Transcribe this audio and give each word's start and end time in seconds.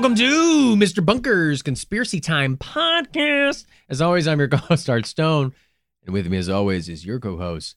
Welcome 0.00 0.16
to 0.16 0.76
Mr. 0.76 1.04
Bunker's 1.04 1.60
Conspiracy 1.60 2.20
Time 2.20 2.56
podcast. 2.56 3.66
As 3.90 4.00
always, 4.00 4.26
I'm 4.26 4.38
your 4.38 4.48
co-host 4.48 4.88
Art 4.88 5.04
Stone, 5.04 5.52
and 6.06 6.14
with 6.14 6.26
me, 6.26 6.38
as 6.38 6.48
always, 6.48 6.88
is 6.88 7.04
your 7.04 7.20
co-host 7.20 7.76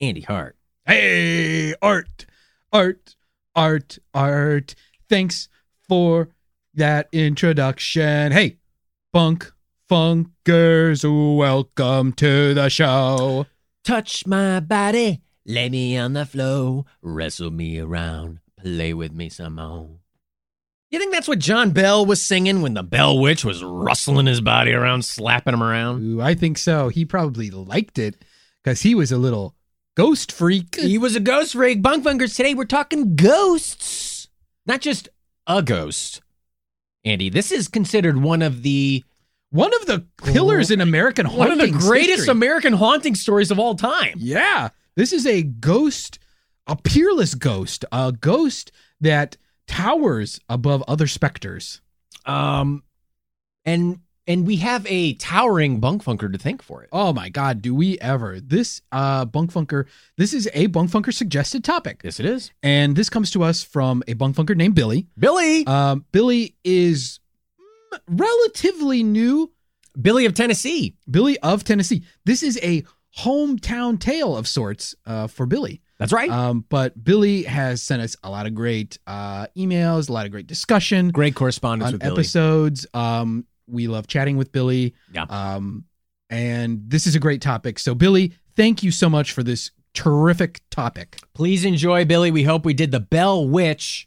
Andy 0.00 0.22
Hart. 0.22 0.56
Hey, 0.84 1.72
art, 1.80 2.26
art, 2.72 3.14
art, 3.54 4.00
art. 4.12 4.74
Thanks 5.08 5.48
for 5.88 6.30
that 6.74 7.08
introduction. 7.12 8.32
Hey, 8.32 8.56
bunk 9.12 9.52
funkers, 9.88 11.04
welcome 11.38 12.14
to 12.14 12.54
the 12.54 12.68
show. 12.68 13.46
Touch 13.84 14.26
my 14.26 14.58
body, 14.58 15.20
lay 15.46 15.68
me 15.68 15.96
on 15.96 16.14
the 16.14 16.26
floor, 16.26 16.86
wrestle 17.00 17.52
me 17.52 17.78
around, 17.78 18.40
play 18.60 18.92
with 18.92 19.12
me 19.12 19.28
some 19.28 19.54
more. 19.54 20.00
You 20.94 21.00
think 21.00 21.12
that's 21.12 21.26
what 21.26 21.40
John 21.40 21.72
Bell 21.72 22.06
was 22.06 22.22
singing 22.22 22.62
when 22.62 22.74
the 22.74 22.84
Bell 22.84 23.18
Witch 23.18 23.44
was 23.44 23.64
rustling 23.64 24.26
his 24.26 24.40
body 24.40 24.70
around, 24.70 25.04
slapping 25.04 25.52
him 25.52 25.60
around? 25.60 26.04
Ooh, 26.04 26.20
I 26.20 26.36
think 26.36 26.56
so. 26.56 26.86
He 26.88 27.04
probably 27.04 27.50
liked 27.50 27.98
it 27.98 28.14
because 28.62 28.82
he 28.82 28.94
was 28.94 29.10
a 29.10 29.18
little 29.18 29.56
ghost 29.96 30.30
freak. 30.30 30.76
He 30.76 30.96
was 30.96 31.16
a 31.16 31.20
ghost 31.20 31.54
freak. 31.54 31.82
Bunk 31.82 32.04
Bunkers, 32.04 32.36
today 32.36 32.54
we're 32.54 32.64
talking 32.64 33.16
ghosts. 33.16 34.28
Not 34.66 34.82
just 34.82 35.08
a 35.48 35.62
ghost. 35.62 36.22
Andy, 37.04 37.28
this 37.28 37.50
is 37.50 37.66
considered 37.66 38.22
one 38.22 38.40
of 38.40 38.62
the 38.62 39.02
One 39.50 39.74
of 39.74 39.86
the 39.86 40.06
pillars 40.22 40.70
in 40.70 40.80
American 40.80 41.26
haunting. 41.26 41.38
one 41.40 41.50
of 41.50 41.58
the 41.58 41.76
greatest 41.76 42.18
history. 42.18 42.30
American 42.30 42.72
haunting 42.72 43.16
stories 43.16 43.50
of 43.50 43.58
all 43.58 43.74
time. 43.74 44.14
Yeah. 44.18 44.68
This 44.94 45.12
is 45.12 45.26
a 45.26 45.42
ghost, 45.42 46.20
a 46.68 46.76
peerless 46.76 47.34
ghost, 47.34 47.84
a 47.90 48.12
ghost 48.12 48.70
that 49.00 49.36
towers 49.66 50.40
above 50.48 50.82
other 50.88 51.06
specters. 51.06 51.80
Um 52.26 52.82
and 53.64 54.00
and 54.26 54.46
we 54.46 54.56
have 54.56 54.86
a 54.88 55.14
towering 55.14 55.80
bunk 55.80 56.02
funker 56.02 56.32
to 56.32 56.38
thank 56.38 56.62
for 56.62 56.82
it. 56.82 56.88
Oh 56.92 57.12
my 57.12 57.28
God, 57.28 57.60
do 57.60 57.74
we 57.74 57.98
ever? 57.98 58.40
This 58.40 58.80
uh 58.92 59.24
bunk 59.24 59.52
funker, 59.52 59.86
this 60.16 60.32
is 60.32 60.48
a 60.54 60.66
bunk 60.66 60.90
funker 60.90 61.12
suggested 61.12 61.64
topic. 61.64 62.00
Yes, 62.04 62.20
it 62.20 62.26
is. 62.26 62.50
And 62.62 62.96
this 62.96 63.10
comes 63.10 63.30
to 63.32 63.42
us 63.42 63.62
from 63.62 64.02
a 64.08 64.14
bunk 64.14 64.36
funker 64.36 64.56
named 64.56 64.74
Billy. 64.74 65.08
Billy. 65.18 65.66
Um, 65.66 66.04
Billy 66.12 66.56
is 66.64 67.20
mm, 67.60 67.98
relatively 68.08 69.02
new. 69.02 69.50
Billy 70.00 70.26
of 70.26 70.34
Tennessee. 70.34 70.96
Billy 71.08 71.38
of 71.40 71.62
Tennessee. 71.62 72.02
This 72.24 72.42
is 72.42 72.58
a 72.62 72.82
hometown 73.18 74.00
tale 74.00 74.36
of 74.36 74.48
sorts 74.48 74.94
uh, 75.06 75.26
for 75.28 75.46
Billy. 75.46 75.80
That's 76.04 76.12
right. 76.12 76.30
Um, 76.30 76.64
but 76.68 77.02
Billy 77.02 77.42
has 77.44 77.82
sent 77.82 78.02
us 78.02 78.16
a 78.22 78.30
lot 78.30 78.46
of 78.46 78.54
great 78.54 78.98
uh, 79.06 79.46
emails, 79.56 80.08
a 80.08 80.12
lot 80.12 80.26
of 80.26 80.32
great 80.32 80.46
discussion 80.46 81.10
Great 81.10 81.34
correspondence 81.34 81.88
on 81.88 81.92
with 81.94 82.02
Billy. 82.02 82.12
episodes. 82.12 82.86
Um, 82.94 83.46
we 83.66 83.86
love 83.86 84.06
chatting 84.06 84.36
with 84.36 84.52
Billy. 84.52 84.94
Yeah. 85.12 85.24
Um, 85.28 85.84
and 86.30 86.82
this 86.88 87.06
is 87.06 87.14
a 87.14 87.20
great 87.20 87.40
topic. 87.40 87.78
So, 87.78 87.94
Billy, 87.94 88.32
thank 88.56 88.82
you 88.82 88.90
so 88.90 89.08
much 89.08 89.32
for 89.32 89.42
this 89.42 89.70
terrific 89.94 90.60
topic. 90.70 91.18
Please 91.34 91.64
enjoy 91.64 92.04
Billy. 92.04 92.30
We 92.30 92.42
hope 92.42 92.64
we 92.64 92.74
did 92.74 92.90
the 92.90 93.00
Bell 93.00 93.48
Witch. 93.48 94.06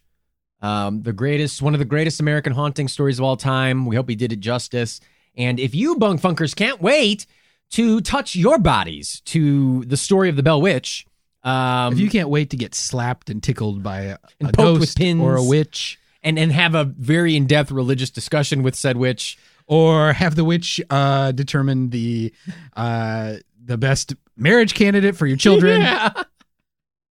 Um, 0.61 1.03
the 1.03 1.13
greatest, 1.13 1.61
one 1.61 1.73
of 1.75 1.79
the 1.79 1.85
greatest 1.85 2.19
American 2.19 2.53
haunting 2.53 2.87
stories 2.87 3.19
of 3.19 3.25
all 3.25 3.37
time. 3.37 3.85
We 3.85 3.95
hope 3.95 4.07
we 4.07 4.15
did 4.15 4.33
it 4.33 4.39
justice. 4.39 4.99
And 5.35 5.59
if 5.59 5.75
you 5.75 5.95
bunk 5.97 6.19
funkers 6.19 6.55
can't 6.55 6.81
wait 6.81 7.27
to 7.71 8.01
touch 8.01 8.35
your 8.35 8.57
bodies 8.57 9.21
to 9.25 9.83
the 9.85 9.97
story 9.97 10.29
of 10.29 10.35
the 10.35 10.43
Bell 10.43 10.59
Witch, 10.59 11.05
um, 11.47 11.93
if 11.93 11.99
you 11.99 12.09
can't 12.09 12.29
wait 12.29 12.49
to 12.49 12.57
get 12.57 12.75
slapped 12.75 13.29
and 13.29 13.41
tickled 13.41 13.81
by 13.81 14.01
a, 14.01 14.17
a 14.41 14.51
ghost 14.51 14.99
or 15.01 15.37
a 15.37 15.43
witch, 15.43 15.99
and 16.21 16.37
and 16.37 16.51
have 16.51 16.75
a 16.75 16.83
very 16.83 17.35
in 17.35 17.47
depth 17.47 17.71
religious 17.71 18.09
discussion 18.09 18.63
with 18.63 18.75
said 18.75 18.97
witch, 18.97 19.37
or 19.65 20.13
have 20.13 20.35
the 20.35 20.43
witch 20.43 20.81
uh, 20.89 21.31
determine 21.31 21.89
the 21.89 22.33
uh, 22.75 23.35
the 23.63 23.77
best 23.77 24.13
marriage 24.35 24.73
candidate 24.73 25.15
for 25.15 25.25
your 25.25 25.37
children. 25.37 25.81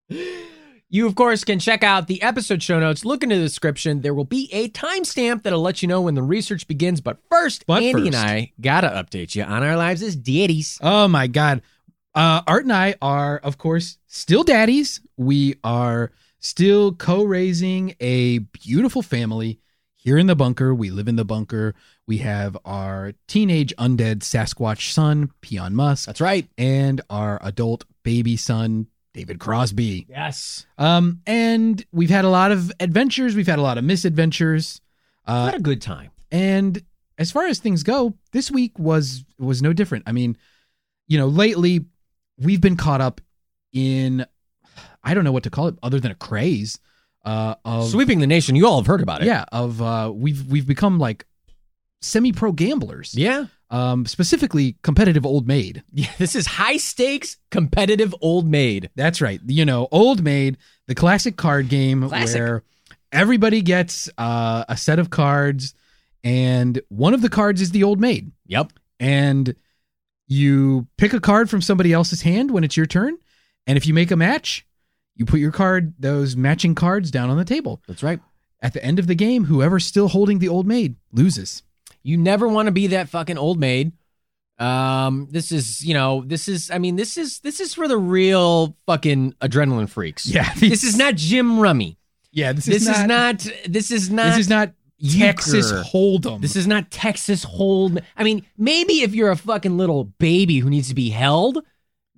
Yeah. 0.08 0.32
You, 0.88 1.06
of 1.08 1.16
course, 1.16 1.42
can 1.42 1.58
check 1.58 1.82
out 1.82 2.06
the 2.06 2.22
episode 2.22 2.62
show 2.62 2.78
notes. 2.78 3.04
Look 3.04 3.25
in 3.25 3.30
the 3.30 3.36
description. 3.36 4.02
There 4.02 4.14
will 4.14 4.25
be 4.25 4.48
a 4.52 4.69
timestamp 4.69 5.42
that'll 5.42 5.60
let 5.60 5.82
you 5.82 5.88
know 5.88 6.00
when 6.02 6.14
the 6.14 6.22
research 6.22 6.69
begins. 6.69 7.00
But 7.00 7.19
first, 7.28 7.66
But 7.66 7.82
Andy 7.82 8.06
and. 8.06 8.14
I 8.14 8.52
gotta 8.60 8.88
update 8.88 9.34
you 9.34 9.42
on 9.42 9.64
our 9.64 9.76
lives 9.76 10.00
as 10.02 10.14
deities. 10.14 10.78
Oh 10.80 11.08
my 11.08 11.26
God. 11.26 11.62
Uh, 12.16 12.41
Art 12.47 12.65
and 12.65 12.72
I 12.72 12.94
are, 13.03 13.38
of 13.38 13.59
course, 13.59 13.99
still 14.06 14.43
daddies. 14.43 15.00
We 15.19 15.56
are 15.62 16.10
still 16.38 16.93
co 16.94 17.22
raising 17.25 17.94
a 18.00 18.38
beautiful 18.38 19.03
family 19.03 19.60
here 19.94 20.16
in 20.16 20.26
the 20.26 20.34
bunker. 20.37 20.75
We 20.75 20.91
live 20.91 21.09
in 21.09 21.16
the 21.16 21.25
bunker. 21.26 21.75
We 22.06 22.19
have 22.19 22.56
our 22.65 23.12
teenage 23.28 23.75
undead 23.76 24.21
Sasquatch 24.21 24.93
son, 24.93 25.31
Peon 25.43 25.75
Musk, 25.75 26.06
That's 26.06 26.21
right. 26.21 26.49
and 26.56 27.00
our 27.10 27.38
adult 27.43 27.84
baby 28.03 28.37
son, 28.37 28.87
David 29.12 29.38
Crosby. 29.38 30.06
Yes. 30.09 30.66
Um, 30.78 31.21
and 31.26 31.84
we've 31.93 32.10
had 32.10 32.25
a 32.25 32.31
lot 32.31 32.50
of 32.53 32.72
adventures. 32.81 33.34
We've 33.34 33.47
had 33.47 33.59
a 33.59 33.62
lot 33.62 33.76
of 33.78 33.84
misadventures. 33.84 34.81
Uh, 35.26 35.47
What 35.50 35.55
a 35.56 35.60
good 35.60 35.82
time. 35.82 36.10
and 36.32 36.82
as 37.19 37.32
far 37.32 37.47
as 37.47 37.59
things 37.59 37.82
go, 37.82 38.15
this 38.32 38.50
week 38.50 38.78
was 38.78 39.25
was 39.38 39.60
no 39.62 39.72
different. 39.72 40.05
I 40.06 40.12
mean, 40.12 40.37
you 41.09 41.19
know, 41.19 41.28
lately 41.28 41.87
we've 42.38 42.60
been 42.60 42.76
caught 42.76 43.00
up 43.00 43.20
in 43.72 44.24
I 45.02 45.14
don't 45.14 45.24
know 45.24 45.32
what 45.32 45.44
to 45.44 45.50
call 45.50 45.69
it 45.69 45.76
other 45.82 46.00
than 46.00 46.10
a 46.10 46.14
craze 46.16 46.78
uh 47.24 47.54
of 47.64 47.88
Sweeping 47.91 48.20
the 48.20 48.26
nation. 48.26 48.56
You 48.56 48.66
all 48.66 48.78
have 48.78 48.86
heard 48.86 49.00
about 49.02 49.22
it. 49.22 49.26
yeah, 49.26 49.44
of 49.52 49.80
uh 49.82 50.12
we've 50.14 50.46
we've 50.50 50.66
become 50.66 50.98
like 50.98 51.26
semi-pro 52.02 52.52
gamblers. 52.52 53.14
Yeah. 53.16 53.46
Um 53.70 54.06
specifically 54.06 54.76
competitive 54.82 55.26
old 55.26 55.46
maid. 55.46 55.82
Yeah. 55.92 56.10
This 56.19 56.36
is 56.36 56.46
high 56.46 56.76
stakes, 56.76 57.36
competitive 57.50 58.14
old 58.20 58.46
maid. 58.48 58.91
That's 58.94 59.20
right. 59.20 59.41
You 59.46 59.64
know, 59.64 59.88
old 59.91 60.22
maid, 60.22 60.58
the 60.86 60.94
classic 60.94 61.36
card 61.36 61.69
game 61.69 62.08
Classic. 62.08 62.38
where 62.38 62.62
everybody 63.12 63.62
gets 63.62 64.08
uh, 64.19 64.64
a 64.69 64.76
set 64.76 64.99
of 64.99 65.11
cards 65.11 65.75
and 66.22 66.81
one 66.88 67.14
of 67.14 67.22
the 67.22 67.28
cards 67.28 67.61
is 67.61 67.70
the 67.70 67.82
old 67.84 68.00
maid. 68.00 68.32
Yep. 68.46 68.72
and 69.00 69.55
you 70.28 70.87
pick 70.99 71.12
a 71.12 71.20
card 71.20 71.49
from 71.50 71.62
somebody 71.62 71.93
else's 71.93 72.23
hand 72.23 72.50
when 72.50 72.64
it's 72.64 72.76
your 72.76 72.87
turn 72.87 73.17
and 73.67 73.76
if 73.76 73.87
you 73.87 73.94
make 73.94 74.11
a 74.11 74.17
match 74.17 74.67
you 75.14 75.25
put 75.25 75.40
your 75.40 75.52
card 75.52 75.94
those 75.99 76.37
matching 76.37 76.75
cards 76.75 77.11
down 77.11 77.31
on 77.31 77.37
the 77.37 77.44
table 77.44 77.81
That's 77.87 78.02
right. 78.02 78.20
at 78.61 78.73
the 78.73 78.84
end 78.84 78.99
of 78.99 79.06
the 79.06 79.14
game 79.14 79.44
whoever's 79.44 79.87
still 79.87 80.08
holding 80.08 80.38
the 80.40 80.49
old 80.49 80.67
maid 80.67 80.96
loses 81.12 81.62
You 82.02 82.17
never 82.17 82.46
want 82.49 82.67
to 82.67 82.73
be 82.73 82.88
that 82.88 83.08
fucking 83.08 83.38
old 83.38 83.58
maid. 83.58 83.93
Um, 84.58 85.28
this 85.31 85.52
is, 85.52 85.84
you 85.84 85.93
know, 85.93 86.23
this 86.25 86.49
is, 86.49 86.70
I 86.70 86.78
mean, 86.78 86.96
this 86.96 87.19
is, 87.19 87.40
this 87.40 87.61
is 87.61 87.75
for 87.75 87.88
the 87.88 87.99
real 87.99 88.75
fucking 88.87 89.34
adrenaline 89.43 89.88
freaks. 89.88 90.25
yeah 90.26 90.50
This 90.55 90.82
is 90.82 90.96
not 90.96 91.17
Gin 91.17 91.58
Rummy. 91.58 91.99
yeah 92.32 92.52
this, 92.52 92.64
This 92.64 92.82
is, 92.82 92.88
is 92.88 92.99
not, 93.05 93.08
not, 93.08 93.46
this 93.69 93.90
is 93.90 94.11
not, 94.11 94.25
this 94.31 94.38
is 94.38 94.49
not 94.49 94.73
texas 95.02 95.70
euchre. 95.70 95.82
hold'em 95.93 96.40
This 96.40 96.56
is 96.56 96.66
not 96.66 96.90
Texas 96.90 97.44
Hold. 97.44 98.00
I 98.16 98.25
mean, 98.25 98.44
maybe 98.56 99.02
if 99.02 99.14
you're 99.14 99.31
a 99.31 99.37
fucking 99.37 99.76
little 99.76 100.04
baby 100.04 100.58
who 100.58 100.70
needs 100.70 100.88
to 100.88 100.94
be 100.94 101.10
held, 101.10 101.58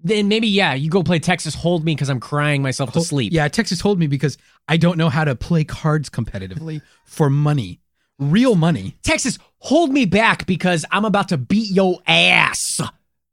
Then 0.01 0.29
maybe 0.29 0.47
yeah, 0.47 0.75
you 0.75 0.89
go 0.91 1.03
play 1.03 1.19
Texas 1.19 1.55
Hold 1.57 1.85
Me 1.85 1.93
because 1.95 2.09
I'm 2.09 2.21
crying 2.21 2.63
myself 2.63 2.93
to 2.93 3.01
sleep. 3.01 3.33
Yeah, 3.33 3.49
Texas 3.49 3.81
Hold 3.81 3.99
me 3.99 4.07
because 4.07 4.39
I 4.69 4.77
don't 4.77 4.97
know 4.97 5.09
how 5.09 5.25
to 5.25 5.35
play 5.35 5.65
cards 5.65 6.09
competitively 6.09 6.81
for 7.05 7.29
money, 7.29 7.81
real 8.21 8.55
money. 8.55 8.97
Texas, 9.03 9.39
hold 9.59 9.91
me 9.91 10.05
back 10.07 10.47
because 10.47 10.85
I'm 10.93 11.05
about 11.05 11.29
to 11.31 11.37
beat 11.37 11.71
your 11.73 11.99
ass 12.07 12.81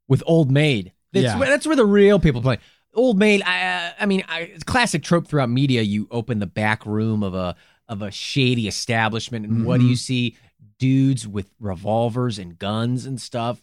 with 0.08 0.24
Old 0.26 0.50
Maid. 0.50 0.92
That's, 1.12 1.24
Yeah. 1.24 1.38
where, 1.38 1.48
that's 1.48 1.66
where 1.68 1.76
the 1.76 1.86
real 1.86 2.18
people 2.18 2.42
play. 2.42 2.58
Old 2.94 3.16
Maid. 3.16 3.42
I, 3.42 3.62
uh, 3.62 3.90
I 4.00 4.06
mean, 4.06 4.24
I, 4.28 4.40
it's 4.40 4.64
classic 4.64 5.04
trope 5.04 5.28
throughout 5.28 5.50
media. 5.50 5.82
You 5.82 6.08
open 6.10 6.40
the 6.40 6.46
back 6.46 6.84
room 6.84 7.22
of 7.22 7.34
a 7.34 7.54
of 7.88 8.02
a 8.02 8.10
shady 8.10 8.66
establishment, 8.68 9.46
and 9.46 9.64
what 9.64 9.80
do 9.80 9.86
you 9.86 9.96
see? 9.96 10.36
Dudes 10.78 11.26
with 11.26 11.50
revolvers 11.60 12.38
and 12.38 12.58
guns 12.58 13.06
and 13.06 13.20
stuff. 13.20 13.62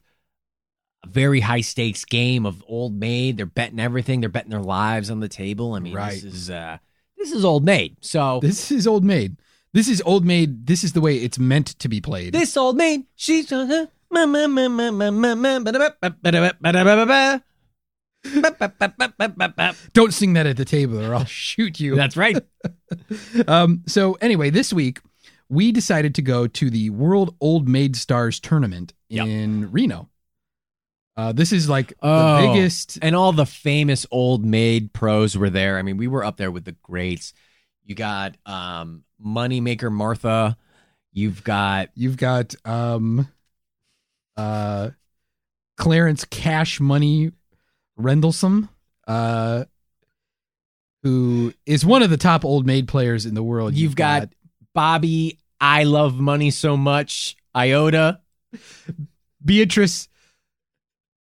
A 1.03 1.07
very 1.09 1.41
high 1.41 1.61
stakes 1.61 2.05
game 2.05 2.45
of 2.45 2.63
Old 2.67 2.97
Maid. 2.97 3.37
They're 3.37 3.45
betting 3.45 3.79
everything. 3.79 4.21
They're 4.21 4.29
betting 4.29 4.49
their 4.51 4.61
lives 4.61 5.11
on 5.11 5.19
the 5.19 5.27
table. 5.27 5.73
I 5.73 5.79
mean, 5.79 5.93
Right. 5.93 6.13
this 6.13 6.23
is 6.23 6.49
uh, 6.49 6.77
this 7.17 7.31
is 7.31 7.43
Old 7.45 7.63
Maid. 7.65 7.97
So 8.01 8.39
This 8.41 8.71
is 8.71 8.87
old 8.87 9.03
maid. 9.03 9.37
This 9.73 9.87
is 9.89 10.01
old 10.05 10.23
maid. 10.25 10.65
This 10.67 10.83
is 10.83 10.93
the 10.93 11.01
way 11.01 11.17
it's 11.17 11.37
meant 11.39 11.67
to 11.79 11.89
be 11.89 11.99
played. 11.99 12.33
This 12.33 12.55
old 12.55 12.77
maid, 12.77 13.05
she's 13.15 13.51
uh, 13.51 13.87
Don't 19.93 20.13
sing 20.13 20.33
that 20.33 20.45
at 20.45 20.57
the 20.57 20.65
table, 20.65 21.03
or 21.03 21.13
I'll 21.15 21.25
shoot 21.25 21.79
you. 21.79 21.95
That's 21.95 22.17
right. 22.17 22.37
Um, 23.47 23.83
so 23.87 24.13
anyway, 24.21 24.49
this 24.51 24.71
week 24.71 24.99
we 25.49 25.71
decided 25.71 26.13
to 26.15 26.21
go 26.21 26.45
to 26.47 26.69
the 26.69 26.89
World 26.91 27.35
Old 27.41 27.67
Maid 27.67 27.95
Stars 27.95 28.39
tournament 28.39 28.93
Yep. 29.09 29.27
in 29.27 29.71
Reno. 29.71 30.09
Uh, 31.17 31.31
this 31.31 31.51
is 31.51 31.67
like 31.67 31.93
Oh. 32.01 32.41
the 32.41 32.47
biggest. 32.53 32.99
And 33.01 33.15
all 33.15 33.31
the 33.33 33.45
famous 33.47 34.05
old 34.11 34.45
maid 34.45 34.93
pros 34.93 35.35
were 35.37 35.49
there. 35.49 35.77
I 35.77 35.81
mean, 35.81 35.97
we 35.97 36.07
were 36.07 36.23
up 36.23 36.37
there 36.37 36.51
with 36.51 36.65
the 36.65 36.75
greats. 36.83 37.33
You 37.83 37.95
got 37.95 38.37
um, 38.45 39.03
Moneymaker 39.23 39.91
Martha. 39.91 40.55
You've 41.11 41.43
got 41.43 41.89
You've 41.95 42.17
got 42.17 42.53
um, 42.65 43.27
uh, 44.37 44.91
Clarence 45.77 46.25
Cash 46.25 46.79
Money 46.79 47.31
Rendlesome, 47.97 48.69
uh, 49.07 49.65
who 51.03 51.53
is 51.65 51.85
one 51.85 52.01
of 52.01 52.09
the 52.09 52.17
top 52.17 52.45
old 52.45 52.65
maid 52.65 52.87
players 52.87 53.25
in 53.25 53.35
the 53.35 53.43
world. 53.43 53.73
you've 53.73 53.95
got 53.95 54.29
Bobby. 54.73 55.39
I 55.59 55.83
love 55.83 56.19
money 56.19 56.51
so 56.51 56.75
much. 56.75 57.35
Iota. 57.55 58.19
Beatrice, 59.45 60.07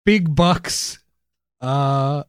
Big 0.05 0.33
Bucks, 0.33 0.99
uh, 1.61 2.23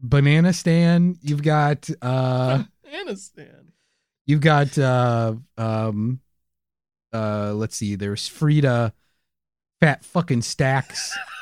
Banana 0.00 0.52
Stan. 0.52 1.16
You've 1.20 1.42
got 1.42 1.88
uh, 2.00 2.64
Banana 2.82 3.16
Stan. 3.16 3.72
you've 4.26 4.40
got 4.40 4.76
uh, 4.78 5.34
um, 5.58 6.20
uh, 7.12 7.52
let's 7.54 7.76
see. 7.76 7.94
There's 7.96 8.26
Frida, 8.28 8.92
Fat 9.80 10.04
fucking 10.04 10.42
Stacks. 10.42 11.16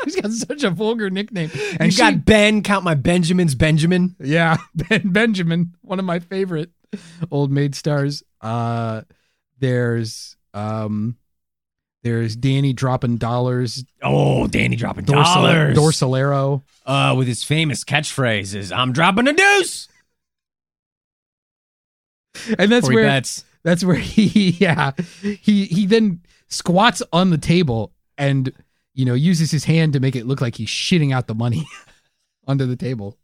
She's 0.04 0.16
got 0.20 0.30
such 0.32 0.62
a 0.64 0.70
vulgar 0.70 1.10
nickname. 1.10 1.50
And 1.78 1.84
You've 1.86 1.94
she, 1.94 1.98
got 2.00 2.24
Ben. 2.24 2.62
Count 2.62 2.84
my 2.84 2.94
Benjamins. 2.94 3.54
Benjamin. 3.54 4.16
yeah, 4.20 4.56
Ben 4.74 5.02
Benjamin, 5.12 5.74
one 5.82 5.98
of 5.98 6.04
my 6.04 6.18
favorite 6.18 6.70
old 7.30 7.50
maid 7.50 7.74
stars. 7.74 8.22
Uh, 8.40 9.02
there's 9.58 10.36
um, 10.54 11.16
there's 12.02 12.34
Danny 12.36 12.72
dropping 12.72 13.18
dollars. 13.18 13.84
Oh, 14.02 14.46
Danny 14.46 14.76
dropping 14.76 15.04
Dorsal- 15.04 15.42
dollars. 15.42 15.76
Dorsalero. 15.76 16.62
uh, 16.86 17.14
with 17.16 17.28
his 17.28 17.44
famous 17.44 17.84
catchphrases, 17.84 18.74
"I'm 18.76 18.92
dropping 18.92 19.28
a 19.28 19.32
deuce." 19.32 19.86
and 22.58 22.70
that's 22.70 22.88
where 22.88 23.04
bets. 23.04 23.44
that's 23.64 23.84
where 23.84 23.96
he 23.96 24.50
yeah 24.60 24.92
he 25.40 25.64
he 25.66 25.86
then 25.86 26.20
squats 26.48 27.02
on 27.12 27.30
the 27.30 27.38
table 27.38 27.92
and 28.16 28.52
you 29.00 29.06
know 29.06 29.14
uses 29.14 29.50
his 29.50 29.64
hand 29.64 29.94
to 29.94 30.00
make 30.00 30.14
it 30.14 30.26
look 30.26 30.40
like 30.40 30.54
he's 30.56 30.68
shitting 30.68 31.12
out 31.12 31.26
the 31.26 31.34
money 31.34 31.64
under 32.46 32.66
the 32.66 32.76
table 32.76 33.16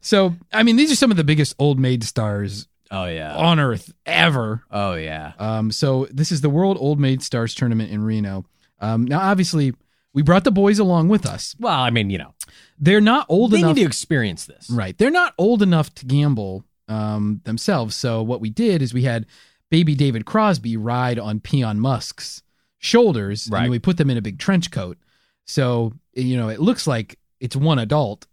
so 0.00 0.34
i 0.52 0.62
mean 0.62 0.76
these 0.76 0.90
are 0.92 0.96
some 0.96 1.10
of 1.10 1.16
the 1.16 1.24
biggest 1.24 1.54
old 1.58 1.78
maid 1.78 2.02
stars 2.04 2.68
Oh 2.88 3.06
yeah. 3.06 3.34
on 3.34 3.58
earth 3.58 3.92
ever 4.06 4.62
Oh 4.70 4.94
yeah. 4.94 5.32
um 5.40 5.72
so 5.72 6.06
this 6.12 6.30
is 6.30 6.40
the 6.40 6.48
world 6.50 6.76
old 6.80 7.00
maid 7.00 7.20
stars 7.22 7.54
tournament 7.54 7.90
in 7.90 8.00
reno 8.02 8.44
um 8.80 9.04
now 9.04 9.20
obviously 9.20 9.74
we 10.14 10.22
brought 10.22 10.44
the 10.44 10.52
boys 10.52 10.78
along 10.78 11.08
with 11.08 11.26
us 11.26 11.54
Well, 11.60 11.78
I 11.78 11.90
mean, 11.90 12.08
you 12.10 12.16
know, 12.18 12.32
they're 12.78 13.00
not 13.02 13.26
old 13.28 13.50
they 13.50 13.58
enough 13.58 13.76
need 13.76 13.82
to 13.82 13.86
experience 13.86 14.46
this. 14.46 14.70
Right. 14.70 14.96
They're 14.96 15.10
not 15.10 15.34
old 15.36 15.60
enough 15.62 15.94
to 15.96 16.06
gamble 16.06 16.64
um, 16.88 17.42
themselves. 17.44 17.94
So 17.96 18.22
what 18.22 18.40
we 18.40 18.48
did 18.48 18.80
is 18.80 18.94
we 18.94 19.02
had 19.02 19.26
baby 19.70 19.94
David 19.94 20.24
Crosby 20.24 20.74
ride 20.78 21.18
on 21.18 21.40
Peon 21.40 21.78
Musk's 21.80 22.42
shoulders, 22.78 23.48
Right. 23.50 23.62
and 23.62 23.70
we 23.70 23.78
put 23.78 23.96
them 23.96 24.10
in 24.10 24.16
a 24.16 24.22
big 24.22 24.38
trench 24.38 24.70
coat. 24.70 24.98
So 25.46 25.92
you 26.14 26.36
know 26.36 26.48
it 26.48 26.60
looks 26.60 26.86
like 26.86 27.18
it's 27.40 27.54
one 27.56 27.78
adult 27.78 28.26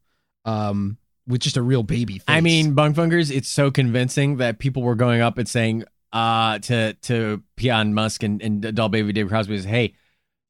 um, 0.45 0.97
with 1.27 1.41
just 1.41 1.57
a 1.57 1.61
real 1.61 1.83
baby. 1.83 2.13
Face. 2.15 2.23
I 2.27 2.41
mean, 2.41 2.75
Bunkfunkers, 2.75 3.31
it's 3.35 3.47
so 3.49 3.71
convincing 3.71 4.37
that 4.37 4.59
people 4.59 4.81
were 4.83 4.95
going 4.95 5.21
up 5.21 5.37
and 5.37 5.47
saying 5.47 5.83
uh, 6.11 6.59
to 6.59 6.93
to 6.93 7.43
Peon 7.55 7.93
Musk 7.93 8.23
and, 8.23 8.41
and 8.41 8.63
adult 8.65 8.91
baby 8.91 9.13
David 9.13 9.29
Crosby, 9.29 9.55
is, 9.55 9.63
"Hey, 9.65 9.93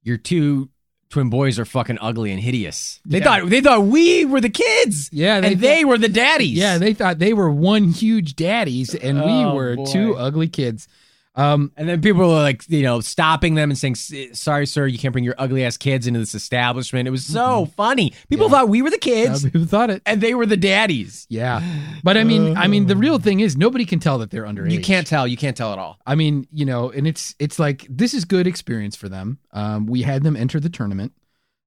your 0.04 0.18
two 0.18 0.70
twin 1.10 1.30
boys 1.30 1.60
are 1.60 1.66
fucking 1.66 1.98
ugly 2.02 2.32
and 2.32 2.42
hideous." 2.42 3.00
They 3.06 3.20
Yeah. 3.20 3.24
thought 3.24 3.50
they 3.50 3.62
thought 3.62 3.84
we 3.86 4.26
were 4.26 4.42
the 4.42 4.50
kids, 4.50 5.10
yeah, 5.12 5.36
and 5.36 5.46
they 5.46 5.54
they 5.56 5.86
were 5.86 5.98
the 5.98 6.10
daddies. 6.10 6.58
yeah 6.58 6.78
they 6.78 6.94
thought 6.94 7.20
they 7.20 7.34
were 7.34 7.50
one 7.52 7.90
huge 7.92 8.36
daddies, 8.36 8.96
and 8.96 9.20
we 9.22 9.32
Oh, 9.32 9.54
were 9.54 9.76
boy. 9.76 9.86
two 9.86 10.16
ugly 10.16 10.48
kids. 10.48 10.88
Um, 11.36 11.72
And 11.76 11.90
then 11.90 12.00
people 12.00 12.22
were 12.22 12.28
like, 12.28 12.64
you 12.70 12.84
know, 12.84 13.00
stopping 13.02 13.56
them 13.56 13.72
and 13.72 13.78
saying, 13.78 13.96
"Sorry, 13.96 14.68
sir, 14.68 14.86
you 14.86 15.00
can't 15.00 15.12
bring 15.12 15.24
your 15.24 15.34
ugly 15.40 15.66
ass 15.66 15.78
kids 15.78 16.06
into 16.06 16.20
this 16.20 16.36
establishment." 16.36 17.08
It 17.08 17.12
was 17.12 17.26
so 17.26 17.66
funny. 17.76 18.12
People 18.30 18.46
Mm-hmm. 18.46 18.54
Yeah. 18.54 18.60
thought 18.60 18.70
we 18.70 18.82
were 18.84 18.90
the 18.92 19.00
kids, 19.00 19.44
who 19.44 19.66
thought 19.66 19.90
it? 19.90 20.04
and 20.06 20.22
they 20.22 20.36
were 20.36 20.46
the 20.46 20.58
daddies. 20.58 21.26
Yeah, 21.30 21.62
but 22.04 22.18
I 22.18 22.24
mean, 22.24 22.56
I 22.56 22.68
mean, 22.68 22.86
the 22.86 22.96
real 22.96 23.18
thing 23.18 23.40
is 23.40 23.58
nobody 23.58 23.84
can 23.86 24.00
tell 24.00 24.20
that 24.20 24.30
they're 24.30 24.44
underage. 24.46 24.72
You 24.72 24.82
can't 24.82 25.08
tell. 25.08 25.28
You 25.28 25.38
can't 25.38 25.58
tell 25.58 25.74
at 25.74 25.80
all. 25.80 25.98
I 26.06 26.14
mean, 26.14 26.46
you 26.52 26.66
know, 26.66 26.92
and 26.92 27.08
it's 27.08 27.34
it's 27.40 27.58
like 27.58 27.88
this 27.90 28.14
is 28.14 28.26
good 28.26 28.46
experience 28.46 28.96
for 28.96 29.10
them. 29.10 29.40
Um, 29.54 29.88
we 29.88 30.04
had 30.04 30.22
them 30.22 30.36
enter 30.36 30.60
the 30.60 30.70
tournament. 30.70 31.14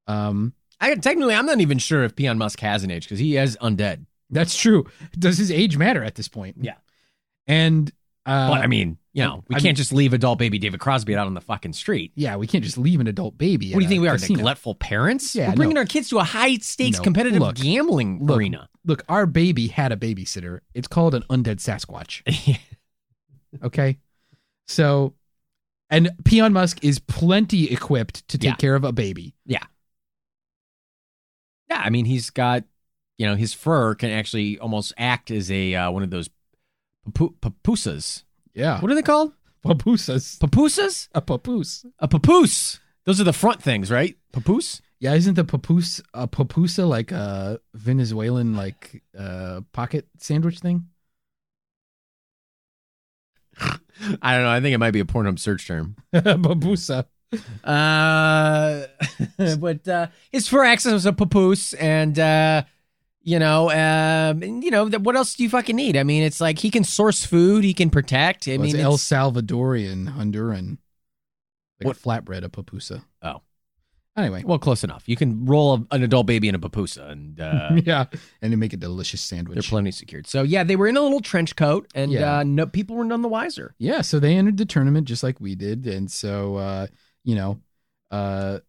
Um, 0.07 0.53
I 0.81 0.95
technically, 0.95 1.35
I'm 1.35 1.47
not 1.47 1.61
even 1.61 1.79
sure 1.79 2.05
if 2.05 2.15
Peon 2.15 2.39
Musk 2.39 2.61
has 2.61 2.85
an 2.85 2.93
age 2.93 3.05
because 3.07 3.19
he 3.19 3.37
is 3.37 3.57
undead. 3.61 4.07
that's 4.31 4.57
true. 4.57 4.85
Does 5.19 5.39
his 5.39 5.51
age 5.51 5.77
matter 5.77 6.05
at 6.05 6.15
this 6.15 6.29
point? 6.29 6.57
Yeah. 6.61 6.75
And 7.49 7.91
uh, 8.25 8.51
but 8.51 8.61
I 8.61 8.67
mean, 8.67 8.99
you 9.17 9.25
know, 9.25 9.43
we 9.49 9.57
I 9.57 9.61
can't 9.61 9.77
just 9.77 9.93
leave 9.93 10.13
adult 10.13 10.39
baby 10.39 10.59
David 10.59 10.79
Crosby 10.79 11.17
out 11.17 11.27
on 11.27 11.35
the 11.35 11.41
fucking 11.41 11.73
street. 11.73 12.13
yeah, 12.17 12.37
we 12.37 12.47
can't 12.47 12.63
just 12.63 12.77
leave 12.77 13.01
an 13.01 13.07
adult 13.07 13.39
baby. 13.39 13.73
What 13.73 13.81
do 13.81 13.85
you 13.85 13.89
think 13.89 14.03
we 14.03 14.09
are, 14.09 14.13
casino. 14.15 14.37
neglectful 14.37 14.75
parents? 14.75 15.35
Yeah, 15.35 15.49
We're 15.51 15.57
bringing 15.57 15.75
no. 15.75 15.81
our 15.81 15.87
kids 15.87 16.11
to 16.11 16.19
a 16.19 16.23
high 16.25 16.57
stakes 16.59 16.99
No, 16.99 17.03
competitive 17.05 17.41
look, 17.41 17.57
gambling 17.57 18.25
look. 18.25 18.39
arena. 18.39 18.69
Look, 18.85 19.03
our 19.09 19.25
baby 19.27 19.69
had 19.69 19.91
a 19.91 19.97
babysitter. 19.97 20.61
It's 20.75 20.87
called 20.87 21.15
an 21.15 21.23
undead 21.31 21.57
Sasquatch. 21.57 22.59
Okay, 23.65 23.97
so 24.67 25.15
and 25.89 26.11
Peon 26.27 26.53
Musk 26.53 26.85
is 26.85 26.99
plenty 26.99 27.73
equipped 27.73 28.29
to 28.29 28.37
take 28.37 28.51
Yeah. 28.51 28.57
care 28.57 28.75
of 28.75 28.85
a 28.85 28.93
baby. 28.93 29.35
Yeah, 29.47 29.65
yeah. 31.71 31.81
I 31.83 31.89
mean, 31.91 32.05
he's 32.05 32.29
got, 32.31 32.65
you 33.19 33.27
know, 33.27 33.35
his 33.35 33.55
fur 33.55 33.95
can 33.95 34.11
actually 34.11 34.59
almost 34.59 34.93
act 34.99 35.31
as 35.31 35.51
a 35.51 35.75
uh, 35.75 35.91
one 35.91 36.03
of 36.03 36.11
those 36.11 36.29
papusas. 37.11 38.25
Yeah, 38.57 38.81
What 38.81 38.91
are 38.91 38.95
they 38.95 39.03
called? 39.03 39.33
papoosas. 39.65 40.39
Papusas? 40.39 41.09
A 41.15 41.21
papoose. 41.21 41.85
A 41.99 42.09
papoose. 42.09 42.81
Those 43.05 43.21
are 43.21 43.25
the 43.25 43.33
front 43.33 43.63
things, 43.63 43.91
right? 43.91 44.17
Papoose? 44.33 44.81
Yeah, 44.99 45.15
isn't 45.15 45.35
the 45.35 45.45
papoose 45.45 46.01
a 46.15 46.27
papusa 46.27 46.89
like 46.89 47.13
a 47.13 47.61
Venezuelan 47.75 48.57
like 48.57 49.03
uh 49.17 49.61
pocket 49.73 50.09
sandwich 50.19 50.59
thing? 50.61 50.87
I 54.23 54.35
don't 54.35 54.43
know. 54.43 54.51
I 54.51 54.61
think 54.61 54.75
it 54.75 54.79
might 54.79 54.93
be 54.93 55.01
a 55.01 55.05
Pornhub 55.05 55.39
search 55.39 55.67
term. 55.67 55.97
papusa. 56.15 57.07
Uh, 57.65 58.87
but 59.59 59.87
uh, 59.89 60.07
his 60.33 60.49
fur 60.49 60.65
acts 60.65 60.87
as 60.87 61.05
a 61.07 61.13
papoose, 61.13 61.75
and 61.75 62.19
uh, 62.19 62.63
you 63.27 63.39
know, 63.41 63.69
um, 63.71 64.41
and, 64.43 64.63
you 64.65 64.71
know, 64.71 64.87
what 64.89 65.17
else 65.17 65.35
do 65.35 65.43
you 65.43 65.51
fucking 65.51 65.75
need? 65.77 65.97
I 65.97 66.05
mean, 66.05 66.23
it's 66.23 66.41
like 66.41 66.61
he 66.61 66.71
can 66.71 66.85
source 66.85 67.27
food, 67.27 67.65
he 67.65 67.75
can 67.75 67.91
protect. 67.91 68.47
I 68.49 68.53
I 68.55 68.57
mean, 68.59 68.73
mean, 68.73 68.77
El 68.77 68.95
it's- 68.95 69.03
Salvadorian, 69.07 70.15
Honduran. 70.17 70.79
Like 71.81 71.89
What- 71.89 71.97
flatbread, 72.25 72.45
a 72.45 72.49
papusa. 72.49 73.03
Oh. 73.23 73.43
Anyway, 74.17 74.45
well, 74.47 74.59
close 74.59 74.83
enough. 74.83 75.03
You 75.07 75.15
can 75.17 75.45
roll 75.45 75.75
a, 75.75 75.95
an 75.95 76.03
adult 76.03 76.27
baby 76.27 76.49
in 76.49 76.55
a 76.55 76.59
papusa, 76.59 77.11
and 77.11 77.39
uh, 77.49 77.73
yeah, 77.85 78.07
and 78.41 78.51
to 78.53 78.57
make 78.57 78.73
a 78.73 78.79
delicious 78.79 79.21
sandwich. 79.21 79.57
they're 79.57 79.69
plenty 79.69 79.91
secured. 79.91 80.27
So 80.27 80.43
yeah, 80.43 80.65
they 80.65 80.75
were 80.77 80.87
in 80.87 80.97
a 80.97 81.03
little 81.03 81.21
trench 81.21 81.55
coat, 81.55 81.87
and 81.95 82.11
Yeah. 82.13 82.39
uh, 82.39 82.43
no, 82.45 82.65
people 82.67 82.97
were 82.97 83.05
none 83.05 83.21
the 83.21 83.29
wiser. 83.29 83.75
yeah, 83.79 84.01
so 84.01 84.19
they 84.19 84.35
entered 84.37 84.57
the 84.57 84.65
tournament 84.65 85.07
just 85.07 85.23
like 85.23 85.39
we 85.39 85.55
did, 85.55 85.87
and 85.87 86.11
so 86.11 86.57
uh, 86.57 86.87
you 87.25 87.35
know, 87.35 87.61
uh, 88.11 88.61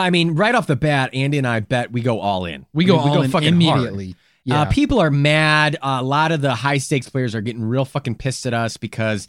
I 0.00 0.10
mean, 0.10 0.34
right 0.34 0.54
off 0.54 0.66
the 0.66 0.76
bat, 0.76 1.10
Andy 1.14 1.38
and 1.38 1.46
I 1.46 1.60
bet 1.60 1.92
we 1.92 2.00
go 2.00 2.20
all 2.20 2.44
in. 2.44 2.66
We 2.72 2.84
go 2.84 2.98
I 2.98 3.04
mean, 3.04 3.08
all 3.16 3.22
in 3.22 3.30
fucking 3.30 3.60
hard. 3.60 3.78
immediately. 3.78 4.16
Yeah. 4.44 4.62
Uh, 4.62 4.64
people 4.70 4.98
are 5.00 5.10
mad. 5.10 5.76
Uh, 5.82 5.98
a 6.00 6.02
lot 6.02 6.32
of 6.32 6.40
the 6.40 6.54
high 6.54 6.78
stakes 6.78 7.08
players 7.08 7.34
are 7.34 7.40
getting 7.42 7.62
real 7.62 7.84
fucking 7.84 8.14
pissed 8.16 8.46
at 8.46 8.54
us 8.54 8.76
because 8.78 9.28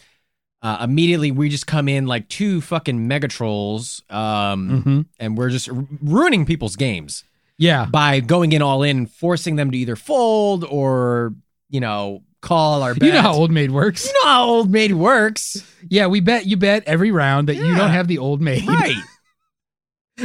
uh, 0.61 0.77
immediately 0.83 1.31
we 1.31 1.49
just 1.49 1.67
come 1.67 1.87
in 1.89 2.05
like 2.07 2.27
two 2.29 2.61
fucking 2.61 3.07
mega 3.07 3.27
trolls, 3.27 4.03
um, 4.09 4.83
Mhm. 4.85 5.05
and 5.19 5.37
we're 5.37 5.49
just 5.49 5.69
r- 5.69 5.85
ruining 6.01 6.45
people's 6.45 6.75
games 6.75 7.23
Yeah. 7.57 7.85
by 7.85 8.19
going 8.21 8.51
in 8.53 8.61
all 8.61 8.83
in, 8.83 8.97
and 8.97 9.11
forcing 9.11 9.55
them 9.57 9.71
to 9.71 9.77
either 9.77 9.95
fold 9.95 10.63
or 10.63 11.33
you 11.69 11.79
know 11.81 12.21
call 12.41 12.83
our 12.83 12.93
bet. 12.95 13.07
You 13.07 13.13
know 13.13 13.21
how 13.21 13.33
old 13.33 13.51
maid 13.51 13.71
works. 13.71 14.05
You 14.05 14.13
know 14.13 14.29
how 14.29 14.45
old 14.45 14.71
maid 14.71 14.93
works, 14.93 15.63
Yeah, 15.89 16.07
we 16.07 16.19
bet 16.21 16.45
you 16.45 16.57
bet 16.57 16.83
every 16.87 17.11
round 17.11 17.49
that 17.49 17.55
you 17.55 17.75
don't 17.75 17.89
have 17.91 18.07
the 18.07 18.17
old 18.19 18.41
maid. 18.41 18.65
right? 18.67 18.95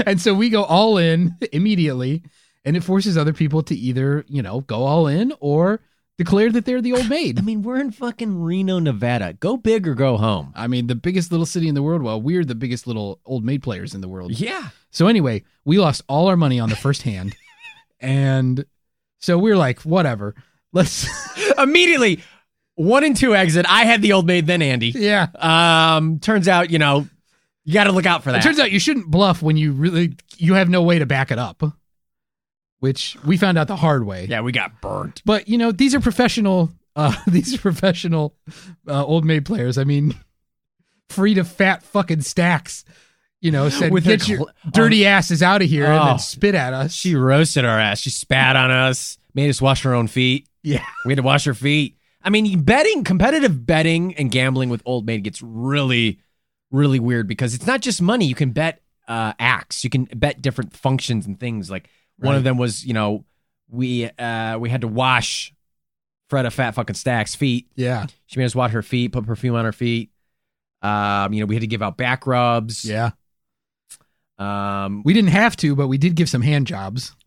And 0.05 0.21
so 0.21 0.35
we 0.35 0.51
go 0.51 0.65
all 0.65 0.99
in 0.99 1.37
immediately, 1.53 2.23
and 2.65 2.77
it 2.77 2.83
forces 2.83 3.17
other 3.17 3.33
people 3.33 3.63
to 3.65 3.75
either, 3.75 4.25
you 4.29 4.43
know, 4.43 4.61
go 4.61 4.83
all 4.83 5.07
in 5.07 5.33
or 5.41 5.81
declare 6.19 6.51
that 6.51 6.65
they're 6.65 6.81
the 6.81 6.93
old 6.93 7.09
maid. 7.09 7.39
I 7.39 7.43
mean, 7.43 7.63
we're 7.63 7.81
in 7.81 7.91
fucking 7.93 8.43
Reno, 8.43 8.79
Nevada. 8.79 9.35
Go 9.35 9.57
big 9.57 9.87
or 9.87 9.95
go 9.95 10.17
home. 10.17 10.53
I 10.57 10.67
mean, 10.67 10.87
the 10.87 10.95
biggest 10.95 11.31
little 11.31 11.47
city 11.47 11.69
in 11.69 11.75
the 11.75 11.83
world. 11.83 12.03
Well, 12.03 12.21
we're 12.21 12.45
the 12.45 12.55
biggest 12.55 12.87
little 12.87 13.21
old 13.25 13.45
maid 13.45 13.63
players 13.63 13.95
in 13.95 14.01
the 14.01 14.09
world. 14.09 14.33
Yeah. 14.33 14.69
So 14.91 15.07
anyway, 15.07 15.45
we 15.65 15.79
lost 15.79 16.03
all 16.09 16.29
our 16.29 16.37
money 16.37 16.59
on 16.59 16.71
the 16.71 16.77
first 16.77 17.03
hand, 17.03 17.37
and 18.01 18.65
so 19.21 19.39
we're 19.39 19.57
like, 19.57 19.81
whatever. 19.83 20.35
Let's. 20.73 21.07
Immediately, 21.59 22.23
one 22.75 23.05
and 23.05 23.17
two 23.17 23.35
exit. 23.35 23.67
I 23.69 23.85
had 23.85 24.03
the 24.03 24.13
old 24.13 24.27
maid, 24.27 24.47
then 24.47 24.63
Andy. 24.63 24.89
yeah. 24.89 25.29
Um, 25.39 26.19
turns 26.21 26.49
out, 26.49 26.71
you 26.71 26.79
know, 26.79 27.07
you 27.67 27.75
got 27.75 27.85
to 27.85 27.93
look 27.93 28.07
out 28.07 28.25
for 28.25 28.33
that. 28.33 28.39
It 28.41 28.43
turns 28.43 28.59
out 28.59 28.71
you 28.73 28.81
shouldn't 28.81 29.11
bluff 29.11 29.43
when 29.43 29.59
you 29.59 29.73
really 29.73 30.17
you 30.39 30.55
have 30.55 30.71
no 30.71 30.81
way 30.83 30.99
to 30.99 31.05
back 31.07 31.31
it 31.31 31.39
up, 31.39 31.63
which 32.81 33.17
we 33.25 33.37
found 33.37 33.59
out 33.59 33.69
the 33.69 33.77
hard 33.77 34.07
way. 34.07 34.27
yeah, 34.29 34.41
we 34.41 34.53
got 34.53 34.81
burnt. 34.81 35.23
But 35.25 35.49
you 35.49 35.59
know, 35.59 35.73
these 35.73 35.95
are 35.95 36.01
professional. 36.01 36.71
Uh, 36.95 37.15
these 37.27 37.55
are 37.55 37.59
professional 37.59 38.35
uh, 38.89 39.05
old 39.05 39.25
maid 39.25 39.45
players. 39.45 39.77
I 39.79 39.85
mean, 39.85 40.15
free 41.11 41.35
to 41.35 41.45
fat 41.45 41.83
fucking 41.83 42.23
stacks. 42.23 42.85
You 43.43 43.51
know, 43.53 43.69
said 43.69 43.93
With 43.93 44.05
get 44.05 44.27
your 44.27 44.39
cl- 44.39 44.51
dirty 44.73 45.07
asses 45.07 45.43
out 45.43 45.61
of 45.61 45.69
here 45.69 45.85
and 45.85 46.01
Oh. 46.01 46.07
then 46.07 46.19
spit 46.19 46.55
at 46.55 46.73
us. 46.73 46.93
She 46.95 47.15
roasted 47.15 47.67
our 47.67 47.79
ass. 47.79 48.01
She 48.01 48.09
spat 48.11 48.57
on 48.57 48.71
us, 48.71 49.19
made 49.35 49.51
us 49.51 49.61
wash 49.61 49.85
our 49.85 49.93
own 49.95 50.07
feet. 50.09 50.49
yeah, 50.63 50.83
We 51.05 51.13
had 51.13 51.17
to 51.19 51.23
wash 51.23 51.47
our 51.47 51.53
feet. 51.55 51.97
I 52.23 52.31
mean, 52.31 52.63
betting, 52.63 53.05
competitive 53.05 53.67
betting 53.67 54.15
and 54.15 54.33
gambling 54.33 54.71
with 54.71 54.83
old 54.87 55.07
maid 55.07 55.23
gets 55.23 55.43
really, 55.43 56.19
really 56.77 57.01
weird 57.01 57.27
because 57.27 57.55
it's 57.55 57.67
not 57.67 57.81
just 57.81 58.01
money. 58.03 58.27
You 58.27 58.35
can 58.35 58.51
bet 58.51 58.83
uh, 59.09 59.33
acts. 59.39 59.85
You 59.85 59.91
can 59.91 60.05
bet 60.05 60.43
different 60.43 60.77
functions 60.77 61.27
and 61.27 61.39
things. 61.39 61.71
Like 61.71 61.89
one 62.19 62.35
of 62.35 62.45
them 62.45 62.59
was, 62.59 62.85
you 62.85 62.93
know, 62.95 63.25
we 63.69 64.05
uh, 64.11 64.59
we 64.59 64.71
had 64.71 64.83
to 64.83 64.89
wash 64.89 65.53
Freda 66.31 66.53
Fat 66.53 66.73
fucking 66.73 66.95
Stack's 66.97 67.35
feet. 67.35 67.69
yeah, 67.75 68.07
She 68.27 68.39
made 68.39 68.47
us 68.47 68.55
wash 68.55 68.73
her 68.73 68.83
feet, 68.83 69.13
put 69.13 69.27
perfume 69.27 69.55
on 69.55 69.65
her 69.65 69.73
feet. 69.73 70.11
Um, 70.83 71.33
you 71.33 71.41
know, 71.41 71.47
we 71.47 71.55
had 71.55 71.63
to 71.63 71.67
give 71.67 71.83
out 71.83 71.97
back 71.97 72.27
rubs. 72.27 72.85
yeah. 72.85 73.11
Um, 74.39 75.03
We 75.05 75.15
didn't 75.15 75.31
have 75.31 75.57
to, 75.59 75.75
but 75.75 75.89
we 75.89 75.99
did 75.99 76.15
give 76.15 76.29
some 76.29 76.43
hand 76.43 76.67
jobs. 76.67 77.17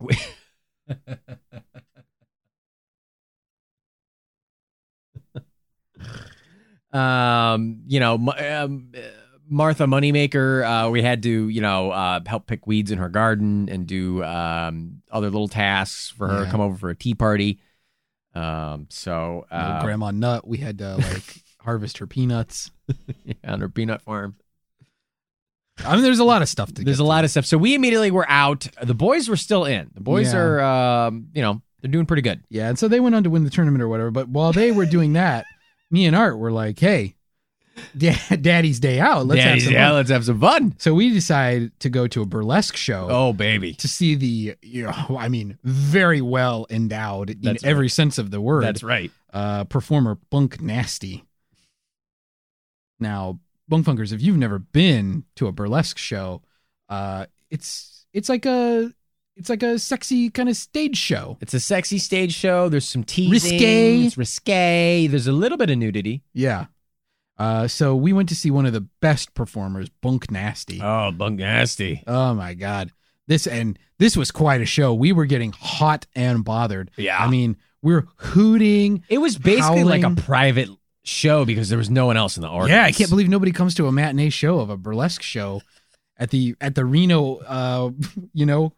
um, 6.92 7.80
you 7.86 8.00
know, 8.00 8.14
um, 8.38 8.92
Martha 9.50 9.84
Moneymaker, 9.84 10.86
uh, 10.86 10.90
we 10.90 11.02
had 11.02 11.22
to, 11.24 11.48
you 11.48 11.60
know, 11.60 11.90
uh, 11.90 12.20
help 12.24 12.46
pick 12.46 12.66
weeds 12.66 12.90
in 12.90 12.98
her 12.98 13.08
garden 13.08 13.68
and 13.68 13.86
do 13.86 14.22
um, 14.24 15.02
other 15.10 15.28
little 15.28 15.48
tasks 15.48 16.08
for 16.08 16.28
her. 16.28 16.44
Yeah. 16.44 16.50
Come 16.50 16.60
over 16.60 16.76
for 16.76 16.88
a 16.90 16.94
tea 16.94 17.14
party. 17.14 17.58
Um, 18.34 18.86
so 18.90 19.46
uh, 19.50 19.82
Grandma 19.82 20.12
Nut, 20.12 20.46
we 20.46 20.58
had 20.58 20.78
to 20.78 20.96
like 20.96 21.42
harvest 21.60 21.98
her 21.98 22.06
peanuts. 22.06 22.70
on 23.44 23.60
her 23.60 23.68
peanut 23.68 24.02
farm. 24.02 24.36
I 25.84 25.94
mean, 25.94 26.04
there's 26.04 26.18
a 26.18 26.24
lot 26.24 26.42
of 26.42 26.48
stuff 26.48 26.72
to. 26.74 26.84
There's 26.84 26.98
a 26.98 27.04
lot 27.04 27.24
of 27.24 27.30
stuff. 27.30 27.46
So 27.46 27.56
we 27.58 27.74
immediately 27.74 28.10
were 28.10 28.26
out. 28.28 28.66
The 28.82 28.94
boys 28.94 29.28
were 29.28 29.36
still 29.36 29.64
in. 29.64 29.90
The 29.94 30.00
boys 30.00 30.32
Yeah. 30.32 30.38
are, 30.40 30.60
um, 30.60 31.28
you 31.34 31.40
know, 31.42 31.62
they're 31.80 31.90
doing 31.90 32.06
pretty 32.06 32.22
good. 32.22 32.42
Yeah, 32.50 32.68
and 32.68 32.78
so 32.78 32.86
they 32.86 33.00
went 33.00 33.14
on 33.14 33.24
to 33.24 33.30
win 33.30 33.44
the 33.44 33.50
tournament 33.50 33.82
or 33.82 33.88
whatever. 33.88 34.10
But 34.10 34.28
while 34.28 34.52
they 34.52 34.72
were 34.72 34.84
doing 34.86 35.14
that, 35.14 35.46
me 35.90 36.04
and 36.06 36.14
Art 36.14 36.38
were 36.38 36.52
like, 36.52 36.78
"Hey, 36.78 37.16
Daddy's 37.96 38.80
day 38.80 39.00
out. 39.00 39.26
Let's 39.26 39.42
Daddy's- 39.42 39.64
have 39.64 39.72
some 39.72 39.80
fun." 39.82 39.94
let's 39.94 40.10
have 40.10 40.24
some 40.24 40.40
fun. 40.40 40.74
So 40.78 40.94
we 40.94 41.10
decide 41.12 41.78
to 41.80 41.88
go 41.90 42.06
to 42.08 42.22
a 42.22 42.26
burlesque 42.26 42.76
show 42.76 43.08
Oh, 43.10 43.32
baby. 43.32 43.74
to 43.74 43.88
see 43.88 44.14
the, 44.14 44.56
you 44.62 44.84
know, 44.84 45.16
I 45.18 45.28
mean, 45.28 45.58
very 45.64 46.20
well 46.20 46.66
endowed 46.70 47.30
in 47.30 47.40
That's 47.42 47.64
every 47.64 47.88
sense 47.88 48.18
of 48.18 48.30
the 48.30 48.40
word. 48.40 48.64
That's 48.64 48.82
right. 48.82 49.10
uh, 49.32 49.64
performer 49.64 50.18
Bunk 50.30 50.60
Nasty. 50.60 51.24
Now, 52.98 53.38
Bunk 53.68 53.86
Funkers, 53.86 54.12
if 54.12 54.20
you've 54.20 54.36
never 54.36 54.58
been 54.58 55.24
to 55.36 55.46
a 55.46 55.52
burlesque 55.52 55.98
show, 55.98 56.42
uh, 56.88 57.26
it's 57.50 58.04
it's 58.12 58.28
like 58.28 58.44
a 58.46 58.92
it's 59.36 59.48
like 59.48 59.62
a 59.62 59.78
sexy 59.78 60.28
kind 60.28 60.48
of 60.48 60.56
stage 60.56 60.96
show. 60.96 61.38
It's 61.40 61.54
a 61.54 61.60
sexy 61.60 61.98
stage 61.98 62.34
show. 62.34 62.68
There's 62.68 62.86
some 62.86 63.04
teasing. 63.04 63.30
Risque. 63.52 64.04
It's 64.06 64.18
risque. 64.18 65.06
There's 65.06 65.26
a 65.28 65.32
little 65.32 65.56
bit 65.56 65.70
of 65.70 65.78
nudity. 65.78 66.22
Yeah. 66.34 66.66
Uh, 67.40 67.66
so 67.66 67.96
we 67.96 68.12
went 68.12 68.28
to 68.28 68.34
see 68.34 68.50
one 68.50 68.66
of 68.66 68.74
the 68.74 68.82
best 69.00 69.32
performers, 69.32 69.88
Bunk 70.02 70.30
Nasty. 70.30 70.78
Oh, 70.82 71.10
bunk 71.10 71.38
nasty. 71.38 72.04
Oh 72.06 72.34
my 72.34 72.52
god. 72.52 72.92
This 73.28 73.46
and 73.46 73.78
this 73.98 74.14
was 74.14 74.30
quite 74.30 74.60
a 74.60 74.66
show. 74.66 74.92
We 74.92 75.12
were 75.12 75.24
getting 75.24 75.52
hot 75.52 76.06
and 76.14 76.44
bothered. 76.44 76.90
Yeah. 76.98 77.16
I 77.18 77.30
mean, 77.30 77.56
we're 77.80 78.06
hooting. 78.16 79.04
it 79.08 79.18
was 79.18 79.38
basically 79.38 79.84
like 79.84 80.02
a 80.02 80.10
private 80.10 80.68
show 81.02 81.46
because 81.46 81.70
there 81.70 81.78
was 81.78 81.88
no 81.88 82.04
one 82.04 82.18
else 82.18 82.36
in 82.36 82.42
the 82.42 82.48
audience. 82.48 82.70
Yeah, 82.70 82.84
I 82.84 82.92
can't 82.92 83.08
believe 83.08 83.28
nobody 83.30 83.52
comes 83.52 83.74
to 83.76 83.86
a 83.86 83.92
matinee 83.92 84.28
show 84.28 84.58
of 84.60 84.68
a 84.68 84.76
burlesque 84.76 85.22
show 85.22 85.62
at 86.18 86.28
the 86.28 86.54
at 86.60 86.74
the 86.74 86.84
Reno 86.84 87.36
uh 87.36 87.90
you 88.34 88.44
know 88.44 88.74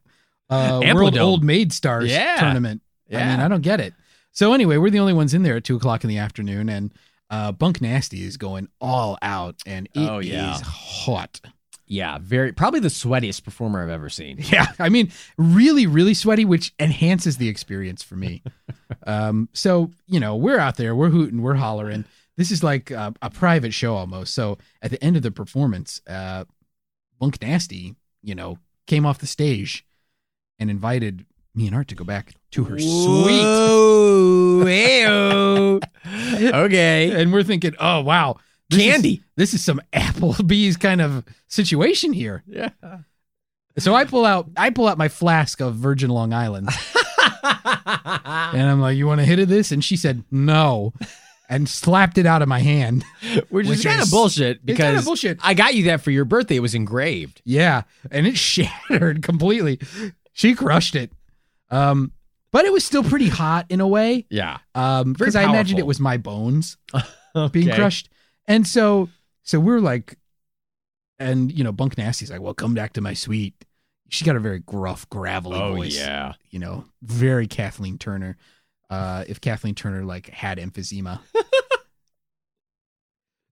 uh 0.50 0.80
World 0.94 1.18
Old 1.18 1.42
Maid 1.42 1.72
Stars 1.72 2.10
Yeah. 2.12 2.36
tournament. 2.38 2.80
I 3.10 3.14
Yeah. 3.14 3.30
mean, 3.30 3.40
I 3.44 3.48
don't 3.48 3.62
get 3.62 3.80
it. 3.80 3.92
So 4.30 4.52
anyway, 4.52 4.76
we're 4.76 4.90
the 4.90 5.00
only 5.00 5.14
ones 5.14 5.34
in 5.34 5.42
there 5.42 5.56
at 5.56 5.64
two 5.64 5.74
o'clock 5.76 6.04
in 6.04 6.08
the 6.08 6.18
afternoon 6.18 6.68
and 6.68 6.92
uh 7.32 7.50
Bunk 7.50 7.80
Nasty 7.80 8.22
is 8.22 8.36
going 8.36 8.68
all 8.80 9.18
out 9.22 9.56
and 9.66 9.88
it 9.94 10.00
is 10.00 10.08
Oh, 10.08 10.18
yeah. 10.20 10.58
hot. 10.62 11.40
Yeah, 11.86 12.18
very 12.22 12.52
probably 12.52 12.80
the 12.80 12.88
sweatiest 12.88 13.42
performer 13.44 13.82
I've 13.82 13.90
ever 13.90 14.08
seen. 14.08 14.38
Yeah, 14.52 14.66
I 14.78 14.88
mean, 14.88 15.10
really, 15.36 15.86
really 15.86 16.14
sweaty, 16.14 16.44
which 16.44 16.72
enhances 16.78 17.36
the 17.38 17.48
experience 17.48 18.02
for 18.04 18.14
me. 18.16 18.42
um, 19.06 19.48
so 19.52 19.90
you 20.06 20.20
know, 20.20 20.36
we're 20.36 20.58
out 20.58 20.76
there, 20.76 20.94
we're 20.94 21.10
hooting, 21.10 21.42
we're 21.42 21.54
hollering. 21.54 22.04
This 22.36 22.50
is 22.50 22.62
like 22.62 22.90
a, 22.90 23.12
a 23.20 23.28
private 23.28 23.74
show 23.74 23.94
almost. 23.94 24.32
So 24.34 24.56
at 24.80 24.90
the 24.90 25.02
end 25.04 25.16
of 25.16 25.22
the 25.22 25.30
performance, 25.30 26.00
uh, 26.08 26.44
Bunk 27.18 27.42
Nasty, 27.42 27.94
you 28.22 28.34
know, 28.34 28.58
came 28.86 29.04
off 29.04 29.18
the 29.18 29.26
stage 29.26 29.84
and 30.58 30.70
invited 30.70 31.26
me 31.54 31.66
and 31.66 31.76
Art 31.76 31.88
to 31.88 31.94
go 31.94 32.04
back 32.04 32.34
to 32.52 32.64
her 32.64 32.78
suite. 32.78 33.42
Whoa, 33.42 34.64
hey-o. 34.64 35.80
okay. 36.64 37.12
And 37.22 37.32
we're 37.32 37.42
thinking, 37.42 37.74
oh 37.78 38.00
wow, 38.02 38.36
this 38.70 38.80
is- 38.80 38.86
Candy. 38.92 39.22
this 39.36 39.54
is 39.54 39.64
some 39.64 39.80
Applebee's 39.92 40.76
kind 40.76 41.00
of 41.00 41.24
situation 41.48 42.12
here. 42.12 42.42
Yeah. 42.46 42.70
So 43.78 43.94
I 43.94 44.04
pull 44.04 44.24
out, 44.26 44.50
I 44.56 44.70
pull 44.70 44.86
out 44.88 44.98
my 44.98 45.08
flask 45.08 45.60
of 45.60 45.74
Virgin 45.76 46.10
Long 46.10 46.32
Island. 46.32 46.68
And 47.44 48.62
I'm 48.70 48.80
like, 48.80 48.96
you 48.96 49.06
want 49.06 49.20
a 49.20 49.24
hit 49.24 49.38
of 49.38 49.48
this? 49.48 49.72
And 49.72 49.82
she 49.84 49.96
said, 49.96 50.24
no. 50.30 50.92
And 51.48 51.68
slapped 51.68 52.18
it 52.18 52.26
out 52.26 52.42
of 52.42 52.48
my 52.48 52.58
hand. 52.60 53.04
Which, 53.48 53.66
is 53.66 53.78
Which 53.78 53.84
kind 53.84 54.00
of 54.02 54.10
bullshit 54.10 54.58
kind 54.58 54.66
because 54.66 54.98
of 54.98 55.04
bullshit. 55.04 55.38
I 55.42 55.54
got 55.54 55.74
you 55.74 55.84
that 55.84 56.02
for 56.02 56.10
your 56.10 56.24
birthday. 56.24 56.56
It 56.56 56.60
was 56.60 56.74
engraved. 56.74 57.40
Yeah. 57.44 57.82
And 58.10 58.26
it 58.26 58.36
shattered 58.36 59.22
completely. 59.22 59.80
She 60.34 60.54
crushed 60.54 60.94
it. 60.94 61.12
Um, 61.72 62.12
but 62.52 62.64
it 62.66 62.72
was 62.72 62.84
still 62.84 63.02
pretty 63.02 63.28
hot 63.28 63.66
in 63.70 63.80
a 63.80 63.88
way. 63.88 64.26
Yeah. 64.30 64.58
Um, 64.74 65.14
because 65.14 65.34
I 65.34 65.42
imagined 65.44 65.78
it 65.78 65.86
was 65.86 65.98
my 65.98 66.18
bones 66.18 66.76
being 67.50 67.68
Okay. 67.68 67.74
crushed. 67.76 68.08
And 68.46 68.66
so 68.66 69.08
so 69.42 69.58
we're 69.58 69.80
like 69.80 70.18
and 71.18 71.50
you 71.50 71.64
know, 71.64 71.72
Bunk 71.72 71.96
Nasty's 71.96 72.30
like, 72.30 72.40
Well, 72.42 72.52
come 72.54 72.74
back 72.74 72.92
to 72.94 73.00
my 73.00 73.14
suite. 73.14 73.64
She 74.10 74.24
got 74.26 74.36
a 74.36 74.40
very 74.40 74.58
gruff, 74.58 75.08
gravelly 75.08 75.58
Oh 75.58 75.74
voice. 75.76 75.96
yeah. 75.96 76.34
You 76.50 76.58
know, 76.58 76.84
very 77.02 77.46
Kathleen 77.46 77.96
Turner. 77.98 78.36
Uh, 78.90 79.24
if 79.26 79.40
Kathleen 79.40 79.74
Turner 79.74 80.04
like 80.04 80.28
had 80.28 80.58
emphysema. 80.58 81.20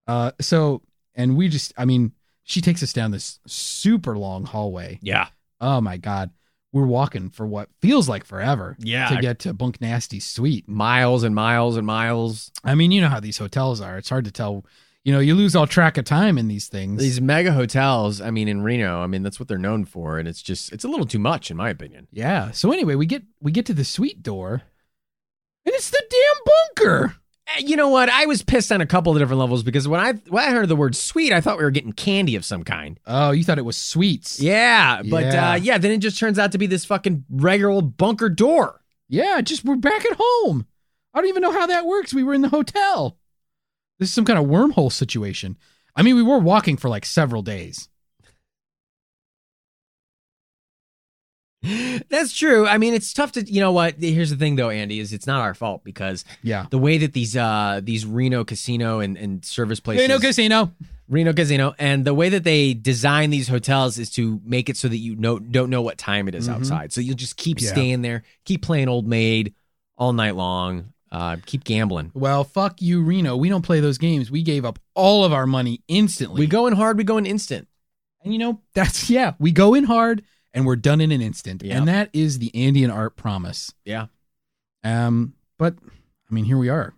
uh 0.06 0.32
so 0.40 0.82
and 1.14 1.36
we 1.36 1.48
just 1.48 1.72
I 1.76 1.84
mean, 1.84 2.12
she 2.44 2.60
takes 2.60 2.82
us 2.82 2.92
down 2.92 3.10
this 3.12 3.38
super 3.46 4.18
long 4.18 4.44
hallway. 4.44 4.98
Yeah. 5.02 5.28
Oh 5.60 5.80
my 5.80 5.96
god. 5.96 6.30
We're 6.72 6.86
walking 6.86 7.30
for 7.30 7.46
what 7.46 7.68
feels 7.80 8.08
like 8.08 8.24
forever 8.24 8.76
Yeah. 8.78 9.08
to 9.08 9.20
get 9.20 9.40
to 9.40 9.52
Bunk 9.52 9.80
Nasty's 9.80 10.24
suite. 10.24 10.68
miles 10.68 11.24
and 11.24 11.34
miles 11.34 11.76
and 11.76 11.86
miles. 11.86 12.52
I 12.62 12.74
mean, 12.76 12.90
you 12.92 13.00
know 13.00 13.08
how 13.08 13.18
these 13.20 13.38
hotels 13.38 13.80
are. 13.80 13.98
It's 13.98 14.08
hard 14.08 14.24
to 14.26 14.30
tell. 14.30 14.64
you 15.02 15.12
know, 15.14 15.18
you 15.18 15.34
lose 15.34 15.56
all 15.56 15.66
track 15.66 15.96
of 15.96 16.04
time 16.04 16.36
in 16.36 16.46
these 16.46 16.68
things. 16.68 17.00
These 17.00 17.20
mega 17.22 17.52
hotels, 17.52 18.20
I 18.20 18.30
mean, 18.30 18.48
in 18.48 18.60
Reno, 18.62 19.00
I 19.02 19.06
mean, 19.06 19.22
that's 19.22 19.40
what 19.40 19.48
they're 19.48 19.56
known 19.58 19.86
for, 19.86 20.18
and 20.18 20.28
it's 20.28 20.42
just 20.42 20.72
it's 20.74 20.84
a 20.84 20.88
little 20.88 21.06
too 21.06 21.18
much, 21.18 21.50
in 21.50 21.56
my 21.56 21.70
opinion. 21.70 22.06
yeah. 22.12 22.50
So 22.50 22.70
anyway, 22.70 22.94
we 22.96 23.06
get 23.06 23.22
we 23.40 23.50
get 23.50 23.64
to 23.66 23.74
the 23.74 23.84
suite 23.84 24.22
door, 24.22 24.60
and 25.64 25.74
it's 25.74 25.88
the 25.90 26.02
damn 26.10 26.54
bunker. 26.76 27.16
Eh, 27.56 27.62
You 27.66 27.76
know 27.76 27.88
what? 27.88 28.08
I 28.08 28.26
was 28.26 28.42
pissed 28.42 28.70
on 28.72 28.80
a 28.80 28.86
couple 28.86 29.12
of 29.12 29.18
different 29.18 29.40
levels 29.40 29.62
because 29.62 29.86
when 29.88 30.00
I 30.00 30.12
when 30.28 30.44
I 30.44 30.50
heard 30.50 30.68
the 30.68 30.76
word 30.76 30.94
sweet, 30.96 31.32
I 31.32 31.40
thought 31.40 31.58
we 31.58 31.64
were 31.64 31.70
getting 31.70 31.92
candy 31.92 32.36
of 32.36 32.44
some 32.44 32.64
kind. 32.64 32.98
Oh, 33.06 33.30
you 33.30 33.44
thought 33.44 33.58
it 33.58 33.64
was 33.64 33.76
sweets? 33.76 34.40
Yeah, 34.40 35.02
but 35.02 35.24
Yeah. 35.24 35.50
Uh, 35.50 35.54
yeah, 35.54 35.78
then 35.78 35.92
it 35.92 35.98
just 35.98 36.18
turns 36.18 36.38
out 36.38 36.52
to 36.52 36.58
be 36.58 36.66
this 36.66 36.84
fucking 36.84 37.24
regular 37.30 37.70
old 37.72 37.96
bunker 37.96 38.28
door. 38.28 38.80
Yeah, 39.08 39.40
just 39.40 39.64
we're 39.64 39.76
back 39.76 40.04
at 40.04 40.16
home. 40.18 40.66
I 41.12 41.18
don't 41.20 41.28
even 41.28 41.42
know 41.42 41.52
how 41.52 41.66
that 41.66 41.86
works. 41.86 42.14
We 42.14 42.22
were 42.22 42.34
in 42.34 42.42
the 42.42 42.48
hotel. 42.48 43.18
This 43.98 44.08
is 44.08 44.14
some 44.14 44.24
kind 44.24 44.38
of 44.38 44.46
wormhole 44.46 44.92
situation. 44.92 45.58
I 45.96 46.02
mean, 46.02 46.14
we 46.14 46.22
were 46.22 46.38
walking 46.38 46.76
for 46.76 46.88
like 46.88 47.04
several 47.04 47.42
days. 47.42 47.88
That's 51.62 52.32
true. 52.36 52.66
I 52.66 52.78
mean, 52.78 52.94
it's 52.94 53.12
tough 53.12 53.32
to. 53.32 53.42
You 53.52 53.60
know 53.60 53.72
what? 53.72 53.96
Here's 53.98 54.30
the 54.30 54.36
thing, 54.36 54.56
though, 54.56 54.70
Andy, 54.70 54.98
is 54.98 55.12
it's 55.12 55.26
not 55.26 55.40
our 55.40 55.54
fault 55.54 55.84
because 55.84 56.24
Yeah. 56.42 56.66
the 56.70 56.78
way 56.78 56.98
that 56.98 57.12
these 57.12 57.36
uh 57.36 57.80
these 57.82 58.06
Reno 58.06 58.44
casino 58.44 59.00
and, 59.00 59.16
and 59.18 59.44
service 59.44 59.80
places 59.80 60.08
Reno 60.08 60.18
casino. 60.20 60.72
Reno 61.08 61.32
Casino, 61.32 61.74
and 61.76 62.04
the 62.04 62.14
way 62.14 62.28
that 62.28 62.44
they 62.44 62.72
design 62.72 63.30
these 63.30 63.48
hotels 63.48 63.98
is 63.98 64.10
to 64.10 64.40
make 64.44 64.68
it 64.68 64.76
so 64.76 64.86
that 64.86 64.98
you 64.98 65.16
know 65.16 65.40
don't 65.40 65.68
know 65.68 65.82
what 65.82 65.98
time 65.98 66.28
it 66.28 66.36
is 66.36 66.48
Mhm. 66.48 66.52
outside. 66.54 66.92
So 66.92 67.00
you'll 67.00 67.16
just 67.16 67.36
keep 67.36 67.60
Yeah. 67.60 67.70
staying 67.70 68.02
there, 68.02 68.22
keep 68.44 68.62
playing 68.62 68.88
Old 68.88 69.08
Maid 69.08 69.52
all 69.98 70.12
night 70.12 70.36
long, 70.36 70.92
uh, 71.10 71.38
keep 71.46 71.64
gambling. 71.64 72.12
Well, 72.14 72.44
fuck 72.44 72.80
you, 72.80 73.02
Reno. 73.02 73.36
We 73.36 73.48
don't 73.48 73.62
play 73.62 73.80
those 73.80 73.98
games. 73.98 74.30
We 74.30 74.42
gave 74.44 74.64
up 74.64 74.78
all 74.94 75.24
of 75.24 75.32
our 75.32 75.48
money 75.48 75.80
instantly. 75.88 76.38
We 76.38 76.46
go 76.46 76.68
in 76.68 76.74
hard, 76.74 76.96
we 76.96 77.02
go 77.02 77.18
in 77.18 77.26
instant. 77.26 77.66
and 78.22 78.32
you 78.32 78.38
know, 78.38 78.60
that's 78.74 79.10
yeah, 79.10 79.32
we 79.40 79.50
go 79.50 79.74
in 79.74 79.82
hard 79.84 80.22
and 80.54 80.66
we're 80.66 80.76
done 80.76 81.00
in 81.00 81.12
an 81.12 81.20
instant. 81.20 81.62
Yep. 81.62 81.76
And 81.76 81.88
that 81.88 82.10
is 82.12 82.38
the 82.38 82.54
Andy 82.54 82.82
and 82.84 82.92
Art 82.92 83.16
promise. 83.16 83.72
Yeah. 83.84 84.06
Um, 84.84 85.34
but 85.58 85.76
I 86.30 86.34
mean, 86.34 86.44
here 86.44 86.58
we 86.58 86.68
are. 86.68 86.94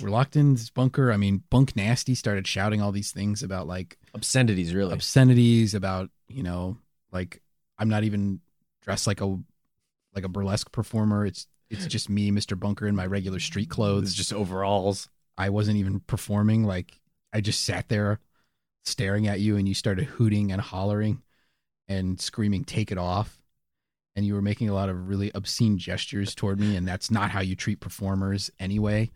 We're 0.00 0.10
locked 0.10 0.36
in 0.36 0.54
this 0.54 0.70
bunker. 0.70 1.12
I 1.12 1.16
mean, 1.16 1.44
Bunk 1.50 1.76
Nasty 1.76 2.14
started 2.14 2.46
shouting 2.46 2.82
all 2.82 2.90
these 2.92 3.12
things 3.12 3.42
about 3.42 3.66
like 3.68 3.98
Obscenities, 4.14 4.74
really. 4.74 4.92
obscenities, 4.92 5.74
about, 5.74 6.10
you 6.28 6.42
know, 6.42 6.76
like 7.12 7.40
I'm 7.78 7.88
not 7.88 8.04
even 8.04 8.40
dressed 8.82 9.06
like 9.06 9.20
a 9.20 9.26
like 10.14 10.24
a 10.24 10.28
burlesque 10.28 10.72
performer. 10.72 11.24
It's 11.24 11.46
it's 11.70 11.86
just 11.86 12.10
me, 12.10 12.30
Mr. 12.30 12.58
Bunker, 12.58 12.86
in 12.86 12.94
my 12.96 13.06
regular 13.06 13.38
street 13.38 13.68
it's 13.68 13.74
clothes. 13.74 14.14
just 14.14 14.32
overalls. 14.32 15.08
I 15.38 15.48
wasn't 15.50 15.78
even 15.78 16.00
performing. 16.00 16.64
Like 16.64 17.00
I 17.32 17.40
just 17.40 17.62
sat 17.64 17.88
there 17.88 18.18
staring 18.84 19.26
at 19.28 19.40
you 19.40 19.56
and 19.56 19.66
you 19.68 19.74
started 19.74 20.04
hooting 20.04 20.52
and 20.52 20.60
hollering 20.60 21.22
and 21.88 22.20
screaming, 22.20 22.64
take 22.64 22.90
it 22.92 22.98
off. 22.98 23.38
And 24.14 24.26
you 24.26 24.34
were 24.34 24.42
making 24.42 24.68
a 24.68 24.74
lot 24.74 24.88
of 24.90 25.08
really 25.08 25.30
obscene 25.34 25.78
gestures 25.78 26.34
toward 26.34 26.60
me. 26.60 26.76
And 26.76 26.86
that's 26.86 27.10
not 27.10 27.30
how 27.30 27.40
you 27.40 27.56
treat 27.56 27.80
performers 27.80 28.50
anyway. 28.60 29.10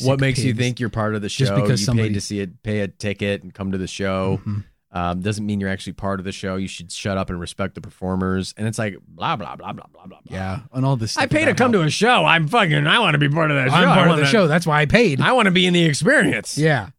What 0.00 0.18
makes 0.18 0.42
you 0.42 0.54
think 0.54 0.80
you're 0.80 0.88
part 0.88 1.14
of 1.14 1.22
the 1.22 1.28
show? 1.28 1.44
Just 1.44 1.54
because 1.54 1.80
you 1.80 1.86
somebody- 1.86 2.08
paid 2.08 2.14
to 2.14 2.20
see 2.20 2.40
it, 2.40 2.62
pay 2.62 2.80
a 2.80 2.88
ticket 2.88 3.42
and 3.42 3.52
come 3.54 3.70
to 3.72 3.78
the 3.78 3.86
show. 3.86 4.40
Mhm. 4.44 4.64
Um, 4.90 5.20
doesn't 5.20 5.44
mean 5.44 5.58
you're 5.60 5.68
actually 5.70 5.94
part 5.94 6.20
of 6.20 6.24
the 6.24 6.30
show. 6.32 6.54
You 6.56 6.68
should 6.68 6.90
shut 6.92 7.18
up 7.18 7.28
and 7.28 7.38
respect 7.40 7.74
the 7.74 7.80
performers. 7.80 8.54
And 8.56 8.66
it's 8.68 8.78
like 8.78 8.96
blah 9.06 9.34
blah 9.36 9.56
blah 9.56 9.72
blah 9.72 9.86
blah 9.92 10.06
blah. 10.06 10.20
blah. 10.24 10.36
Yeah. 10.36 10.60
And 10.72 10.86
all 10.86 10.96
this 10.96 11.16
I 11.18 11.26
paid 11.26 11.46
to 11.46 11.54
come 11.54 11.72
to 11.72 11.82
a 11.82 11.90
show. 11.90 12.24
I'm 12.24 12.46
fucking. 12.48 12.86
I 12.86 13.00
want 13.00 13.14
to 13.14 13.18
be 13.18 13.28
part 13.28 13.50
of 13.50 13.56
that 13.56 13.70
show. 13.70 13.74
I'm 13.76 13.88
I 13.88 13.94
part 13.96 14.10
of 14.10 14.16
the 14.18 14.26
show. 14.26 14.46
That's 14.46 14.66
why 14.66 14.80
I 14.80 14.86
paid. 14.86 15.20
I 15.20 15.32
want 15.32 15.46
to 15.46 15.52
be 15.52 15.66
in 15.66 15.74
the 15.74 15.84
experience. 15.84 16.56
Yeah. 16.56 16.90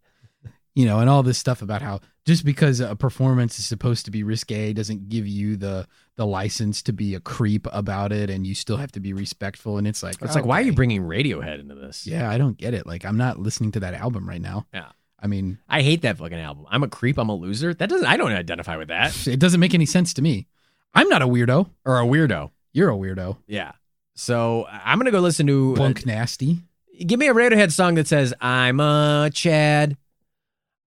You 0.75 0.85
know, 0.85 0.99
and 0.99 1.09
all 1.09 1.23
this 1.23 1.37
stuff 1.37 1.61
about 1.61 1.81
how 1.81 2.01
just 2.25 2.43
because 2.43 2.81
a 2.81 2.95
performance 2.97 3.57
is 3.59 3.65
supposed 3.65 4.03
to 4.05 4.11
be 4.11 4.23
risque 4.23 4.73
doesn't 4.73 5.07
give 5.09 5.25
you 5.27 5.55
the 5.55 5.87
the 6.17 6.25
license 6.25 6.81
to 6.83 6.91
be 6.93 7.15
a 7.15 7.19
creep 7.21 7.65
about 7.71 8.11
it 8.11 8.29
and 8.29 8.45
you 8.45 8.53
still 8.53 8.77
have 8.77 8.91
to 8.91 8.99
be 8.99 9.13
respectful 9.13 9.77
and 9.77 9.87
it's 9.87 10.03
like 10.03 10.21
It's 10.21 10.35
like, 10.35 10.45
why 10.45 10.59
are 10.59 10.63
you 10.63 10.73
bringing 10.73 11.01
Radiohead 11.03 11.59
into 11.61 11.75
this? 11.75 12.05
Yeah, 12.05 12.29
I 12.29 12.37
don't 12.37 12.57
get 12.57 12.73
it. 12.73 12.85
Like 12.85 13.05
I'm 13.05 13.17
not 13.17 13.39
listening 13.39 13.71
to 13.73 13.79
that 13.81 13.93
album 13.93 14.27
right 14.27 14.41
now. 14.41 14.65
Yeah. 14.73 14.89
I 15.17 15.27
mean, 15.27 15.57
I 15.69 15.81
hate 15.81 16.01
that 16.03 16.17
fucking 16.17 16.37
album. 16.37 16.65
I'm 16.69 16.83
a 16.83 16.87
creep. 16.89 17.17
I'm 17.17 17.29
a 17.29 17.35
loser. 17.35 17.73
That 17.73 17.89
doesn't. 17.89 18.05
I 18.05 18.17
don't 18.17 18.31
identify 18.33 18.75
with 18.75 18.89
that. 18.89 19.27
it 19.27 19.39
doesn't 19.39 19.59
make 19.61 19.73
any 19.73 19.85
sense 19.85 20.13
to 20.15 20.21
me. 20.21 20.45
I'm 20.93 21.07
not 21.09 21.21
a 21.21 21.27
weirdo. 21.27 21.69
Or 21.85 21.99
a 21.99 22.05
weirdo. 22.05 22.51
You're 22.73 22.91
a 22.91 22.95
weirdo. 22.95 23.37
Yeah. 23.47 23.71
So 24.13 24.67
I'm 24.69 24.97
gonna 24.99 25.11
go 25.11 25.19
listen 25.21 25.47
to. 25.47 25.73
uh, 25.73 25.77
Bunk 25.77 26.05
nasty. 26.05 26.59
give 27.05 27.19
me 27.19 27.27
a 27.27 27.33
Radiohead 27.33 27.71
song 27.71 27.95
that 27.95 28.07
says, 28.07 28.33
"I'm 28.39 28.79
a 28.79 29.29
Chad, 29.33 29.97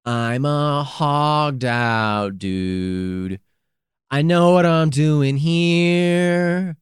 I'm 0.06 0.44
a 0.44 0.84
hogged 0.84 1.64
out 1.64 2.38
dude. 2.38 3.40
I 4.10 4.22
know 4.22 4.52
what 4.52 4.64
I'm 4.64 4.90
doing 4.90 5.36
here. 5.36 6.76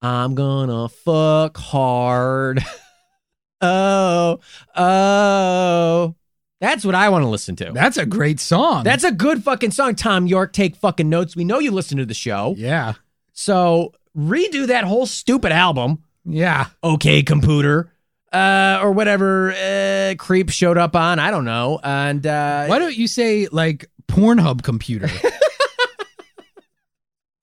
I'm 0.00 0.34
gonna 0.34 0.88
fuck 0.88 1.56
hard. 1.58 2.64
oh, 3.60 4.40
oh." 4.76 6.14
That's 6.60 6.84
what 6.86 6.94
I 6.94 7.10
want 7.10 7.24
to 7.24 7.28
listen 7.28 7.56
to. 7.56 7.72
That's 7.72 7.98
a 7.98 8.06
great 8.06 8.40
song. 8.40 8.84
That's 8.84 9.04
a 9.04 9.12
good 9.12 9.44
fucking 9.44 9.72
song. 9.72 9.94
Thom 9.96 10.26
Yorke, 10.26 10.54
take 10.54 10.76
fucking 10.76 11.10
notes. 11.10 11.36
We 11.36 11.44
know 11.44 11.58
you 11.58 11.70
listen 11.70 11.98
to 11.98 12.06
the 12.06 12.14
show. 12.14 12.54
yeah. 12.56 12.94
So 13.34 13.92
redo 14.16 14.68
that 14.68 14.84
whole 14.84 15.04
stupid 15.06 15.50
album, 15.52 16.04
Yeah. 16.24 16.68
okay, 16.82 17.22
computer, 17.22 17.92
uh, 18.34 18.80
or 18.82 18.92
whatever 18.92 19.52
uh, 19.52 20.14
creep 20.18 20.50
showed 20.50 20.78
up 20.78 20.96
on. 20.96 21.18
I 21.18 21.30
don't 21.30 21.44
know. 21.44 21.80
And 21.82 22.26
uh, 22.26 22.66
Why 22.66 22.78
don't 22.78 22.96
you 22.96 23.08
say 23.08 23.48
like 23.50 23.86
Pornhub 24.08 24.62
computer? 24.62 25.08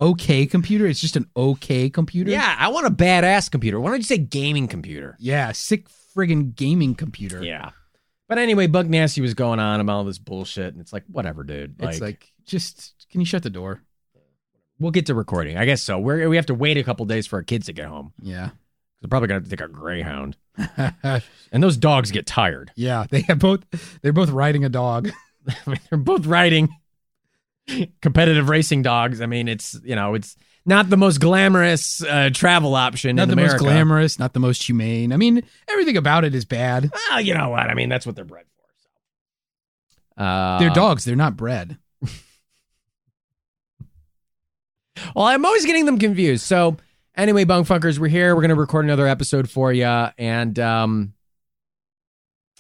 okay 0.02 0.46
computer. 0.46 0.88
It's 0.88 1.02
just 1.02 1.16
an 1.16 1.28
okay 1.36 1.90
computer. 1.90 2.32
Yeah, 2.32 2.56
I 2.58 2.70
want 2.70 2.88
a 2.88 2.92
badass 2.92 3.50
computer. 3.50 3.80
Why 3.80 3.92
don't 3.92 4.00
you 4.00 4.06
say 4.06 4.18
gaming 4.18 4.68
computer? 4.68 5.16
Yeah. 5.20 5.52
Sick 5.54 5.88
friggin' 6.16 6.56
gaming 6.56 6.96
computer. 6.96 7.44
Yeah. 7.44 7.72
But 8.28 8.38
anyway, 8.38 8.68
Bunk 8.68 8.90
Nasty 8.90 9.22
was 9.22 9.34
going 9.34 9.60
on 9.60 9.82
about 9.82 9.98
all 9.98 10.04
this 10.06 10.18
bullshit, 10.18 10.74
and 10.74 10.80
it's 10.80 10.94
like, 10.94 11.04
whatever, 11.08 11.44
dude. 11.44 11.76
It's 11.80 12.00
like, 12.00 12.32
just 12.46 12.94
can 13.10 13.20
you 13.20 13.26
shut 13.26 13.44
the 13.44 13.50
door? 13.50 13.82
we'll 14.82 14.92
get 14.92 15.06
to 15.06 15.16
recording. 15.16 15.58
I 15.58 15.66
guess 15.66 15.82
so. 15.82 16.00
We're, 16.00 16.28
we 16.28 16.36
have 16.36 16.48
to 16.48 16.56
wait 16.56 16.78
a 16.78 16.84
couple 16.84 17.06
days 17.06 17.28
for 17.28 17.38
our 17.38 17.44
kids 17.44 17.68
to 17.68 17.74
get 17.74 17.86
home. 17.86 18.14
Yeah. 18.22 18.50
They're 19.00 19.10
probably 19.10 19.28
gonna 19.28 19.40
have 19.40 19.46
to 19.46 19.50
take 19.50 19.62
a 19.62 19.68
Greyhound, 19.68 20.36
and 21.52 21.64
those 21.64 21.78
dogs 21.78 22.12
get 22.12 22.26
tired. 22.26 22.72
yeah. 22.76 23.06
They 23.10 23.22
have 23.22 23.40
both. 23.40 23.62
They're 24.02 24.14
both 24.14 24.30
riding 24.30 24.66
a 24.66 24.70
dog. 24.70 25.10
I 25.48 25.56
mean, 25.70 25.80
they're 25.90 25.98
both 26.00 26.26
riding 26.26 26.70
competitive 28.02 28.50
racing 28.50 28.82
dogs. 28.82 29.22
I 29.22 29.26
mean, 29.28 29.48
it's 29.48 29.80
you 29.84 29.96
know, 29.96 30.14
it's 30.14 30.36
not 30.66 30.90
the 30.90 30.98
most 30.98 31.20
glamorous 31.20 32.04
uh, 32.04 32.30
travel 32.34 32.76
option 32.76 33.16
Not 33.16 33.28
the 33.28 33.34
America. 33.34 33.54
most 33.54 33.62
glamorous. 33.62 34.20
Not 34.20 34.34
the 34.34 34.40
most 34.40 34.62
humane. 34.64 35.12
I 35.14 35.18
mean, 35.18 35.42
everything 35.70 35.98
about 35.98 36.24
it 36.26 36.36
is 36.36 36.46
bad. 36.46 36.92
Well, 37.10 37.22
you 37.22 37.34
know 37.34 37.50
what? 37.50 37.62
I 37.70 37.74
mean, 37.74 37.90
that's 37.90 38.06
what 38.06 38.16
they're 38.16 38.26
bred 38.26 38.46
for. 38.56 38.66
So. 40.20 40.24
Uh, 40.24 40.60
They're 40.60 40.70
dogs. 40.70 41.04
They're 41.06 41.16
not 41.16 41.36
bred. 41.38 41.78
Well, 45.16 45.26
I'm 45.26 45.46
always 45.46 45.66
getting 45.66 45.86
them 45.86 45.98
confused. 45.98 46.44
So, 46.44 46.78
anyway, 47.16 47.44
bunk 47.44 47.68
fuckers, 47.68 48.00
we're 48.00 48.08
here. 48.10 48.36
We're 48.36 48.42
gonna 48.42 48.56
record 48.56 48.86
another 48.86 49.08
episode 49.08 49.50
for 49.50 49.72
you, 49.74 49.86
and 49.86 50.58
um, 50.60 51.14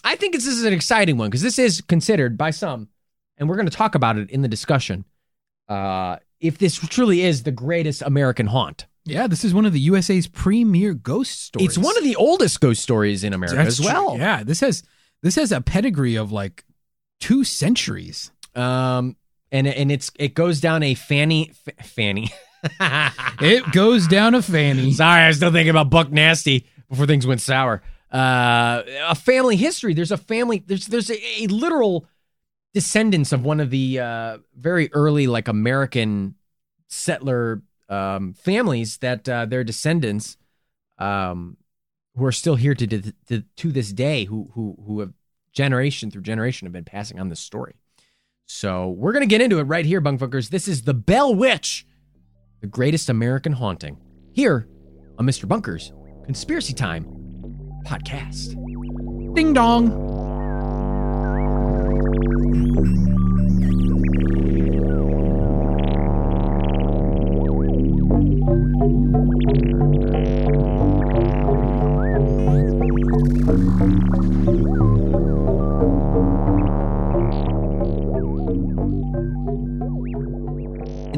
I 0.03 0.15
think 0.15 0.33
this 0.33 0.47
is 0.47 0.63
an 0.63 0.73
exciting 0.73 1.17
one 1.17 1.29
because 1.29 1.41
this 1.41 1.59
is 1.59 1.81
considered 1.81 2.37
by 2.37 2.51
some, 2.51 2.89
and 3.37 3.47
we're 3.49 3.57
gonna 3.57 3.69
talk 3.69 3.95
about 3.95 4.17
it 4.17 4.29
in 4.31 4.41
the 4.41 4.47
discussion. 4.47 5.05
Uh, 5.69 6.17
if 6.39 6.57
this 6.57 6.75
truly 6.75 7.21
is 7.21 7.43
the 7.43 7.51
greatest 7.51 8.01
American 8.01 8.47
haunt, 8.47 8.87
Yeah. 9.05 9.27
This 9.27 9.45
is 9.45 9.53
one 9.53 9.65
of 9.65 9.73
the 9.73 9.79
USA's 9.81 10.27
premier 10.27 10.93
ghost 10.93 11.43
stories. 11.43 11.67
it's 11.69 11.77
one 11.77 11.95
of 11.97 12.03
the 12.03 12.15
oldest 12.15 12.59
ghost 12.59 12.81
stories 12.81 13.23
in 13.23 13.31
America 13.33 13.57
That's 13.57 13.79
as 13.79 13.85
well. 13.85 14.11
true. 14.15 14.19
Yeah. 14.19 14.43
This 14.43 14.59
has 14.61 14.83
this 15.21 15.35
has 15.35 15.51
a 15.51 15.61
pedigree 15.61 16.15
of 16.15 16.31
like 16.31 16.65
two 17.19 17.43
centuries. 17.43 18.31
Um, 18.55 19.15
and 19.51 19.67
and 19.67 19.91
it's 19.91 20.11
it 20.19 20.33
goes 20.33 20.59
down 20.59 20.81
a 20.83 20.93
fanny 20.95 21.51
fanny. 21.83 22.29
It 23.41 23.71
goes 23.71 24.07
down 24.07 24.35
a 24.35 24.41
fanny. 24.41 24.91
Sorry, 24.91 25.21
I 25.21 25.27
was 25.27 25.37
still 25.37 25.51
thinking 25.51 25.71
about 25.71 25.89
Bunk 25.89 26.11
Nasty 26.11 26.67
before 26.89 27.07
things 27.07 27.25
went 27.25 27.41
sour. 27.41 27.81
Uh, 28.13 28.83
a 29.07 29.15
family 29.15 29.55
history. 29.55 29.93
There's 29.93 30.11
a 30.11 30.17
family. 30.17 30.63
There's 30.65 30.87
there's 30.87 31.09
a, 31.09 31.43
a 31.43 31.47
literal 31.47 32.05
descendants 32.73 33.31
of 33.31 33.43
one 33.43 33.59
of 33.59 33.69
the 33.69 33.99
uh, 33.99 34.37
very 34.55 34.91
early 34.93 35.27
like 35.27 35.47
American 35.47 36.35
settler 36.87 37.61
um, 37.89 38.33
families 38.33 38.97
that 38.97 39.27
uh, 39.27 39.45
their 39.45 39.63
descendants 39.63 40.37
um, 40.97 41.57
who 42.15 42.25
are 42.25 42.31
still 42.31 42.55
here 42.55 42.75
to, 42.75 42.87
to 43.27 43.41
to 43.41 43.71
this 43.71 43.91
day 43.91 44.25
who 44.25 44.49
who 44.53 44.77
who 44.85 44.99
have 44.99 45.13
generation 45.53 46.11
through 46.11 46.21
generation 46.21 46.65
have 46.65 46.73
been 46.73 46.83
passing 46.83 47.19
on 47.19 47.29
this 47.29 47.39
story. 47.39 47.75
So 48.45 48.89
we're 48.89 49.13
gonna 49.13 49.25
get 49.25 49.41
into 49.41 49.59
it 49.59 49.63
right 49.63 49.85
here, 49.85 50.01
bungfuckers. 50.01 50.49
This 50.49 50.67
is 50.67 50.83
the 50.83 50.93
Bell 50.93 51.33
Witch, 51.33 51.85
the 52.61 52.67
greatest 52.67 53.09
American 53.09 53.51
haunting. 53.51 53.97
Here 54.31 54.67
on 55.17 55.25
Mr. 55.25 55.47
Bunker's 55.47 55.91
Conspiracy 56.25 56.73
Time 56.73 57.05
podcast. 57.85 58.55
Ding 59.35 59.53
dong. 59.53 60.11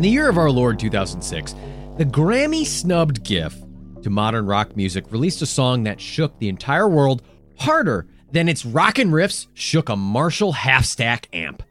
The 0.04 0.10
year 0.10 0.28
of 0.28 0.38
our 0.38 0.52
Lord 0.52 0.80
2006, 0.80 1.56
the 1.98 2.04
Grammy 2.04 2.66
snubbed 2.66 3.24
GIF 3.24 3.56
to 4.02 4.10
modern 4.10 4.46
rock 4.46 4.76
music 4.76 5.10
released 5.14 5.42
a 5.42 5.46
song 5.46 5.84
that 5.84 6.02
shook 6.02 6.38
the 6.38 6.50
entire 6.50 6.90
world 6.90 7.22
harder 7.58 8.06
than 8.30 8.50
its 8.50 8.66
rockin' 8.66 9.12
riffs 9.12 9.48
shook 9.54 9.88
a 9.88 9.96
Marshall 9.96 10.52
half 10.52 10.84
stack 10.84 11.30
amp. 11.32 11.64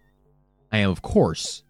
I 0.73 0.79
am, 0.79 0.89
of 0.89 1.03
course, 1.03 1.63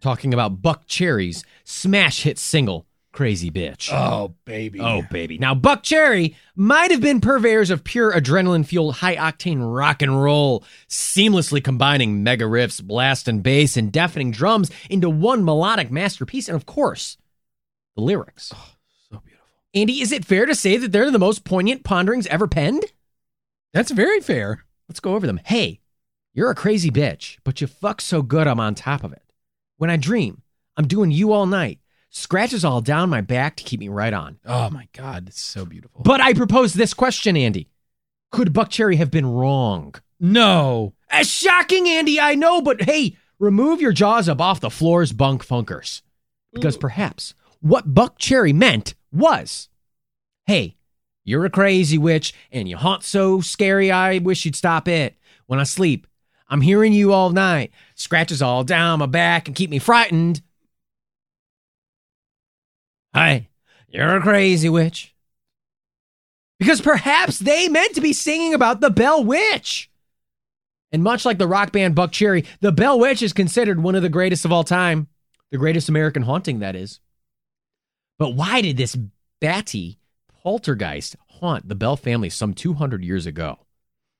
talking 0.00 0.34
about 0.34 0.60
Buckcherry's 0.60 1.44
smash 1.62 2.24
hit 2.24 2.36
single, 2.36 2.87
Crazy 3.18 3.50
Bitch. 3.50 3.92
Oh, 3.92 4.36
baby. 4.44 4.78
Oh, 4.78 5.02
baby. 5.10 5.38
Now, 5.38 5.52
Buckcherry 5.52 6.36
might 6.54 6.92
have 6.92 7.00
been 7.00 7.20
purveyors 7.20 7.68
of 7.68 7.82
pure 7.82 8.12
adrenaline 8.12 8.64
fueled 8.64 8.94
high 8.94 9.16
octane 9.16 9.58
rock 9.74 10.02
and 10.02 10.22
roll, 10.22 10.62
seamlessly 10.88 11.60
combining 11.64 12.22
mega 12.22 12.44
riffs, 12.44 12.80
blast 12.80 13.26
and 13.26 13.42
bass, 13.42 13.76
and 13.76 13.90
deafening 13.90 14.30
drums 14.30 14.70
into 14.88 15.10
one 15.10 15.44
melodic 15.44 15.90
masterpiece. 15.90 16.46
And 16.46 16.54
of 16.54 16.64
course, 16.64 17.18
the 17.96 18.02
lyrics. 18.02 18.52
Oh, 18.54 18.70
so 19.10 19.18
beautiful. 19.18 19.48
Andy, 19.74 20.00
is 20.00 20.12
it 20.12 20.24
fair 20.24 20.46
to 20.46 20.54
say 20.54 20.76
that 20.76 20.92
they're 20.92 21.10
the 21.10 21.18
most 21.18 21.42
poignant 21.42 21.82
ponderings 21.82 22.28
ever 22.28 22.46
penned? 22.46 22.84
That's 23.72 23.90
very 23.90 24.20
fair. 24.20 24.64
Let's 24.88 25.00
go 25.00 25.16
over 25.16 25.26
them. 25.26 25.40
Hey, 25.44 25.80
you're 26.34 26.50
a 26.50 26.54
crazy 26.54 26.92
bitch, 26.92 27.38
but 27.42 27.60
you 27.60 27.66
fuck 27.66 28.00
so 28.00 28.22
good 28.22 28.46
I'm 28.46 28.60
on 28.60 28.76
top 28.76 29.02
of 29.02 29.12
it. 29.12 29.24
When 29.76 29.90
I 29.90 29.96
dream, 29.96 30.42
I'm 30.76 30.86
doing 30.86 31.10
you 31.10 31.32
all 31.32 31.46
night. 31.46 31.80
Scratches 32.10 32.64
all 32.64 32.80
down 32.80 33.10
my 33.10 33.20
back 33.20 33.56
to 33.56 33.64
keep 33.64 33.80
me 33.80 33.88
right 33.88 34.12
on. 34.12 34.38
Oh, 34.46 34.70
my 34.70 34.88
God. 34.92 35.28
It's 35.28 35.40
so 35.40 35.64
beautiful. 35.64 36.02
But 36.02 36.20
I 36.20 36.32
propose 36.32 36.72
this 36.72 36.94
question, 36.94 37.36
Andy. 37.36 37.68
Could 38.30 38.52
Buckcherry 38.52 38.96
have 38.96 39.10
been 39.10 39.26
wrong? 39.26 39.94
no. 40.20 40.94
As 41.10 41.26
shocking, 41.30 41.88
Andy, 41.88 42.20
I 42.20 42.34
know, 42.34 42.60
but 42.60 42.82
hey, 42.82 43.16
remove 43.38 43.80
your 43.80 43.92
jaws 43.92 44.28
up 44.28 44.42
off 44.42 44.60
the 44.60 44.68
floors, 44.68 45.10
bunk 45.14 45.42
funkers. 45.46 46.02
Because 46.52 46.76
perhaps 46.76 47.32
what 47.60 47.94
Buckcherry 47.94 48.54
meant 48.54 48.94
was 49.10 49.70
hey, 50.44 50.76
you're 51.24 51.46
a 51.46 51.50
crazy 51.50 51.96
witch 51.96 52.34
and 52.52 52.68
you 52.68 52.76
haunt 52.76 53.04
so 53.04 53.40
scary, 53.40 53.90
I 53.90 54.18
wish 54.18 54.44
you'd 54.44 54.54
stop 54.56 54.86
it. 54.86 55.16
When 55.46 55.58
I 55.58 55.64
sleep, 55.64 56.06
I'm 56.48 56.60
hearing 56.60 56.92
you 56.92 57.12
all 57.14 57.30
night, 57.30 57.70
scratches 57.94 58.42
all 58.42 58.64
down 58.64 58.98
my 58.98 59.06
back 59.06 59.46
and 59.46 59.56
keep 59.56 59.70
me 59.70 59.78
frightened. 59.78 60.42
Hey, 63.18 63.48
you're 63.88 64.18
a 64.18 64.20
crazy 64.20 64.68
witch. 64.68 65.12
Because 66.60 66.80
perhaps 66.80 67.40
they 67.40 67.68
meant 67.68 67.96
to 67.96 68.00
be 68.00 68.12
singing 68.12 68.54
about 68.54 68.80
the 68.80 68.90
Bell 68.90 69.24
Witch. 69.24 69.90
And 70.92 71.02
much 71.02 71.24
like 71.24 71.36
the 71.36 71.48
rock 71.48 71.72
band 71.72 71.96
Buckcherry, 71.96 72.46
the 72.60 72.70
Bell 72.70 72.96
Witch 72.96 73.20
is 73.20 73.32
considered 73.32 73.82
one 73.82 73.96
of 73.96 74.02
the 74.02 74.08
greatest 74.08 74.44
of 74.44 74.52
all 74.52 74.62
time. 74.62 75.08
The 75.50 75.58
greatest 75.58 75.88
American 75.88 76.22
haunting, 76.22 76.60
that 76.60 76.76
is. 76.76 77.00
But 78.20 78.36
why 78.36 78.60
did 78.60 78.76
this 78.76 78.96
batty 79.40 79.98
poltergeist 80.44 81.16
haunt 81.26 81.68
the 81.68 81.74
Bell 81.74 81.96
family 81.96 82.30
some 82.30 82.54
200 82.54 83.02
years 83.02 83.26
ago? 83.26 83.58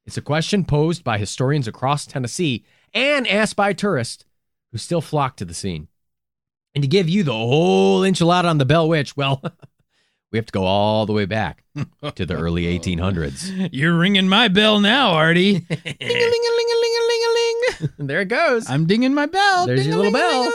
It's 0.07 0.17
a 0.17 0.23
question 0.23 0.65
posed 0.65 1.05
by 1.05 1.19
historians 1.19 1.69
across 1.69 2.05
Tennessee 2.05 2.65
and 2.93 3.29
asked 3.29 3.55
by 3.55 3.75
tourists 3.75 4.25
who 4.73 4.79
still 4.79 5.01
flock 5.01 5.37
to 5.37 5.45
the 5.45 5.55
scene. 5.55 5.87
And 6.79 6.85
to 6.85 6.89
give 6.89 7.09
you 7.09 7.25
the 7.25 7.33
whole 7.33 8.03
enchilada 8.03 8.45
on 8.45 8.59
the 8.59 8.65
Bell 8.65 8.89
Witch, 8.89 9.17
well, 9.17 9.43
we 10.31 10.39
have 10.39 10.47
to 10.47 10.53
go 10.53 10.63
all 10.63 11.07
the 11.07 11.13
way 11.13 11.25
back 11.25 11.65
to 12.15 12.25
the 12.25 12.37
early 12.37 12.67
1800s. 12.79 13.71
You're 13.73 13.99
ringing 13.99 14.29
my 14.29 14.47
bell 14.47 14.79
now, 14.79 15.11
Artie. 15.11 15.55
Ding-a-ling-a-ling-a-ling-a-ling. 15.59 17.81
A 17.81 17.83
ling. 17.83 18.07
There 18.07 18.21
it 18.21 18.29
goes. 18.29 18.71
I'm 18.71 18.87
dinging 18.87 19.13
my 19.13 19.27
bell. 19.27 19.67
There's 19.67 19.89
your 19.89 19.97
little 19.97 20.13
bell. 20.13 20.53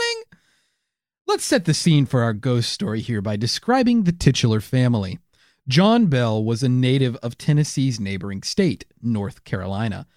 Let's 1.28 1.44
set 1.44 1.66
the 1.66 1.74
scene 1.74 2.06
for 2.06 2.24
our 2.24 2.32
ghost 2.32 2.72
story 2.72 3.02
here 3.02 3.22
by 3.22 3.36
describing 3.36 4.04
the 4.04 4.14
titular 4.14 4.62
family. 4.62 5.20
John 5.68 6.06
Bell 6.06 6.42
was 6.42 6.64
a 6.64 6.70
native 6.70 7.18
of 7.18 7.38
Tennessee's 7.38 8.00
neighboring 8.00 8.44
state, 8.44 8.86
North 9.02 9.44
Carolina. 9.44 10.08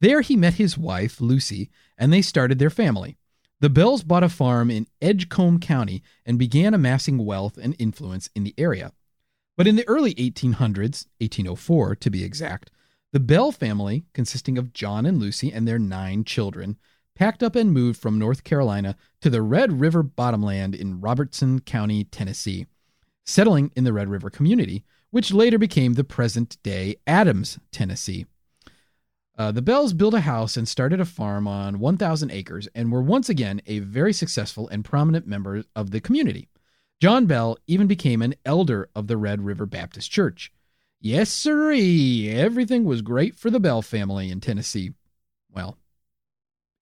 There 0.00 0.20
he 0.20 0.36
met 0.36 0.54
his 0.54 0.78
wife, 0.78 1.20
Lucy, 1.20 1.70
and 1.98 2.12
they 2.12 2.22
started 2.22 2.60
their 2.60 2.70
family. 2.70 3.16
The 3.60 3.70
Bells 3.70 4.02
bought 4.02 4.22
a 4.22 4.28
farm 4.28 4.70
in 4.70 4.86
Edgecombe 5.00 5.60
County 5.60 6.02
and 6.26 6.38
began 6.38 6.74
amassing 6.74 7.24
wealth 7.24 7.56
and 7.56 7.74
influence 7.78 8.28
in 8.34 8.44
the 8.44 8.54
area. 8.58 8.92
But 9.56 9.66
in 9.66 9.76
the 9.76 9.88
early 9.88 10.14
1800s, 10.14 11.06
1804 11.20 11.96
to 11.96 12.10
be 12.10 12.22
exact, 12.22 12.70
the 13.14 13.20
Bell 13.20 13.52
family, 13.52 14.04
consisting 14.12 14.58
of 14.58 14.74
John 14.74 15.06
and 15.06 15.18
Lucy 15.18 15.50
and 15.50 15.66
their 15.66 15.78
nine 15.78 16.24
children, 16.24 16.76
packed 17.14 17.42
up 17.42 17.56
and 17.56 17.72
moved 17.72 17.98
from 17.98 18.18
North 18.18 18.44
Carolina 18.44 18.94
to 19.22 19.30
the 19.30 19.40
Red 19.40 19.80
River 19.80 20.02
bottomland 20.02 20.74
in 20.74 21.00
Robertson 21.00 21.60
County, 21.60 22.04
Tennessee, 22.04 22.66
settling 23.24 23.72
in 23.74 23.84
the 23.84 23.92
Red 23.94 24.10
River 24.10 24.28
community, 24.28 24.84
which 25.10 25.32
later 25.32 25.56
became 25.56 25.94
the 25.94 26.04
present 26.04 26.62
day 26.62 26.96
Adams, 27.06 27.58
Tennessee. 27.72 28.26
Uh, 29.38 29.52
the 29.52 29.62
Bells 29.62 29.92
built 29.92 30.14
a 30.14 30.20
house 30.20 30.56
and 30.56 30.66
started 30.66 30.98
a 30.98 31.04
farm 31.04 31.46
on 31.46 31.78
1,000 31.78 32.30
acres 32.30 32.68
and 32.74 32.90
were 32.90 33.02
once 33.02 33.28
again 33.28 33.60
a 33.66 33.80
very 33.80 34.12
successful 34.12 34.66
and 34.68 34.84
prominent 34.84 35.26
member 35.26 35.62
of 35.74 35.90
the 35.90 36.00
community. 36.00 36.48
John 37.02 37.26
Bell 37.26 37.58
even 37.66 37.86
became 37.86 38.22
an 38.22 38.34
elder 38.46 38.88
of 38.94 39.06
the 39.06 39.18
Red 39.18 39.42
River 39.42 39.66
Baptist 39.66 40.10
Church. 40.10 40.50
Yes, 41.00 41.30
sirree, 41.30 42.30
everything 42.30 42.84
was 42.84 43.02
great 43.02 43.36
for 43.36 43.50
the 43.50 43.60
Bell 43.60 43.82
family 43.82 44.30
in 44.30 44.40
Tennessee. 44.40 44.92
Well, 45.52 45.76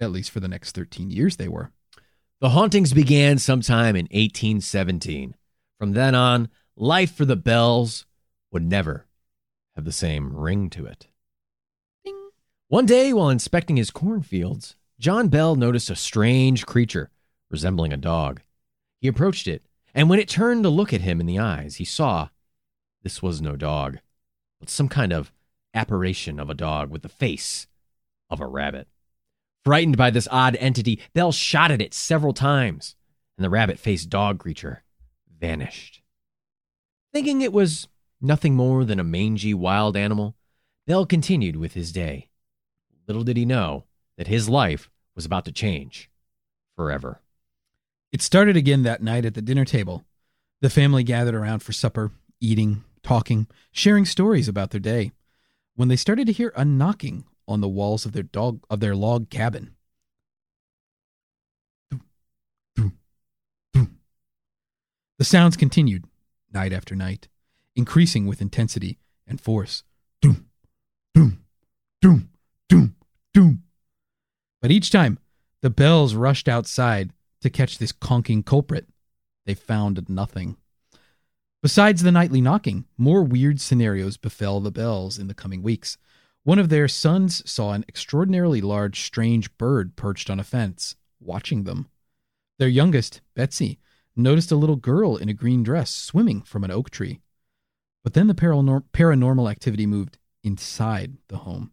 at 0.00 0.12
least 0.12 0.30
for 0.30 0.38
the 0.38 0.48
next 0.48 0.76
13 0.76 1.10
years 1.10 1.36
they 1.36 1.48
were. 1.48 1.72
The 2.40 2.50
hauntings 2.50 2.92
began 2.92 3.38
sometime 3.38 3.96
in 3.96 4.04
1817. 4.06 5.34
From 5.78 5.92
then 5.92 6.14
on, 6.14 6.48
life 6.76 7.12
for 7.12 7.24
the 7.24 7.36
Bells 7.36 8.06
would 8.52 8.64
never 8.64 9.06
have 9.74 9.84
the 9.84 9.92
same 9.92 10.36
ring 10.36 10.70
to 10.70 10.86
it. 10.86 11.08
One 12.74 12.86
day, 12.86 13.12
while 13.12 13.30
inspecting 13.30 13.76
his 13.76 13.92
cornfields, 13.92 14.74
John 14.98 15.28
Bell 15.28 15.54
noticed 15.54 15.90
a 15.90 15.94
strange 15.94 16.66
creature 16.66 17.08
resembling 17.48 17.92
a 17.92 17.96
dog. 17.96 18.40
He 19.00 19.06
approached 19.06 19.46
it, 19.46 19.62
and 19.94 20.10
when 20.10 20.18
it 20.18 20.28
turned 20.28 20.64
to 20.64 20.70
look 20.70 20.92
at 20.92 21.02
him 21.02 21.20
in 21.20 21.26
the 21.26 21.38
eyes, 21.38 21.76
he 21.76 21.84
saw 21.84 22.30
this 23.04 23.22
was 23.22 23.40
no 23.40 23.54
dog, 23.54 23.98
but 24.58 24.68
some 24.68 24.88
kind 24.88 25.12
of 25.12 25.32
apparition 25.72 26.40
of 26.40 26.50
a 26.50 26.54
dog 26.54 26.90
with 26.90 27.02
the 27.02 27.08
face 27.08 27.68
of 28.28 28.40
a 28.40 28.46
rabbit. 28.48 28.88
Frightened 29.64 29.96
by 29.96 30.10
this 30.10 30.26
odd 30.32 30.56
entity, 30.56 30.98
Bell 31.12 31.30
shot 31.30 31.70
at 31.70 31.80
it 31.80 31.94
several 31.94 32.32
times, 32.32 32.96
and 33.38 33.44
the 33.44 33.50
rabbit 33.50 33.78
faced 33.78 34.10
dog 34.10 34.40
creature 34.40 34.82
vanished. 35.38 36.02
Thinking 37.12 37.40
it 37.40 37.52
was 37.52 37.86
nothing 38.20 38.56
more 38.56 38.84
than 38.84 38.98
a 38.98 39.04
mangy 39.04 39.54
wild 39.54 39.96
animal, 39.96 40.34
Bell 40.88 41.06
continued 41.06 41.54
with 41.54 41.74
his 41.74 41.92
day. 41.92 42.30
Little 43.06 43.24
did 43.24 43.36
he 43.36 43.44
know 43.44 43.84
that 44.16 44.28
his 44.28 44.48
life 44.48 44.90
was 45.14 45.24
about 45.24 45.44
to 45.44 45.52
change 45.52 46.10
forever. 46.76 47.20
It 48.12 48.22
started 48.22 48.56
again 48.56 48.82
that 48.82 49.02
night 49.02 49.24
at 49.24 49.34
the 49.34 49.42
dinner 49.42 49.64
table. 49.64 50.04
The 50.60 50.70
family 50.70 51.02
gathered 51.04 51.34
around 51.34 51.60
for 51.60 51.72
supper, 51.72 52.12
eating, 52.40 52.84
talking, 53.02 53.46
sharing 53.72 54.04
stories 54.04 54.48
about 54.48 54.70
their 54.70 54.80
day, 54.80 55.12
when 55.74 55.88
they 55.88 55.96
started 55.96 56.26
to 56.26 56.32
hear 56.32 56.52
a 56.56 56.64
knocking 56.64 57.24
on 57.46 57.60
the 57.60 57.68
walls 57.68 58.06
of 58.06 58.12
their 58.12 58.22
dog 58.22 58.64
of 58.70 58.80
their 58.80 58.94
log 58.94 59.28
cabin. 59.28 59.74
The 65.16 65.24
sounds 65.24 65.56
continued 65.56 66.06
night 66.52 66.72
after 66.72 66.96
night, 66.96 67.28
increasing 67.76 68.26
with 68.26 68.40
intensity 68.40 68.98
and 69.26 69.40
force. 69.40 69.84
Doom, 70.20 70.46
doom, 71.14 71.44
doom, 72.00 72.30
doom, 72.68 72.96
doom. 73.32 73.62
But 74.60 74.70
each 74.70 74.90
time, 74.90 75.18
the 75.60 75.70
bells 75.70 76.14
rushed 76.14 76.48
outside 76.48 77.10
to 77.40 77.50
catch 77.50 77.78
this 77.78 77.92
conking 77.92 78.42
culprit. 78.42 78.88
They 79.46 79.54
found 79.54 80.08
nothing. 80.08 80.56
Besides 81.62 82.02
the 82.02 82.12
nightly 82.12 82.40
knocking, 82.40 82.84
more 82.98 83.22
weird 83.22 83.60
scenarios 83.60 84.16
befell 84.16 84.60
the 84.60 84.70
bells 84.70 85.18
in 85.18 85.28
the 85.28 85.34
coming 85.34 85.62
weeks. 85.62 85.96
One 86.42 86.58
of 86.58 86.68
their 86.68 86.88
sons 86.88 87.42
saw 87.50 87.72
an 87.72 87.86
extraordinarily 87.88 88.60
large, 88.60 89.00
strange 89.00 89.56
bird 89.56 89.96
perched 89.96 90.28
on 90.28 90.38
a 90.38 90.44
fence, 90.44 90.94
watching 91.20 91.64
them. 91.64 91.88
Their 92.58 92.68
youngest, 92.68 93.22
Betsy, 93.34 93.78
noticed 94.14 94.52
a 94.52 94.56
little 94.56 94.76
girl 94.76 95.16
in 95.16 95.30
a 95.30 95.34
green 95.34 95.62
dress 95.62 95.90
swimming 95.90 96.42
from 96.42 96.64
an 96.64 96.70
oak 96.70 96.90
tree. 96.90 97.20
But 98.02 98.12
then 98.12 98.26
the 98.26 98.34
paranor- 98.34 98.84
paranormal 98.92 99.50
activity 99.50 99.86
moved 99.86 100.18
inside 100.42 101.16
the 101.28 101.38
home. 101.38 101.72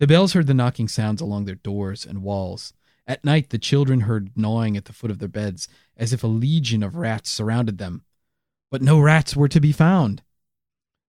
The 0.00 0.06
bells 0.06 0.32
heard 0.32 0.46
the 0.46 0.54
knocking 0.54 0.88
sounds 0.88 1.20
along 1.20 1.44
their 1.44 1.56
doors 1.56 2.06
and 2.06 2.22
walls. 2.22 2.72
At 3.06 3.22
night, 3.22 3.50
the 3.50 3.58
children 3.58 4.00
heard 4.00 4.30
gnawing 4.34 4.74
at 4.78 4.86
the 4.86 4.94
foot 4.94 5.10
of 5.10 5.18
their 5.18 5.28
beds, 5.28 5.68
as 5.94 6.14
if 6.14 6.24
a 6.24 6.26
legion 6.26 6.82
of 6.82 6.96
rats 6.96 7.28
surrounded 7.28 7.76
them. 7.76 8.04
But 8.70 8.80
no 8.80 8.98
rats 8.98 9.36
were 9.36 9.48
to 9.48 9.60
be 9.60 9.72
found. 9.72 10.22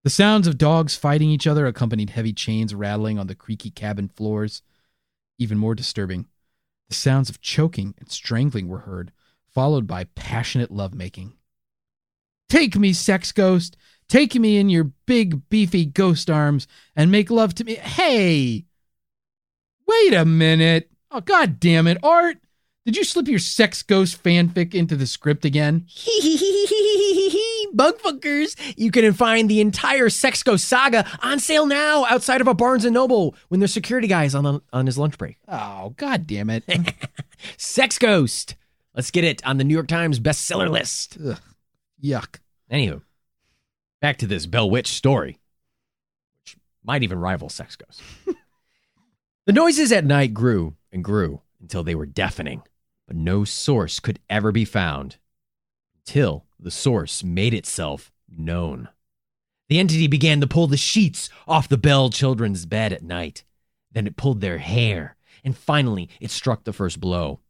The 0.02 0.10
sounds 0.10 0.48
of 0.48 0.58
dogs 0.58 0.96
fighting 0.96 1.30
each 1.30 1.46
other 1.46 1.66
accompanied 1.66 2.10
heavy 2.10 2.32
chains 2.32 2.74
rattling 2.74 3.16
on 3.16 3.28
the 3.28 3.36
creaky 3.36 3.70
cabin 3.70 4.08
floors. 4.08 4.60
Even 5.38 5.56
more 5.56 5.76
disturbing, 5.76 6.26
the 6.88 6.96
sounds 6.96 7.30
of 7.30 7.40
choking 7.40 7.94
and 7.96 8.10
strangling 8.10 8.66
were 8.66 8.80
heard, 8.80 9.12
followed 9.46 9.86
by 9.86 10.04
passionate 10.16 10.72
lovemaking. 10.72 11.34
Take 12.48 12.74
me, 12.76 12.92
sex 12.92 13.30
ghost! 13.30 13.76
Take 14.08 14.34
me 14.34 14.56
in 14.56 14.68
your 14.68 14.90
big, 15.06 15.48
beefy 15.48 15.84
ghost 15.84 16.28
arms 16.28 16.66
and 16.96 17.12
make 17.12 17.30
love 17.30 17.54
to 17.54 17.64
me. 17.64 17.76
Hey! 17.76 18.64
Wait 19.90 20.14
a 20.14 20.24
minute. 20.24 20.88
Oh, 21.10 21.20
god 21.20 21.58
damn 21.58 21.88
it, 21.88 21.98
Art! 22.04 22.36
Did 22.86 22.96
you 22.96 23.02
slip 23.02 23.26
your 23.26 23.40
sex 23.40 23.82
ghost 23.82 24.22
fanfic 24.22 24.72
into 24.72 24.94
the 24.94 25.06
script 25.06 25.44
again? 25.44 25.86
Bugfuckers! 27.74 28.56
You 28.76 28.92
can 28.92 29.12
find 29.12 29.48
the 29.48 29.60
entire 29.60 30.08
Sex 30.08 30.42
Ghost 30.42 30.66
saga 30.66 31.06
on 31.22 31.40
sale 31.40 31.66
now 31.66 32.04
outside 32.06 32.40
of 32.40 32.46
a 32.46 32.54
Barnes 32.54 32.84
and 32.84 32.94
Noble 32.94 33.34
when 33.48 33.58
their 33.60 33.68
security 33.68 34.06
guy 34.06 34.24
is 34.24 34.34
on 34.34 34.44
the, 34.44 34.60
on 34.72 34.86
his 34.86 34.96
lunch 34.96 35.18
break. 35.18 35.38
Oh, 35.48 35.92
god 35.96 36.26
damn 36.26 36.50
it. 36.50 36.64
Sex 37.56 37.98
Ghost. 37.98 38.54
Let's 38.94 39.10
get 39.10 39.24
it 39.24 39.44
on 39.44 39.58
the 39.58 39.64
New 39.64 39.74
York 39.74 39.88
Times 39.88 40.20
bestseller 40.20 40.70
list. 40.70 41.18
Ugh, 41.24 41.38
yuck. 42.02 42.36
Anywho, 42.70 43.02
back 44.00 44.18
to 44.18 44.26
this 44.26 44.46
Bell 44.46 44.70
Witch 44.70 44.88
story, 44.88 45.38
which 46.44 46.56
might 46.84 47.02
even 47.02 47.18
rival 47.18 47.48
Sex 47.48 47.76
Ghost. 47.76 48.02
the 49.46 49.52
noises 49.52 49.92
at 49.92 50.04
night 50.04 50.34
grew 50.34 50.76
and 50.92 51.04
grew 51.04 51.42
until 51.60 51.82
they 51.82 51.94
were 51.94 52.06
deafening, 52.06 52.62
but 53.06 53.16
no 53.16 53.44
source 53.44 54.00
could 54.00 54.20
ever 54.28 54.52
be 54.52 54.64
found 54.64 55.16
until 56.06 56.46
the 56.58 56.70
source 56.70 57.22
made 57.22 57.54
itself 57.54 58.12
known. 58.28 58.88
The 59.68 59.78
entity 59.78 60.08
began 60.08 60.40
to 60.40 60.46
pull 60.46 60.66
the 60.66 60.76
sheets 60.76 61.30
off 61.46 61.68
the 61.68 61.78
Bell 61.78 62.10
children's 62.10 62.66
bed 62.66 62.92
at 62.92 63.02
night. 63.02 63.44
Then 63.92 64.06
it 64.06 64.16
pulled 64.16 64.40
their 64.40 64.58
hair, 64.58 65.16
and 65.44 65.56
finally 65.56 66.08
it 66.20 66.30
struck 66.30 66.64
the 66.64 66.72
first 66.72 67.00
blow. 67.00 67.40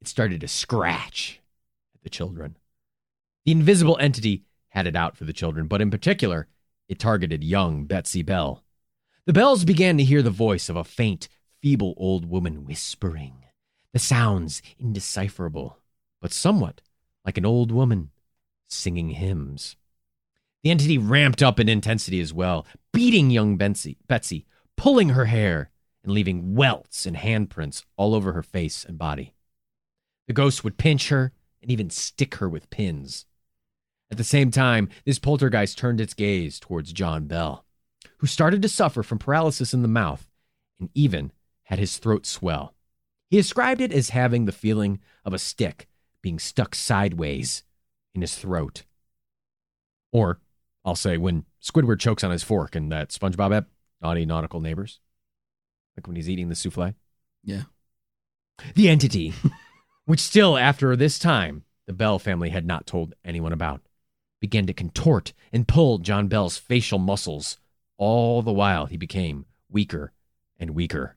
It 0.00 0.08
started 0.08 0.40
to 0.42 0.48
scratch 0.48 1.40
at 1.94 2.02
the 2.02 2.10
children. 2.10 2.56
The 3.44 3.52
invisible 3.52 3.98
entity 3.98 4.44
had 4.68 4.86
it 4.86 4.94
out 4.94 5.16
for 5.16 5.24
the 5.24 5.32
children, 5.32 5.66
but 5.66 5.80
in 5.80 5.90
particular, 5.90 6.48
it 6.88 6.98
targeted 6.98 7.42
young 7.42 7.86
Betsy 7.86 8.22
Bell. 8.22 8.62
The 9.26 9.32
Bells 9.32 9.64
began 9.64 9.96
to 9.98 10.04
hear 10.04 10.22
the 10.22 10.30
voice 10.30 10.68
of 10.68 10.76
a 10.76 10.84
faint, 10.84 11.28
feeble 11.62 11.94
old 11.96 12.28
woman 12.28 12.64
whispering, 12.64 13.44
the 13.92 13.98
sounds 13.98 14.62
indecipherable, 14.78 15.78
but 16.20 16.32
somewhat 16.32 16.80
like 17.24 17.38
an 17.38 17.46
old 17.46 17.70
woman 17.70 18.10
singing 18.68 19.10
hymns. 19.10 19.76
The 20.62 20.70
entity 20.70 20.98
ramped 20.98 21.42
up 21.42 21.58
in 21.58 21.68
intensity 21.68 22.20
as 22.20 22.32
well, 22.32 22.66
beating 22.92 23.30
young 23.30 23.56
Betsy, 23.56 23.98
Betsy, 24.06 24.46
pulling 24.76 25.10
her 25.10 25.26
hair, 25.26 25.70
and 26.02 26.12
leaving 26.12 26.54
welts 26.54 27.06
and 27.06 27.16
handprints 27.16 27.84
all 27.96 28.14
over 28.14 28.32
her 28.32 28.42
face 28.42 28.84
and 28.84 28.98
body. 28.98 29.34
The 30.26 30.32
ghost 30.32 30.64
would 30.64 30.78
pinch 30.78 31.08
her 31.08 31.32
and 31.62 31.70
even 31.70 31.90
stick 31.90 32.36
her 32.36 32.48
with 32.48 32.70
pins. 32.70 33.26
At 34.10 34.16
the 34.16 34.24
same 34.24 34.50
time, 34.50 34.88
this 35.04 35.18
poltergeist 35.18 35.78
turned 35.78 36.00
its 36.00 36.14
gaze 36.14 36.58
towards 36.58 36.92
John 36.92 37.26
Bell, 37.26 37.64
who 38.18 38.26
started 38.26 38.62
to 38.62 38.68
suffer 38.68 39.02
from 39.02 39.18
paralysis 39.18 39.74
in 39.74 39.82
the 39.82 39.88
mouth 39.88 40.28
and 40.78 40.90
even 40.94 41.32
had 41.70 41.78
his 41.78 41.98
throat 41.98 42.26
swell. 42.26 42.74
He 43.30 43.36
described 43.36 43.80
it 43.80 43.92
as 43.92 44.10
having 44.10 44.44
the 44.44 44.52
feeling 44.52 44.98
of 45.24 45.32
a 45.32 45.38
stick 45.38 45.86
being 46.20 46.40
stuck 46.40 46.74
sideways 46.74 47.62
in 48.12 48.20
his 48.20 48.34
throat. 48.34 48.82
Or, 50.12 50.40
I'll 50.84 50.96
say, 50.96 51.16
when 51.16 51.44
Squidward 51.62 52.00
chokes 52.00 52.24
on 52.24 52.32
his 52.32 52.42
fork 52.42 52.74
in 52.74 52.88
that 52.88 53.10
SpongeBob 53.10 53.54
ep, 53.54 53.68
Naughty 54.02 54.26
Nautical 54.26 54.60
Neighbors. 54.60 54.98
Like 55.96 56.08
when 56.08 56.16
he's 56.16 56.28
eating 56.28 56.48
the 56.48 56.56
souffle. 56.56 56.94
Yeah. 57.44 57.62
The 58.74 58.88
entity, 58.88 59.32
which 60.06 60.20
still, 60.20 60.58
after 60.58 60.96
this 60.96 61.20
time, 61.20 61.62
the 61.86 61.92
Bell 61.92 62.18
family 62.18 62.50
had 62.50 62.66
not 62.66 62.86
told 62.86 63.14
anyone 63.24 63.52
about, 63.52 63.80
began 64.40 64.66
to 64.66 64.72
contort 64.72 65.32
and 65.52 65.68
pull 65.68 65.98
John 65.98 66.26
Bell's 66.26 66.58
facial 66.58 66.98
muscles, 66.98 67.58
all 67.96 68.42
the 68.42 68.52
while 68.52 68.86
he 68.86 68.96
became 68.96 69.46
weaker 69.70 70.12
and 70.58 70.70
weaker. 70.70 71.16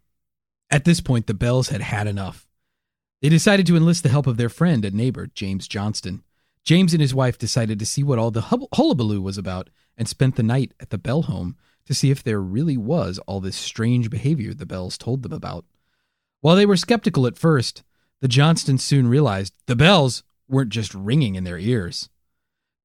At 0.69 0.85
this 0.85 1.01
point, 1.01 1.27
the 1.27 1.33
Bells 1.33 1.69
had 1.69 1.81
had 1.81 2.07
enough. 2.07 2.47
They 3.21 3.29
decided 3.29 3.65
to 3.67 3.77
enlist 3.77 4.03
the 4.03 4.09
help 4.09 4.27
of 4.27 4.37
their 4.37 4.49
friend 4.49 4.83
and 4.83 4.95
neighbor, 4.95 5.27
James 5.33 5.67
Johnston. 5.67 6.23
James 6.63 6.93
and 6.93 7.01
his 7.01 7.13
wife 7.13 7.37
decided 7.37 7.79
to 7.79 7.85
see 7.85 8.03
what 8.03 8.19
all 8.19 8.31
the 8.31 8.67
hullabaloo 8.73 9.21
was 9.21 9.37
about 9.37 9.69
and 9.97 10.07
spent 10.07 10.35
the 10.35 10.43
night 10.43 10.73
at 10.79 10.89
the 10.89 10.97
Bell 10.97 11.23
home 11.23 11.55
to 11.85 11.93
see 11.93 12.11
if 12.11 12.23
there 12.23 12.41
really 12.41 12.77
was 12.77 13.19
all 13.19 13.39
this 13.39 13.55
strange 13.55 14.09
behavior 14.09 14.53
the 14.53 14.65
Bells 14.65 14.97
told 14.97 15.23
them 15.23 15.33
about. 15.33 15.65
While 16.41 16.55
they 16.55 16.65
were 16.65 16.77
skeptical 16.77 17.27
at 17.27 17.37
first, 17.37 17.83
the 18.21 18.27
Johnstons 18.27 18.83
soon 18.83 19.07
realized 19.07 19.53
the 19.65 19.75
bells 19.75 20.23
weren't 20.47 20.69
just 20.69 20.93
ringing 20.93 21.35
in 21.35 21.43
their 21.43 21.57
ears. 21.57 22.09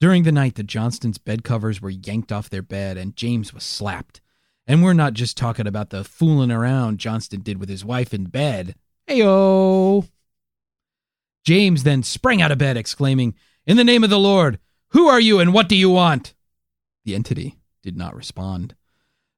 During 0.00 0.22
the 0.22 0.32
night, 0.32 0.54
the 0.54 0.62
Johnstons' 0.62 1.18
bed 1.18 1.42
covers 1.42 1.80
were 1.80 1.90
yanked 1.90 2.30
off 2.30 2.50
their 2.50 2.62
bed 2.62 2.96
and 2.96 3.16
James 3.16 3.52
was 3.52 3.64
slapped. 3.64 4.20
And 4.68 4.82
we're 4.82 4.92
not 4.92 5.14
just 5.14 5.38
talking 5.38 5.66
about 5.66 5.88
the 5.88 6.04
fooling 6.04 6.50
around 6.50 6.98
Johnston 6.98 7.40
did 7.40 7.58
with 7.58 7.70
his 7.70 7.86
wife 7.86 8.12
in 8.12 8.24
bed. 8.24 8.74
Heyo! 9.08 10.06
James 11.42 11.84
then 11.84 12.02
sprang 12.02 12.42
out 12.42 12.52
of 12.52 12.58
bed, 12.58 12.76
exclaiming, 12.76 13.34
In 13.66 13.78
the 13.78 13.84
name 13.84 14.04
of 14.04 14.10
the 14.10 14.18
Lord, 14.18 14.58
who 14.90 15.08
are 15.08 15.18
you 15.18 15.40
and 15.40 15.54
what 15.54 15.70
do 15.70 15.74
you 15.74 15.88
want? 15.88 16.34
The 17.06 17.14
entity 17.14 17.56
did 17.82 17.96
not 17.96 18.14
respond. 18.14 18.74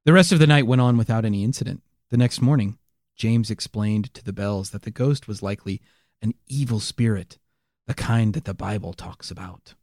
The 0.05 0.12
rest 0.12 0.33
of 0.33 0.40
the 0.40 0.49
night 0.49 0.66
went 0.66 0.81
on 0.81 0.97
without 0.97 1.25
any 1.25 1.45
incident. 1.45 1.85
The 2.11 2.16
next 2.16 2.43
morning, 2.43 2.79
James 3.14 3.53
explained 3.53 4.12
to 4.14 4.25
the 4.25 4.33
bells 4.33 4.71
that 4.71 4.83
the 4.83 4.90
ghost 4.90 5.29
was 5.29 5.45
likely 5.45 5.81
an 6.21 6.35
evil 6.49 6.81
spirit, 6.81 7.38
the 7.87 7.95
kind 7.95 8.35
that 8.35 8.47
the 8.47 8.55
Bible 8.55 8.93
talks 8.93 9.31
about. 9.31 9.75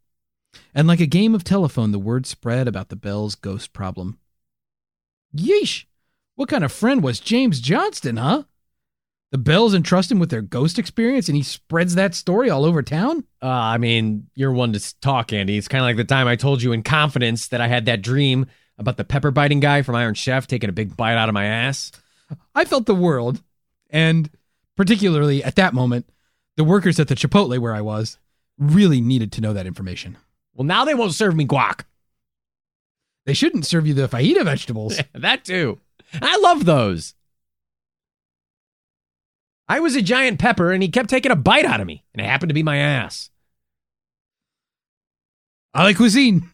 And 0.76 0.90
like 0.90 1.00
a 1.00 1.06
game 1.06 1.34
of 1.34 1.46
telephone, 1.46 1.92
the 1.92 2.00
word 2.00 2.26
spread 2.26 2.68
about 2.68 2.90
the 2.90 2.98
Bell's 2.98 3.36
ghost 3.36 3.72
problem. 3.72 4.20
Yeesh! 5.36 5.86
What 6.36 6.50
kind 6.50 6.64
of 6.64 6.72
friend 6.72 7.02
was 7.02 7.20
James 7.20 7.60
Johnston, 7.60 8.18
huh? 8.18 8.44
The 9.32 9.38
Bells 9.38 9.74
entrust 9.74 10.12
him 10.12 10.20
with 10.20 10.30
their 10.30 10.42
ghost 10.42 10.80
experience 10.80 11.28
and 11.28 11.36
he 11.36 11.44
spreads 11.44 11.96
that 11.96 12.16
story 12.16 12.50
all 12.50 12.64
over 12.64 12.82
town? 12.82 13.26
Uh, 13.42 13.48
I 13.48 13.78
mean, 13.78 14.28
you're 14.36 14.54
one 14.54 14.72
to 14.74 15.00
talk, 15.00 15.34
Andy. 15.34 15.58
It's 15.58 15.68
kind 15.68 15.84
of 15.84 15.88
like 15.88 15.98
the 15.98 16.04
time 16.06 16.28
I 16.28 16.36
told 16.38 16.62
you 16.62 16.72
in 16.72 16.84
confidence 16.84 17.48
that 17.50 17.60
I 17.60 17.68
had 17.68 17.86
that 17.86 18.02
dream 18.02 18.46
about 18.78 18.98
the 18.98 19.04
pepper 19.04 19.32
biting 19.32 19.60
guy 19.60 19.82
from 19.82 19.96
Iron 19.96 20.14
Chef 20.14 20.48
taking 20.48 20.70
a 20.70 20.74
big 20.74 20.96
bite 20.96 21.18
out 21.18 21.28
of 21.28 21.34
my 21.34 21.46
ass. 21.46 21.92
I 22.56 22.66
felt 22.66 22.86
the 22.86 22.96
world, 22.96 23.42
and 23.90 24.30
particularly 24.76 25.44
at 25.44 25.56
that 25.56 25.74
moment, 25.74 26.08
the 26.56 26.64
workers 26.64 27.00
at 27.00 27.08
the 27.08 27.16
Chipotle 27.16 27.60
where 27.60 27.76
I 27.76 27.82
was 27.82 28.18
really 28.58 29.02
needed 29.02 29.32
to 29.34 29.42
know 29.42 29.54
that 29.54 29.68
information. 29.68 30.18
Well, 30.54 30.66
now 30.66 30.86
they 30.86 30.96
won't 30.96 31.14
serve 31.14 31.36
me 31.36 31.46
guac. 31.46 31.82
They 33.28 33.34
shouldn't 33.34 33.66
serve 33.66 33.86
you 33.86 33.94
the 33.94 34.08
fajita 34.08 34.46
vegetables. 34.46 35.02
that 35.14 35.44
too. 35.44 35.80
I 36.14 36.38
love 36.38 36.64
those. 36.64 37.14
I 39.68 39.82
was 39.82 39.98
a 39.98 40.02
giant 40.02 40.40
pepper 40.40 40.72
and 40.72 40.82
he 40.82 40.88
kept 40.88 41.10
taking 41.10 41.34
a 41.34 41.36
bite 41.36 41.66
out 41.66 41.82
of 41.82 41.88
me, 41.88 42.06
and 42.14 42.26
it 42.26 42.30
happened 42.30 42.50
to 42.50 42.54
be 42.54 42.64
my 42.64 42.78
ass. 42.78 43.30
I 45.74 45.84
like 45.84 45.98
cuisine. 45.98 46.50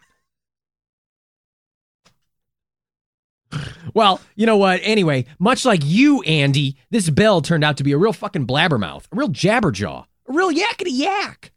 Well, 3.93 4.19
you 4.35 4.47
know 4.47 4.57
what? 4.57 4.79
Anyway, 4.81 5.25
much 5.37 5.65
like 5.65 5.81
you, 5.83 6.23
Andy, 6.23 6.77
this 6.89 7.11
Bell 7.11 7.41
turned 7.41 7.63
out 7.63 7.77
to 7.77 7.83
be 7.83 7.91
a 7.91 7.97
real 7.97 8.13
fucking 8.13 8.47
blabbermouth, 8.47 9.03
a 9.11 9.15
real 9.15 9.29
jabberjaw, 9.29 10.05
a 10.27 10.33
real 10.33 10.51
yakety 10.51 10.87
yak. 10.87 11.51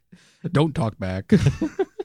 Don't 0.53 0.75
talk 0.75 0.99
back. 0.99 1.33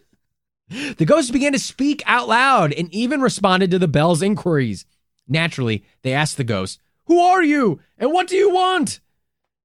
The 0.72 1.06
ghost 1.06 1.34
began 1.34 1.52
to 1.52 1.60
speak 1.60 2.02
out 2.06 2.30
loud 2.30 2.72
and 2.74 2.94
even 2.94 3.22
responded 3.22 3.72
to 3.72 3.80
the 3.80 3.88
Bell's 3.88 4.22
inquiries. 4.22 4.86
Naturally, 5.28 5.84
they 6.02 6.14
asked 6.14 6.38
the 6.38 6.44
ghost, 6.44 6.80
Who 7.06 7.20
are 7.20 7.44
you? 7.44 7.82
And 7.98 8.14
what 8.14 8.28
do 8.28 8.36
you 8.36 8.50
want? 8.50 9.02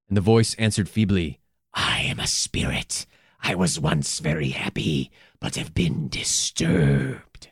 And 0.09 0.17
the 0.17 0.23
voice 0.23 0.55
answered 0.55 0.89
feebly, 0.89 1.41
I 1.75 2.01
am 2.01 2.19
a 2.19 2.27
spirit. 2.27 3.07
I 3.41 3.55
was 3.55 3.79
once 3.79 4.19
very 4.19 4.49
happy, 4.49 5.11
but 5.39 5.55
have 5.55 5.75
been 5.75 6.09
disturbed. 6.09 7.51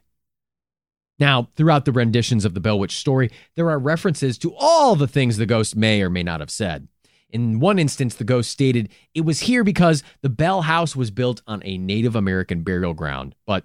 Now, 1.18 1.50
throughout 1.54 1.84
the 1.84 1.92
renditions 1.92 2.44
of 2.44 2.54
the 2.54 2.60
Bell 2.60 2.78
Witch 2.78 2.96
story, 2.96 3.30
there 3.54 3.70
are 3.70 3.78
references 3.78 4.36
to 4.38 4.54
all 4.58 4.96
the 4.96 5.06
things 5.06 5.36
the 5.36 5.46
ghost 5.46 5.76
may 5.76 6.02
or 6.02 6.10
may 6.10 6.24
not 6.24 6.40
have 6.40 6.50
said. 6.50 6.88
In 7.34 7.58
one 7.58 7.80
instance, 7.80 8.14
the 8.14 8.22
ghost 8.24 8.48
stated 8.48 8.88
it 9.12 9.22
was 9.22 9.40
here 9.40 9.64
because 9.64 10.04
the 10.22 10.28
Bell 10.28 10.62
House 10.62 10.94
was 10.94 11.10
built 11.10 11.42
on 11.48 11.60
a 11.64 11.76
Native 11.76 12.14
American 12.14 12.62
burial 12.62 12.94
ground, 12.94 13.34
but, 13.44 13.64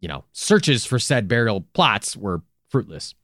you 0.00 0.08
know, 0.08 0.24
searches 0.32 0.86
for 0.86 0.98
said 0.98 1.28
burial 1.28 1.66
plots 1.74 2.16
were 2.16 2.42
fruitless. 2.70 3.14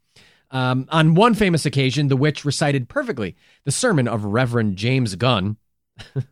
Um, 0.51 0.87
on 0.91 1.15
one 1.15 1.33
famous 1.33 1.65
occasion, 1.65 2.09
the 2.09 2.19
witch 2.19 2.45
recited 2.45 2.91
perfectly 2.91 3.35
the 3.65 3.73
sermon 3.73 4.07
of 4.07 4.27
Reverend 4.27 4.77
James 4.77 5.15
Gunn, 5.15 5.57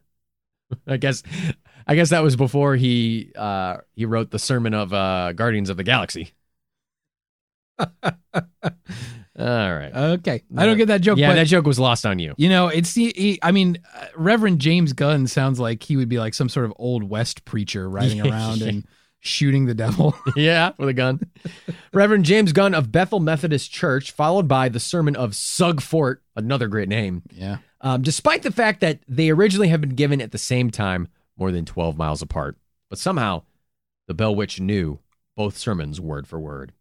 I 0.86 0.98
guess 0.98 1.22
I 1.86 1.94
guess 1.94 2.10
that 2.10 2.22
was 2.22 2.36
before 2.36 2.76
he 2.76 3.32
uh 3.36 3.78
he 3.94 4.04
wrote 4.04 4.30
the 4.32 4.38
sermon 4.38 4.74
of 4.74 4.92
uh 4.92 5.32
Guardians 5.32 5.70
of 5.70 5.78
the 5.78 5.82
Galaxy. 5.82 6.34
All 9.38 9.46
right. 9.46 9.92
Okay, 9.94 10.42
I 10.56 10.64
don't 10.66 10.76
get 10.76 10.88
that 10.88 11.00
joke. 11.00 11.18
yeah, 11.18 11.30
but 11.30 11.34
that 11.34 11.46
joke 11.48 11.66
was 11.66 11.78
lost 11.78 12.06
on 12.06 12.18
you. 12.18 12.34
you 12.36 12.48
know, 12.48 12.68
it's 12.68 12.92
the. 12.94 13.12
he- 13.16 13.38
I 13.42 13.50
mean, 13.52 13.78
uh, 13.96 14.06
Reverend 14.16 14.60
James 14.60 14.92
Gunn 14.92 15.26
sounds 15.26 15.58
like 15.58 15.82
he 15.82 15.96
would 15.96 16.08
be 16.08 16.18
like 16.18 16.34
some 16.34 16.48
sort 16.48 16.66
of 16.66 16.72
old 16.76 17.02
West 17.02 17.44
preacher 17.44 17.88
riding 17.90 18.20
around 18.26 18.62
and 18.62 18.86
shooting 19.18 19.66
the 19.66 19.74
devil. 19.74 20.14
yeah, 20.36 20.70
with 20.78 20.88
a 20.88 20.92
gun. 20.94 21.20
Reverend 21.92 22.24
James 22.24 22.52
Gunn 22.52 22.74
of 22.74 22.92
Bethel 22.92 23.20
Methodist 23.20 23.72
Church, 23.72 24.12
followed 24.12 24.46
by 24.46 24.68
the 24.68 24.78
sermon 24.80 25.16
of 25.16 25.34
Sugg 25.34 25.80
Fort, 25.80 26.22
another 26.36 26.68
great 26.68 26.88
name. 26.88 27.22
yeah. 27.32 27.58
Um, 27.80 28.00
despite 28.00 28.42
the 28.42 28.50
fact 28.52 28.80
that 28.80 29.00
they 29.06 29.28
originally 29.28 29.68
have 29.68 29.82
been 29.82 29.94
given 29.94 30.22
at 30.22 30.32
the 30.32 30.38
same 30.38 30.70
time, 30.70 31.08
more 31.36 31.52
than 31.52 31.66
12 31.66 31.98
miles 31.98 32.22
apart. 32.22 32.56
But 32.88 32.98
somehow, 32.98 33.42
the 34.06 34.14
Bell 34.14 34.34
Witch 34.34 34.58
knew 34.58 35.00
both 35.36 35.58
sermons 35.58 36.00
word 36.00 36.26
for 36.26 36.38
word. 36.40 36.72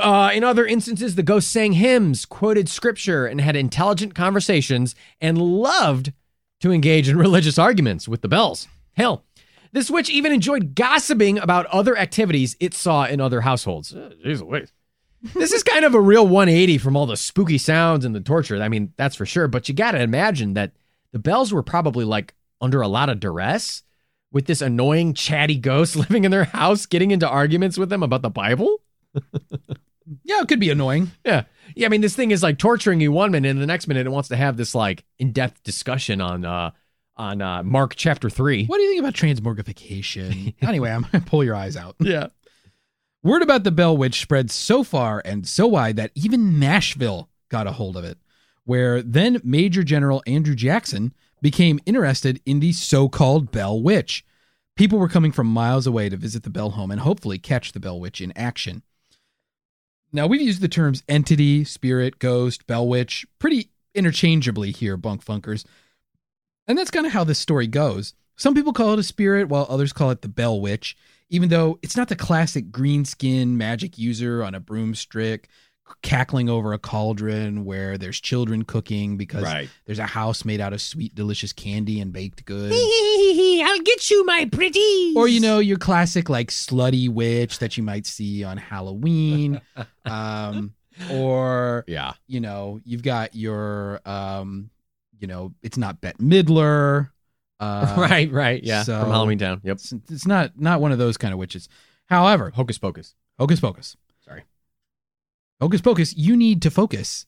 Uh, 0.00 0.30
in 0.34 0.42
other 0.42 0.66
instances, 0.66 1.14
the 1.14 1.22
ghost 1.22 1.50
sang 1.50 1.72
hymns, 1.72 2.24
quoted 2.24 2.68
scripture, 2.68 3.26
and 3.26 3.40
had 3.40 3.54
intelligent 3.54 4.14
conversations, 4.14 4.94
and 5.20 5.38
loved 5.38 6.12
to 6.60 6.72
engage 6.72 7.08
in 7.08 7.16
religious 7.26 7.58
arguments 7.58 8.08
with 8.08 8.22
the 8.22 8.28
bells. 8.28 8.66
Hell, 8.94 9.24
this 9.72 9.90
witch 9.90 10.10
even 10.10 10.32
enjoyed 10.32 10.74
gossiping 10.74 11.38
about 11.38 11.66
other 11.66 11.96
activities 11.96 12.56
it 12.58 12.74
saw 12.74 13.04
in 13.04 13.20
other 13.20 13.42
households. 13.42 13.94
Uh, 13.94 14.10
Louise. 14.24 14.72
This 15.34 15.52
is 15.52 15.62
kind 15.62 15.84
of 15.84 15.94
a 15.94 16.00
real 16.00 16.26
180 16.26 16.78
from 16.78 16.96
all 16.96 17.06
the 17.06 17.16
spooky 17.16 17.58
sounds 17.58 18.04
and 18.04 18.14
the 18.14 18.20
torture. 18.20 18.60
I 18.62 18.68
mean, 18.68 18.92
that's 18.96 19.16
for 19.16 19.26
sure. 19.26 19.48
But 19.48 19.68
you 19.68 19.74
got 19.74 19.92
to 19.92 20.00
imagine 20.00 20.54
that 20.54 20.72
the 21.12 21.18
bells 21.18 21.52
were 21.52 21.62
probably 21.62 22.04
like 22.04 22.34
under 22.60 22.80
a 22.80 22.88
lot 22.88 23.08
of 23.08 23.20
duress 23.20 23.82
with 24.32 24.46
this 24.46 24.60
annoying, 24.60 25.14
chatty 25.14 25.56
ghost 25.56 25.96
living 25.96 26.24
in 26.24 26.30
their 26.30 26.44
house, 26.44 26.86
getting 26.86 27.10
into 27.10 27.28
arguments 27.28 27.78
with 27.78 27.88
them 27.88 28.02
about 28.02 28.22
the 28.22 28.30
Bible. 28.30 28.80
Yeah, 30.22 30.40
it 30.40 30.48
could 30.48 30.60
be 30.60 30.70
annoying. 30.70 31.10
Yeah. 31.24 31.44
Yeah. 31.74 31.86
I 31.86 31.88
mean, 31.88 32.00
this 32.00 32.14
thing 32.14 32.30
is 32.30 32.42
like 32.42 32.58
torturing 32.58 33.00
you 33.00 33.10
one 33.10 33.32
minute, 33.32 33.50
and 33.50 33.60
the 33.60 33.66
next 33.66 33.88
minute 33.88 34.06
it 34.06 34.10
wants 34.10 34.28
to 34.28 34.36
have 34.36 34.56
this 34.56 34.74
like 34.74 35.04
in 35.18 35.32
depth 35.32 35.62
discussion 35.64 36.20
on, 36.20 36.44
uh, 36.44 36.70
on 37.16 37.42
uh, 37.42 37.62
Mark 37.62 37.96
chapter 37.96 38.30
three. 38.30 38.66
What 38.66 38.76
do 38.76 38.82
you 38.82 38.90
think 38.90 39.00
about 39.00 39.14
transmorgification? 39.14 40.54
anyway, 40.62 40.90
I'm 40.90 41.02
gonna 41.10 41.24
pull 41.24 41.42
your 41.42 41.54
eyes 41.54 41.76
out. 41.76 41.96
Yeah. 41.98 42.28
Word 43.22 43.42
about 43.42 43.64
the 43.64 43.72
Bell 43.72 43.96
Witch 43.96 44.20
spread 44.20 44.50
so 44.50 44.84
far 44.84 45.20
and 45.24 45.48
so 45.48 45.66
wide 45.66 45.96
that 45.96 46.12
even 46.14 46.60
Nashville 46.60 47.28
got 47.48 47.66
a 47.66 47.72
hold 47.72 47.96
of 47.96 48.04
it, 48.04 48.18
where 48.64 49.02
then 49.02 49.40
Major 49.42 49.82
General 49.82 50.22
Andrew 50.26 50.54
Jackson 50.54 51.12
became 51.42 51.80
interested 51.86 52.40
in 52.46 52.60
the 52.60 52.72
so 52.72 53.08
called 53.08 53.50
Bell 53.50 53.82
Witch. 53.82 54.24
People 54.76 54.98
were 54.98 55.08
coming 55.08 55.32
from 55.32 55.46
miles 55.46 55.86
away 55.86 56.08
to 56.08 56.16
visit 56.16 56.42
the 56.42 56.50
Bell 56.50 56.70
home 56.70 56.90
and 56.90 57.00
hopefully 57.00 57.38
catch 57.38 57.72
the 57.72 57.80
Bell 57.80 57.98
Witch 57.98 58.20
in 58.20 58.32
action. 58.36 58.82
Now, 60.16 60.26
we've 60.26 60.40
used 60.40 60.62
the 60.62 60.68
terms 60.68 61.02
entity, 61.10 61.62
spirit, 61.64 62.18
ghost, 62.18 62.66
Bell 62.66 62.88
Witch 62.88 63.26
pretty 63.38 63.68
interchangeably 63.94 64.70
here, 64.70 64.96
Bunk 64.96 65.22
Funkers. 65.22 65.66
And 66.66 66.78
that's 66.78 66.90
kind 66.90 67.04
of 67.04 67.12
how 67.12 67.22
this 67.22 67.38
story 67.38 67.66
goes. 67.66 68.14
Some 68.34 68.54
people 68.54 68.72
call 68.72 68.94
it 68.94 68.98
a 68.98 69.02
spirit, 69.02 69.50
while 69.50 69.66
others 69.68 69.92
call 69.92 70.10
it 70.10 70.22
the 70.22 70.28
Bell 70.28 70.58
Witch, 70.58 70.96
even 71.28 71.50
though 71.50 71.78
it's 71.82 71.98
not 71.98 72.08
the 72.08 72.16
classic 72.16 72.72
green 72.72 73.04
skin 73.04 73.58
magic 73.58 73.98
user 73.98 74.42
on 74.42 74.54
a 74.54 74.60
broomstick 74.60 75.50
cackling 76.02 76.48
over 76.48 76.72
a 76.72 76.78
cauldron 76.78 77.64
where 77.64 77.96
there's 77.98 78.20
children 78.20 78.64
cooking 78.64 79.16
because 79.16 79.42
Right. 79.42 79.68
there's 79.86 79.98
a 79.98 80.06
house 80.06 80.44
made 80.44 80.60
out 80.60 80.72
of 80.72 80.80
sweet, 80.80 81.14
delicious 81.14 81.52
candy 81.52 82.00
and 82.00 82.12
baked 82.12 82.44
goods. 82.44 82.74
I'll 82.74 83.80
get 83.80 84.10
you, 84.10 84.24
my 84.24 84.48
pretty. 84.50 85.12
Or, 85.16 85.28
you 85.28 85.40
know, 85.40 85.58
your 85.58 85.78
classic, 85.78 86.28
like, 86.28 86.50
slutty 86.50 87.08
witch 87.08 87.58
that 87.60 87.76
you 87.76 87.82
might 87.82 88.06
see 88.06 88.44
on 88.44 88.56
Halloween. 88.56 89.60
um, 90.04 90.74
or 91.10 91.84
Yeah. 91.86 92.14
you 92.26 92.40
know, 92.40 92.80
you've 92.84 93.02
got 93.02 93.34
your 93.34 94.00
um, 94.06 94.70
you 95.18 95.26
know, 95.26 95.54
it's 95.62 95.76
not 95.78 96.00
Bette 96.00 96.18
Midler. 96.22 97.10
Uh, 97.58 97.94
right. 97.96 98.30
Right. 98.30 98.62
Yeah. 98.62 98.82
so- 98.82 99.00
From 99.00 99.10
Halloween 99.12 99.38
Town. 99.38 99.62
Yep. 99.64 99.76
It's, 99.76 99.92
it's 100.10 100.26
not 100.26 100.60
not 100.60 100.78
one 100.82 100.92
of 100.92 100.98
those 100.98 101.16
kind 101.16 101.32
of 101.32 101.38
witches. 101.38 101.70
However, 102.04 102.50
Hocus 102.50 102.76
Pocus. 102.76 103.14
hocus 103.38 103.60
pocus. 103.60 103.96
Hocus 105.60 105.80
pocus, 105.80 106.16
you 106.16 106.36
need 106.36 106.62
to 106.62 106.70
focus. 106.70 107.26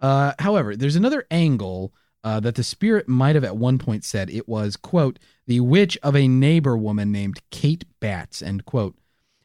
Uh, 0.00 0.32
however, 0.38 0.76
there's 0.76 0.96
another 0.96 1.26
angle 1.30 1.92
uh, 2.22 2.40
that 2.40 2.54
the 2.54 2.62
spirit 2.62 3.08
might 3.08 3.34
have 3.34 3.44
at 3.44 3.56
one 3.56 3.78
point 3.78 4.04
said 4.04 4.28
it 4.30 4.48
was, 4.48 4.76
quote, 4.76 5.18
the 5.46 5.60
witch 5.60 5.98
of 6.02 6.14
a 6.14 6.28
neighbor 6.28 6.76
woman 6.76 7.10
named 7.10 7.40
Kate 7.50 7.84
Batts, 7.98 8.42
end 8.42 8.64
quote. 8.64 8.96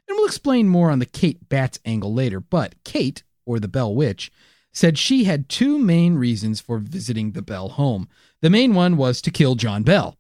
And 0.07 0.15
we'll 0.17 0.27
explain 0.27 0.67
more 0.67 0.91
on 0.91 0.99
the 0.99 1.05
Kate 1.05 1.47
Batts 1.49 1.79
angle 1.85 2.13
later, 2.13 2.39
but 2.39 2.75
Kate, 2.83 3.23
or 3.45 3.59
the 3.59 3.67
Bell 3.67 3.95
Witch, 3.95 4.31
said 4.71 4.97
she 4.97 5.23
had 5.23 5.47
two 5.47 5.79
main 5.79 6.15
reasons 6.15 6.59
for 6.59 6.77
visiting 6.79 7.31
the 7.31 7.41
Bell 7.41 7.69
home. 7.69 8.09
The 8.41 8.49
main 8.49 8.73
one 8.73 8.97
was 8.97 9.21
to 9.21 9.31
kill 9.31 9.55
John 9.55 9.83
Bell. 9.83 10.17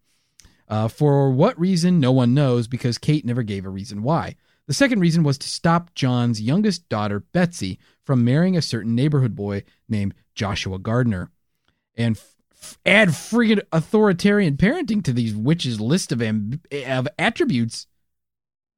Uh, 0.67 0.87
for 0.87 1.29
what 1.29 1.59
reason, 1.59 1.99
no 1.99 2.11
one 2.11 2.33
knows 2.33 2.67
because 2.67 2.97
Kate 2.97 3.25
never 3.25 3.43
gave 3.43 3.65
a 3.65 3.69
reason 3.69 4.01
why. 4.01 4.35
The 4.67 4.73
second 4.73 4.99
reason 4.99 5.23
was 5.23 5.37
to 5.39 5.47
stop 5.47 5.93
John's 5.93 6.41
youngest 6.41 6.89
daughter, 6.89 7.19
Betsy, 7.19 7.79
from 8.03 8.23
marrying 8.23 8.57
a 8.57 8.61
certain 8.61 8.95
neighborhood 8.95 9.35
boy 9.35 9.63
named 9.87 10.15
Joshua 10.33 10.79
Gardner. 10.79 11.29
And 11.95 12.17
f- 12.17 12.79
add 12.85 13.09
friggin' 13.09 13.61
authoritarian 13.71 14.57
parenting 14.57 15.03
to 15.03 15.13
these 15.13 15.35
witches' 15.35 15.79
list 15.79 16.11
of, 16.11 16.19
amb- 16.19 16.59
of 16.87 17.07
attributes. 17.19 17.87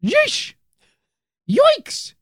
Yeesh! 0.04 0.54
Yoinks! 1.50 2.14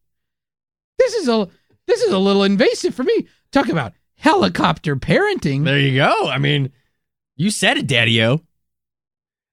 This 0.97 1.13
is 1.15 1.27
a 1.27 1.49
this 1.87 2.01
is 2.01 2.11
a 2.11 2.17
little 2.19 2.43
invasive 2.43 2.95
for 2.95 3.03
me. 3.03 3.27
Talk 3.51 3.69
about 3.69 3.93
helicopter 4.17 4.95
parenting. 4.95 5.65
There 5.65 5.79
you 5.79 5.95
go. 5.95 6.29
I 6.29 6.37
mean, 6.37 6.71
you 7.35 7.51
said 7.51 7.77
it, 7.77 7.87
Daddy 7.87 8.23
O. 8.23 8.41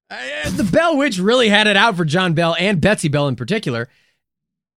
Uh, 0.08 0.50
the 0.50 0.64
Bell 0.64 0.96
Witch 0.96 1.18
really 1.18 1.48
had 1.48 1.66
it 1.66 1.76
out 1.76 1.96
for 1.96 2.04
John 2.04 2.34
Bell 2.34 2.54
and 2.58 2.80
Betsy 2.80 3.08
Bell 3.08 3.28
in 3.28 3.36
particular. 3.36 3.88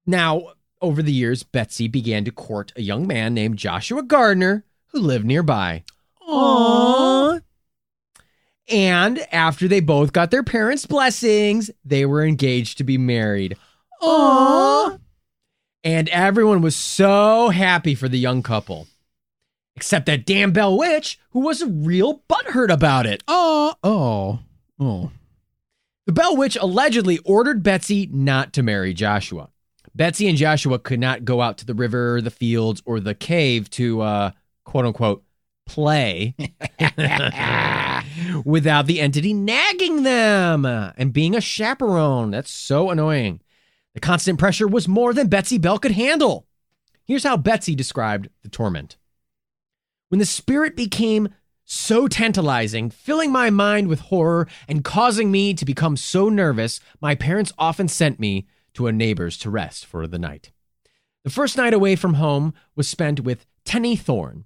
Now, 0.05 0.53
over 0.81 1.01
the 1.01 1.11
years, 1.11 1.43
Betsy 1.43 1.87
began 1.87 2.25
to 2.25 2.31
court 2.31 2.71
a 2.75 2.81
young 2.81 3.07
man 3.07 3.33
named 3.33 3.57
Joshua 3.57 4.03
Gardner 4.03 4.65
who 4.87 4.99
lived 4.99 5.25
nearby. 5.25 5.83
Aww. 6.27 7.41
And 8.67 9.19
after 9.31 9.67
they 9.67 9.79
both 9.79 10.13
got 10.13 10.31
their 10.31 10.43
parents' 10.43 10.85
blessings, 10.85 11.69
they 11.83 12.05
were 12.05 12.23
engaged 12.23 12.77
to 12.79 12.83
be 12.83 12.97
married. 12.97 13.57
Aww. 14.01 14.99
And 15.83 16.09
everyone 16.09 16.61
was 16.61 16.75
so 16.75 17.49
happy 17.49 17.93
for 17.93 18.09
the 18.09 18.17
young 18.17 18.41
couple. 18.41 18.87
Except 19.75 20.05
that 20.05 20.25
damn 20.25 20.51
Bell 20.51 20.77
Witch, 20.77 21.19
who 21.31 21.41
was 21.41 21.61
a 21.61 21.67
real 21.67 22.23
butthurt 22.29 22.71
about 22.71 23.05
it. 23.05 23.23
Oh, 23.27 23.75
oh, 23.83 24.39
oh. 24.79 25.11
The 26.05 26.13
Bell 26.13 26.37
Witch 26.37 26.55
allegedly 26.55 27.19
ordered 27.25 27.61
Betsy 27.61 28.07
not 28.11 28.53
to 28.53 28.63
marry 28.63 28.93
Joshua. 28.93 29.49
Betsy 29.95 30.27
and 30.27 30.37
Joshua 30.37 30.77
could 30.77 30.99
not 30.99 31.23
go 31.23 31.41
out 31.41 31.57
to 31.59 31.65
the 31.65 31.73
river, 31.73 32.21
the 32.21 32.31
fields, 32.31 32.81
or 32.85 32.99
the 32.99 33.15
cave 33.15 33.69
to, 33.71 34.01
uh, 34.01 34.31
quote 34.65 34.85
unquote, 34.85 35.23
play 35.65 36.35
without 38.45 38.85
the 38.85 38.99
entity 38.99 39.33
nagging 39.33 40.03
them 40.03 40.65
and 40.65 41.13
being 41.13 41.33
a 41.33 41.41
chaperone. 41.41 42.31
That's 42.31 42.51
so 42.51 42.89
annoying. 42.89 43.39
The 43.93 44.01
constant 44.01 44.37
pressure 44.37 44.67
was 44.67 44.87
more 44.87 45.13
than 45.13 45.27
Betsy 45.27 45.57
Bell 45.57 45.79
could 45.79 45.93
handle. 45.93 46.45
Here's 47.05 47.23
how 47.23 47.37
Betsy 47.37 47.73
described 47.73 48.29
the 48.43 48.49
torment. 48.49 48.97
When 50.09 50.19
the 50.19 50.25
spirit 50.25 50.75
became 50.75 51.29
so 51.63 52.07
tantalizing, 52.07 52.89
filling 52.89 53.31
my 53.31 53.49
mind 53.49 53.87
with 53.87 54.01
horror 54.01 54.47
and 54.67 54.83
causing 54.83 55.31
me 55.31 55.53
to 55.53 55.65
become 55.65 55.97
so 55.97 56.29
nervous, 56.29 56.79
my 57.01 57.15
parents 57.15 57.53
often 57.57 57.87
sent 57.87 58.19
me 58.19 58.45
to 58.75 58.87
a 58.87 58.91
neighbor's 58.91 59.37
to 59.39 59.49
rest 59.49 59.85
for 59.85 60.07
the 60.07 60.19
night. 60.19 60.51
The 61.23 61.29
first 61.29 61.57
night 61.57 61.73
away 61.73 61.95
from 61.95 62.15
home 62.15 62.53
was 62.75 62.87
spent 62.87 63.21
with 63.21 63.45
Tenny 63.65 63.95
Thorne. 63.95 64.45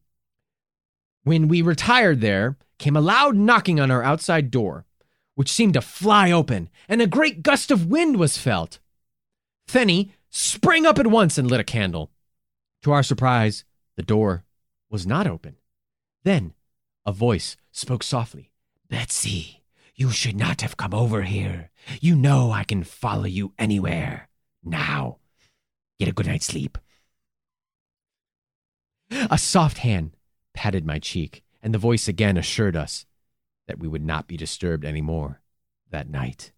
When 1.24 1.48
we 1.48 1.62
retired 1.62 2.22
there, 2.22 2.58
came 2.78 2.96
a 2.96 3.02
loud 3.02 3.36
knocking 3.36 3.80
on 3.80 3.92
our 3.92 4.02
outside 4.02 4.50
door, 4.50 4.86
which 5.36 5.52
seemed 5.52 5.74
to 5.74 5.82
fly 5.82 6.32
open, 6.32 6.70
and 6.88 7.02
a 7.02 7.08
great 7.08 7.44
gust 7.44 7.70
of 7.70 7.88
wind 7.88 8.18
was 8.18 8.38
felt. 8.38 8.80
Fenny 9.68 10.14
sprang 10.30 10.86
up 10.86 10.98
at 10.98 11.08
once 11.08 11.38
and 11.38 11.50
lit 11.50 11.60
a 11.60 11.66
candle. 11.66 12.12
To 12.84 12.92
our 12.92 13.04
surprise, 13.04 13.66
the 13.98 14.04
door 14.04 14.46
was 14.90 15.06
not 15.06 15.28
open. 15.28 15.58
Then 16.24 16.54
a 17.06 17.12
voice 17.12 17.58
spoke 17.72 18.04
softly 18.04 18.52
Betsy, 18.90 19.59
you 20.00 20.12
should 20.12 20.38
not 20.38 20.62
have 20.62 20.78
come 20.78 20.94
over 20.94 21.24
here. 21.24 21.72
You 22.00 22.16
know 22.16 22.52
I 22.52 22.64
can 22.64 22.86
follow 22.86 23.26
you 23.26 23.54
anywhere. 23.60 24.30
Now, 24.64 25.18
get 26.00 26.08
a 26.08 26.14
good 26.14 26.26
night's 26.26 26.46
sleep. 26.46 26.78
A 29.12 29.38
soft 29.38 29.80
hand 29.80 30.16
patted 30.54 30.86
my 30.86 31.00
cheek, 31.00 31.44
and 31.62 31.74
the 31.74 31.80
voice 31.80 32.08
again 32.08 32.38
assured 32.38 32.78
us 32.78 33.06
that 33.68 33.78
we 33.78 33.90
would 33.90 34.04
not 34.06 34.26
be 34.26 34.38
disturbed 34.38 34.86
anymore 34.86 35.42
that 35.92 36.10
night. 36.10 36.54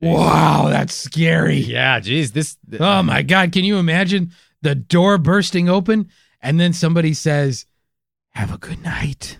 Wow, 0.00 0.70
that's 0.70 0.94
scary. 0.94 1.58
Yeah, 1.58 2.00
geez, 2.00 2.32
this. 2.32 2.56
Oh 2.80 2.84
um, 2.84 3.06
my 3.06 3.22
God. 3.22 3.52
Can 3.52 3.62
you 3.62 3.78
imagine 3.78 4.32
the 4.60 4.74
door 4.74 5.18
bursting 5.18 5.68
open 5.68 6.08
and 6.40 6.58
then 6.58 6.72
somebody 6.72 7.14
says, 7.14 7.64
Have 8.30 8.52
a 8.52 8.58
good 8.58 8.82
night? 8.82 9.38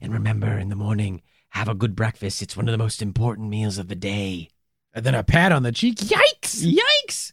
And 0.00 0.12
remember, 0.14 0.58
in 0.58 0.68
the 0.70 0.76
morning, 0.76 1.22
have 1.50 1.68
a 1.68 1.74
good 1.74 1.94
breakfast. 1.94 2.42
It's 2.42 2.56
one 2.56 2.68
of 2.68 2.72
the 2.72 2.78
most 2.78 3.02
important 3.02 3.48
meals 3.48 3.78
of 3.78 3.88
the 3.88 3.94
day. 3.94 4.48
And 4.92 5.04
then 5.04 5.14
a 5.14 5.22
pat 5.22 5.52
on 5.52 5.62
the 5.62 5.72
cheek. 5.72 5.96
Yikes. 5.96 6.64
Yikes! 6.64 7.32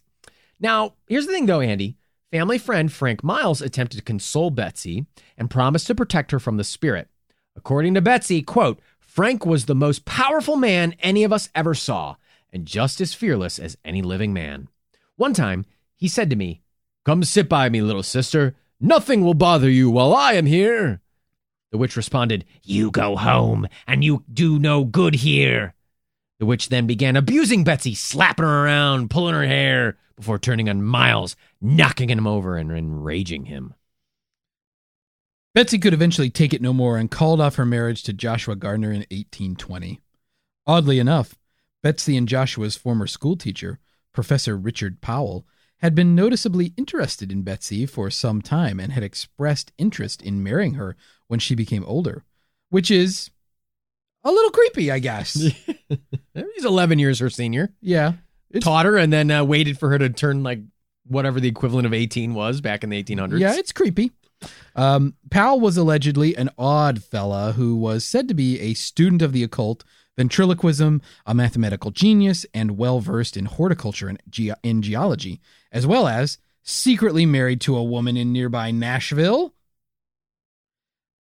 Now, 0.60 0.94
here's 1.08 1.26
the 1.26 1.34
thing, 1.34 1.46
though, 1.46 1.62
Andy. 1.62 1.98
Family 2.32 2.58
friend 2.58 2.92
Frank 2.92 3.24
Miles 3.24 3.62
attempted 3.62 3.98
to 3.98 4.04
console 4.04 4.50
Betsy 4.50 5.06
and 5.38 5.50
promised 5.50 5.88
to 5.88 5.96
protect 5.96 6.32
her 6.32 6.40
from 6.40 6.58
the 6.58 6.64
spirit. 6.64 7.08
According 7.56 7.94
to 7.94 8.02
Betsy, 8.02 8.42
quote, 8.42 8.80
Frank 9.00 9.46
was 9.46 9.66
the 9.66 9.74
most 9.74 10.06
powerful 10.06 10.58
man 10.58 10.94
any 11.00 11.24
of 11.24 11.32
us 11.32 11.50
ever 11.56 11.74
saw, 11.74 12.18
and 12.52 12.66
just 12.66 13.00
as 13.02 13.14
fearless 13.14 13.58
as 13.58 13.78
any 13.84 14.02
living 14.02 14.34
man. 14.34 14.68
One 15.16 15.34
time, 15.34 15.66
he 15.96 16.08
said 16.08 16.30
to 16.30 16.36
me, 16.36 16.62
Come 17.06 17.24
sit 17.24 17.48
by 17.48 17.70
me, 17.70 17.82
little 17.82 18.04
sister. 18.04 18.56
Nothing 18.80 19.24
will 19.24 19.34
bother 19.34 19.70
you 19.70 19.90
while 19.90 20.14
I 20.14 20.34
am 20.34 20.46
here. 20.46 21.02
The 21.72 21.78
witch 21.78 21.96
responded, 21.96 22.46
You 22.64 22.92
go 22.92 23.16
home, 23.16 23.68
and 23.86 24.04
you 24.04 24.24
do 24.32 24.58
no 24.60 24.84
good 24.86 25.16
here. 25.16 25.74
The 26.40 26.46
witch 26.46 26.70
then 26.70 26.88
began 26.88 27.16
abusing 27.16 27.64
Betsy, 27.64 27.96
slapping 27.96 28.46
her 28.46 28.66
around, 28.66 29.10
pulling 29.10 29.34
her 29.34 29.46
hair, 29.46 29.98
before 30.16 30.40
turning 30.40 30.70
on 30.70 30.84
Miles, 30.84 31.36
knocking 31.60 32.10
him 32.10 32.28
over 32.28 32.58
and 32.58 32.72
enraging 32.72 33.46
him. 33.46 33.74
Betsy 35.54 35.80
could 35.80 35.94
eventually 35.94 36.30
take 36.30 36.54
it 36.54 36.62
no 36.62 36.74
more 36.74 36.98
and 36.98 37.10
called 37.10 37.42
off 37.42 37.56
her 37.56 37.66
marriage 37.66 38.04
to 38.04 38.14
Joshua 38.14 38.56
Gardner 38.56 38.92
in 38.92 39.00
1820. 39.10 40.00
Oddly 40.68 41.00
enough, 41.00 41.36
Betsy 41.82 42.16
and 42.16 42.28
Joshua's 42.28 42.76
former 42.76 43.08
schoolteacher, 43.08 43.80
Professor 44.14 44.56
Richard 44.56 45.02
Powell, 45.02 45.48
had 45.80 45.96
been 45.96 46.16
noticeably 46.16 46.74
interested 46.78 47.32
in 47.32 47.44
Betsy 47.44 47.86
for 47.86 48.10
some 48.10 48.42
time 48.42 48.80
and 48.80 48.92
had 48.92 49.04
expressed 49.04 49.72
interest 49.78 50.22
in 50.22 50.44
marrying 50.44 50.74
her 50.74 50.96
when 51.28 51.40
she 51.40 51.56
became 51.56 51.84
older, 51.86 52.24
which 52.70 52.90
is 52.92 53.30
a 54.24 54.32
little 54.32 54.52
creepy, 54.52 54.92
I 54.92 55.00
guess. 55.00 55.34
He's 56.34 56.66
11 56.66 57.00
years 57.00 57.20
her 57.20 57.30
senior. 57.30 57.74
yeah. 57.82 58.14
It's- 58.50 58.64
Taught 58.64 58.86
her 58.86 58.98
and 58.98 59.12
then 59.12 59.30
uh, 59.30 59.44
waited 59.44 59.78
for 59.78 59.90
her 59.90 59.98
to 60.00 60.10
turn 60.10 60.42
like 60.42 60.60
whatever 61.06 61.40
the 61.42 61.50
equivalent 61.50 61.86
of 61.86 61.94
18 61.94 62.34
was 62.34 62.62
back 62.62 62.84
in 62.84 62.90
the 62.90 63.04
1800s. 63.04 63.40
Yeah, 63.40 63.56
it's 63.56 63.74
creepy. 63.74 64.12
Um, 64.76 65.16
Powell 65.30 65.60
was 65.60 65.76
allegedly 65.78 66.36
an 66.38 66.50
odd 66.58 67.04
fella 67.04 67.52
who 67.54 67.76
was 67.76 68.06
said 68.06 68.28
to 68.30 68.34
be 68.34 68.60
a 68.62 68.74
student 68.74 69.22
of 69.22 69.34
the 69.34 69.44
occult, 69.44 69.84
ventriloquism, 70.16 71.02
a 71.26 71.34
mathematical 71.34 71.92
genius, 71.92 72.46
and 72.54 72.78
well 72.78 73.00
versed 73.02 73.36
in 73.36 73.46
horticulture 73.46 74.08
and 74.08 74.22
ge- 74.30 74.52
in 74.64 74.82
geology, 74.82 75.42
as 75.72 75.86
well 75.86 76.08
as 76.08 76.38
secretly 76.64 77.26
married 77.26 77.60
to 77.62 77.76
a 77.76 77.84
woman 77.84 78.16
in 78.16 78.32
nearby 78.32 78.72
Nashville. 78.72 79.54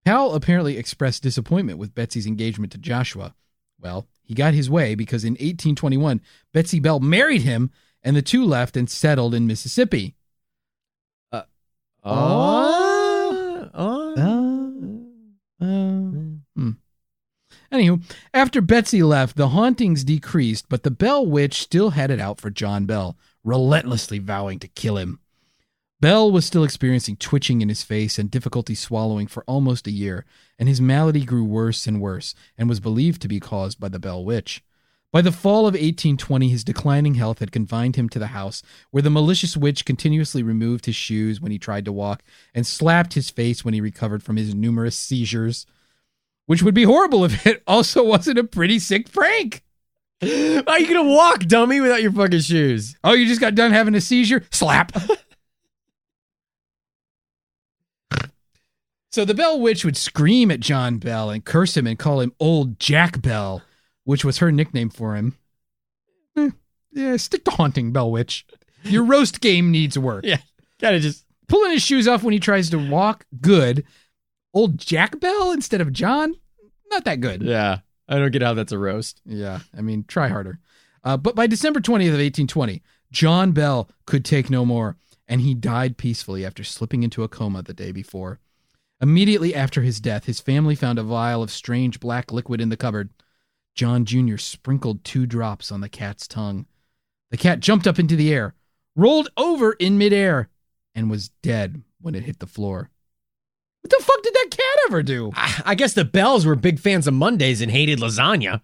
Powell 0.07 0.35
apparently 0.35 0.77
expressed 0.77 1.21
disappointment 1.21 1.79
with 1.79 1.93
Betsy's 1.93 2.25
engagement 2.25 2.71
to 2.71 2.77
Joshua. 2.77 3.35
Well, 3.77 4.07
he 4.23 4.33
got 4.33 4.53
his 4.53 4.69
way 4.69 4.95
because 4.95 5.25
in 5.25 5.33
1821, 5.33 6.21
Betsy 6.53 6.79
Bell 6.79 7.01
married 7.01 7.41
him, 7.41 7.71
and 8.01 8.15
the 8.15 8.21
two 8.21 8.45
left 8.45 8.77
and 8.77 8.89
settled 8.89 9.35
in 9.35 9.47
Mississippi. 9.47 10.15
Oh. 11.33 11.43
Oh. 12.05 13.69
Oh. 13.73 14.13
Hmm. 16.55 16.69
Anywho, 17.69 18.01
after 18.33 18.61
Betsy 18.61 19.03
left, 19.03 19.35
the 19.35 19.49
hauntings 19.49 20.05
decreased, 20.05 20.69
but 20.69 20.83
the 20.83 20.91
Bell 20.91 21.25
Witch 21.25 21.61
still 21.61 21.89
had 21.89 22.11
it 22.11 22.21
out 22.21 22.39
for 22.39 22.49
John 22.49 22.85
Bell, 22.85 23.17
relentlessly 23.43 24.19
vowing 24.19 24.59
to 24.59 24.69
kill 24.69 24.95
him. 24.95 25.19
Bell 25.99 26.31
was 26.31 26.45
still 26.45 26.63
experiencing 26.63 27.15
twitching 27.15 27.61
in 27.61 27.69
his 27.69 27.81
face 27.81 28.19
and 28.19 28.29
difficulty 28.29 28.75
swallowing 28.75 29.25
for 29.25 29.43
almost 29.47 29.87
a 29.87 29.91
year, 29.91 30.25
and 30.59 30.69
his 30.69 30.79
malady 30.79 31.25
grew 31.25 31.43
worse 31.43 31.87
and 31.87 31.99
worse 31.99 32.35
and 32.55 32.69
was 32.69 32.79
believed 32.79 33.19
to 33.23 33.27
be 33.27 33.39
caused 33.39 33.79
by 33.79 33.89
the 33.89 33.97
Bell 33.97 34.23
Witch. 34.23 34.63
By 35.11 35.21
the 35.21 35.31
fall 35.31 35.61
of 35.61 35.73
1820, 35.73 36.49
his 36.49 36.63
declining 36.63 37.15
health 37.15 37.39
had 37.39 37.51
confined 37.51 37.95
him 37.95 38.09
to 38.09 38.19
the 38.19 38.27
house, 38.27 38.61
where 38.91 39.01
the 39.01 39.09
malicious 39.09 39.57
witch 39.57 39.85
continuously 39.85 40.43
removed 40.43 40.85
his 40.85 40.95
shoes 40.95 41.41
when 41.41 41.51
he 41.51 41.57
tried 41.57 41.85
to 41.85 41.91
walk 41.91 42.21
and 42.53 42.67
slapped 42.67 43.13
his 43.13 43.31
face 43.31 43.65
when 43.65 43.73
he 43.73 43.81
recovered 43.81 44.21
from 44.21 44.35
his 44.35 44.53
numerous 44.53 44.95
seizures. 44.95 45.65
Which 46.45 46.61
would 46.61 46.75
be 46.75 46.83
horrible 46.83 47.25
if 47.25 47.47
it 47.47 47.63
also 47.67 48.03
wasn't 48.03 48.37
a 48.37 48.43
pretty 48.43 48.77
sick 48.77 49.11
prank. 49.11 49.63
How 50.21 50.63
are 50.67 50.79
you 50.79 50.87
gonna 50.87 51.03
walk, 51.03 51.45
dummy, 51.45 51.79
without 51.79 52.01
your 52.03 52.11
fucking 52.11 52.41
shoes? 52.41 52.95
Oh, 53.03 53.13
you 53.13 53.25
just 53.25 53.41
got 53.41 53.55
done 53.55 53.71
having 53.71 53.95
a 53.95 54.01
seizure? 54.01 54.43
Slap. 54.51 54.91
so 59.11 59.25
the 59.25 59.33
Bell 59.33 59.59
Witch 59.59 59.85
would 59.85 59.97
scream 59.97 60.51
at 60.51 60.59
John 60.59 60.97
Bell 60.97 61.29
and 61.29 61.43
curse 61.43 61.75
him 61.77 61.87
and 61.87 61.97
call 61.97 62.19
him 62.19 62.33
Old 62.39 62.79
Jack 62.79 63.21
Bell, 63.21 63.61
which 64.03 64.25
was 64.25 64.39
her 64.39 64.51
nickname 64.51 64.89
for 64.89 65.15
him. 65.15 65.37
Eh, 66.35 66.51
yeah, 66.91 67.17
stick 67.17 67.45
to 67.45 67.51
haunting, 67.51 67.91
Bell 67.91 68.11
Witch. 68.11 68.45
Your 68.83 69.03
roast 69.03 69.41
game 69.41 69.71
needs 69.71 69.97
work. 69.97 70.23
Yeah. 70.25 70.37
Gotta 70.79 70.99
just 70.99 71.25
Pulling 71.47 71.71
his 71.71 71.81
shoes 71.83 72.07
off 72.07 72.23
when 72.23 72.33
he 72.33 72.39
tries 72.39 72.69
to 72.69 72.77
walk, 72.77 73.25
good. 73.39 73.85
Old 74.53 74.77
Jack 74.77 75.19
Bell 75.19 75.51
instead 75.51 75.81
of 75.81 75.93
John, 75.93 76.35
not 76.89 77.05
that 77.05 77.21
good. 77.21 77.41
Yeah. 77.41 77.79
I 78.09 78.19
don't 78.19 78.31
get 78.31 78.41
how 78.41 78.53
that's 78.53 78.71
a 78.71 78.77
roast. 78.77 79.21
Yeah, 79.25 79.59
I 79.77 79.81
mean, 79.81 80.05
try 80.07 80.29
harder. 80.29 80.59
Uh, 81.03 81.17
but 81.17 81.35
by 81.35 81.47
December 81.47 81.79
20th 81.79 82.07
of 82.07 82.19
1820, 82.19 82.81
John 83.11 83.51
Bell 83.51 83.89
could 84.05 84.23
take 84.23 84.49
no 84.49 84.65
more, 84.65 84.97
and 85.27 85.41
he 85.41 85.53
died 85.53 85.97
peacefully 85.97 86.45
after 86.45 86.63
slipping 86.63 87.03
into 87.03 87.23
a 87.23 87.27
coma 87.27 87.63
the 87.63 87.73
day 87.73 87.91
before. 87.91 88.39
Immediately 88.99 89.53
after 89.53 89.81
his 89.83 89.99
death, 89.99 90.25
his 90.25 90.39
family 90.39 90.75
found 90.75 90.97
a 90.97 91.03
vial 91.03 91.43
of 91.43 91.51
strange 91.51 91.99
black 91.99 92.31
liquid 92.31 92.59
in 92.59 92.69
the 92.69 92.77
cupboard. 92.77 93.09
John 93.75 94.05
Jr. 94.05 94.37
sprinkled 94.37 95.03
two 95.03 95.25
drops 95.27 95.71
on 95.71 95.81
the 95.81 95.89
cat's 95.89 96.27
tongue. 96.27 96.65
The 97.29 97.37
cat 97.37 97.59
jumped 97.59 97.85
up 97.85 97.99
into 97.99 98.15
the 98.15 98.33
air, 98.33 98.55
rolled 98.95 99.29
over 99.37 99.73
in 99.73 99.97
midair, 99.99 100.49
and 100.95 101.11
was 101.11 101.29
dead 101.43 101.83
when 102.01 102.15
it 102.15 102.23
hit 102.23 102.39
the 102.39 102.47
floor. 102.47 102.89
What 103.81 103.91
the 103.91 104.03
fuck 104.03 104.23
did 104.23 104.33
that 104.33 104.47
cat 104.49 104.79
ever 104.87 105.03
do? 105.03 105.31
I 105.35 105.61
I 105.65 105.75
guess 105.75 105.93
the 105.93 106.03
Bells 106.05 106.45
were 106.45 106.55
big 106.55 106.79
fans 106.79 107.05
of 107.05 107.13
Mondays 107.13 107.61
and 107.61 107.71
hated 107.71 107.99
lasagna. 107.99 108.61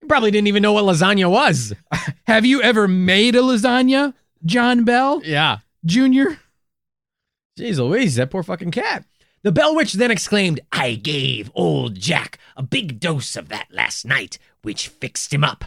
You 0.00 0.08
probably 0.08 0.30
didn't 0.30 0.48
even 0.48 0.62
know 0.62 0.72
what 0.72 0.84
lasagna 0.84 1.30
was. 1.30 1.74
Have 2.26 2.46
you 2.46 2.62
ever 2.62 2.88
made 2.88 3.34
a 3.34 3.40
lasagna, 3.40 4.14
John 4.46 4.84
Bell 4.84 5.20
Yeah. 5.24 5.58
Jr.? 5.84 6.38
Jeez 7.58 7.78
Louise, 7.78 8.14
that 8.16 8.30
poor 8.30 8.42
fucking 8.42 8.70
cat. 8.70 9.04
The 9.42 9.52
Bell 9.52 9.74
Witch 9.74 9.92
then 9.94 10.10
exclaimed, 10.10 10.60
I 10.72 10.94
gave 10.94 11.50
old 11.54 11.94
Jack 11.94 12.38
a 12.56 12.62
big 12.62 12.98
dose 13.00 13.36
of 13.36 13.48
that 13.50 13.68
last 13.70 14.04
night, 14.04 14.38
which 14.62 14.88
fixed 14.88 15.32
him 15.32 15.44
up. 15.44 15.64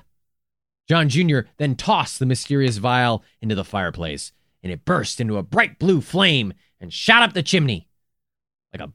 John 0.90 1.08
Jr. 1.10 1.42
then 1.58 1.76
tossed 1.76 2.20
the 2.20 2.26
mysterious 2.26 2.78
vial 2.78 3.24
into 3.42 3.56
the 3.56 3.64
fireplace, 3.64 4.34
and 4.62 4.72
it 4.74 4.84
burst 4.84 5.22
into 5.22 5.38
a 5.38 5.44
bright 5.44 5.80
blue 5.80 6.02
flame 6.02 6.54
and 6.82 6.92
shot 6.92 7.24
up 7.24 7.34
the 7.34 7.44
chimney. 7.44 7.88
Like 8.74 8.82
a 8.82 8.92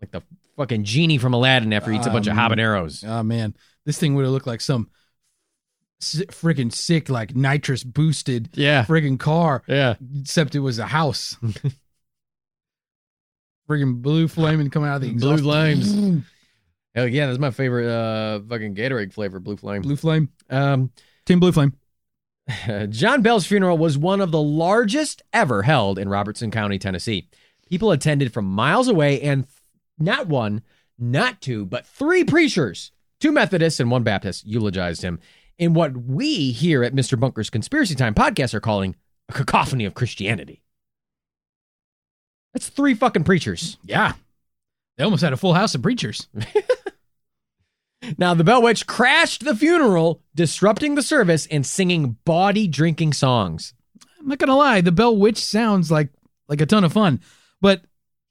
like 0.00 0.10
the 0.10 0.22
fucking 0.56 0.84
genie 0.84 1.18
from 1.18 1.34
Aladdin 1.34 1.72
after 1.72 1.90
he 1.90 1.96
eats 1.98 2.06
a 2.06 2.10
bunch 2.10 2.26
of 2.26 2.32
Um, 2.32 2.38
habaneros. 2.38 3.04
Oh 3.06 3.22
man, 3.22 3.54
this 3.84 3.98
thing 3.98 4.14
would 4.14 4.24
have 4.24 4.32
looked 4.32 4.46
like 4.46 4.60
some 4.60 4.90
freaking 6.00 6.72
sick, 6.72 7.08
like 7.08 7.36
nitrous 7.36 7.84
boosted 7.84 8.48
Yeah. 8.54 8.84
friggin' 8.84 9.18
car, 9.20 9.62
Yeah. 9.68 9.94
except 10.20 10.54
it 10.54 10.60
was 10.60 10.78
a 10.78 10.86
house. 10.86 11.36
friggin' 13.68 14.02
blue 14.02 14.28
flaming 14.28 14.70
coming 14.70 14.88
out 14.88 14.96
of 14.96 15.02
the 15.02 15.12
Blue 15.14 15.38
flames. 15.38 16.24
Hell 16.94 17.08
yeah, 17.08 17.26
that's 17.26 17.38
my 17.38 17.50
favorite 17.50 17.88
uh 17.88 18.40
fucking 18.48 18.74
Gatorade 18.74 19.12
flavor, 19.12 19.40
blue 19.40 19.56
flame. 19.56 19.82
Blue 19.82 19.96
flame. 19.96 20.28
Um 20.50 20.90
Team 21.24 21.40
Blue 21.40 21.52
Flame. 21.52 21.74
John 22.90 23.22
Bell's 23.22 23.46
funeral 23.46 23.78
was 23.78 23.96
one 23.96 24.20
of 24.20 24.32
the 24.32 24.42
largest 24.42 25.22
ever 25.32 25.62
held 25.62 25.98
in 25.98 26.08
Robertson 26.08 26.50
County, 26.50 26.78
Tennessee. 26.78 27.28
People 27.68 27.92
attended 27.92 28.32
from 28.32 28.44
miles 28.44 28.88
away, 28.88 29.20
and 29.20 29.46
not 29.98 30.26
one, 30.26 30.62
not 30.98 31.40
two, 31.40 31.64
but 31.64 31.86
three 31.86 32.24
preachers, 32.24 32.90
two 33.20 33.32
Methodists 33.32 33.80
and 33.80 33.90
one 33.90 34.02
Baptist, 34.02 34.44
eulogized 34.46 35.02
him 35.02 35.20
in 35.58 35.74
what 35.74 35.96
we 35.96 36.50
here 36.50 36.82
at 36.82 36.94
Mr. 36.94 37.18
Bunker's 37.18 37.50
Conspiracy 37.50 37.94
Time 37.94 38.14
podcast 38.14 38.52
are 38.54 38.60
calling 38.60 38.96
a 39.28 39.32
cacophony 39.32 39.84
of 39.84 39.94
Christianity. 39.94 40.61
That's 42.52 42.68
three 42.68 42.94
fucking 42.94 43.24
preachers. 43.24 43.76
Yeah. 43.84 44.12
They 44.98 45.04
almost 45.04 45.22
had 45.22 45.32
a 45.32 45.36
full 45.38 45.54
house 45.54 45.74
of 45.74 45.82
preachers. 45.82 46.28
Now, 48.18 48.34
the 48.34 48.42
Bell 48.42 48.60
Witch 48.62 48.86
crashed 48.88 49.44
the 49.44 49.54
funeral, 49.54 50.22
disrupting 50.34 50.96
the 50.96 51.02
service 51.04 51.46
and 51.46 51.64
singing 51.64 52.16
bawdy 52.24 52.66
drinking 52.66 53.12
songs. 53.12 53.74
I'm 54.18 54.26
not 54.26 54.38
gonna 54.38 54.56
lie, 54.56 54.80
the 54.80 54.90
Bell 54.90 55.16
Witch 55.16 55.38
sounds 55.38 55.90
like 55.90 56.08
like 56.48 56.60
a 56.60 56.66
ton 56.66 56.82
of 56.82 56.92
fun, 56.92 57.20
but 57.60 57.82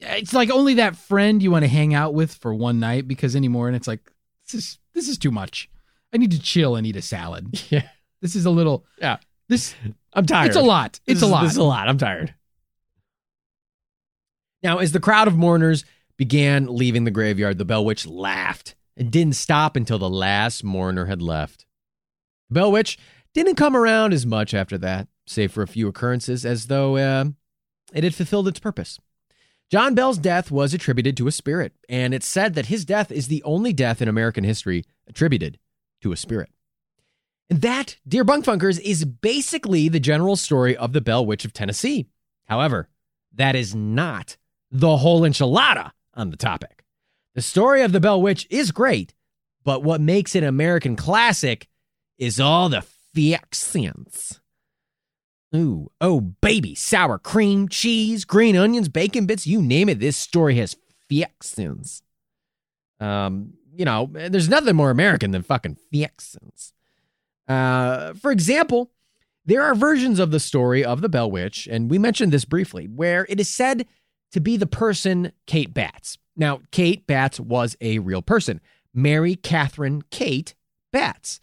it's 0.01 0.33
like 0.33 0.49
only 0.51 0.73
that 0.75 0.97
friend 0.97 1.41
you 1.41 1.51
want 1.51 1.63
to 1.63 1.69
hang 1.69 1.93
out 1.93 2.13
with 2.13 2.33
for 2.33 2.53
one 2.53 2.81
night 2.81 3.07
because 3.07 3.33
anymore, 3.33 3.67
and 3.67 3.75
it's 3.77 3.87
like 3.87 4.01
this 4.45 4.55
is 4.55 4.79
this 4.93 5.07
is 5.07 5.17
too 5.17 5.31
much. 5.31 5.69
I 6.13 6.17
need 6.17 6.31
to 6.31 6.41
chill 6.41 6.75
and 6.75 6.85
eat 6.85 6.97
a 6.97 7.01
salad. 7.01 7.63
Yeah. 7.71 7.87
This 8.21 8.35
is 8.35 8.45
a 8.45 8.51
little. 8.51 8.85
Yeah. 8.99 9.17
This 9.47 9.73
I'm 10.13 10.25
tired. 10.25 10.47
it's 10.47 10.57
a 10.57 10.61
lot. 10.61 10.99
It's 11.07 11.21
This 11.21 11.23
a 11.23 11.25
is- 11.25 11.31
lot. 11.31 11.41
This 11.43 11.51
is 11.53 11.57
a 11.57 11.63
lot. 11.63 11.87
I'm 11.87 11.97
tired. 11.97 12.33
Now, 14.63 14.77
as 14.77 14.91
the 14.91 14.99
crowd 14.99 15.27
of 15.27 15.37
mourners 15.37 15.85
began 16.17 16.67
leaving 16.67 17.03
the 17.03 17.11
graveyard, 17.11 17.57
the 17.57 17.65
Bell 17.65 17.83
Witch 17.83 18.05
laughed 18.05 18.75
and 18.95 19.11
didn't 19.11 19.35
stop 19.35 19.75
until 19.75 19.97
the 19.97 20.09
last 20.09 20.63
mourner 20.63 21.05
had 21.05 21.21
left. 21.21 21.65
The 22.49 22.55
Bell 22.55 22.71
Witch 22.71 22.97
didn't 23.33 23.55
come 23.55 23.75
around 23.75 24.13
as 24.13 24.25
much 24.25 24.53
after 24.53 24.77
that, 24.79 25.07
save 25.25 25.51
for 25.51 25.63
a 25.63 25.67
few 25.67 25.87
occurrences, 25.87 26.45
as 26.45 26.67
though 26.67 26.97
uh, 26.97 27.25
it 27.93 28.03
had 28.03 28.13
fulfilled 28.13 28.47
its 28.47 28.59
purpose. 28.59 28.99
John 29.71 29.95
Bell's 29.95 30.17
death 30.17 30.51
was 30.51 30.73
attributed 30.73 31.15
to 31.17 31.27
a 31.27 31.31
spirit, 31.31 31.73
and 31.87 32.13
it's 32.13 32.27
said 32.27 32.55
that 32.55 32.65
his 32.65 32.83
death 32.83 33.09
is 33.09 33.27
the 33.27 33.41
only 33.43 33.71
death 33.71 34.01
in 34.01 34.09
American 34.09 34.43
history 34.43 34.83
attributed 35.07 35.57
to 36.01 36.11
a 36.11 36.17
spirit. 36.17 36.49
And 37.49 37.61
that, 37.61 37.97
dear 38.07 38.25
Bunkfunkers, 38.25 38.79
is 38.81 39.05
basically 39.05 39.87
the 39.87 39.99
general 39.99 40.35
story 40.35 40.75
of 40.75 40.93
the 40.93 41.01
Bell 41.01 41.25
Witch 41.25 41.45
of 41.45 41.53
Tennessee. 41.53 42.07
However, 42.47 42.89
that 43.33 43.55
is 43.55 43.73
not 43.73 44.35
the 44.71 44.97
whole 44.97 45.21
enchilada 45.21 45.91
on 46.13 46.29
the 46.29 46.37
topic. 46.37 46.83
The 47.35 47.41
story 47.41 47.81
of 47.81 47.91
the 47.91 47.99
Bell 47.99 48.21
Witch 48.21 48.47
is 48.49 48.71
great, 48.71 49.13
but 49.63 49.83
what 49.83 50.01
makes 50.01 50.35
it 50.35 50.43
an 50.43 50.49
American 50.49 50.95
classic 50.95 51.67
is 52.17 52.39
all 52.39 52.69
the 52.69 52.81
fixins. 53.13 54.39
Ooh, 55.53 55.91
oh 55.99 56.21
baby, 56.21 56.75
sour 56.75 57.17
cream, 57.17 57.67
cheese, 57.67 58.23
green 58.23 58.55
onions, 58.55 58.87
bacon 58.87 59.25
bits, 59.25 59.45
you 59.45 59.61
name 59.61 59.89
it, 59.89 59.99
this 59.99 60.15
story 60.15 60.55
has 60.55 60.77
fixins. 61.09 62.01
Um, 62.99 63.53
you 63.75 63.83
know, 63.83 64.09
there's 64.11 64.49
nothing 64.49 64.75
more 64.75 64.91
American 64.91 65.31
than 65.31 65.41
fucking 65.41 65.77
fixins. 65.91 66.73
Uh, 67.47 68.13
for 68.13 68.31
example, 68.31 68.91
there 69.45 69.63
are 69.63 69.75
versions 69.75 70.19
of 70.19 70.31
the 70.31 70.39
story 70.39 70.85
of 70.85 71.01
the 71.01 71.09
Bell 71.09 71.29
Witch, 71.29 71.67
and 71.69 71.89
we 71.89 71.97
mentioned 71.97 72.31
this 72.31 72.45
briefly, 72.45 72.85
where 72.85 73.25
it 73.27 73.39
is 73.39 73.49
said 73.49 73.87
to 74.31 74.39
be 74.39 74.57
the 74.57 74.67
person 74.67 75.31
Kate 75.45 75.73
Batts. 75.73 76.17
Now, 76.35 76.61
Kate 76.71 77.05
Batts 77.05 77.39
was 77.39 77.75
a 77.81 77.99
real 77.99 78.21
person, 78.21 78.61
Mary 78.93 79.35
Catherine 79.35 80.03
Kate 80.11 80.55
Batts, 80.91 81.39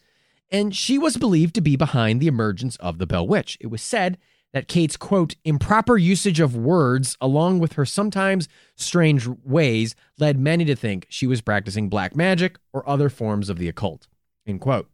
and 0.50 0.74
she 0.74 0.98
was 0.98 1.16
believed 1.16 1.54
to 1.54 1.60
be 1.60 1.76
behind 1.76 2.20
the 2.20 2.26
emergence 2.26 2.76
of 2.76 2.98
the 2.98 3.06
Bell 3.06 3.26
Witch. 3.26 3.58
It 3.60 3.66
was 3.68 3.82
said 3.82 4.18
that 4.52 4.68
Kate's 4.68 4.96
quote, 4.96 5.36
improper 5.44 5.98
usage 5.98 6.40
of 6.40 6.56
words, 6.56 7.16
along 7.20 7.58
with 7.58 7.74
her 7.74 7.84
sometimes 7.84 8.48
strange 8.76 9.26
ways, 9.26 9.94
led 10.18 10.38
many 10.38 10.64
to 10.64 10.74
think 10.74 11.06
she 11.10 11.26
was 11.26 11.42
practicing 11.42 11.88
black 11.88 12.16
magic 12.16 12.56
or 12.72 12.88
other 12.88 13.10
forms 13.10 13.50
of 13.50 13.58
the 13.58 13.68
occult, 13.68 14.08
end 14.46 14.60
quote. 14.60 14.88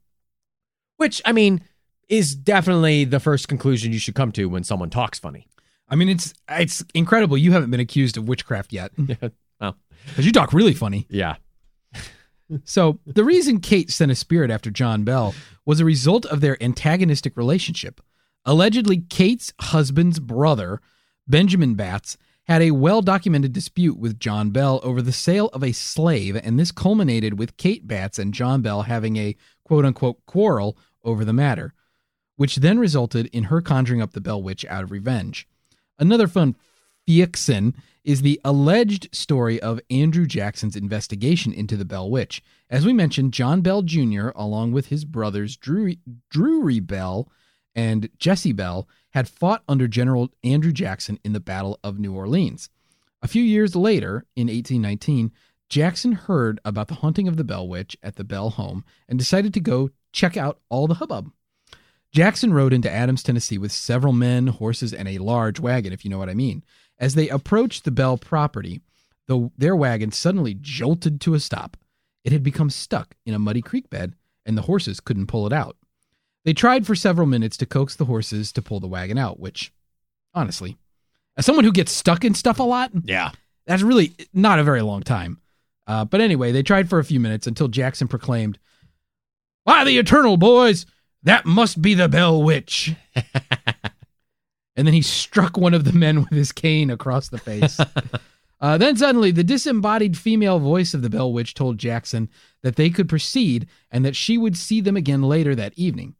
Which, 0.96 1.22
I 1.24 1.32
mean, 1.32 1.62
is 2.08 2.34
definitely 2.34 3.04
the 3.04 3.20
first 3.20 3.48
conclusion 3.48 3.92
you 3.92 3.98
should 3.98 4.14
come 4.14 4.32
to 4.32 4.46
when 4.46 4.64
someone 4.64 4.90
talks 4.90 5.18
funny. 5.18 5.46
I 5.88 5.96
mean, 5.96 6.08
it's 6.08 6.34
it's 6.48 6.84
incredible. 6.94 7.36
You 7.36 7.52
haven't 7.52 7.70
been 7.70 7.80
accused 7.80 8.16
of 8.16 8.28
witchcraft 8.28 8.72
yet 8.72 8.92
Yeah. 8.98 9.28
Well, 9.60 9.76
because 10.06 10.26
you 10.26 10.32
talk 10.32 10.52
really 10.52 10.74
funny. 10.74 11.06
yeah. 11.08 11.36
So 12.64 12.98
the 13.06 13.24
reason 13.24 13.60
Kate 13.60 13.90
sent 13.90 14.12
a 14.12 14.14
spirit 14.14 14.50
after 14.50 14.70
John 14.70 15.02
Bell 15.02 15.34
was 15.64 15.80
a 15.80 15.84
result 15.84 16.26
of 16.26 16.40
their 16.40 16.62
antagonistic 16.62 17.36
relationship. 17.36 18.02
Allegedly, 18.44 18.98
Kate's 19.08 19.52
husband's 19.60 20.20
brother, 20.20 20.80
Benjamin 21.26 21.74
Batts, 21.74 22.18
had 22.46 22.60
a 22.60 22.72
well 22.72 23.00
documented 23.00 23.54
dispute 23.54 23.98
with 23.98 24.20
John 24.20 24.50
Bell 24.50 24.78
over 24.82 25.00
the 25.00 25.12
sale 25.12 25.48
of 25.54 25.64
a 25.64 25.72
slave, 25.72 26.36
and 26.36 26.58
this 26.58 26.70
culminated 26.70 27.38
with 27.38 27.56
Kate 27.56 27.86
Batts 27.88 28.18
and 28.18 28.34
John 28.34 28.60
Bell 28.60 28.82
having 28.82 29.16
a 29.16 29.36
quote 29.64 29.86
unquote 29.86 30.24
quarrel 30.26 30.76
over 31.02 31.24
the 31.24 31.32
matter, 31.32 31.72
which 32.36 32.56
then 32.56 32.78
resulted 32.78 33.26
in 33.28 33.44
her 33.44 33.62
conjuring 33.62 34.02
up 34.02 34.12
the 34.12 34.20
Bell 34.20 34.42
Witch 34.42 34.66
out 34.66 34.84
of 34.84 34.90
revenge. 34.90 35.48
Another 35.98 36.26
fun 36.26 36.56
fiction 37.06 37.74
is 38.04 38.22
the 38.22 38.40
alleged 38.44 39.08
story 39.14 39.60
of 39.60 39.80
Andrew 39.90 40.26
Jackson's 40.26 40.76
investigation 40.76 41.52
into 41.52 41.76
the 41.76 41.84
Bell 41.84 42.10
Witch. 42.10 42.42
As 42.68 42.84
we 42.84 42.92
mentioned, 42.92 43.32
John 43.32 43.62
Bell 43.62 43.82
Jr., 43.82 44.28
along 44.34 44.72
with 44.72 44.88
his 44.88 45.04
brothers 45.04 45.56
Drury, 45.56 45.98
Drury 46.30 46.80
Bell 46.80 47.30
and 47.74 48.10
Jesse 48.18 48.52
Bell, 48.52 48.88
had 49.10 49.28
fought 49.28 49.62
under 49.68 49.88
General 49.88 50.30
Andrew 50.42 50.72
Jackson 50.72 51.18
in 51.24 51.32
the 51.32 51.40
Battle 51.40 51.78
of 51.82 51.98
New 51.98 52.14
Orleans. 52.14 52.68
A 53.22 53.28
few 53.28 53.42
years 53.42 53.74
later, 53.74 54.26
in 54.36 54.48
1819, 54.48 55.32
Jackson 55.70 56.12
heard 56.12 56.60
about 56.64 56.88
the 56.88 56.96
haunting 56.96 57.26
of 57.26 57.36
the 57.36 57.44
Bell 57.44 57.66
Witch 57.66 57.96
at 58.02 58.16
the 58.16 58.24
Bell 58.24 58.50
home 58.50 58.84
and 59.08 59.18
decided 59.18 59.54
to 59.54 59.60
go 59.60 59.90
check 60.12 60.36
out 60.36 60.60
all 60.68 60.86
the 60.86 60.94
hubbub. 60.94 61.32
Jackson 62.14 62.54
rode 62.54 62.72
into 62.72 62.88
Adams, 62.90 63.24
Tennessee 63.24 63.58
with 63.58 63.72
several 63.72 64.12
men, 64.12 64.46
horses, 64.46 64.94
and 64.94 65.08
a 65.08 65.18
large 65.18 65.58
wagon, 65.58 65.92
if 65.92 66.04
you 66.04 66.10
know 66.12 66.18
what 66.18 66.28
I 66.30 66.34
mean. 66.34 66.62
As 66.96 67.16
they 67.16 67.28
approached 67.28 67.84
the 67.84 67.90
Bell 67.90 68.16
property, 68.16 68.80
the, 69.26 69.50
their 69.58 69.74
wagon 69.74 70.12
suddenly 70.12 70.54
jolted 70.60 71.20
to 71.22 71.34
a 71.34 71.40
stop. 71.40 71.76
It 72.22 72.30
had 72.32 72.44
become 72.44 72.70
stuck 72.70 73.16
in 73.26 73.34
a 73.34 73.38
muddy 73.40 73.60
creek 73.62 73.90
bed, 73.90 74.14
and 74.46 74.56
the 74.56 74.62
horses 74.62 75.00
couldn't 75.00 75.26
pull 75.26 75.44
it 75.48 75.52
out. 75.52 75.76
They 76.44 76.52
tried 76.52 76.86
for 76.86 76.94
several 76.94 77.26
minutes 77.26 77.56
to 77.56 77.66
coax 77.66 77.96
the 77.96 78.04
horses 78.04 78.52
to 78.52 78.62
pull 78.62 78.78
the 78.78 78.86
wagon 78.86 79.18
out, 79.18 79.40
which, 79.40 79.72
honestly, 80.34 80.76
as 81.36 81.44
someone 81.44 81.64
who 81.64 81.72
gets 81.72 81.90
stuck 81.90 82.24
in 82.24 82.34
stuff 82.34 82.60
a 82.60 82.62
lot, 82.62 82.92
Yeah. 83.02 83.32
that's 83.66 83.82
really 83.82 84.12
not 84.32 84.60
a 84.60 84.64
very 84.64 84.82
long 84.82 85.02
time. 85.02 85.40
Uh, 85.88 86.04
but 86.04 86.20
anyway, 86.20 86.52
they 86.52 86.62
tried 86.62 86.88
for 86.88 87.00
a 87.00 87.04
few 87.04 87.18
minutes 87.18 87.48
until 87.48 87.66
Jackson 87.66 88.06
proclaimed, 88.06 88.58
By 89.66 89.82
the 89.82 89.98
eternal 89.98 90.36
boys, 90.36 90.86
that 91.24 91.46
must 91.46 91.82
be 91.82 91.94
the 91.94 92.08
Bell 92.08 92.42
Witch. 92.42 92.94
and 94.76 94.86
then 94.86 94.94
he 94.94 95.02
struck 95.02 95.56
one 95.56 95.74
of 95.74 95.84
the 95.84 95.92
men 95.92 96.20
with 96.20 96.30
his 96.30 96.52
cane 96.52 96.90
across 96.90 97.28
the 97.28 97.38
face. 97.38 97.80
uh, 98.60 98.78
then 98.78 98.96
suddenly, 98.96 99.30
the 99.30 99.44
disembodied 99.44 100.16
female 100.16 100.58
voice 100.58 100.94
of 100.94 101.02
the 101.02 101.10
Bell 101.10 101.32
Witch 101.32 101.54
told 101.54 101.78
Jackson 101.78 102.28
that 102.62 102.76
they 102.76 102.90
could 102.90 103.08
proceed 103.08 103.66
and 103.90 104.04
that 104.04 104.16
she 104.16 104.38
would 104.38 104.56
see 104.56 104.80
them 104.80 104.96
again 104.96 105.22
later 105.22 105.54
that 105.54 105.72
evening. 105.76 106.14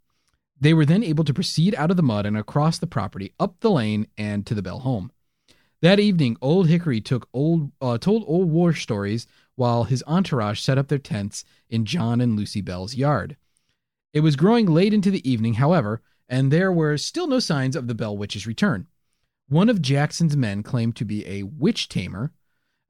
They 0.58 0.72
were 0.72 0.86
then 0.86 1.04
able 1.04 1.24
to 1.24 1.34
proceed 1.34 1.74
out 1.74 1.90
of 1.90 1.96
the 1.96 2.02
mud 2.02 2.26
and 2.26 2.36
across 2.36 2.78
the 2.78 2.86
property, 2.86 3.34
up 3.38 3.60
the 3.60 3.70
lane, 3.70 4.06
and 4.16 4.46
to 4.46 4.54
the 4.54 4.62
Bell 4.62 4.80
home. 4.80 5.12
That 5.82 6.00
evening, 6.00 6.38
Old 6.40 6.68
Hickory 6.68 7.02
took 7.02 7.28
old 7.34 7.70
uh, 7.82 7.98
told 7.98 8.24
old 8.26 8.50
war 8.50 8.72
stories 8.72 9.26
while 9.54 9.84
his 9.84 10.02
entourage 10.06 10.60
set 10.60 10.78
up 10.78 10.88
their 10.88 10.98
tents 10.98 11.44
in 11.68 11.84
John 11.84 12.22
and 12.22 12.36
Lucy 12.36 12.62
Bell's 12.62 12.94
yard. 12.94 13.36
It 14.14 14.20
was 14.20 14.36
growing 14.36 14.66
late 14.66 14.94
into 14.94 15.10
the 15.10 15.28
evening, 15.28 15.54
however, 15.54 16.00
and 16.28 16.50
there 16.50 16.72
were 16.72 16.96
still 16.96 17.26
no 17.26 17.40
signs 17.40 17.74
of 17.74 17.88
the 17.88 17.96
Bell 17.96 18.16
Witch's 18.16 18.46
return. 18.46 18.86
One 19.48 19.68
of 19.68 19.82
Jackson's 19.82 20.36
men 20.36 20.62
claimed 20.62 20.94
to 20.96 21.04
be 21.04 21.26
a 21.26 21.42
witch 21.42 21.88
tamer, 21.88 22.32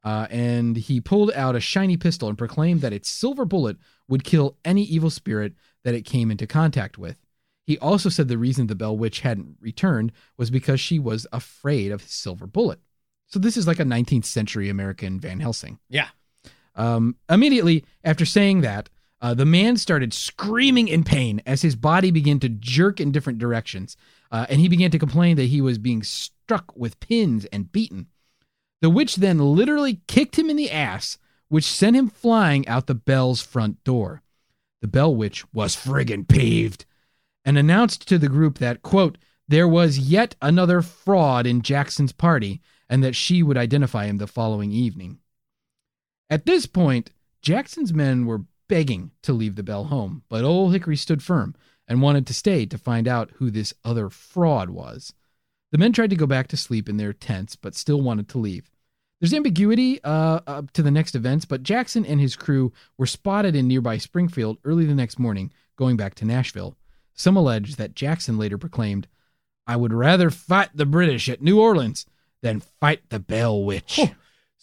uh, 0.05 0.27
and 0.31 0.77
he 0.77 1.01
pulled 1.01 1.33
out 1.33 1.57
a 1.57 1.61
shiny 1.61 1.97
pistol 1.97 2.29
and 2.29 2.37
proclaimed 2.37 2.83
that 2.83 2.93
its 2.93 3.11
silver 3.11 3.47
bullet 3.47 3.79
would 4.07 4.23
kill 4.23 4.59
any 4.67 4.83
evil 4.83 5.09
spirit 5.09 5.55
that 5.83 5.95
it 5.95 6.03
came 6.03 6.31
into 6.31 6.47
contact 6.47 6.99
with. 6.99 7.19
He 7.67 7.79
also 7.79 8.11
said 8.11 8.29
the 8.29 8.37
reason 8.37 8.67
the 8.67 8.75
Bell 8.75 8.97
Witch 8.97 9.21
hadn't 9.21 9.57
returned 9.61 10.13
was 10.37 10.51
because 10.51 10.79
she 10.79 10.99
was 10.99 11.27
afraid 11.33 11.91
of 11.91 12.03
his 12.03 12.13
silver 12.13 12.47
bullet. 12.47 12.81
So 13.29 13.39
this 13.39 13.57
is 13.57 13.67
like 13.67 13.81
a 13.81 13.85
19th 13.85 14.27
century 14.27 14.69
American 14.69 15.19
Van 15.19 15.41
Helsing. 15.41 15.79
Yeah. 15.89 16.09
Um, 16.77 17.17
immediately 17.31 17.87
after 18.05 18.27
saying 18.27 18.61
that, 18.61 18.91
uh, 19.25 19.33
the 19.33 19.47
man 19.47 19.75
started 19.79 20.13
screaming 20.13 20.87
in 20.87 21.03
pain 21.03 21.41
as 21.47 21.63
his 21.63 21.77
body 21.77 22.11
began 22.11 22.39
to 22.39 22.47
jerk 22.51 23.01
in 23.01 23.11
different 23.11 23.39
directions, 23.39 23.97
uh, 24.31 24.45
and 24.51 24.61
he 24.61 24.69
began 24.69 24.91
to 24.91 24.99
complain 24.99 25.35
that 25.35 25.47
he 25.47 25.63
was 25.63 25.79
being 25.79 26.03
struck 26.03 26.77
with 26.77 27.01
pins 27.01 27.47
and 27.47 27.73
beaten. 27.73 28.07
The 28.83 28.91
witch 28.91 29.17
then 29.17 29.39
literally 29.39 30.03
kicked 30.09 30.39
him 30.39 30.51
in 30.51 30.57
the 30.57 30.71
ass, 30.71 31.17
which 31.49 31.65
sent 31.65 31.97
him 31.97 32.11
flying 32.11 32.69
out 32.69 32.87
the 32.87 32.95
bell's 32.95 33.41
front 33.41 33.83
door. 33.83 34.21
The 34.83 34.89
bell 34.89 35.17
witch 35.17 35.51
was 35.55 35.75
friggin' 35.75 36.29
peeved 36.29 36.85
and 37.47 37.57
announced 37.57 38.07
to 38.09 38.19
the 38.19 38.29
group 38.29 38.59
that, 38.59 38.83
quote, 38.83 39.17
there 39.49 39.67
was 39.67 39.99
yet 39.99 40.37
another 40.43 40.83
fraud 40.83 41.47
in 41.47 41.63
Jackson's 41.63 42.13
party 42.13 42.61
and 42.91 43.03
that 43.03 43.17
she 43.17 43.43
would 43.43 43.57
identify 43.57 44.05
him 44.05 44.19
the 44.19 44.27
following 44.27 44.71
evening. 44.71 45.21
At 46.29 46.45
this 46.45 46.67
point, 46.67 47.11
Jackson's 47.41 47.95
men 47.95 48.27
were 48.27 48.43
begging 48.69 49.11
to 49.23 49.33
leave 49.33 49.57
the 49.57 49.63
Bell 49.63 49.85
home, 49.85 50.23
but 50.29 50.45
Old 50.45 50.73
Hickory 50.73 50.97
stood 50.97 51.23
firm 51.23 51.55
and 51.87 52.03
wanted 52.03 52.27
to 52.27 52.35
stay 52.35 52.67
to 52.67 52.79
find 52.79 53.07
out 53.07 53.31
who 53.37 53.51
this 53.51 53.75
other 53.85 54.09
fraud 54.09 54.71
was. 54.71 55.13
The 55.73 55.79
men 55.79 55.93
tried 55.93 56.11
to 56.11 56.17
go 56.17 56.27
back 56.27 56.49
to 56.49 56.57
sleep 56.57 56.89
in 56.89 56.97
their 56.97 57.13
tents, 57.13 57.57
but 57.57 57.75
still 57.75 58.01
wanted 58.01 58.29
to 58.31 58.39
leave. 58.39 58.71
There's 59.21 59.35
ambiguity 59.35 60.03
uh, 60.05 60.41
up 60.47 60.71
to 60.73 60.83
the 60.83 60.91
next 60.91 61.15
events, 61.15 61.45
but 61.45 61.63
Jackson 61.63 62.05
and 62.05 62.21
his 62.21 62.37
crew 62.37 62.73
were 62.99 63.07
spotted 63.07 63.57
in 63.57 63.69
nearby 63.69 63.99
Springfield 63.99 64.59
early 64.65 64.85
the 64.85 64.95
next 64.95 65.19
morning, 65.19 65.53
going 65.77 65.97
back 65.97 66.15
to 66.17 66.25
Nashville. 66.25 66.77
Some 67.15 67.37
allege 67.37 67.77
that 67.77 67.95
Jackson 67.95 68.39
later 68.39 68.59
proclaimed, 68.59 69.09
I 69.67 69.77
would 69.77 69.93
rather 69.93 70.31
fight 70.31 70.71
the 70.75 70.87
British 70.87 71.29
at 71.29 71.43
New 71.43 71.61
Orleans 71.61 72.07
than 72.43 72.61
fight 72.61 73.09
the 73.09 73.19
Bell 73.19 73.63
Witch. 73.63 74.01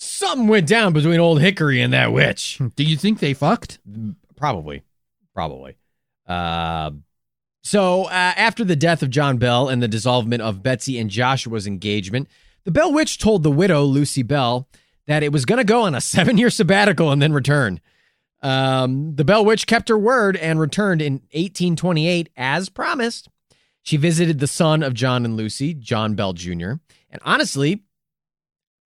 Something 0.03 0.47
went 0.47 0.67
down 0.67 0.93
between 0.93 1.19
old 1.19 1.41
Hickory 1.41 1.79
and 1.79 1.93
that 1.93 2.11
witch. 2.11 2.59
Do 2.75 2.83
you 2.83 2.97
think 2.97 3.19
they 3.19 3.35
fucked? 3.35 3.77
Probably. 4.35 4.81
Probably. 5.35 5.77
Uh, 6.27 6.91
so 7.61 8.05
uh, 8.05 8.09
after 8.09 8.63
the 8.63 8.75
death 8.75 9.03
of 9.03 9.11
John 9.11 9.37
Bell 9.37 9.69
and 9.69 9.79
the 9.81 9.87
dissolvement 9.87 10.41
of 10.41 10.63
Betsy 10.63 10.97
and 10.97 11.07
Joshua's 11.07 11.67
engagement, 11.67 12.27
the 12.63 12.71
Bell 12.71 12.91
Witch 12.91 13.19
told 13.19 13.43
the 13.43 13.51
widow, 13.51 13.83
Lucy 13.83 14.23
Bell, 14.23 14.67
that 15.05 15.21
it 15.21 15.31
was 15.31 15.45
going 15.45 15.59
to 15.59 15.63
go 15.63 15.83
on 15.83 15.93
a 15.93 16.01
seven 16.01 16.35
year 16.35 16.49
sabbatical 16.49 17.11
and 17.11 17.21
then 17.21 17.31
return. 17.31 17.79
Um, 18.41 19.13
the 19.15 19.23
Bell 19.23 19.45
Witch 19.45 19.67
kept 19.67 19.89
her 19.89 19.99
word 19.99 20.35
and 20.35 20.59
returned 20.59 21.03
in 21.03 21.13
1828 21.33 22.29
as 22.35 22.69
promised. 22.69 23.29
She 23.83 23.97
visited 23.97 24.39
the 24.39 24.47
son 24.47 24.81
of 24.81 24.95
John 24.95 25.25
and 25.25 25.37
Lucy, 25.37 25.75
John 25.75 26.15
Bell 26.15 26.33
Jr., 26.33 26.73
and 27.11 27.21
honestly, 27.23 27.83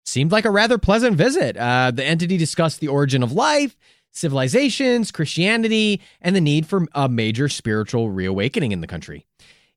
seemed 0.08 0.32
like 0.32 0.46
a 0.46 0.52
rather 0.52 0.78
pleasant 0.78 1.16
visit. 1.16 1.58
Uh, 1.58 1.92
the 1.92 2.06
entity 2.06 2.38
discussed 2.38 2.80
the 2.80 2.88
origin 2.88 3.22
of 3.24 3.32
life, 3.32 3.76
civilizations, 4.12 5.12
Christianity, 5.12 6.02
and 6.22 6.36
the 6.36 6.42
need 6.42 6.66
for 6.66 6.88
a 6.94 7.10
major 7.10 7.50
spiritual 7.50 8.10
reawakening 8.10 8.72
in 8.72 8.82
the 8.82 8.88
country. 8.88 9.26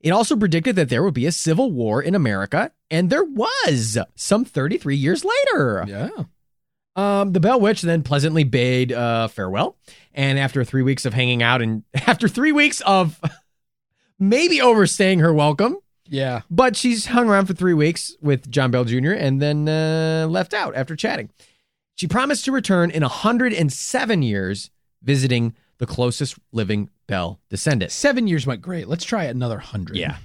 It 0.00 0.10
also 0.10 0.36
predicted 0.36 0.76
that 0.76 0.88
there 0.88 1.02
would 1.02 1.14
be 1.14 1.26
a 1.26 1.32
civil 1.32 1.70
war 1.70 2.00
in 2.02 2.14
America, 2.14 2.72
and 2.90 3.10
there 3.10 3.24
was 3.24 3.98
some 4.14 4.44
33 4.44 4.96
years 4.96 5.24
later. 5.24 5.84
Yeah. 5.86 6.10
Um, 6.96 7.32
the 7.32 7.40
Bell 7.40 7.60
Witch 7.60 7.82
then 7.82 8.02
pleasantly 8.02 8.44
bade 8.44 8.92
uh, 8.92 9.28
farewell, 9.28 9.76
and 10.14 10.38
after 10.38 10.64
three 10.64 10.82
weeks 10.82 11.04
of 11.04 11.12
hanging 11.12 11.42
out, 11.42 11.60
and 11.60 11.84
after 11.94 12.28
three 12.28 12.52
weeks 12.52 12.80
of 12.82 13.20
maybe 14.18 14.60
overstaying 14.60 15.18
her 15.18 15.34
welcome, 15.34 15.76
Yeah. 16.11 16.42
but 16.50 16.76
she's 16.76 17.06
hung 17.06 17.28
around 17.28 17.46
for 17.46 17.54
three 17.54 17.72
weeks 17.72 18.14
with 18.20 18.50
John 18.50 18.70
Bell 18.70 18.84
Jr. 18.84 19.12
and 19.12 19.40
then 19.40 19.68
uh, 19.68 20.26
left 20.28 20.52
out 20.52 20.74
after 20.74 20.96
chatting. 20.96 21.30
She 21.94 22.06
promised 22.08 22.44
to 22.46 22.52
return 22.52 22.90
in 22.90 23.02
107 23.02 24.22
years, 24.22 24.70
visiting 25.02 25.54
the 25.78 25.86
closest 25.86 26.38
living 26.52 26.90
Bell 27.06 27.40
descendant. 27.48 27.92
Seven 27.92 28.26
years 28.26 28.46
went 28.46 28.61
great. 28.61 28.88
Let's 28.88 29.04
try 29.04 29.24
another 29.24 29.58
hundred. 29.58 29.96
Yeah. 29.96 30.16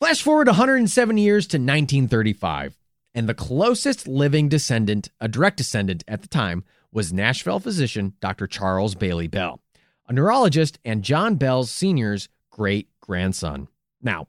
Flash 0.00 0.22
forward 0.22 0.46
107 0.46 1.18
years 1.18 1.46
to 1.48 1.56
1935, 1.56 2.78
and 3.14 3.28
the 3.28 3.34
closest 3.34 4.06
living 4.06 4.48
descendant, 4.48 5.10
a 5.20 5.26
direct 5.28 5.56
descendant 5.56 6.04
at 6.06 6.22
the 6.22 6.28
time, 6.28 6.64
was 6.92 7.12
Nashville 7.12 7.60
physician 7.60 8.14
Dr. 8.20 8.46
Charles 8.46 8.94
Bailey 8.94 9.26
Bell, 9.26 9.60
a 10.06 10.12
neurologist 10.12 10.78
and 10.84 11.02
John 11.02 11.34
Bell's 11.34 11.70
senior's 11.70 12.28
great 12.50 12.88
grandson. 13.00 13.68
Now, 14.00 14.28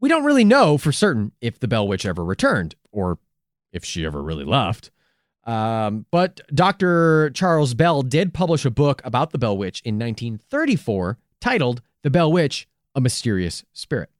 we 0.00 0.08
don't 0.08 0.24
really 0.24 0.44
know 0.44 0.78
for 0.78 0.92
certain 0.92 1.32
if 1.40 1.60
the 1.60 1.68
Bell 1.68 1.86
Witch 1.86 2.06
ever 2.06 2.24
returned 2.24 2.74
or 2.90 3.18
if 3.72 3.84
she 3.84 4.04
ever 4.04 4.22
really 4.22 4.44
left. 4.44 4.90
Um, 5.44 6.06
but 6.10 6.40
Dr. 6.54 7.30
Charles 7.30 7.74
Bell 7.74 8.02
did 8.02 8.34
publish 8.34 8.64
a 8.64 8.70
book 8.70 9.00
about 9.04 9.30
the 9.30 9.38
Bell 9.38 9.56
Witch 9.56 9.80
in 9.84 9.94
1934 9.94 11.18
titled 11.40 11.82
The 12.02 12.10
Bell 12.10 12.30
Witch, 12.30 12.68
A 12.94 13.00
Mysterious 13.00 13.64
Spirit, 13.72 14.10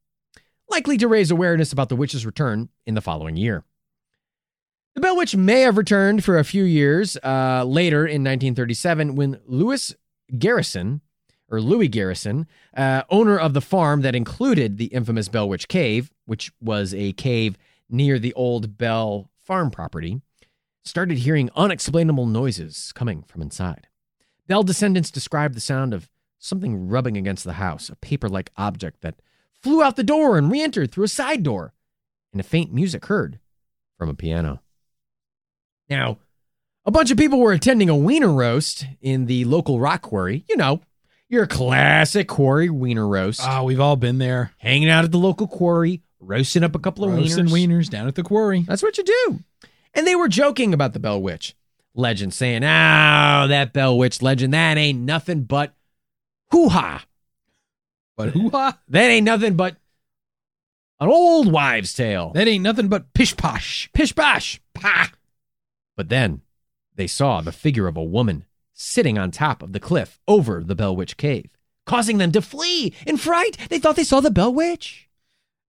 likely 0.68 0.96
to 0.96 1.08
raise 1.08 1.30
awareness 1.30 1.72
about 1.72 1.88
the 1.88 1.96
witch's 1.96 2.24
return 2.24 2.68
in 2.86 2.94
the 2.94 3.00
following 3.00 3.36
year. 3.36 3.64
The 4.94 5.00
Bell 5.00 5.16
Witch 5.16 5.36
may 5.36 5.60
have 5.60 5.76
returned 5.76 6.24
for 6.24 6.38
a 6.38 6.44
few 6.44 6.64
years 6.64 7.16
uh, 7.22 7.64
later 7.64 8.00
in 8.00 8.22
1937 8.22 9.14
when 9.14 9.40
Louis 9.46 9.94
Garrison, 10.36 11.00
or 11.50 11.60
Louis 11.60 11.88
Garrison, 11.88 12.46
uh, 12.76 13.02
owner 13.10 13.36
of 13.38 13.54
the 13.54 13.60
farm 13.60 14.02
that 14.02 14.14
included 14.14 14.78
the 14.78 14.86
infamous 14.86 15.28
Bell 15.28 15.48
Witch 15.48 15.68
Cave, 15.68 16.10
which 16.24 16.52
was 16.60 16.94
a 16.94 17.12
cave 17.14 17.58
near 17.88 18.18
the 18.18 18.32
old 18.34 18.78
Bell 18.78 19.30
farm 19.44 19.70
property, 19.70 20.20
started 20.84 21.18
hearing 21.18 21.50
unexplainable 21.56 22.26
noises 22.26 22.92
coming 22.94 23.24
from 23.24 23.42
inside. 23.42 23.88
Bell 24.46 24.62
descendants 24.62 25.10
described 25.10 25.54
the 25.54 25.60
sound 25.60 25.92
of 25.92 26.08
something 26.38 26.88
rubbing 26.88 27.16
against 27.16 27.44
the 27.44 27.54
house, 27.54 27.88
a 27.88 27.96
paper 27.96 28.28
like 28.28 28.50
object 28.56 29.00
that 29.02 29.20
flew 29.52 29.82
out 29.82 29.96
the 29.96 30.02
door 30.02 30.38
and 30.38 30.50
re 30.50 30.62
entered 30.62 30.90
through 30.90 31.04
a 31.04 31.08
side 31.08 31.42
door, 31.42 31.74
and 32.32 32.40
a 32.40 32.44
faint 32.44 32.72
music 32.72 33.06
heard 33.06 33.38
from 33.98 34.08
a 34.08 34.14
piano. 34.14 34.62
Now, 35.88 36.18
a 36.86 36.90
bunch 36.90 37.10
of 37.10 37.18
people 37.18 37.40
were 37.40 37.52
attending 37.52 37.90
a 37.90 37.96
wiener 37.96 38.32
roast 38.32 38.86
in 39.02 39.26
the 39.26 39.44
local 39.44 39.80
rock 39.80 40.02
quarry. 40.02 40.44
You 40.48 40.56
know, 40.56 40.80
your 41.30 41.46
classic 41.46 42.28
quarry 42.28 42.68
wiener 42.68 43.06
roast. 43.08 43.40
Ah, 43.42 43.62
we've 43.62 43.80
all 43.80 43.96
been 43.96 44.18
there. 44.18 44.52
hanging 44.58 44.90
out 44.90 45.04
at 45.04 45.12
the 45.12 45.18
local 45.18 45.46
quarry, 45.46 46.02
roasting 46.18 46.62
up 46.64 46.74
a 46.74 46.78
couple 46.78 47.04
of 47.04 47.12
Roasting 47.14 47.46
wieners. 47.46 47.68
wieners 47.68 47.88
down 47.88 48.06
at 48.08 48.14
the 48.16 48.22
quarry. 48.22 48.62
That's 48.62 48.82
what 48.82 48.98
you 48.98 49.04
do. 49.04 49.38
And 49.94 50.06
they 50.06 50.14
were 50.16 50.28
joking 50.28 50.74
about 50.74 50.92
the 50.92 50.98
Bell 51.00 51.22
Witch 51.22 51.54
legend, 51.94 52.34
saying, 52.34 52.62
"Oh, 52.64 53.46
that 53.48 53.72
Bell 53.72 53.96
Witch 53.96 54.20
legend, 54.20 54.52
that 54.54 54.76
ain't 54.76 55.00
nothing 55.00 55.44
but 55.44 55.74
hoo 56.50 56.68
ha. 56.68 57.06
But 58.16 58.30
hoo 58.30 58.50
ha, 58.50 58.78
That 58.88 59.08
ain't 59.10 59.24
nothing 59.24 59.54
but 59.56 59.76
an 61.00 61.08
old 61.08 61.50
wives' 61.50 61.94
tale. 61.94 62.32
that 62.34 62.46
ain't 62.48 62.62
nothing 62.62 62.88
but 62.88 63.12
pish 63.14 63.36
posh. 63.36 63.88
Pish 63.94 64.14
posh, 64.14 64.60
pa." 64.74 65.10
But 65.96 66.08
then 66.08 66.42
they 66.94 67.06
saw 67.06 67.40
the 67.40 67.52
figure 67.52 67.86
of 67.86 67.96
a 67.96 68.02
woman 68.02 68.44
sitting 68.80 69.18
on 69.18 69.30
top 69.30 69.62
of 69.62 69.72
the 69.72 69.80
cliff 69.80 70.18
over 70.26 70.64
the 70.64 70.74
Bell 70.74 70.96
Witch 70.96 71.16
cave, 71.16 71.50
causing 71.84 72.18
them 72.18 72.32
to 72.32 72.40
flee 72.40 72.94
in 73.06 73.16
fright. 73.16 73.56
They 73.68 73.78
thought 73.78 73.96
they 73.96 74.04
saw 74.04 74.20
the 74.20 74.30
Bell 74.30 74.52
Witch. 74.52 75.08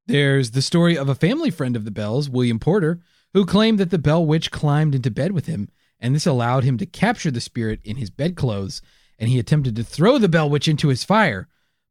There's 0.08 0.52
the 0.52 0.62
story 0.62 0.98
of 0.98 1.10
a 1.10 1.16
family 1.16 1.52
friend 1.52 1.76
of 1.76 1.86
the 1.86 1.92
Bells, 1.92 2.30
William 2.30 2.60
Porter, 2.60 3.02
who 3.34 3.46
claimed 3.46 3.80
that 3.80 3.92
the 3.92 4.00
Bell 4.00 4.26
Witch 4.26 4.50
climbed 4.50 4.96
into 4.96 5.12
bed 5.12 5.34
with 5.34 5.46
him, 5.46 5.70
and 6.00 6.16
this 6.16 6.26
allowed 6.26 6.64
him 6.64 6.78
to 6.78 6.86
capture 6.86 7.32
the 7.32 7.42
spirit 7.42 7.82
in 7.84 7.98
his 7.98 8.10
bedclothes, 8.10 8.82
and 9.20 9.30
he 9.30 9.40
attempted 9.40 9.76
to 9.76 9.84
throw 9.84 10.18
the 10.18 10.30
Bell 10.30 10.50
Witch 10.50 10.68
into 10.68 10.88
his 10.88 11.04
fire. 11.04 11.48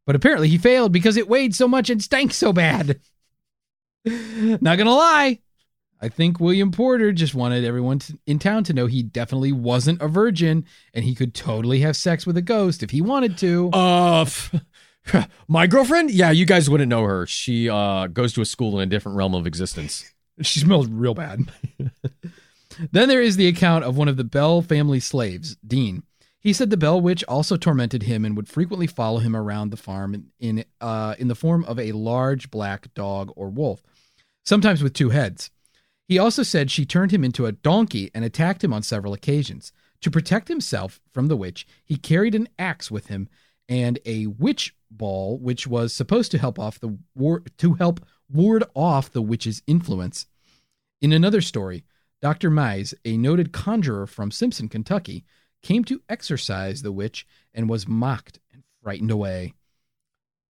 But 0.07 0.17
apparently 0.17 0.49
he 0.49 0.59
failed 0.59 0.91
because 0.91 1.17
it 1.17 1.29
weighed 1.29 1.55
so 1.55 1.69
much 1.69 1.91
and 1.91 2.03
stank 2.03 2.33
so 2.33 2.53
bad. 2.53 3.01
Not 4.05 4.79
gonna 4.79 4.91
lie, 4.91 5.41
I 6.03 6.09
think 6.09 6.41
William 6.41 6.71
Porter 6.71 7.13
just 7.13 7.35
wanted 7.35 7.65
everyone 7.65 7.99
to, 8.01 8.19
in 8.27 8.39
town 8.39 8.65
to 8.65 8.73
know 8.73 8.87
he 8.87 9.03
definitely 9.03 9.53
wasn't 9.53 10.01
a 10.01 10.09
virgin 10.09 10.65
and 10.95 11.05
he 11.05 11.15
could 11.15 11.35
totally 11.35 11.81
have 11.81 11.97
sex 11.97 12.27
with 12.27 12.37
a 12.39 12.43
ghost 12.43 12.83
if 12.83 12.91
he 12.91 13.03
wanted 13.03 13.37
to. 13.39 13.71
Uh, 13.73 14.23
f- 14.23 14.55
my 15.49 15.67
girlfriend? 15.67 16.11
Yeah, 16.11 16.31
you 16.31 16.47
guys 16.47 16.71
wouldn't 16.71 16.89
know 16.89 17.05
her. 17.05 17.27
She 17.27 17.69
uh 17.69 18.07
goes 18.07 18.33
to 18.35 18.41
a 18.41 18.47
school 18.47 18.79
in 18.81 18.89
a 18.89 18.91
different 18.91 19.17
realm 19.17 19.35
of 19.35 19.47
existence. 19.47 20.05
She 20.43 20.61
smells 20.61 20.89
real 20.89 21.13
bad. 21.13 21.51
then 22.93 23.09
there 23.09 23.21
is 23.21 23.37
the 23.37 23.47
account 23.47 23.85
of 23.85 23.99
one 23.99 24.09
of 24.09 24.17
the 24.17 24.25
Bell 24.25 24.63
family 24.63 24.99
slaves, 24.99 25.57
Dean. 25.57 26.03
He 26.39 26.55
said 26.55 26.71
the 26.71 26.79
Bell 26.79 26.99
Witch 26.99 27.23
also 27.29 27.59
tormented 27.59 28.05
him 28.05 28.25
and 28.25 28.35
would 28.39 28.49
frequently 28.49 28.87
follow 28.87 29.19
him 29.19 29.37
around 29.37 29.69
the 29.69 29.77
farm 29.77 30.15
in 30.15 30.31
in, 30.41 30.65
uh, 30.81 31.15
in 31.19 31.29
the 31.29 31.35
form 31.35 31.63
of 31.65 31.79
a 31.79 31.93
large 31.93 32.51
black 32.51 32.95
dog 32.95 33.31
or 33.37 33.51
wolf, 33.51 33.83
sometimes 34.43 34.83
with 34.83 34.95
two 34.95 35.11
heads. 35.11 35.51
He 36.11 36.19
also 36.19 36.43
said 36.43 36.73
she 36.73 36.85
turned 36.85 37.13
him 37.13 37.23
into 37.23 37.47
a 37.47 37.53
donkey 37.53 38.11
and 38.13 38.25
attacked 38.25 38.65
him 38.65 38.73
on 38.73 38.83
several 38.83 39.13
occasions. 39.13 39.73
To 40.01 40.11
protect 40.11 40.49
himself 40.49 41.01
from 41.13 41.29
the 41.29 41.37
witch, 41.37 41.69
he 41.85 41.97
carried 41.97 42.35
an 42.35 42.49
axe 42.59 42.91
with 42.91 43.07
him 43.07 43.29
and 43.69 43.97
a 44.05 44.27
witch 44.27 44.75
ball, 44.91 45.39
which 45.39 45.69
was 45.69 45.93
supposed 45.93 46.33
to 46.33 46.39
help 46.39 46.59
off 46.59 46.81
the 46.81 46.99
war- 47.15 47.45
to 47.59 47.75
help 47.75 48.05
ward 48.29 48.65
off 48.75 49.13
the 49.13 49.23
witch's 49.23 49.63
influence. 49.69 50.27
In 51.01 51.13
another 51.13 51.41
story, 51.41 51.85
Dr. 52.21 52.51
Mize, 52.51 52.93
a 53.05 53.17
noted 53.17 53.53
conjurer 53.53 54.09
from 54.09 54.33
Simpson, 54.33 54.69
Kentucky, 54.69 55.25
came 55.63 55.85
to 55.85 56.03
exorcise 56.09 56.83
the 56.83 56.91
witch 56.91 57.25
and 57.55 57.69
was 57.69 57.87
mocked 57.87 58.41
and 58.53 58.65
frightened 58.83 59.13
away. 59.13 59.55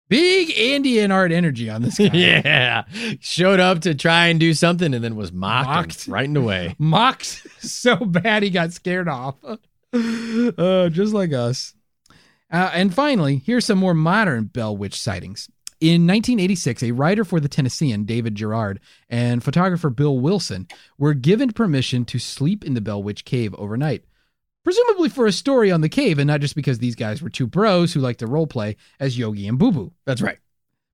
Big 0.08 0.50
Indian 0.50 1.10
art 1.10 1.32
energy 1.32 1.70
on 1.70 1.82
this 1.82 1.98
guy. 1.98 2.10
yeah, 2.12 2.84
showed 3.20 3.60
up 3.60 3.80
to 3.80 3.94
try 3.94 4.26
and 4.26 4.38
do 4.38 4.52
something 4.54 4.92
and 4.94 5.02
then 5.02 5.16
was 5.16 5.32
mocked, 5.32 6.06
right 6.06 6.26
in 6.26 6.34
the 6.34 6.42
way. 6.42 6.74
Mocked 6.78 7.42
so 7.58 7.96
bad 7.96 8.42
he 8.42 8.50
got 8.50 8.72
scared 8.72 9.08
off. 9.08 9.36
uh, 9.44 10.88
just 10.90 11.14
like 11.14 11.32
us. 11.32 11.74
Uh, 12.52 12.70
and 12.74 12.94
finally, 12.94 13.42
here's 13.44 13.64
some 13.64 13.78
more 13.78 13.94
modern 13.94 14.44
Bell 14.44 14.76
Witch 14.76 15.00
sightings. 15.00 15.48
In 15.80 16.06
1986, 16.06 16.82
a 16.84 16.92
writer 16.92 17.24
for 17.24 17.40
the 17.40 17.48
Tennessean, 17.48 18.04
David 18.04 18.34
Gerard, 18.36 18.80
and 19.10 19.42
photographer 19.42 19.90
Bill 19.90 20.18
Wilson 20.18 20.68
were 20.98 21.14
given 21.14 21.52
permission 21.52 22.04
to 22.06 22.18
sleep 22.18 22.64
in 22.64 22.74
the 22.74 22.80
Bell 22.80 23.02
Witch 23.02 23.24
Cave 23.24 23.54
overnight, 23.56 24.04
presumably 24.64 25.08
for 25.08 25.26
a 25.26 25.32
story 25.32 25.70
on 25.70 25.82
the 25.82 25.88
cave 25.88 26.18
and 26.18 26.26
not 26.26 26.40
just 26.40 26.56
because 26.56 26.78
these 26.78 26.96
guys 26.96 27.22
were 27.22 27.30
two 27.30 27.46
bros 27.46 27.92
who 27.92 28.00
like 28.00 28.16
to 28.18 28.26
roleplay 28.26 28.76
as 28.98 29.18
Yogi 29.18 29.46
and 29.46 29.58
Boo 29.58 29.70
Boo. 29.70 29.92
That's 30.04 30.22
right. 30.22 30.38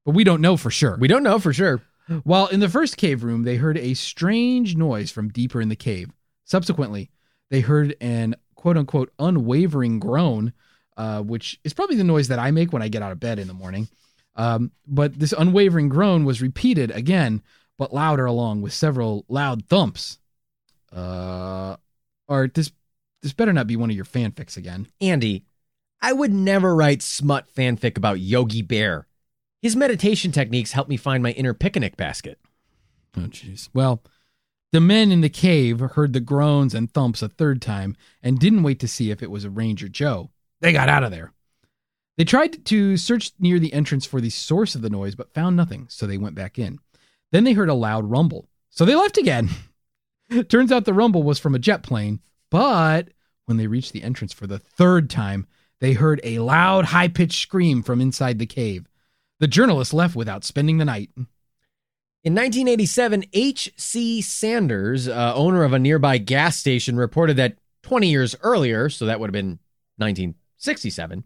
But 0.04 0.14
we 0.14 0.24
don't 0.24 0.40
know 0.40 0.56
for 0.56 0.70
sure. 0.70 0.96
We 0.98 1.08
don't 1.08 1.22
know 1.22 1.38
for 1.38 1.52
sure. 1.52 1.82
While 2.24 2.48
in 2.48 2.58
the 2.60 2.68
first 2.68 2.96
cave 2.96 3.22
room, 3.22 3.44
they 3.44 3.56
heard 3.56 3.78
a 3.78 3.94
strange 3.94 4.76
noise 4.76 5.12
from 5.12 5.28
deeper 5.28 5.60
in 5.60 5.68
the 5.68 5.76
cave. 5.76 6.10
Subsequently, 6.44 7.10
they 7.50 7.60
heard 7.60 7.94
an 8.00 8.34
quote 8.56 8.76
unquote 8.76 9.12
unwavering 9.18 10.00
groan, 10.00 10.52
uh, 10.96 11.22
which 11.22 11.60
is 11.62 11.72
probably 11.72 11.96
the 11.96 12.04
noise 12.04 12.28
that 12.28 12.40
I 12.40 12.50
make 12.50 12.72
when 12.72 12.82
I 12.82 12.88
get 12.88 13.02
out 13.02 13.12
of 13.12 13.20
bed 13.20 13.38
in 13.38 13.46
the 13.46 13.54
morning. 13.54 13.88
Um, 14.34 14.72
but 14.86 15.18
this 15.18 15.32
unwavering 15.32 15.88
groan 15.88 16.24
was 16.24 16.42
repeated 16.42 16.90
again, 16.90 17.42
but 17.78 17.94
louder, 17.94 18.26
along 18.26 18.62
with 18.62 18.72
several 18.72 19.24
loud 19.28 19.66
thumps. 19.66 20.18
Uh, 20.92 21.76
or 22.26 22.48
this 22.48 22.72
this 23.22 23.32
better 23.32 23.52
not 23.52 23.66
be 23.66 23.76
one 23.76 23.90
of 23.90 23.96
your 23.96 24.04
fanfics 24.04 24.56
again. 24.56 24.86
Andy, 25.00 25.44
I 26.00 26.12
would 26.12 26.32
never 26.32 26.74
write 26.74 27.02
smut 27.02 27.52
fanfic 27.54 27.96
about 27.96 28.20
Yogi 28.20 28.62
Bear. 28.62 29.06
His 29.60 29.76
meditation 29.76 30.32
techniques 30.32 30.72
help 30.72 30.88
me 30.88 30.96
find 30.96 31.22
my 31.22 31.32
inner 31.32 31.52
picnic 31.52 31.96
basket. 31.96 32.38
Oh, 33.16 33.22
jeez. 33.22 33.68
Well, 33.74 34.02
the 34.72 34.80
men 34.80 35.12
in 35.12 35.20
the 35.20 35.28
cave 35.28 35.80
heard 35.80 36.12
the 36.12 36.20
groans 36.20 36.74
and 36.74 36.90
thumps 36.90 37.22
a 37.22 37.28
third 37.28 37.60
time 37.60 37.96
and 38.22 38.38
didn't 38.38 38.62
wait 38.62 38.78
to 38.80 38.88
see 38.88 39.10
if 39.10 39.22
it 39.22 39.30
was 39.30 39.44
a 39.44 39.50
Ranger 39.50 39.88
Joe. 39.88 40.30
They 40.60 40.72
got 40.72 40.88
out 40.88 41.04
of 41.04 41.10
there. 41.10 41.32
They 42.16 42.24
tried 42.24 42.64
to 42.66 42.96
search 42.96 43.32
near 43.38 43.58
the 43.58 43.72
entrance 43.72 44.06
for 44.06 44.20
the 44.20 44.30
source 44.30 44.74
of 44.74 44.82
the 44.82 44.90
noise, 44.90 45.14
but 45.14 45.34
found 45.34 45.56
nothing, 45.56 45.86
so 45.88 46.06
they 46.06 46.18
went 46.18 46.34
back 46.34 46.58
in. 46.58 46.78
Then 47.32 47.44
they 47.44 47.52
heard 47.52 47.68
a 47.68 47.74
loud 47.74 48.04
rumble, 48.10 48.48
so 48.68 48.84
they 48.84 48.94
left 48.94 49.18
again. 49.18 49.50
Turns 50.48 50.70
out 50.70 50.84
the 50.84 50.94
rumble 50.94 51.22
was 51.22 51.38
from 51.38 51.54
a 51.54 51.58
jet 51.58 51.82
plane, 51.82 52.20
but 52.50 53.08
when 53.46 53.56
they 53.56 53.66
reached 53.66 53.92
the 53.92 54.02
entrance 54.02 54.32
for 54.32 54.46
the 54.46 54.58
third 54.58 55.08
time, 55.10 55.46
they 55.80 55.94
heard 55.94 56.20
a 56.22 56.38
loud, 56.38 56.86
high 56.86 57.08
pitched 57.08 57.40
scream 57.40 57.82
from 57.82 58.00
inside 58.00 58.38
the 58.38 58.46
cave. 58.46 58.86
The 59.38 59.48
journalist 59.48 59.94
left 59.94 60.14
without 60.14 60.44
spending 60.44 60.78
the 60.78 60.84
night. 60.84 61.10
In 62.22 62.34
1987, 62.34 63.24
H.C. 63.32 64.20
Sanders, 64.20 65.08
uh, 65.08 65.32
owner 65.34 65.64
of 65.64 65.72
a 65.72 65.78
nearby 65.78 66.18
gas 66.18 66.58
station, 66.58 66.96
reported 66.96 67.38
that 67.38 67.56
20 67.82 68.08
years 68.08 68.36
earlier, 68.42 68.90
so 68.90 69.06
that 69.06 69.18
would 69.18 69.28
have 69.28 69.32
been 69.32 69.58
1967, 69.96 71.24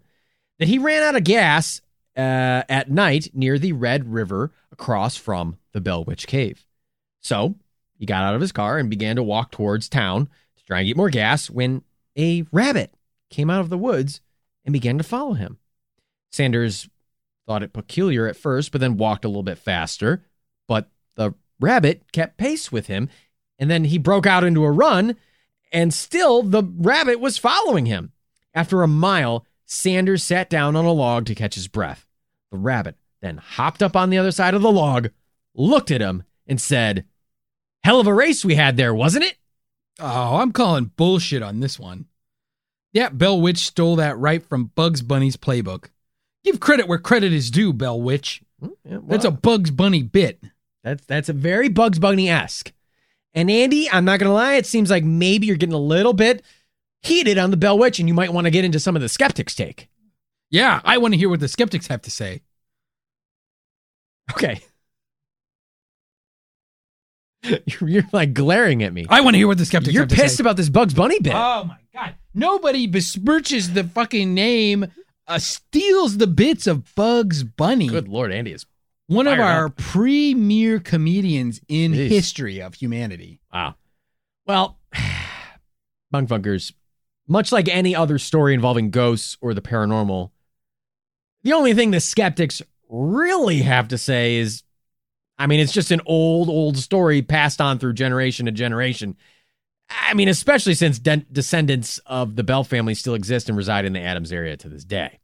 that 0.60 0.68
he 0.68 0.78
ran 0.78 1.02
out 1.02 1.16
of 1.16 1.24
gas 1.24 1.80
uh, 2.16 2.62
at 2.68 2.90
night 2.90 3.28
near 3.34 3.58
the 3.58 3.72
Red 3.72 4.12
River 4.12 4.52
across 4.70 5.16
from 5.16 5.58
the 5.72 5.80
Bell 5.80 6.04
Witch 6.04 6.28
Cave. 6.28 6.64
So 7.20 7.56
he 7.98 8.06
got 8.06 8.22
out 8.22 8.36
of 8.36 8.40
his 8.40 8.52
car 8.52 8.78
and 8.78 8.88
began 8.88 9.16
to 9.16 9.22
walk 9.22 9.50
towards 9.50 9.88
town 9.88 10.28
to 10.64 10.68
try 10.68 10.80
and 10.80 10.88
get 10.88 10.96
more 10.96 11.10
gas 11.10 11.50
when 11.50 11.82
a 12.16 12.44
rabbit 12.52 12.94
came 13.30 13.50
out 13.50 13.60
of 13.60 13.70
the 13.70 13.78
woods 13.78 14.20
and 14.64 14.72
began 14.72 14.98
to 14.98 15.04
follow 15.04 15.34
him. 15.34 15.58
Sanders 16.30 16.88
thought 17.46 17.62
it 17.62 17.72
peculiar 17.72 18.26
at 18.26 18.36
first, 18.36 18.72
but 18.72 18.80
then 18.80 18.96
walked 18.96 19.24
a 19.24 19.28
little 19.28 19.42
bit 19.42 19.58
faster. 19.58 20.24
But 20.66 20.88
the 21.16 21.34
rabbit 21.60 22.10
kept 22.12 22.38
pace 22.38 22.72
with 22.72 22.86
him, 22.86 23.08
and 23.58 23.70
then 23.70 23.84
he 23.84 23.98
broke 23.98 24.26
out 24.26 24.44
into 24.44 24.64
a 24.64 24.70
run, 24.70 25.16
and 25.72 25.92
still 25.92 26.42
the 26.42 26.62
rabbit 26.78 27.20
was 27.20 27.38
following 27.38 27.86
him. 27.86 28.12
After 28.54 28.82
a 28.82 28.88
mile, 28.88 29.46
Sanders 29.66 30.22
sat 30.22 30.48
down 30.48 30.76
on 30.76 30.84
a 30.84 30.92
log 30.92 31.26
to 31.26 31.34
catch 31.34 31.54
his 31.54 31.68
breath. 31.68 32.06
The 32.50 32.58
rabbit 32.58 32.96
then 33.20 33.38
hopped 33.38 33.82
up 33.82 33.96
on 33.96 34.10
the 34.10 34.18
other 34.18 34.30
side 34.30 34.54
of 34.54 34.62
the 34.62 34.70
log, 34.70 35.10
looked 35.54 35.90
at 35.90 36.00
him, 36.00 36.22
and 36.46 36.60
said, 36.60 37.04
Hell 37.82 38.00
of 38.00 38.06
a 38.06 38.14
race 38.14 38.44
we 38.44 38.54
had 38.54 38.76
there, 38.76 38.94
wasn't 38.94 39.24
it? 39.24 39.36
Oh, 40.00 40.36
I'm 40.36 40.52
calling 40.52 40.90
bullshit 40.96 41.42
on 41.42 41.60
this 41.60 41.78
one. 41.78 42.06
Yeah, 42.92 43.08
Bell 43.08 43.40
Witch 43.40 43.58
stole 43.58 43.96
that 43.96 44.16
right 44.18 44.42
from 44.44 44.66
Bugs 44.74 45.02
Bunny's 45.02 45.36
playbook. 45.36 45.86
Give 46.44 46.60
credit 46.60 46.86
where 46.88 46.98
credit 46.98 47.32
is 47.32 47.50
due, 47.50 47.72
Bell 47.72 48.00
Witch. 48.00 48.42
Hmm, 48.60 48.68
Yeah, 48.84 48.92
well, 48.98 49.02
That's 49.06 49.24
a 49.24 49.30
Bugs 49.30 49.70
Bunny 49.70 50.02
bit. 50.02 50.42
That's 50.82 51.04
that's 51.06 51.28
a 51.28 51.32
very 51.32 51.68
Bugs 51.68 51.98
Bunny 51.98 52.28
esque. 52.28 52.72
And 53.32 53.50
Andy, 53.50 53.90
I'm 53.90 54.04
not 54.04 54.20
gonna 54.20 54.32
lie, 54.32 54.54
it 54.54 54.66
seems 54.66 54.90
like 54.90 55.02
maybe 55.04 55.46
you're 55.46 55.56
getting 55.56 55.74
a 55.74 55.78
little 55.78 56.12
bit 56.12 56.42
heated 57.02 57.38
on 57.38 57.50
the 57.50 57.56
Bell 57.56 57.78
Witch, 57.78 57.98
and 57.98 58.08
you 58.08 58.14
might 58.14 58.32
want 58.32 58.46
to 58.46 58.50
get 58.50 58.64
into 58.64 58.78
some 58.80 58.94
of 58.96 59.02
the 59.02 59.08
skeptics' 59.08 59.54
take. 59.54 59.88
Yeah, 60.50 60.80
I 60.84 60.98
want 60.98 61.14
to 61.14 61.18
hear 61.18 61.28
what 61.28 61.40
the 61.40 61.48
skeptics 61.48 61.86
have 61.88 62.02
to 62.02 62.10
say. 62.10 62.42
Okay. 64.32 64.60
You're, 67.80 68.04
like 68.12 68.32
glaring 68.34 68.82
at 68.82 68.92
me. 68.92 69.06
I 69.08 69.20
want 69.20 69.34
to 69.34 69.38
hear 69.38 69.46
what 69.46 69.58
the 69.58 69.66
skeptics 69.66 69.92
You're 69.94 70.02
have 70.04 70.08
to 70.10 70.16
pissed 70.16 70.36
say. 70.38 70.42
about 70.42 70.56
this 70.56 70.68
Bugs 70.68 70.94
Bunny 70.94 71.18
bit. 71.20 71.34
Oh 71.34 71.64
my 71.64 71.76
god. 71.92 72.14
Nobody 72.34 72.88
besmirches 72.88 73.74
the 73.74 73.84
fucking 73.84 74.34
name, 74.34 74.86
uh, 75.26 75.38
steals 75.38 76.16
the 76.18 76.26
bits 76.26 76.66
of 76.66 76.94
Bugs 76.94 77.44
Bunny. 77.44 77.86
Good 77.88 78.08
lord, 78.08 78.32
Andy 78.32 78.52
is 78.52 78.66
One 79.06 79.26
of 79.26 79.36
fired 79.36 79.42
our 79.42 79.66
up. 79.66 79.76
premier 79.76 80.80
comedians 80.80 81.60
in 81.68 81.92
Jeez. 81.92 82.08
history 82.08 82.60
of 82.60 82.74
humanity. 82.74 83.40
wow. 83.52 83.74
Well, 84.46 84.78
Bunk 86.10 86.28
Funkers, 86.28 86.72
much 87.26 87.50
like 87.52 87.68
any 87.68 87.94
other 87.96 88.18
story 88.18 88.54
involving 88.54 88.90
ghosts 88.90 89.36
or 89.40 89.54
the 89.54 89.62
paranormal, 89.62 90.30
the 91.42 91.52
only 91.52 91.74
thing 91.74 91.90
the 91.90 92.00
skeptics 92.00 92.62
really 92.88 93.60
have 93.62 93.88
to 93.88 93.98
say 93.98 94.36
is 94.36 94.62
I 95.38 95.46
mean, 95.46 95.60
it's 95.60 95.72
just 95.72 95.90
an 95.90 96.00
old, 96.06 96.48
old 96.48 96.76
story 96.78 97.22
passed 97.22 97.60
on 97.60 97.78
through 97.78 97.94
generation 97.94 98.46
to 98.46 98.52
generation. 98.52 99.16
I 99.90 100.14
mean, 100.14 100.28
especially 100.28 100.74
since 100.74 100.98
de- 100.98 101.26
descendants 101.30 101.98
of 102.06 102.36
the 102.36 102.44
Bell 102.44 102.64
family 102.64 102.94
still 102.94 103.14
exist 103.14 103.48
and 103.48 103.58
reside 103.58 103.84
in 103.84 103.92
the 103.92 104.00
Adams 104.00 104.32
area 104.32 104.56
to 104.56 104.68
this 104.68 104.84
day. 104.84 105.18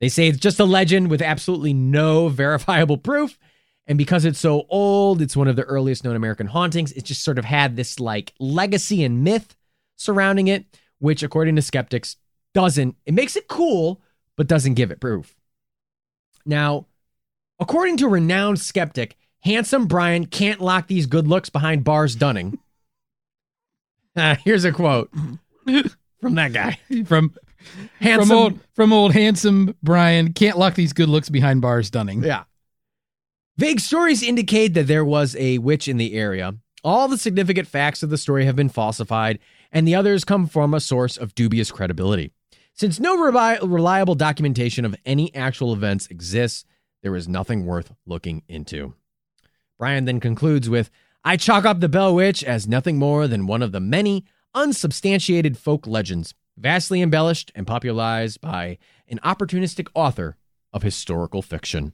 They 0.00 0.08
say 0.08 0.28
it's 0.28 0.38
just 0.38 0.60
a 0.60 0.64
legend 0.64 1.10
with 1.10 1.22
absolutely 1.22 1.72
no 1.72 2.28
verifiable 2.28 2.98
proof. 2.98 3.38
And 3.86 3.96
because 3.96 4.24
it's 4.24 4.40
so 4.40 4.66
old, 4.68 5.22
it's 5.22 5.36
one 5.36 5.48
of 5.48 5.56
the 5.56 5.62
earliest 5.62 6.04
known 6.04 6.16
American 6.16 6.48
hauntings. 6.48 6.92
It 6.92 7.04
just 7.04 7.22
sort 7.22 7.38
of 7.38 7.44
had 7.44 7.76
this 7.76 8.00
like 8.00 8.34
legacy 8.38 9.04
and 9.04 9.22
myth 9.22 9.56
surrounding 9.96 10.48
it, 10.48 10.66
which, 10.98 11.22
according 11.22 11.56
to 11.56 11.62
skeptics, 11.62 12.16
doesn't, 12.52 12.96
it 13.06 13.14
makes 13.14 13.36
it 13.36 13.48
cool, 13.48 14.02
but 14.36 14.48
doesn't 14.48 14.74
give 14.74 14.90
it 14.90 15.00
proof. 15.00 15.36
Now, 16.44 16.86
according 17.58 17.96
to 17.98 18.06
a 18.06 18.10
renowned 18.10 18.60
skeptic, 18.60 19.16
handsome 19.40 19.86
Brian 19.86 20.26
can't 20.26 20.60
lock 20.60 20.86
these 20.86 21.06
good 21.06 21.26
looks 21.26 21.50
behind 21.50 21.84
bars 21.84 22.14
Dunning. 22.16 22.58
Uh, 24.14 24.36
here's 24.44 24.64
a 24.64 24.72
quote 24.72 25.10
from 26.20 26.34
that 26.34 26.52
guy. 26.52 26.78
From 27.04 27.34
Handsome, 28.00 28.28
from 28.28 28.36
old 28.36 28.60
from 28.74 28.92
old 28.92 29.12
handsome 29.12 29.74
Brian 29.82 30.32
can't 30.32 30.58
lock 30.58 30.74
these 30.74 30.92
good 30.92 31.08
looks 31.08 31.28
behind 31.28 31.62
bars 31.62 31.90
Dunning. 31.90 32.22
Yeah. 32.22 32.44
Vague 33.56 33.80
stories 33.80 34.22
indicate 34.22 34.74
that 34.74 34.86
there 34.86 35.04
was 35.04 35.34
a 35.36 35.58
witch 35.58 35.88
in 35.88 35.96
the 35.96 36.14
area. 36.14 36.54
All 36.84 37.08
the 37.08 37.18
significant 37.18 37.66
facts 37.66 38.02
of 38.02 38.10
the 38.10 38.18
story 38.18 38.44
have 38.44 38.54
been 38.54 38.68
falsified, 38.68 39.38
and 39.72 39.88
the 39.88 39.94
others 39.94 40.24
come 40.24 40.46
from 40.46 40.74
a 40.74 40.80
source 40.80 41.16
of 41.16 41.34
dubious 41.34 41.72
credibility. 41.72 42.32
Since 42.74 43.00
no 43.00 43.16
revi- 43.16 43.58
reliable 43.62 44.14
documentation 44.14 44.84
of 44.84 44.94
any 45.06 45.34
actual 45.34 45.72
events 45.72 46.06
exists, 46.08 46.64
there 47.06 47.14
is 47.14 47.28
nothing 47.28 47.64
worth 47.64 47.94
looking 48.04 48.42
into. 48.48 48.92
Brian 49.78 50.06
then 50.06 50.18
concludes 50.18 50.68
with 50.68 50.90
I 51.22 51.36
chalk 51.36 51.64
up 51.64 51.78
the 51.78 51.88
Bell 51.88 52.12
Witch 52.12 52.42
as 52.42 52.66
nothing 52.66 52.98
more 52.98 53.28
than 53.28 53.46
one 53.46 53.62
of 53.62 53.70
the 53.70 53.78
many 53.78 54.24
unsubstantiated 54.56 55.56
folk 55.56 55.86
legends, 55.86 56.34
vastly 56.56 57.00
embellished 57.00 57.52
and 57.54 57.64
popularized 57.64 58.40
by 58.40 58.78
an 59.06 59.20
opportunistic 59.22 59.86
author 59.94 60.36
of 60.72 60.82
historical 60.82 61.42
fiction. 61.42 61.92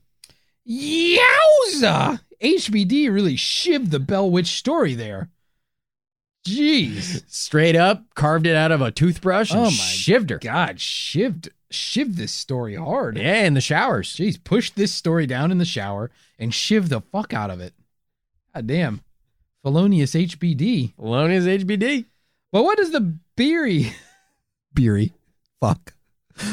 Yowza! 0.66 2.20
HBD 2.42 3.12
really 3.12 3.36
shivved 3.36 3.90
the 3.90 4.00
Bell 4.00 4.30
Witch 4.30 4.46
story 4.46 4.94
there. 4.94 5.28
Jeez. 6.48 7.22
Straight 7.30 7.76
up 7.76 8.14
carved 8.14 8.46
it 8.46 8.56
out 8.56 8.72
of 8.72 8.80
a 8.80 8.90
toothbrush 8.90 9.50
and 9.50 9.60
Oh 9.60 9.64
my 9.64 9.68
shivved 9.68 10.30
her. 10.30 10.38
God, 10.38 10.76
shivved 10.78 11.50
shivved 11.72 12.16
this 12.16 12.32
story 12.32 12.74
hard. 12.74 13.16
Yeah, 13.18 13.44
in 13.44 13.54
the 13.54 13.60
showers. 13.60 14.14
Jeez, 14.14 14.42
push 14.42 14.70
this 14.70 14.92
story 14.92 15.26
down 15.26 15.50
in 15.50 15.58
the 15.58 15.64
shower 15.64 16.10
and 16.38 16.52
shiv 16.54 16.88
the 16.88 17.00
fuck 17.00 17.32
out 17.32 17.50
of 17.50 17.60
it. 17.60 17.74
God 18.54 18.66
damn. 18.66 19.00
Felonious 19.62 20.14
HBD. 20.14 20.94
Felonious 20.96 21.44
HBD. 21.44 22.06
But 22.50 22.64
what 22.64 22.78
does 22.78 22.90
the 22.90 23.16
Beery 23.36 23.92
Beery 24.74 25.12
fuck? 25.60 25.94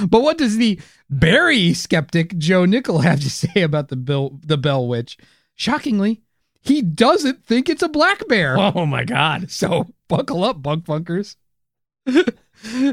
But 0.08 0.22
what 0.22 0.38
does 0.38 0.58
the 0.58 0.80
Barry 1.10 1.74
skeptic 1.74 2.38
Joe 2.38 2.66
Nickell 2.66 3.00
have 3.00 3.22
to 3.22 3.30
say 3.30 3.62
about 3.62 3.88
the 3.88 3.96
Bill 3.96 4.40
the 4.46 4.58
Bell 4.58 4.88
Witch? 4.88 5.18
Shockingly, 5.56 6.22
he 6.62 6.82
doesn't 6.82 7.46
think 7.46 7.70
it's 7.70 7.82
a 7.82 7.90
black 7.90 8.28
bear. 8.28 8.58
Oh 8.58 8.86
my 8.86 9.04
God. 9.04 9.50
So 9.52 9.88
buckle 10.08 10.44
up, 10.44 10.62
bunk 10.62 10.86
funkers. 10.86 11.36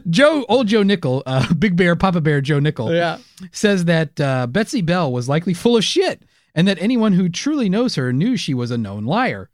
Joe, 0.08 0.44
old 0.48 0.68
Joe 0.68 0.82
Nickell, 0.82 1.22
uh, 1.26 1.52
Big 1.58 1.76
Bear, 1.76 1.96
Papa 1.96 2.20
Bear, 2.20 2.40
Joe 2.40 2.60
Nickell, 2.60 2.92
Yeah. 2.94 3.18
says 3.52 3.84
that 3.86 4.20
uh, 4.20 4.46
Betsy 4.46 4.80
Bell 4.82 5.10
was 5.12 5.28
likely 5.28 5.54
full 5.54 5.76
of 5.76 5.84
shit, 5.84 6.22
and 6.54 6.66
that 6.68 6.80
anyone 6.80 7.12
who 7.14 7.28
truly 7.28 7.68
knows 7.68 7.96
her 7.96 8.12
knew 8.12 8.36
she 8.36 8.54
was 8.54 8.70
a 8.70 8.78
known 8.78 9.04
liar. 9.04 9.50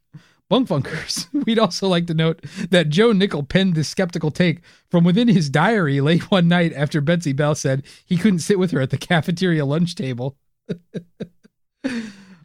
Bunk 0.50 0.68
funkers, 0.68 1.26
we'd 1.46 1.58
also 1.58 1.88
like 1.88 2.06
to 2.08 2.14
note 2.14 2.44
that 2.70 2.90
Joe 2.90 3.12
Nickell 3.12 3.42
penned 3.42 3.74
this 3.74 3.88
skeptical 3.88 4.30
take 4.30 4.60
from 4.90 5.02
within 5.02 5.28
his 5.28 5.48
diary 5.48 6.00
late 6.02 6.30
one 6.30 6.46
night 6.46 6.74
after 6.74 7.00
Betsy 7.00 7.32
Bell 7.32 7.54
said 7.54 7.82
he 8.04 8.18
couldn't 8.18 8.40
sit 8.40 8.58
with 8.58 8.70
her 8.72 8.80
at 8.82 8.90
the 8.90 8.98
cafeteria 8.98 9.64
lunch 9.64 9.94
table. 9.94 10.36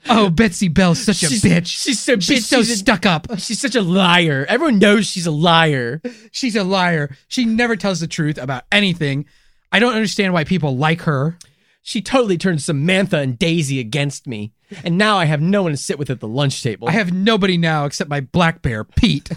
Oh, 0.10 0.30
Betsy 0.30 0.68
Bell's 0.68 1.00
such 1.00 1.24
a 1.24 1.28
bitch. 1.28 1.68
she's 1.68 2.00
so 2.02 2.20
she's 2.20 2.46
bitch, 2.46 2.48
so 2.48 2.58
she's 2.60 2.72
a- 2.72 2.78
stuck 2.78 3.06
up. 3.06 3.28
She's 3.38 3.60
such 3.60 3.76
a 3.76 3.82
liar. 3.82 4.46
Everyone 4.48 4.80
knows 4.80 5.08
she's 5.08 5.28
a 5.28 5.32
liar. 5.32 6.02
She's 6.32 6.56
a 6.56 6.64
liar. 6.64 7.16
She 7.28 7.46
never 7.46 7.76
tells 7.76 8.00
the 8.00 8.08
truth 8.08 8.38
about 8.38 8.64
anything. 8.72 9.26
I 9.72 9.80
don't 9.80 9.94
understand 9.94 10.34
why 10.34 10.44
people 10.44 10.78
like 10.78 11.02
her. 11.02 11.38
She 11.82 12.02
totally 12.02 12.38
turned 12.38 12.62
Samantha 12.62 13.18
and 13.20 13.40
Daisy 13.40 13.80
against 13.80 14.28
me. 14.28 14.54
And 14.84 14.98
now 14.98 15.18
I 15.18 15.26
have 15.26 15.42
no 15.42 15.64
one 15.64 15.72
to 15.72 15.78
sit 15.78 15.98
with 15.98 16.10
at 16.10 16.20
the 16.20 16.28
lunch 16.28 16.62
table. 16.62 16.90
I 16.90 16.92
have 16.92 17.14
nobody 17.14 17.58
now 17.58 17.86
except 17.86 18.10
my 18.10 18.20
black 18.20 18.62
bear, 18.62 18.84
Pete. 18.84 19.30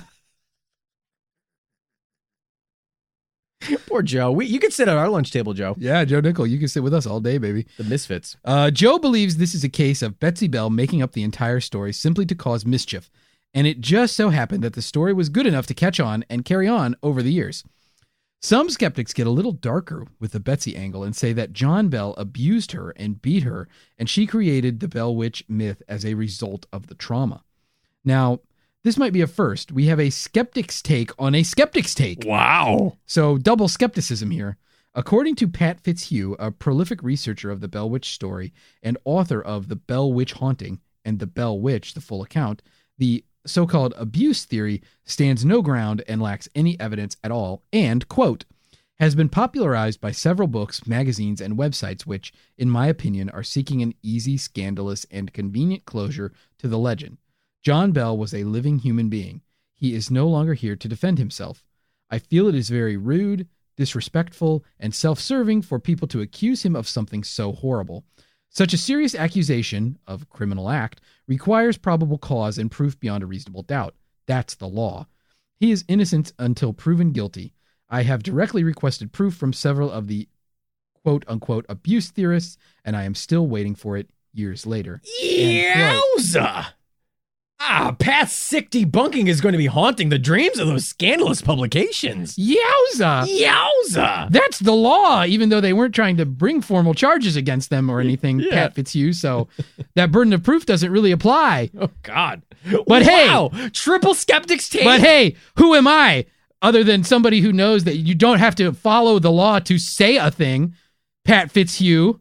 Poor 3.87 4.03
Joe. 4.03 4.33
We, 4.33 4.47
you 4.47 4.59
could 4.59 4.73
sit 4.73 4.89
at 4.89 4.97
our 4.97 5.09
lunch 5.09 5.31
table, 5.31 5.53
Joe. 5.53 5.75
Yeah, 5.79 6.05
Joe 6.05 6.21
Nickell, 6.21 6.47
you 6.47 6.59
can 6.59 6.69
sit 6.69 6.83
with 6.83 6.95
us 6.95 7.07
all 7.07 7.21
day, 7.21 7.39
baby. 7.39 7.67
The 7.77 7.85
Misfits. 7.85 8.37
Uh, 8.45 8.71
Joe 8.71 8.99
believes 8.99 9.37
this 9.37 9.55
is 9.55 9.65
a 9.65 9.69
case 9.69 10.03
of 10.03 10.19
Betsy 10.19 10.49
Bell 10.49 10.71
making 10.71 11.03
up 11.03 11.13
the 11.13 11.23
entire 11.23 11.61
story 11.61 11.93
simply 11.93 12.25
to 12.27 12.35
cause 12.35 12.65
mischief, 12.65 13.11
and 13.53 13.67
it 13.67 13.81
just 13.81 14.17
so 14.17 14.31
happened 14.31 14.65
that 14.65 14.75
the 14.75 14.83
story 14.83 15.13
was 15.13 15.29
good 15.29 15.47
enough 15.47 15.67
to 15.67 15.75
catch 15.75 16.01
on 16.01 16.25
and 16.31 16.45
carry 16.45 16.69
on 16.69 16.97
over 17.03 17.23
the 17.23 17.33
years. 17.33 17.65
Some 18.43 18.71
skeptics 18.71 19.13
get 19.13 19.27
a 19.27 19.31
little 19.31 19.53
darker 19.53 20.07
with 20.19 20.33
the 20.33 20.41
Betsy 20.41 20.75
angle 20.75 21.05
and 21.05 21.15
say 21.15 21.35
that 21.35 21.53
John 21.53 21.89
Bell 21.89 22.15
abused 22.17 22.73
her 22.73 22.91
and 22.93 23.21
beat 23.21 23.43
her, 23.43 23.69
and 23.99 24.09
she 24.09 24.27
created 24.27 24.81
the 24.81 24.89
Bell 24.89 25.15
Witch 25.15 25.45
myth 25.47 25.83
as 25.87 26.07
a 26.07 26.15
result 26.15 26.65
of 26.73 26.87
the 26.87 26.95
trauma. 26.95 27.45
Now, 28.03 28.41
this 28.85 28.97
might 28.97 29.13
be 29.13 29.21
a 29.21 29.27
first. 29.27 29.73
We 29.73 29.87
have 29.87 30.01
a 30.01 30.11
skeptic's 30.11 30.81
take 30.81 31.11
on 31.19 31.35
a 31.35 31.43
skeptic's 31.43 31.95
take. 31.95 32.25
Wow. 32.25 32.97
So, 33.07 33.39
double 33.39 33.69
skepticism 33.69 34.31
here. 34.31 34.57
According 34.95 35.37
to 35.37 35.49
Pat 35.49 35.81
Fitzhugh, 35.81 36.35
a 36.39 36.51
prolific 36.51 37.03
researcher 37.03 37.51
of 37.51 37.61
the 37.61 37.69
Bell 37.69 37.89
Witch 37.89 38.13
story 38.13 38.53
and 38.83 38.99
author 39.05 39.41
of 39.41 39.69
The 39.69 39.77
Bell 39.77 40.13
Witch 40.13 40.33
Haunting 40.33 40.81
and 41.05 41.19
The 41.19 41.27
Bell 41.27 41.61
Witch, 41.61 41.95
the 41.95 42.01
full 42.01 42.23
account, 42.23 42.63
the 42.99 43.25
so 43.47 43.67
called 43.67 43.95
abuse 43.97 44.45
theory 44.45 44.83
stands 45.05 45.45
no 45.45 45.63
ground 45.63 46.03
and 46.09 46.21
lacks 46.21 46.49
any 46.55 46.79
evidence 46.81 47.17
at 47.23 47.31
all, 47.31 47.63
and, 47.73 48.09
quote, 48.09 48.45
has 48.99 49.15
been 49.15 49.29
popularized 49.31 50.01
by 50.01 50.11
several 50.11 50.49
books, 50.49 50.87
magazines, 50.87 51.41
and 51.41 51.57
websites 51.57 52.03
which, 52.03 52.33
in 52.59 52.69
my 52.69 52.87
opinion, 52.87 53.31
are 53.31 53.43
seeking 53.43 53.81
an 53.81 53.95
easy, 54.03 54.37
scandalous, 54.37 55.07
and 55.11 55.33
convenient 55.33 55.87
closure 55.87 56.33
to 56.59 56.69
the 56.69 56.79
legend. 56.79 57.17
John 57.63 57.93
Bell 57.93 58.17
was 58.17 58.33
a 58.33 58.45
living 58.45 58.79
human 58.79 59.09
being. 59.09 59.43
He 59.75 59.95
is 59.95 60.11
no 60.11 60.27
longer 60.27 60.55
here 60.55 60.77
to 60.77 60.89
defend 60.89 61.19
himself. 61.19 61.65
I 62.11 62.19
feel 62.19 62.49
it 62.49 62.55
is 62.55 62.71
very 62.71 62.97
rude, 62.97 63.49
disrespectful, 63.77 64.65
and 64.79 64.95
self 64.95 65.21
serving 65.21 65.63
for 65.63 65.79
people 65.79 66.09
to 66.09 66.21
accuse 66.21 66.65
him 66.65 66.75
of 66.75 66.89
something 66.89 67.23
so 67.23 67.53
horrible. 67.53 68.05
Such 68.49 68.73
a 68.73 68.79
serious 68.79 69.15
accusation 69.15 69.99
of 70.07 70.29
criminal 70.29 70.71
act 70.71 71.01
requires 71.29 71.79
probable 71.79 72.19
cause 72.19 72.59
and 72.59 72.71
proof 72.71 72.99
beyond 72.99 73.23
a 73.23 73.27
reasonable 73.27 73.63
doubt. 73.63 73.95
That's 74.27 74.55
the 74.55 74.69
law. 74.69 75.07
He 75.59 75.71
is 75.71 75.85
innocent 75.87 76.33
until 76.39 76.73
proven 76.73 77.13
guilty. 77.13 77.55
I 77.89 78.03
have 78.03 78.23
directly 78.23 78.65
requested 78.65 79.13
proof 79.13 79.35
from 79.35 79.53
several 79.53 79.91
of 79.91 80.07
the 80.07 80.29
quote 81.03 81.25
unquote 81.29 81.67
abuse 81.69 82.11
theorists, 82.11 82.57
and 82.85 82.97
I 82.97 83.05
am 83.05 83.15
still 83.15 83.47
waiting 83.47 83.75
for 83.75 83.97
it 83.97 84.11
years 84.33 84.67
later. 84.67 85.01
Yowza. 85.23 86.67
Ah, 87.63 87.95
Pat's 87.99 88.33
sick 88.33 88.71
debunking 88.71 89.29
is 89.29 89.43
going 89.43 89.53
to 89.53 89.59
be 89.59 89.67
haunting 89.67 90.09
the 90.09 90.19
dreams 90.19 90.59
of 90.59 90.67
those 90.67 90.87
scandalous 90.87 91.43
publications. 91.43 92.35
Yowza! 92.37 93.27
Yowza. 93.29 94.31
That's 94.31 94.61
the 94.61 94.73
law, 94.73 95.25
even 95.27 95.51
though 95.51 95.61
they 95.61 95.75
weren't 95.75 95.95
trying 95.95 96.17
to 96.17 96.25
bring 96.25 96.63
formal 96.63 96.95
charges 96.95 97.37
against 97.37 97.69
them 97.69 97.91
or 97.91 98.01
anything, 98.01 98.41
Yeah. 98.41 98.51
Pat 98.51 98.75
Fitzhugh. 98.75 99.13
So 99.13 99.49
that 99.95 100.11
burden 100.11 100.33
of 100.33 100.43
proof 100.43 100.65
doesn't 100.65 100.91
really 100.91 101.13
apply. 101.13 101.71
Oh, 101.81 101.91
God. 102.03 102.43
But 102.87 103.03
hey- 103.03 103.29
wow. 103.29 103.51
Triple 103.73 104.15
skeptics 104.15 104.69
take. 104.69 104.85
But 104.85 105.01
hey, 105.01 105.37
who 105.57 105.75
am 105.75 105.87
I 105.87 106.27
other 106.63 106.83
than 106.85 107.05
somebody 107.05 107.41
who 107.41 107.53
knows 107.53 107.85
that 107.85 107.97
you 107.97 108.15
don't 108.15 108.39
have 108.39 108.55
to 108.57 108.73
follow 108.73 109.19
the 109.19 109.31
law 109.31 109.59
to 109.61 109.79
say 109.79 110.17
a 110.17 110.31
thing? 110.31 110.75
Pat 111.25 111.51
Fitzhugh. 111.51 112.21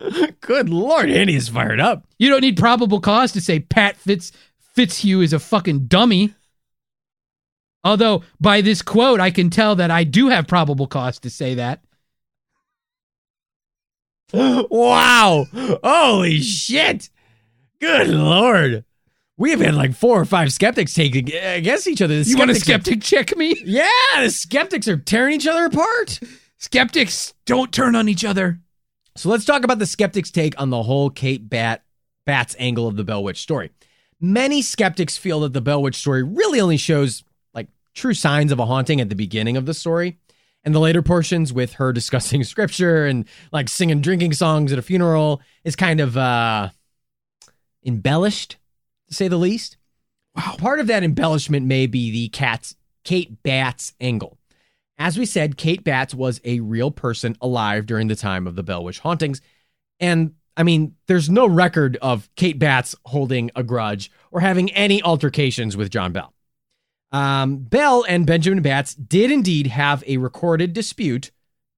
Good 0.40 0.68
Lord, 0.68 1.10
Andy 1.10 1.36
is 1.36 1.48
fired 1.48 1.78
up. 1.80 2.04
You 2.18 2.28
don't 2.28 2.40
need 2.40 2.56
probable 2.56 3.00
cause 3.00 3.30
to 3.32 3.40
say 3.40 3.60
Pat 3.60 3.96
Fitz 3.96 4.32
Fitzhugh 4.74 5.20
is 5.20 5.32
a 5.32 5.38
fucking 5.38 5.86
dummy. 5.86 6.34
Although 7.84 8.22
by 8.40 8.60
this 8.60 8.80
quote, 8.82 9.20
I 9.20 9.30
can 9.30 9.50
tell 9.50 9.76
that 9.76 9.90
I 9.90 10.04
do 10.04 10.28
have 10.28 10.46
probable 10.46 10.86
cause 10.86 11.18
to 11.20 11.30
say 11.30 11.54
that. 11.56 11.82
wow. 14.32 15.46
Holy 15.82 16.40
shit. 16.40 17.10
Good 17.80 18.08
Lord. 18.08 18.84
We 19.36 19.50
have 19.50 19.60
had 19.60 19.74
like 19.74 19.94
four 19.94 20.20
or 20.20 20.24
five 20.24 20.52
skeptics 20.52 20.94
take 20.94 21.16
ag- 21.16 21.34
against 21.34 21.88
each 21.88 22.00
other. 22.00 22.22
The 22.22 22.30
You 22.30 22.36
want 22.36 22.50
a 22.50 22.54
skeptics 22.54 22.88
are- 22.88 22.92
skeptic 22.92 23.02
check 23.02 23.36
me? 23.36 23.60
yeah, 23.64 23.86
the 24.20 24.30
skeptics 24.30 24.86
are 24.88 24.96
tearing 24.96 25.34
each 25.34 25.46
other 25.46 25.64
apart. 25.66 26.20
Skeptics 26.58 27.34
don't 27.44 27.72
turn 27.72 27.96
on 27.96 28.08
each 28.08 28.24
other. 28.24 28.60
So 29.16 29.28
let's 29.28 29.44
talk 29.44 29.64
about 29.64 29.78
the 29.80 29.86
skeptics' 29.86 30.30
take 30.30 30.58
on 30.60 30.70
the 30.70 30.82
whole 30.82 31.10
Kate 31.10 31.48
Bat 31.48 31.82
Bat's 32.24 32.54
angle 32.58 32.86
of 32.86 32.96
the 32.96 33.04
Bell 33.04 33.22
Witch 33.24 33.40
story. 33.40 33.70
Many 34.24 34.62
skeptics 34.62 35.18
feel 35.18 35.40
that 35.40 35.52
the 35.52 35.60
Bell 35.60 35.82
Witch 35.82 35.96
story 35.96 36.22
really 36.22 36.60
only 36.60 36.76
shows 36.76 37.24
like 37.54 37.66
true 37.92 38.14
signs 38.14 38.52
of 38.52 38.60
a 38.60 38.66
haunting 38.66 39.00
at 39.00 39.08
the 39.08 39.16
beginning 39.16 39.56
of 39.56 39.66
the 39.66 39.74
story. 39.74 40.16
And 40.62 40.72
the 40.72 40.78
later 40.78 41.02
portions 41.02 41.52
with 41.52 41.72
her 41.74 41.92
discussing 41.92 42.44
scripture 42.44 43.04
and 43.04 43.24
like 43.52 43.68
singing 43.68 44.00
drinking 44.00 44.34
songs 44.34 44.72
at 44.72 44.78
a 44.78 44.82
funeral 44.82 45.42
is 45.64 45.74
kind 45.74 45.98
of 45.98 46.16
uh 46.16 46.68
embellished, 47.84 48.58
to 49.08 49.14
say 49.14 49.26
the 49.26 49.36
least. 49.36 49.76
Wow. 50.36 50.54
Part 50.56 50.78
of 50.78 50.86
that 50.86 51.02
embellishment 51.02 51.66
may 51.66 51.88
be 51.88 52.12
the 52.12 52.28
cat's 52.28 52.76
Kate 53.02 53.42
Batts 53.42 53.92
angle. 54.00 54.38
As 54.98 55.18
we 55.18 55.26
said, 55.26 55.56
Kate 55.56 55.82
Batts 55.82 56.14
was 56.14 56.40
a 56.44 56.60
real 56.60 56.92
person 56.92 57.36
alive 57.40 57.86
during 57.86 58.06
the 58.06 58.14
time 58.14 58.46
of 58.46 58.54
the 58.54 58.62
Bell 58.62 58.84
Witch 58.84 59.00
hauntings. 59.00 59.40
And 59.98 60.34
I 60.56 60.62
mean, 60.62 60.96
there's 61.06 61.30
no 61.30 61.46
record 61.46 61.96
of 62.02 62.28
Kate 62.36 62.58
Batts 62.58 62.94
holding 63.06 63.50
a 63.56 63.62
grudge 63.62 64.10
or 64.30 64.40
having 64.40 64.70
any 64.72 65.02
altercations 65.02 65.76
with 65.76 65.90
John 65.90 66.12
Bell. 66.12 66.32
Um, 67.10 67.58
Bell 67.58 68.04
and 68.08 68.26
Benjamin 68.26 68.62
Batts 68.62 68.94
did 68.94 69.30
indeed 69.30 69.66
have 69.68 70.02
a 70.06 70.16
recorded 70.16 70.72
dispute 70.72 71.30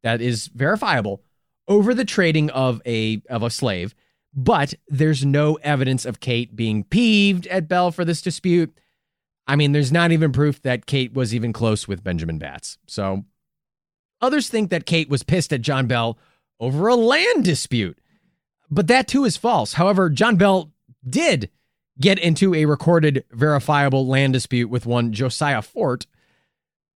that 0.03 0.21
is 0.21 0.49
verifiable 0.49 1.23
over 1.67 1.95
the 1.95 2.05
trading 2.05 2.51
of 2.51 2.81
a 2.87 3.23
of 3.29 3.43
a 3.43 3.51
slave, 3.51 3.95
but 4.33 4.75
there's 4.89 5.25
no 5.25 5.55
evidence 5.57 6.05
of 6.05 6.21
Kate 6.21 6.55
being 6.55 6.85
peeved 6.85 7.47
at 7.49 7.69
Bell 7.69 7.91
for 7.91 8.05
this 8.05 8.23
dispute. 8.23 8.79
I 9.47 9.57
mean, 9.57 9.73
there's 9.73 9.93
not 9.93 10.13
even 10.13 10.33
proof 10.33 10.63
that 10.63 10.87
Kate 10.87 11.13
was 11.13 11.35
even 11.35 11.53
close 11.53 11.89
with 11.89 12.05
Benjamin 12.05 12.39
Batts. 12.39 12.79
So 12.87 13.25
others 14.21 14.49
think 14.49 14.71
that 14.71 14.87
Kate 14.87 15.09
was 15.09 15.23
pissed 15.23 15.53
at 15.53 15.63
John 15.63 15.87
Bell 15.87 16.19
over 16.61 16.89
a 16.89 16.95
land 16.95 17.45
dispute. 17.45 17.99
But 18.75 18.89
that 18.89 19.07
too 19.07 19.25
is 19.25 19.37
false. 19.37 19.75
However, 19.75 20.11
John 20.11 20.37
Bell 20.37 20.73
did 21.09 21.49
get 22.01 22.19
into 22.19 22.55
a 22.55 22.65
recorded, 22.65 23.25
verifiable 23.31 24.05
land 24.07 24.33
dispute 24.33 24.69
with 24.69 24.85
one 24.85 25.13
Josiah 25.13 25.63
Fort. 25.63 26.07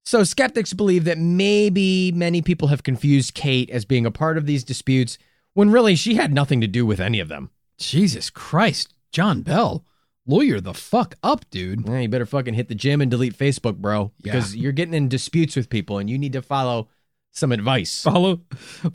So 0.03 0.23
skeptics 0.23 0.73
believe 0.73 1.03
that 1.03 1.19
maybe 1.19 2.11
many 2.13 2.41
people 2.41 2.69
have 2.69 2.81
confused 2.81 3.35
Kate 3.35 3.69
as 3.69 3.85
being 3.85 4.07
a 4.07 4.11
part 4.11 4.37
of 4.37 4.47
these 4.47 4.63
disputes 4.63 5.19
when 5.53 5.69
really 5.69 5.95
she 5.95 6.15
had 6.15 6.33
nothing 6.33 6.61
to 6.61 6.67
do 6.67 6.83
with 6.83 6.99
any 6.99 7.19
of 7.19 7.27
them. 7.27 7.51
Jesus 7.77 8.31
Christ, 8.31 8.95
John 9.11 9.43
Bell, 9.43 9.85
lawyer 10.25 10.59
the 10.59 10.73
fuck 10.73 11.13
up, 11.21 11.47
dude. 11.51 11.87
Yeah, 11.87 11.99
you 11.99 12.09
better 12.09 12.25
fucking 12.25 12.55
hit 12.55 12.69
the 12.69 12.75
gym 12.75 13.01
and 13.01 13.11
delete 13.11 13.37
Facebook, 13.37 13.77
bro, 13.77 14.11
because 14.19 14.55
you're 14.55 14.71
getting 14.71 14.95
in 14.95 15.09
disputes 15.09 15.55
with 15.55 15.69
people 15.69 15.99
and 15.99 16.09
you 16.09 16.17
need 16.17 16.33
to 16.33 16.41
follow 16.41 16.87
some 17.33 17.51
advice. 17.51 18.01
Follow, 18.01 18.41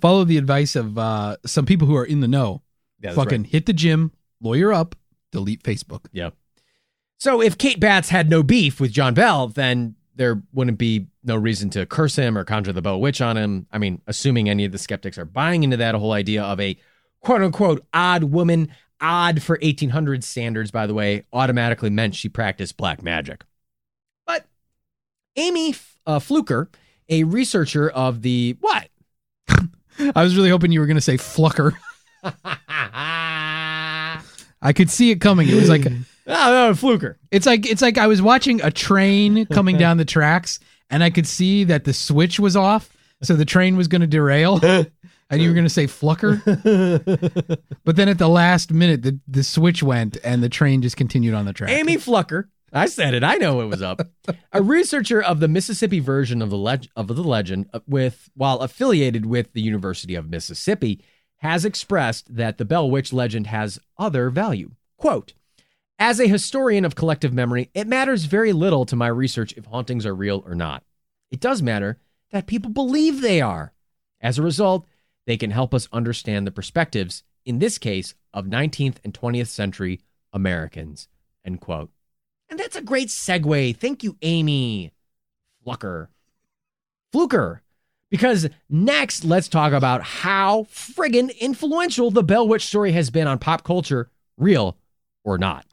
follow 0.00 0.24
the 0.24 0.38
advice 0.38 0.74
of 0.74 0.98
uh, 0.98 1.36
some 1.46 1.64
people 1.64 1.86
who 1.86 1.96
are 1.96 2.04
in 2.04 2.20
the 2.20 2.28
know. 2.28 2.62
Yeah, 3.02 3.12
Fucking 3.12 3.42
right. 3.42 3.50
hit 3.50 3.66
the 3.66 3.72
gym, 3.72 4.12
lawyer 4.40 4.72
up, 4.72 4.94
delete 5.32 5.62
Facebook. 5.62 6.06
Yeah. 6.12 6.30
So 7.18 7.40
if 7.40 7.58
Kate 7.58 7.80
Batts 7.80 8.08
had 8.08 8.30
no 8.30 8.42
beef 8.42 8.80
with 8.80 8.92
John 8.92 9.14
Bell, 9.14 9.48
then 9.48 9.96
there 10.14 10.42
wouldn't 10.52 10.78
be 10.78 11.06
no 11.24 11.36
reason 11.36 11.70
to 11.70 11.86
curse 11.86 12.16
him 12.16 12.36
or 12.36 12.44
conjure 12.44 12.72
the 12.72 12.82
Bell 12.82 13.00
Witch 13.00 13.20
on 13.20 13.36
him. 13.36 13.66
I 13.72 13.78
mean, 13.78 14.00
assuming 14.06 14.48
any 14.48 14.64
of 14.64 14.72
the 14.72 14.78
skeptics 14.78 15.18
are 15.18 15.24
buying 15.24 15.62
into 15.62 15.76
that 15.78 15.94
whole 15.94 16.12
idea 16.12 16.42
of 16.42 16.60
a 16.60 16.76
quote 17.20 17.42
unquote 17.42 17.84
odd 17.94 18.24
woman, 18.24 18.68
odd 19.00 19.42
for 19.42 19.58
1800 19.62 20.22
standards, 20.24 20.70
by 20.70 20.86
the 20.86 20.94
way, 20.94 21.24
automatically 21.32 21.90
meant 21.90 22.14
she 22.14 22.28
practiced 22.28 22.76
black 22.76 23.02
magic. 23.02 23.44
But 24.26 24.46
Amy 25.36 25.74
uh, 26.06 26.18
Fluker, 26.18 26.70
a 27.08 27.24
researcher 27.24 27.88
of 27.88 28.22
the 28.22 28.56
what? 28.60 28.88
I 29.48 30.22
was 30.22 30.36
really 30.36 30.50
hoping 30.50 30.72
you 30.72 30.80
were 30.80 30.86
going 30.86 30.96
to 30.96 31.00
say 31.00 31.16
flucker. 31.16 31.72
I 34.64 34.72
could 34.74 34.90
see 34.90 35.10
it 35.10 35.20
coming. 35.20 35.48
It 35.48 35.54
was 35.54 35.68
like 35.68 35.86
Oh, 36.26 36.68
no, 36.68 36.74
Fluker. 36.74 37.18
it's 37.32 37.46
like 37.46 37.66
it's 37.66 37.82
like 37.82 37.98
I 37.98 38.06
was 38.06 38.22
watching 38.22 38.62
a 38.62 38.70
train 38.70 39.44
coming 39.46 39.76
down 39.76 39.96
the 39.96 40.04
tracks, 40.04 40.60
and 40.88 41.02
I 41.02 41.10
could 41.10 41.26
see 41.26 41.64
that 41.64 41.84
the 41.84 41.92
switch 41.92 42.38
was 42.38 42.54
off, 42.56 42.96
so 43.22 43.34
the 43.34 43.44
train 43.44 43.76
was 43.76 43.88
going 43.88 44.02
to 44.02 44.06
derail. 44.06 44.60
And 45.30 45.40
you 45.40 45.48
were 45.48 45.54
going 45.54 45.64
to 45.64 45.70
say 45.70 45.86
flucker, 45.86 46.42
but 47.84 47.96
then 47.96 48.10
at 48.10 48.18
the 48.18 48.28
last 48.28 48.70
minute, 48.70 49.00
the, 49.00 49.18
the 49.26 49.42
switch 49.42 49.82
went 49.82 50.18
and 50.22 50.42
the 50.42 50.50
train 50.50 50.82
just 50.82 50.98
continued 50.98 51.32
on 51.32 51.46
the 51.46 51.54
track. 51.54 51.70
Amy 51.70 51.96
Flucker. 51.96 52.48
I 52.70 52.84
said 52.84 53.14
it. 53.14 53.24
I 53.24 53.36
know 53.36 53.62
it 53.62 53.66
was 53.66 53.80
up. 53.80 54.06
a 54.52 54.60
researcher 54.62 55.22
of 55.22 55.40
the 55.40 55.48
Mississippi 55.48 56.00
version 56.00 56.42
of 56.42 56.50
the 56.50 56.58
leg- 56.58 56.88
of 56.96 57.06
the 57.06 57.14
legend, 57.22 57.70
uh, 57.72 57.80
with 57.86 58.28
while 58.34 58.58
affiliated 58.58 59.24
with 59.24 59.54
the 59.54 59.62
University 59.62 60.14
of 60.16 60.28
Mississippi, 60.28 61.02
has 61.42 61.64
expressed 61.64 62.34
that 62.36 62.56
the 62.56 62.64
Bell 62.64 62.88
Witch 62.88 63.12
legend 63.12 63.48
has 63.48 63.78
other 63.98 64.30
value. 64.30 64.70
Quote: 64.96 65.34
As 65.98 66.20
a 66.20 66.28
historian 66.28 66.84
of 66.84 66.94
collective 66.94 67.32
memory, 67.32 67.68
it 67.74 67.88
matters 67.88 68.24
very 68.24 68.52
little 68.52 68.86
to 68.86 68.96
my 68.96 69.08
research 69.08 69.52
if 69.56 69.66
hauntings 69.66 70.06
are 70.06 70.14
real 70.14 70.44
or 70.46 70.54
not. 70.54 70.84
It 71.30 71.40
does 71.40 71.60
matter 71.60 71.98
that 72.30 72.46
people 72.46 72.70
believe 72.70 73.20
they 73.20 73.40
are. 73.40 73.72
As 74.20 74.38
a 74.38 74.42
result, 74.42 74.86
they 75.26 75.36
can 75.36 75.50
help 75.50 75.74
us 75.74 75.88
understand 75.92 76.46
the 76.46 76.52
perspectives, 76.52 77.24
in 77.44 77.58
this 77.58 77.76
case, 77.76 78.14
of 78.32 78.46
19th 78.46 78.96
and 79.04 79.12
20th 79.12 79.48
century 79.48 80.00
Americans. 80.32 81.08
End 81.44 81.60
quote. 81.60 81.90
And 82.48 82.58
that's 82.58 82.76
a 82.76 82.82
great 82.82 83.08
segue. 83.08 83.76
Thank 83.76 84.04
you, 84.04 84.16
Amy 84.22 84.92
Flucker. 85.66 86.08
Fluker. 87.10 87.61
Because 88.12 88.46
next, 88.68 89.24
let's 89.24 89.48
talk 89.48 89.72
about 89.72 90.02
how 90.02 90.64
friggin' 90.64 91.34
influential 91.40 92.10
the 92.10 92.22
Bell 92.22 92.46
Witch 92.46 92.66
story 92.66 92.92
has 92.92 93.08
been 93.08 93.26
on 93.26 93.38
pop 93.38 93.64
culture, 93.64 94.10
real 94.36 94.76
or 95.24 95.38
not. 95.38 95.64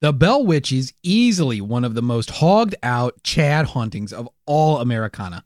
The 0.00 0.10
Bell 0.10 0.46
Witch 0.46 0.72
is 0.72 0.94
easily 1.02 1.60
one 1.60 1.84
of 1.84 1.94
the 1.94 2.00
most 2.00 2.30
hogged 2.30 2.74
out 2.82 3.22
Chad 3.22 3.66
hauntings 3.66 4.14
of 4.14 4.26
all 4.46 4.78
Americana. 4.78 5.44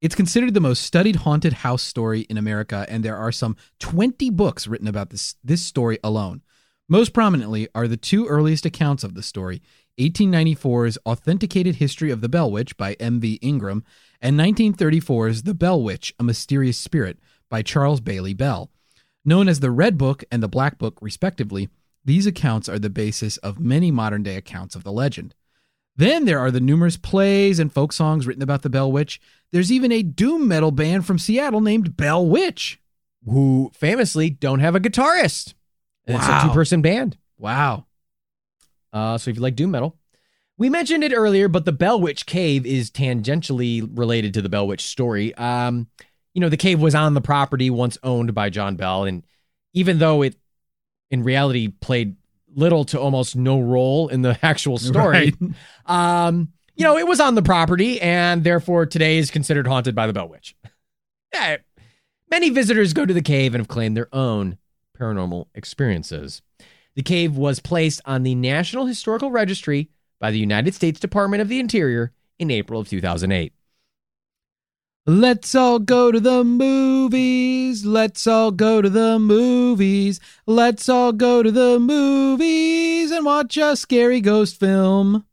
It's 0.00 0.14
considered 0.14 0.54
the 0.54 0.60
most 0.60 0.84
studied 0.84 1.16
haunted 1.16 1.52
house 1.52 1.82
story 1.82 2.22
in 2.30 2.38
America, 2.38 2.86
and 2.88 3.04
there 3.04 3.18
are 3.18 3.30
some 3.30 3.54
20 3.80 4.30
books 4.30 4.66
written 4.66 4.88
about 4.88 5.10
this, 5.10 5.34
this 5.44 5.60
story 5.60 5.98
alone. 6.02 6.40
Most 6.88 7.12
prominently 7.12 7.68
are 7.74 7.88
the 7.88 7.98
two 7.98 8.26
earliest 8.26 8.64
accounts 8.64 9.04
of 9.04 9.12
the 9.12 9.22
story 9.22 9.60
1894's 9.98 10.96
Authenticated 11.04 11.76
History 11.76 12.10
of 12.10 12.22
the 12.22 12.28
Bell 12.30 12.50
Witch 12.50 12.74
by 12.78 12.94
M.V. 12.94 13.38
Ingram, 13.42 13.84
and 14.24 14.40
1934's 14.40 15.42
The 15.42 15.52
Bell 15.52 15.82
Witch, 15.82 16.14
A 16.18 16.24
Mysterious 16.24 16.78
Spirit 16.78 17.18
by 17.50 17.60
Charles 17.60 18.00
Bailey 18.00 18.32
Bell. 18.32 18.70
Known 19.22 19.48
as 19.48 19.60
the 19.60 19.70
Red 19.70 19.98
Book 19.98 20.24
and 20.32 20.42
the 20.42 20.48
Black 20.48 20.78
Book, 20.78 20.96
respectively, 21.02 21.68
these 22.06 22.26
accounts 22.26 22.66
are 22.66 22.78
the 22.78 22.88
basis 22.88 23.36
of 23.38 23.60
many 23.60 23.90
modern 23.90 24.22
day 24.22 24.36
accounts 24.36 24.74
of 24.74 24.82
the 24.82 24.92
legend. 24.92 25.34
Then 25.96 26.24
there 26.24 26.38
are 26.38 26.50
the 26.50 26.58
numerous 26.58 26.96
plays 26.96 27.58
and 27.58 27.70
folk 27.70 27.92
songs 27.92 28.26
written 28.26 28.42
about 28.42 28.62
the 28.62 28.70
Bell 28.70 28.90
Witch. 28.90 29.20
There's 29.52 29.70
even 29.70 29.92
a 29.92 30.02
doom 30.02 30.48
metal 30.48 30.70
band 30.70 31.06
from 31.06 31.18
Seattle 31.18 31.60
named 31.60 31.94
Bell 31.94 32.26
Witch. 32.26 32.80
Who 33.26 33.70
famously 33.74 34.30
don't 34.30 34.60
have 34.60 34.74
a 34.74 34.80
guitarist. 34.80 35.52
And 36.06 36.16
It's 36.16 36.26
a 36.26 36.40
two 36.42 36.50
person 36.54 36.80
band. 36.80 37.18
Wow. 37.38 37.84
Uh, 38.90 39.18
so 39.18 39.30
if 39.30 39.36
you 39.36 39.42
like 39.42 39.54
doom 39.54 39.70
metal, 39.72 39.96
we 40.56 40.70
mentioned 40.70 41.02
it 41.04 41.12
earlier, 41.12 41.48
but 41.48 41.64
the 41.64 41.72
Bell 41.72 42.00
Witch 42.00 42.26
Cave 42.26 42.64
is 42.66 42.90
tangentially 42.90 43.88
related 43.96 44.34
to 44.34 44.42
the 44.42 44.48
Bell 44.48 44.66
Witch 44.66 44.82
story. 44.84 45.34
Um, 45.34 45.88
you 46.32 46.40
know, 46.40 46.48
the 46.48 46.56
cave 46.56 46.80
was 46.80 46.94
on 46.94 47.14
the 47.14 47.20
property 47.20 47.70
once 47.70 47.98
owned 48.02 48.34
by 48.34 48.50
John 48.50 48.76
Bell, 48.76 49.04
and 49.04 49.24
even 49.72 49.98
though 49.98 50.22
it 50.22 50.36
in 51.10 51.22
reality 51.22 51.68
played 51.68 52.16
little 52.54 52.84
to 52.84 53.00
almost 53.00 53.34
no 53.36 53.60
role 53.60 54.08
in 54.08 54.22
the 54.22 54.38
actual 54.44 54.78
story, 54.78 55.32
Right. 55.40 56.26
um, 56.26 56.52
you 56.76 56.84
know, 56.84 56.96
it 56.98 57.06
was 57.06 57.20
on 57.20 57.34
the 57.36 57.42
property, 57.42 58.00
and 58.00 58.42
therefore 58.44 58.86
today 58.86 59.18
is 59.18 59.30
considered 59.30 59.66
haunted 59.66 59.94
by 59.94 60.06
the 60.06 60.12
Bell 60.12 60.28
Witch. 60.28 60.56
Yeah, 61.32 61.56
many 62.30 62.48
visitors 62.50 62.92
go 62.92 63.04
to 63.04 63.12
the 63.12 63.20
cave 63.20 63.54
and 63.54 63.60
have 63.60 63.66
claimed 63.66 63.96
their 63.96 64.06
own 64.14 64.56
paranormal 64.96 65.46
experiences. 65.52 66.42
The 66.94 67.02
cave 67.02 67.36
was 67.36 67.58
placed 67.58 68.00
on 68.04 68.22
the 68.22 68.36
National 68.36 68.86
Historical 68.86 69.32
Registry 69.32 69.88
by 70.18 70.30
the 70.30 70.38
United 70.38 70.74
States 70.74 71.00
Department 71.00 71.42
of 71.42 71.48
the 71.48 71.60
Interior 71.60 72.12
in 72.38 72.50
April 72.50 72.80
of 72.80 72.88
2008. 72.88 73.52
Let's 75.06 75.54
all 75.54 75.80
go 75.80 76.10
to 76.10 76.18
the 76.18 76.44
movies. 76.44 77.84
Let's 77.84 78.26
all 78.26 78.50
go 78.50 78.80
to 78.80 78.88
the 78.88 79.18
movies. 79.18 80.18
Let's 80.46 80.88
all 80.88 81.12
go 81.12 81.42
to 81.42 81.50
the 81.50 81.78
movies 81.78 83.10
and 83.10 83.26
watch 83.26 83.58
a 83.58 83.76
scary 83.76 84.22
ghost 84.22 84.58
film. 84.58 85.26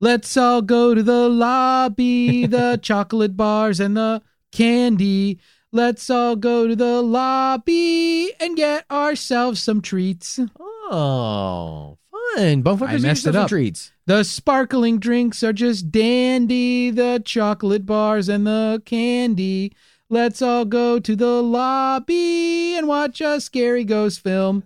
Let's 0.00 0.34
all 0.38 0.62
go 0.62 0.94
to 0.94 1.02
the 1.02 1.28
lobby, 1.28 2.46
the 2.46 2.78
chocolate 2.82 3.36
bars 3.36 3.80
and 3.80 3.98
the 3.98 4.22
candy. 4.50 5.40
Let's 5.70 6.08
all 6.08 6.36
go 6.36 6.66
to 6.66 6.74
the 6.74 7.02
lobby 7.02 8.32
and 8.40 8.56
get 8.56 8.90
ourselves 8.90 9.62
some 9.62 9.82
treats. 9.82 10.40
Oh, 10.58 11.98
fun! 12.34 12.62
Bumfuckers 12.62 12.88
I 12.88 12.98
messed 12.98 13.26
it 13.26 13.36
up. 13.36 13.48
treats. 13.48 13.92
The 14.06 14.22
sparkling 14.22 14.98
drinks 14.98 15.42
are 15.42 15.52
just 15.52 15.90
dandy, 15.90 16.90
the 16.90 17.22
chocolate 17.24 17.86
bars 17.86 18.28
and 18.28 18.46
the 18.46 18.82
candy. 18.84 19.72
Let's 20.10 20.42
all 20.42 20.64
go 20.64 20.98
to 20.98 21.16
the 21.16 21.42
lobby 21.42 22.76
and 22.76 22.86
watch 22.86 23.20
a 23.20 23.40
scary 23.40 23.84
ghost 23.84 24.20
film. 24.20 24.64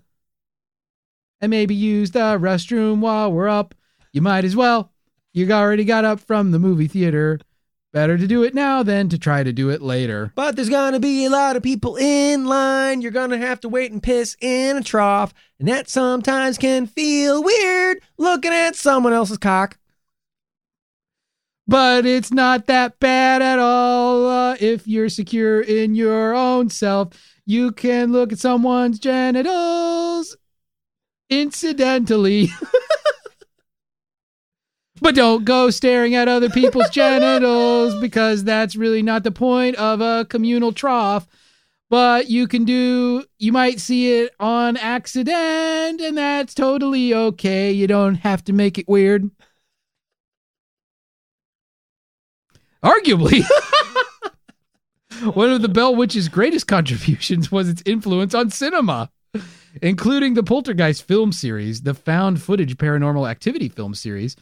And 1.41 1.51
maybe 1.51 1.75
use 1.75 2.11
the 2.11 2.39
restroom 2.39 2.99
while 2.99 3.33
we're 3.33 3.49
up. 3.49 3.75
You 4.13 4.23
might 4.23 4.45
as 4.45 4.57
well. 4.57 4.93
You 5.33 5.51
already 5.53 5.85
got 5.85 6.05
up 6.05 6.19
from 6.19 6.51
the 6.51 6.59
movie 6.59 6.89
theater. 6.89 7.39
Better 7.91 8.19
to 8.19 8.27
do 8.27 8.43
it 8.43 8.55
now 8.55 8.83
than 8.83 9.09
to 9.09 9.19
try 9.19 9.43
to 9.43 9.53
do 9.53 9.71
it 9.71 9.81
later. 9.81 10.31
But 10.35 10.57
there's 10.57 10.69
gonna 10.69 11.01
be 11.01 11.25
a 11.25 11.31
lot 11.31 11.57
of 11.57 11.63
people 11.63 11.97
in 11.97 12.45
line. 12.45 13.01
You're 13.01 13.11
gonna 13.11 13.39
have 13.39 13.61
to 13.61 13.69
wait 13.69 13.91
and 13.93 14.03
piss 14.03 14.37
in 14.43 14.77
a 14.77 14.83
trough, 14.83 15.33
and 15.59 15.67
that 15.69 15.89
sometimes 15.89 16.59
can 16.59 16.87
feel 16.87 17.43
weird 17.43 18.03
looking 18.19 18.53
at 18.53 18.77
someone 18.77 19.15
else's 19.15 19.39
cock. 19.39 19.79
But 21.67 22.05
it's 22.05 22.31
not 22.31 22.67
that 22.67 22.99
bad 22.99 23.41
at 23.41 23.59
all 23.59 24.27
uh, 24.27 24.57
if 24.61 24.87
you're 24.87 25.09
secure 25.09 25.61
in 25.61 25.95
your 25.95 26.35
own 26.35 26.69
self. 26.69 27.15
You 27.47 27.73
can 27.73 28.13
look 28.13 28.33
at 28.33 28.39
someone's 28.39 28.99
genitals 28.99 30.37
incidentally. 31.31 32.51
but 35.01 35.15
don't 35.15 35.45
go 35.45 35.71
staring 35.71 36.15
at 36.15 36.29
other 36.29 36.51
people's 36.51 36.91
genitals 36.93 37.95
because 38.01 38.45
that's 38.45 38.77
really 38.77 39.03
not 39.03 39.25
the 39.25 39.31
point 39.31 39.77
of 39.77 40.01
a 40.01 40.27
communal 40.29 40.73
trough. 40.73 41.27
But 41.91 42.29
you 42.29 42.47
can 42.47 42.65
do, 42.65 43.25
you 43.39 43.51
might 43.51 43.81
see 43.81 44.21
it 44.21 44.35
on 44.39 44.77
accident, 44.77 46.03
and 46.03 46.19
that's 46.19 46.53
totally 46.53 47.15
okay. 47.15 47.73
You 47.73 47.87
don't 47.87 48.17
have 48.17 48.45
to 48.45 48.53
make 48.53 48.79
it 48.79 48.87
weird. 48.87 49.31
Arguably, 52.85 53.43
one 55.33 55.51
of 55.51 55.63
the 55.63 55.69
Bell 55.69 55.97
Witch's 55.97 56.29
greatest 56.29 56.67
contributions 56.67 57.51
was 57.51 57.69
its 57.69 57.83
influence 57.87 58.35
on 58.35 58.51
cinema, 58.51 59.11
including 59.83 60.35
the 60.35 60.43
Poltergeist 60.43 61.03
film 61.03 61.33
series, 61.33 61.83
the 61.83 61.95
found 61.95 62.41
footage 62.43 62.77
paranormal 62.77 63.29
activity 63.29 63.69
film 63.69 63.95
series, 63.95 64.37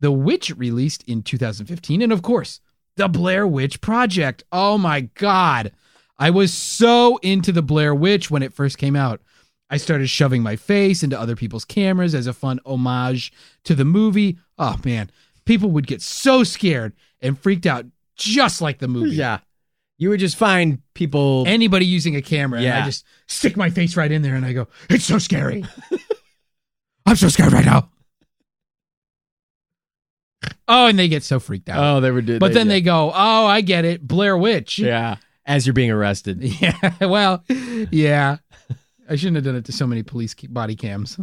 The 0.00 0.12
Witch 0.12 0.54
released 0.56 1.02
in 1.04 1.22
2015, 1.22 2.02
and 2.02 2.12
of 2.12 2.22
course, 2.22 2.60
The 2.96 3.08
Blair 3.08 3.46
Witch 3.46 3.80
Project. 3.80 4.44
Oh 4.52 4.78
my 4.78 5.02
God. 5.02 5.72
I 6.18 6.30
was 6.30 6.52
so 6.52 7.16
into 7.18 7.52
The 7.52 7.62
Blair 7.62 7.94
Witch 7.94 8.30
when 8.30 8.42
it 8.42 8.52
first 8.52 8.78
came 8.78 8.96
out. 8.96 9.20
I 9.70 9.76
started 9.76 10.08
shoving 10.08 10.42
my 10.42 10.56
face 10.56 11.02
into 11.02 11.18
other 11.20 11.36
people's 11.36 11.64
cameras 11.64 12.14
as 12.14 12.26
a 12.26 12.32
fun 12.32 12.58
homage 12.64 13.32
to 13.64 13.74
the 13.74 13.84
movie. 13.84 14.38
Oh 14.58 14.76
man, 14.84 15.10
people 15.44 15.70
would 15.72 15.86
get 15.86 16.00
so 16.00 16.42
scared 16.42 16.94
and 17.20 17.38
freaked 17.38 17.66
out 17.66 17.84
just 18.16 18.60
like 18.62 18.78
the 18.78 18.88
movie. 18.88 19.16
Yeah, 19.16 19.40
you 19.98 20.08
would 20.08 20.20
just 20.20 20.36
find 20.36 20.80
people. 20.94 21.44
Anybody 21.46 21.84
using 21.84 22.16
a 22.16 22.22
camera, 22.22 22.58
and 22.60 22.64
Yeah. 22.64 22.82
I 22.82 22.86
just 22.86 23.04
stick 23.26 23.56
my 23.58 23.68
face 23.68 23.94
right 23.96 24.10
in 24.10 24.22
there 24.22 24.36
and 24.36 24.46
I 24.46 24.54
go, 24.54 24.68
"It's 24.88 25.04
so 25.04 25.18
scary. 25.18 25.64
I'm 27.06 27.16
so 27.16 27.28
scared 27.28 27.52
right 27.52 27.66
now." 27.66 27.90
Oh, 30.68 30.86
and 30.86 30.98
they 30.98 31.08
get 31.08 31.22
so 31.22 31.40
freaked 31.40 31.68
out. 31.68 31.82
oh, 31.82 32.00
they 32.00 32.10
were. 32.10 32.20
but 32.22 32.52
then 32.52 32.68
they 32.68 32.82
go, 32.82 33.10
"Oh, 33.14 33.46
I 33.46 33.62
get 33.62 33.84
it, 33.84 34.06
Blair 34.06 34.36
Witch." 34.36 34.78
yeah, 34.78 35.16
as 35.46 35.66
you're 35.66 35.72
being 35.74 35.90
arrested. 35.90 36.42
Yeah. 36.60 36.94
Well, 37.00 37.42
yeah. 37.90 38.36
I 39.08 39.16
shouldn't 39.16 39.36
have 39.36 39.44
done 39.44 39.56
it 39.56 39.64
to 39.64 39.72
so 39.72 39.86
many 39.86 40.02
police 40.02 40.34
body 40.34 40.76
cams. 40.76 41.18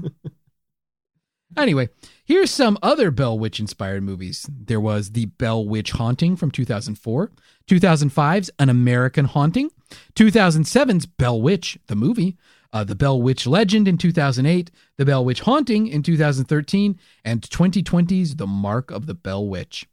anyway, 1.57 1.89
here's 2.25 2.49
some 2.49 2.77
other 2.81 3.11
Bell 3.11 3.37
Witch 3.37 3.59
inspired 3.59 4.01
movies. 4.01 4.49
There 4.49 4.79
was 4.79 5.11
The 5.11 5.25
Bell 5.27 5.63
Witch 5.63 5.91
Haunting 5.91 6.35
from 6.35 6.49
2004, 6.49 7.31
2005's 7.69 8.49
An 8.57 8.69
American 8.69 9.25
Haunting, 9.25 9.69
2007's 10.15 11.05
Bell 11.05 11.39
Witch, 11.39 11.77
the 11.85 11.95
movie, 11.95 12.37
uh, 12.75 12.83
The 12.83 12.93
Bell 12.93 13.21
Witch 13.21 13.47
Legend 13.47 13.87
in 13.87 13.97
2008, 13.97 14.69
The 14.97 15.05
Bell 15.05 15.23
Witch 15.23 15.39
Haunting 15.39 15.87
in 15.87 16.03
2013, 16.03 16.99
and 17.23 17.41
2020's 17.41 18.35
The 18.35 18.45
Mark 18.45 18.91
of 18.91 19.05
the 19.05 19.13
Bell 19.13 19.47
Witch, 19.47 19.87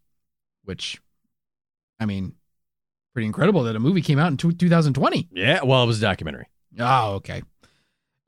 which, 0.65 1.01
I 2.01 2.07
mean, 2.07 2.35
pretty 3.15 3.27
incredible 3.27 3.63
that 3.63 3.77
a 3.77 3.81
movie 3.81 4.03
came 4.03 4.19
out 4.19 4.33
in 4.33 4.37
tw 4.37 4.59
2020. 4.59 5.29
Yeah, 5.31 5.63
well, 5.63 5.85
it 5.85 5.87
was 5.87 5.99
a 5.99 6.01
documentary. 6.01 6.49
Oh, 6.81 7.15
okay. 7.15 7.45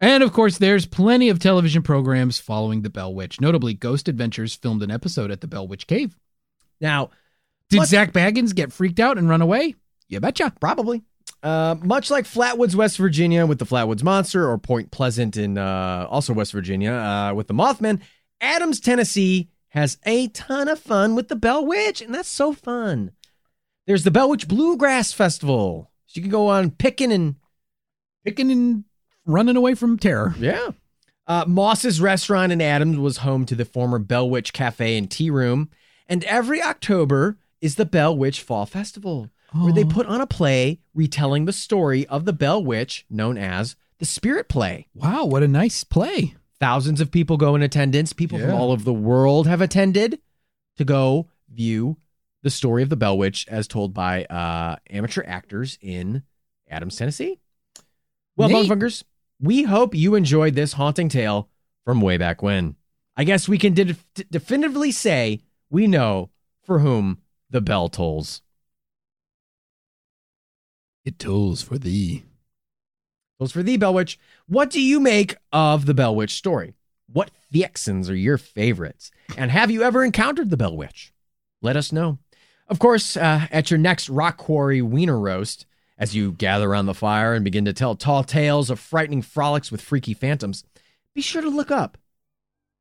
And 0.00 0.22
of 0.22 0.32
course, 0.32 0.58
there's 0.58 0.86
plenty 0.86 1.30
of 1.30 1.40
television 1.40 1.82
programs 1.82 2.38
following 2.38 2.82
the 2.82 2.90
Bell 2.90 3.12
Witch. 3.12 3.40
Notably, 3.40 3.74
Ghost 3.74 4.08
Adventures 4.08 4.54
filmed 4.54 4.84
an 4.84 4.90
episode 4.90 5.32
at 5.32 5.40
the 5.40 5.48
Bell 5.48 5.66
Witch 5.66 5.88
Cave. 5.88 6.16
Now, 6.80 7.10
Did 7.70 7.86
Zak 7.86 8.12
Bagans 8.12 8.54
get 8.54 8.72
freaked 8.72 9.00
out 9.00 9.18
and 9.18 9.28
run 9.28 9.42
away? 9.42 9.74
You 10.08 10.20
betcha. 10.20 10.52
Probably. 10.60 11.02
Uh, 11.44 11.76
much 11.82 12.10
like 12.10 12.24
Flatwoods, 12.24 12.74
West 12.74 12.96
Virginia, 12.96 13.44
with 13.44 13.58
the 13.58 13.66
Flatwoods 13.66 14.02
Monster, 14.02 14.48
or 14.48 14.56
Point 14.58 14.90
Pleasant 14.90 15.36
in 15.36 15.58
uh, 15.58 16.06
also 16.08 16.32
West 16.32 16.52
Virginia 16.52 16.92
uh, 16.92 17.34
with 17.34 17.46
the 17.48 17.54
Mothman, 17.54 18.00
Adams, 18.40 18.80
Tennessee 18.80 19.50
has 19.68 19.98
a 20.06 20.28
ton 20.28 20.68
of 20.68 20.80
fun 20.80 21.14
with 21.14 21.28
the 21.28 21.36
Bell 21.36 21.64
Witch, 21.64 22.00
and 22.00 22.14
that's 22.14 22.28
so 22.28 22.52
fun 22.52 23.10
There's 23.86 24.04
the 24.04 24.10
Bell 24.10 24.30
Witch 24.30 24.48
Bluegrass 24.48 25.12
Festival. 25.12 25.90
So 26.06 26.18
you 26.18 26.22
can 26.22 26.30
go 26.30 26.48
on 26.48 26.70
picking 26.70 27.12
and 27.12 27.36
Picking 28.24 28.50
and 28.50 28.84
running 29.26 29.56
away 29.56 29.74
from 29.74 29.98
terror. 29.98 30.34
yeah. 30.38 30.70
Uh, 31.26 31.44
Moss's 31.46 32.00
Restaurant 32.00 32.52
in 32.52 32.60
Adams 32.60 32.98
was 32.98 33.18
home 33.18 33.46
to 33.46 33.54
the 33.54 33.64
former 33.64 33.98
Bell 33.98 34.28
Witch 34.28 34.52
Cafe 34.52 34.96
and 34.96 35.10
Tea 35.10 35.30
Room. 35.30 35.70
And 36.06 36.24
every 36.24 36.62
October 36.62 37.38
is 37.60 37.76
the 37.76 37.86
Bell 37.86 38.16
Witch 38.16 38.42
Fall 38.42 38.66
Festival, 38.66 39.30
where 39.54 39.72
they 39.72 39.84
put 39.84 40.06
on 40.06 40.20
a 40.20 40.26
play 40.26 40.80
retelling 40.94 41.44
the 41.44 41.52
story 41.52 42.06
of 42.06 42.24
the 42.24 42.32
Bell 42.32 42.62
Witch, 42.62 43.06
known 43.08 43.38
as 43.38 43.76
the 43.98 44.04
Spirit 44.04 44.48
Play. 44.48 44.88
Wow, 44.94 45.24
what 45.26 45.42
a 45.42 45.48
nice 45.48 45.84
play. 45.84 46.34
Thousands 46.60 47.00
of 47.00 47.10
people 47.10 47.36
go 47.36 47.54
in 47.54 47.62
attendance. 47.62 48.12
People 48.12 48.38
from 48.38 48.52
all 48.52 48.72
over 48.72 48.84
the 48.84 48.92
world 48.92 49.46
have 49.46 49.60
attended 49.60 50.20
to 50.76 50.84
go 50.84 51.28
view 51.52 51.96
the 52.42 52.50
story 52.50 52.82
of 52.82 52.88
the 52.88 52.96
Bell 52.96 53.16
Witch 53.16 53.46
as 53.48 53.66
told 53.66 53.94
by 53.94 54.24
uh, 54.24 54.76
amateur 54.90 55.22
actors 55.26 55.78
in 55.80 56.22
Adams, 56.68 56.96
Tennessee. 56.96 57.38
Well. 58.36 58.48
Bunkfunkers, 58.48 59.04
we 59.40 59.62
hope 59.64 59.94
you 59.94 60.14
enjoyed 60.14 60.54
this 60.54 60.74
haunting 60.74 61.08
tale 61.08 61.48
from 61.84 62.00
way 62.00 62.16
back 62.16 62.42
when. 62.42 62.76
I 63.16 63.24
guess 63.24 63.48
we 63.48 63.58
can 63.58 63.74
de- 63.74 63.96
definitively 64.30 64.90
say 64.90 65.42
we 65.70 65.86
know 65.86 66.30
for 66.64 66.80
whom 66.80 67.18
the 67.50 67.60
bell 67.60 67.88
tolls. 67.88 68.42
It 71.04 71.18
tolls 71.18 71.62
for 71.62 71.78
thee. 71.78 72.24
Those 73.38 73.52
for 73.52 73.62
thee, 73.62 73.76
Bell 73.76 73.94
Witch. 73.94 74.18
What 74.46 74.70
do 74.70 74.80
you 74.80 75.00
make 75.00 75.36
of 75.52 75.86
the 75.86 75.94
Bell 75.94 76.14
Witch 76.14 76.34
story? 76.34 76.74
What 77.12 77.30
fixins 77.50 78.08
are 78.08 78.16
your 78.16 78.38
favorites? 78.38 79.10
And 79.36 79.50
have 79.50 79.70
you 79.70 79.82
ever 79.82 80.04
encountered 80.04 80.50
the 80.50 80.56
Bell 80.56 80.76
Witch? 80.76 81.12
Let 81.60 81.76
us 81.76 81.92
know. 81.92 82.18
Of 82.68 82.78
course, 82.78 83.16
uh, 83.16 83.46
at 83.50 83.70
your 83.70 83.78
next 83.78 84.08
Rock 84.08 84.38
Quarry 84.38 84.80
Wiener 84.80 85.18
Roast, 85.18 85.66
as 85.98 86.14
you 86.14 86.32
gather 86.32 86.70
around 86.70 86.86
the 86.86 86.94
fire 86.94 87.34
and 87.34 87.44
begin 87.44 87.64
to 87.66 87.72
tell 87.72 87.94
tall 87.94 88.24
tales 88.24 88.70
of 88.70 88.80
frightening 88.80 89.22
frolics 89.22 89.70
with 89.70 89.80
freaky 89.80 90.14
phantoms, 90.14 90.64
be 91.14 91.20
sure 91.20 91.42
to 91.42 91.50
look 91.50 91.70
up. 91.70 91.98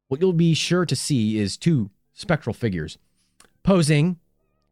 What 0.07 0.21
you'll 0.21 0.33
be 0.33 0.53
sure 0.53 0.85
to 0.85 0.95
see 0.95 1.37
is 1.37 1.57
two 1.57 1.89
spectral 2.13 2.53
figures 2.53 2.97
posing, 3.63 4.19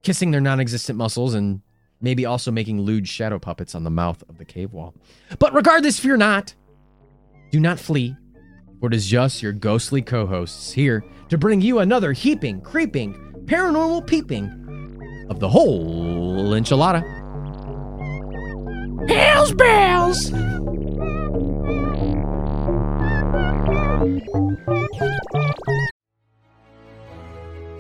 kissing 0.04 0.32
their 0.32 0.42
non 0.42 0.60
existent 0.60 0.98
muscles, 0.98 1.34
and 1.34 1.62
maybe 2.02 2.26
also 2.26 2.52
making 2.52 2.82
lewd 2.82 3.08
shadow 3.08 3.40
puppets 3.40 3.76
on 3.76 3.84
the 3.84 3.90
mouth 3.90 4.24
of 4.28 4.38
the 4.38 4.46
cave 4.46 4.74
wall. 4.74 4.94
But 5.40 5.54
regardless, 5.54 6.00
fear 6.00 6.18
not. 6.18 6.54
Do 7.52 7.60
not 7.60 7.80
flee, 7.80 8.16
for 8.80 8.88
it 8.88 8.94
is 8.94 9.08
just 9.08 9.44
your 9.44 9.52
ghostly 9.52 10.02
co 10.02 10.26
hosts 10.26 10.72
here 10.72 11.04
to 11.30 11.38
bring 11.38 11.62
you 11.62 11.80
another 11.80 12.14
heaping, 12.14 12.62
creeping, 12.62 13.14
paranormal 13.46 14.08
peeping 14.08 15.28
of 15.30 15.40
the 15.40 15.50
whole 15.50 16.52
enchilada. 16.52 17.02
Hells 19.10 19.54
bells! 19.54 20.32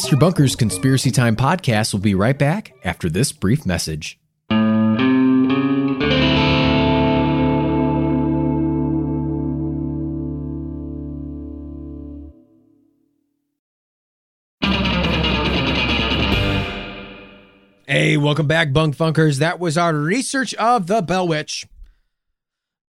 Mr. 0.00 0.18
Bunker's 0.18 0.56
Conspiracy 0.56 1.10
Time 1.10 1.36
podcast 1.36 1.92
will 1.92 2.00
be 2.00 2.14
right 2.14 2.38
back 2.38 2.72
after 2.84 3.10
this 3.10 3.32
brief 3.32 3.66
message. 3.66 4.18
Hey, 17.86 18.16
welcome 18.16 18.46
back, 18.46 18.72
Bunk 18.72 18.96
Funkers. 18.96 19.38
That 19.38 19.60
was 19.60 19.76
our 19.76 19.92
research 19.92 20.54
of 20.54 20.86
the 20.86 21.02
Bell 21.02 21.28
Witch. 21.28 21.66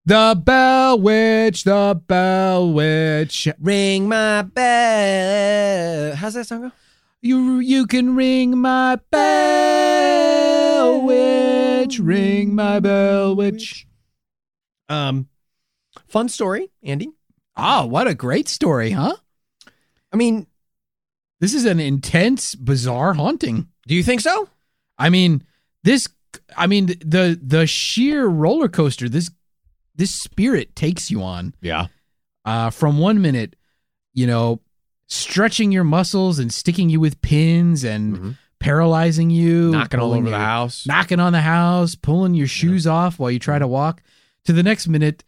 The 0.06 0.42
Bell 0.42 0.98
Witch, 0.98 1.66
the 1.66 2.02
Bell 2.08 2.72
Witch. 2.72 3.50
Ring 3.60 4.08
my 4.08 4.44
bell. 4.44 6.16
How's 6.16 6.36
that 6.36 6.48
song 6.48 6.62
go? 6.62 6.72
You 7.22 7.60
you 7.60 7.86
can 7.86 8.16
ring 8.16 8.58
my 8.60 8.98
bell, 9.12 11.02
witch. 11.04 12.00
Ring 12.00 12.56
my 12.56 12.80
bell, 12.80 13.36
witch. 13.36 13.86
Um, 14.90 15.28
fun 16.08 16.30
story, 16.30 16.72
Andy. 16.82 17.10
Oh, 17.56 17.86
what 17.86 18.08
a 18.08 18.16
great 18.16 18.50
story, 18.50 18.92
huh? 18.92 19.16
I 20.12 20.18
mean, 20.18 20.48
This 21.40 21.54
is 21.54 21.66
an 21.66 21.80
intense, 21.80 22.56
bizarre 22.56 23.14
haunting. 23.14 23.68
do 23.88 23.96
you 23.96 24.04
think 24.04 24.22
so? 24.22 24.50
I 24.98 25.10
mean, 25.10 25.44
this. 25.84 26.08
I 26.58 26.66
mean, 26.68 26.88
the 26.88 27.40
the 27.42 27.68
sheer 27.68 28.26
roller 28.26 28.68
coaster 28.68 29.08
this 29.10 29.30
this 29.96 30.12
spirit 30.12 30.76
takes 30.76 31.12
you 31.12 31.22
on. 31.22 31.54
Yeah. 31.62 31.88
Uh, 32.46 32.72
from 32.72 32.98
one 32.98 33.22
minute, 33.22 33.56
you 34.14 34.26
know, 34.26 34.60
stretching 35.12 35.72
your 35.72 35.84
muscles 35.84 36.40
and 36.40 36.54
sticking 36.54 36.90
you 36.90 37.00
with 37.00 37.22
pins 37.22 37.84
and 37.84 38.18
Mhm. 38.18 38.38
paralyzing 38.60 39.30
you, 39.30 39.72
Knocking 39.72 40.00
all 40.00 40.14
over 40.14 40.30
the 40.30 40.38
house. 40.38 40.86
knocking 40.88 41.20
on 41.20 41.34
the 41.34 41.42
house, 41.42 41.96
pulling 41.96 42.34
your 42.34 42.48
shoes 42.48 42.88
off 42.88 43.20
while 43.20 43.30
you 43.32 43.40
try 43.40 43.60
to 43.60 43.68
walk. 43.68 44.02
To 44.46 44.54
the 44.54 44.64
next 44.64 44.88
minute, 44.88 45.24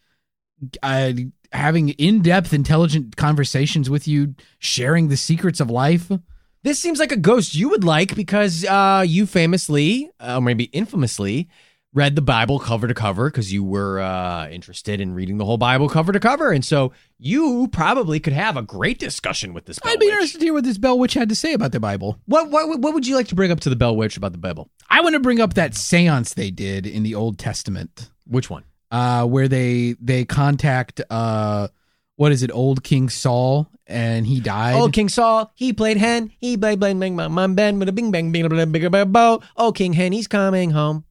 uh, 0.82 1.12
having 1.52 1.90
in 1.90 2.22
depth, 2.22 2.54
intelligent 2.54 3.18
conversations 3.18 3.90
with 3.90 4.08
you, 4.08 4.36
sharing 4.60 5.10
the 5.10 5.18
secrets 5.18 5.60
of 5.60 5.70
life. 5.70 6.10
This 6.64 6.80
seems 6.80 6.98
like 7.00 7.12
a 7.12 7.18
ghost 7.18 7.54
you 7.54 7.68
would 7.70 7.84
like 7.84 8.16
because 8.16 8.64
uh, 8.66 9.04
you 9.06 9.26
famously, 9.26 10.10
uh, 10.22 10.38
or 10.38 10.42
maybe 10.42 10.66
infamously, 10.66 11.50
read 11.94 12.16
the 12.16 12.22
Bible 12.22 12.58
cover 12.60 12.88
to 12.88 12.94
cover 12.94 13.30
because 13.30 13.54
you 13.54 13.64
were 13.64 14.00
uh, 14.00 14.48
interested 14.50 15.00
in 15.00 15.14
reading 15.14 15.38
the 15.38 15.46
whole 15.46 15.58
Bible 15.58 15.88
cover 15.90 16.12
to 16.12 16.20
cover, 16.20 16.52
and 16.52 16.66
so 16.66 16.92
you 17.20 17.68
probably 17.72 18.20
could 18.20 18.34
have 18.34 18.58
a 18.58 18.62
great 18.64 19.00
discussion 19.00 19.54
with 19.54 19.66
this. 19.66 19.80
Bell 19.80 19.94
I'd 19.94 20.00
be 20.00 20.08
Witch. 20.08 20.14
interested 20.14 20.40
to 20.40 20.46
hear 20.46 20.54
what 20.54 20.64
this 20.64 20.78
Bell 20.78 20.98
Witch 20.98 21.14
had 21.14 21.30
to 21.30 21.36
say 21.36 21.54
about 21.54 21.72
the 21.72 21.80
Bible. 21.80 22.20
What, 22.26 22.50
what 22.50 22.80
what 22.80 22.94
would 22.94 23.06
you 23.08 23.16
like 23.16 23.28
to 23.28 23.36
bring 23.36 23.52
up 23.52 23.60
to 23.62 23.70
the 23.70 23.76
Bell 23.76 23.96
Witch 23.96 24.18
about 24.18 24.32
the 24.32 24.38
Bible? 24.38 24.70
I 24.90 25.02
want 25.02 25.14
to 25.14 25.20
bring 25.20 25.40
up 25.40 25.54
that 25.56 25.76
seance 25.76 26.34
they 26.34 26.52
did 26.52 26.86
in 26.88 27.04
the 27.04 27.16
Old 27.16 27.38
Testament, 27.40 28.10
Which 28.26 28.50
one? 28.50 28.64
uh, 28.92 29.26
where 29.26 29.48
they 29.48 29.96
they 30.02 30.26
contact 30.26 31.02
uh, 31.10 31.68
what 32.16 32.32
is 32.32 32.44
it, 32.44 32.52
old 32.52 32.84
King 32.84 33.10
Saul, 33.10 33.68
and 33.88 34.26
he 34.28 34.40
died. 34.40 34.76
Oh, 34.76 34.88
King 34.90 35.10
Saul, 35.10 35.52
he 35.56 35.74
played 35.74 35.98
hen. 35.98 36.32
He 36.40 36.56
played 36.58 36.80
bang 36.80 37.00
bang 37.00 37.16
bang 37.18 37.34
bang 37.36 37.56
bang 37.56 37.80
with 37.80 37.90
a 37.90 37.92
bing 37.92 38.12
bang 38.12 38.32
bing 38.32 38.48
bing 38.48 38.72
bing 38.72 38.92
bing 38.92 39.12
bow. 39.12 39.42
Oh, 39.58 39.72
King 39.72 39.94
Hen, 39.94 40.12
he's 40.12 40.28
coming 40.28 40.72
home. 40.72 41.06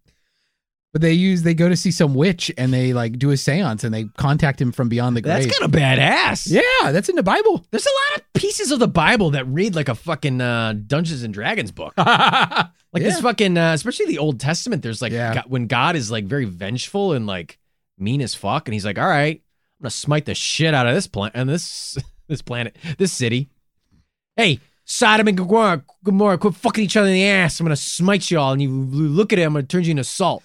But 0.93 1.01
they 1.01 1.13
use 1.15 1.43
they 1.43 1.55
go 1.55 1.71
to 1.71 1.77
see 1.77 1.91
some 1.91 2.15
witch 2.15 2.53
and 2.59 2.73
they 2.73 2.93
like 2.93 3.19
do 3.19 3.31
a 3.31 3.37
seance 3.37 3.83
and 3.83 3.95
they 3.95 4.05
contact 4.19 4.61
him 4.61 4.73
from 4.73 4.91
beyond 4.91 5.17
the 5.17 5.23
grave. 5.23 5.45
That's 5.45 5.59
kind 5.59 5.75
of 5.75 5.81
badass. 5.81 6.51
yeah, 6.51 6.93
that's 6.93 7.09
in 7.09 7.17
the 7.17 7.23
Bible. 7.23 7.65
There's 7.71 7.87
a 7.87 7.89
lot 8.13 8.21
of 8.21 8.33
pieces 8.35 8.71
of 8.71 8.79
the 8.79 8.89
Bible 8.89 9.31
that 9.31 9.47
read 9.47 9.75
like 9.75 9.89
a 9.89 9.95
fucking 9.95 10.41
uh, 10.43 10.75
Dungeons 10.87 11.23
and 11.23 11.33
Dragons 11.33 11.71
book. 11.71 11.95
Like 12.95 13.05
this 13.05 13.21
fucking, 13.21 13.57
uh, 13.57 13.73
especially 13.73 14.05
the 14.05 14.19
Old 14.19 14.39
Testament. 14.39 14.83
There's 14.83 15.01
like 15.01 15.13
Yeah. 15.13 15.33
God, 15.37 15.45
when 15.49 15.67
God 15.67 15.97
is 15.97 16.11
like 16.11 16.27
very 16.27 16.45
vengeful 16.45 17.15
and 17.15 17.27
like 17.27 17.59
mean 17.99 18.21
as 18.21 18.35
fuck, 18.35 18.69
and 18.69 18.75
he's 18.75 18.85
like, 18.85 18.99
"All 18.99 19.09
right, 19.09 19.37
I'm 19.37 19.85
gonna 19.85 19.91
smite 19.91 20.27
the 20.27 20.35
shit 20.35 20.75
out 20.75 20.87
of 20.87 20.95
this 20.95 21.07
planet 21.07 21.33
and 21.35 21.49
this 21.49 21.97
this 22.29 22.43
planet, 22.43 22.77
this 22.99 23.11
city. 23.11 23.49
Hey, 24.37 24.61
Sodom 24.85 25.27
and 25.29 25.39
Gomorrah, 25.39 25.83
Gomorrah, 26.05 26.37
quit 26.37 26.55
fucking 26.55 26.85
each 26.85 26.99
other 26.99 27.07
in 27.09 27.15
the 27.15 27.25
ass. 27.27 27.59
I'm 27.61 27.65
gonna 27.65 27.77
smite 27.77 28.31
you 28.31 28.39
all, 28.39 28.53
and 28.53 28.61
you 28.61 28.69
look 28.69 29.33
at 29.33 29.39
it, 29.39 29.43
I'm 29.45 29.55
gonna 29.55 29.63
turn 29.63 29.85
you 29.85 29.93
into 29.93 30.05
salt. 30.05 30.43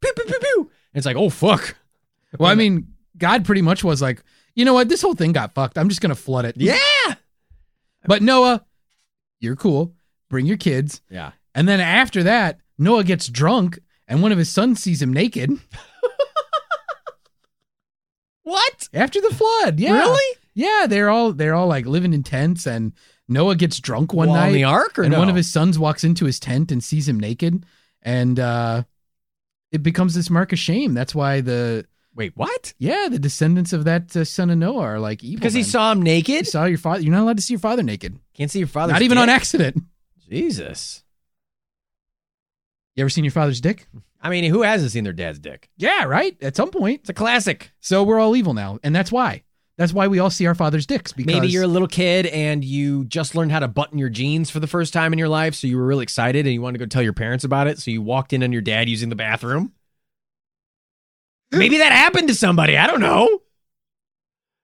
Pew 0.00 0.12
pew 0.14 0.24
pew 0.24 0.38
pew. 0.38 0.60
And 0.60 0.98
it's 0.98 1.06
like, 1.06 1.16
oh 1.16 1.30
fuck. 1.30 1.76
well, 2.38 2.50
I 2.50 2.54
mean, 2.54 2.94
God 3.18 3.44
pretty 3.44 3.62
much 3.62 3.84
was 3.84 4.00
like, 4.02 4.22
you 4.54 4.64
know 4.64 4.74
what, 4.74 4.88
this 4.88 5.02
whole 5.02 5.14
thing 5.14 5.32
got 5.32 5.54
fucked. 5.54 5.78
I'm 5.78 5.88
just 5.88 6.00
gonna 6.00 6.14
flood 6.14 6.44
it. 6.44 6.56
Yeah. 6.56 7.14
But 8.06 8.22
Noah, 8.22 8.64
you're 9.40 9.56
cool. 9.56 9.94
bring 10.28 10.46
your 10.46 10.56
kids. 10.56 11.02
Yeah. 11.10 11.32
And 11.54 11.68
then 11.68 11.80
after 11.80 12.22
that, 12.24 12.60
Noah 12.78 13.04
gets 13.04 13.28
drunk 13.28 13.78
and 14.08 14.22
one 14.22 14.32
of 14.32 14.38
his 14.38 14.50
sons 14.50 14.82
sees 14.82 15.02
him 15.02 15.12
naked 15.12 15.50
What? 18.42 18.88
after 18.94 19.20
the 19.20 19.34
flood. 19.34 19.78
Yeah. 19.78 19.92
Really? 19.98 20.36
Yeah, 20.54 20.86
they're 20.88 21.10
all 21.10 21.32
they're 21.32 21.54
all 21.54 21.68
like 21.68 21.86
living 21.86 22.12
in 22.12 22.22
tents 22.22 22.66
and 22.66 22.92
Noah 23.28 23.54
gets 23.54 23.78
drunk 23.78 24.12
one 24.12 24.28
While 24.28 24.38
night. 24.40 24.46
on 24.48 24.52
the 24.54 24.64
ark 24.64 24.98
or 24.98 25.02
and 25.02 25.12
no? 25.12 25.18
one 25.18 25.28
of 25.28 25.36
his 25.36 25.50
sons 25.52 25.78
walks 25.78 26.02
into 26.04 26.24
his 26.24 26.40
tent 26.40 26.72
and 26.72 26.82
sees 26.82 27.08
him 27.08 27.20
naked 27.20 27.64
and 28.02 28.40
uh 28.40 28.82
it 29.72 29.82
becomes 29.82 30.14
this 30.14 30.30
mark 30.30 30.52
of 30.52 30.58
shame. 30.58 30.94
That's 30.94 31.14
why 31.14 31.40
the 31.40 31.86
Wait, 32.14 32.32
what? 32.36 32.74
yeah, 32.78 33.08
the 33.10 33.18
descendants 33.20 33.72
of 33.72 33.84
that 33.84 34.14
uh, 34.16 34.24
son 34.24 34.50
of 34.50 34.58
Noah 34.58 34.80
are 34.82 34.98
like 35.00 35.22
evil. 35.22 35.36
Because 35.40 35.54
he 35.54 35.62
saw 35.62 35.92
him 35.92 35.98
You 35.98 36.04
naked? 36.04 36.46
saw 36.46 36.64
your 36.64 36.76
father. 36.78 37.02
You're 37.02 37.12
not 37.12 37.22
allowed 37.22 37.36
to 37.36 37.42
see 37.42 37.54
your 37.54 37.60
father 37.60 37.82
naked. 37.82 38.18
Can't 38.34 38.50
see 38.50 38.58
your 38.58 38.68
father. 38.68 38.92
not 38.92 39.02
even 39.02 39.16
on 39.18 39.28
accident. 39.28 39.82
Jesus. 40.28 41.02
You 42.96 43.02
ever 43.02 43.08
seen 43.10 43.24
your 43.24 43.30
father's 43.30 43.60
dick? 43.60 43.86
I 44.20 44.28
mean, 44.28 44.44
who 44.44 44.62
hasn't 44.62 44.90
seen 44.90 45.04
their 45.04 45.12
dad's 45.12 45.38
dick? 45.38 45.70
Yeah, 45.76 46.04
right. 46.04 46.36
At 46.42 46.56
some 46.56 46.70
point. 46.70 47.00
It's 47.02 47.10
a 47.10 47.14
classic. 47.14 47.70
So 47.80 48.02
we're 48.02 48.18
all 48.20 48.36
evil 48.36 48.54
now, 48.54 48.78
and 48.82 48.94
that's 48.94 49.10
why. 49.12 49.44
That's 49.80 49.94
why 49.94 50.08
we 50.08 50.18
all 50.18 50.28
see 50.28 50.46
our 50.46 50.54
father's 50.54 50.84
dicks. 50.84 51.14
Because 51.14 51.32
Maybe 51.32 51.48
you're 51.48 51.62
a 51.62 51.66
little 51.66 51.88
kid 51.88 52.26
and 52.26 52.62
you 52.62 53.06
just 53.06 53.34
learned 53.34 53.50
how 53.50 53.60
to 53.60 53.66
button 53.66 53.96
your 53.96 54.10
jeans 54.10 54.50
for 54.50 54.60
the 54.60 54.66
first 54.66 54.92
time 54.92 55.14
in 55.14 55.18
your 55.18 55.30
life, 55.30 55.54
so 55.54 55.66
you 55.66 55.78
were 55.78 55.86
really 55.86 56.02
excited 56.02 56.44
and 56.44 56.52
you 56.52 56.60
wanted 56.60 56.76
to 56.76 56.84
go 56.84 56.86
tell 56.86 57.00
your 57.00 57.14
parents 57.14 57.44
about 57.44 57.66
it. 57.66 57.78
So 57.78 57.90
you 57.90 58.02
walked 58.02 58.34
in 58.34 58.42
on 58.42 58.52
your 58.52 58.60
dad 58.60 58.90
using 58.90 59.08
the 59.08 59.16
bathroom. 59.16 59.72
Maybe 61.50 61.78
that 61.78 61.92
happened 61.92 62.28
to 62.28 62.34
somebody. 62.34 62.76
I 62.76 62.86
don't 62.86 63.00
know. 63.00 63.40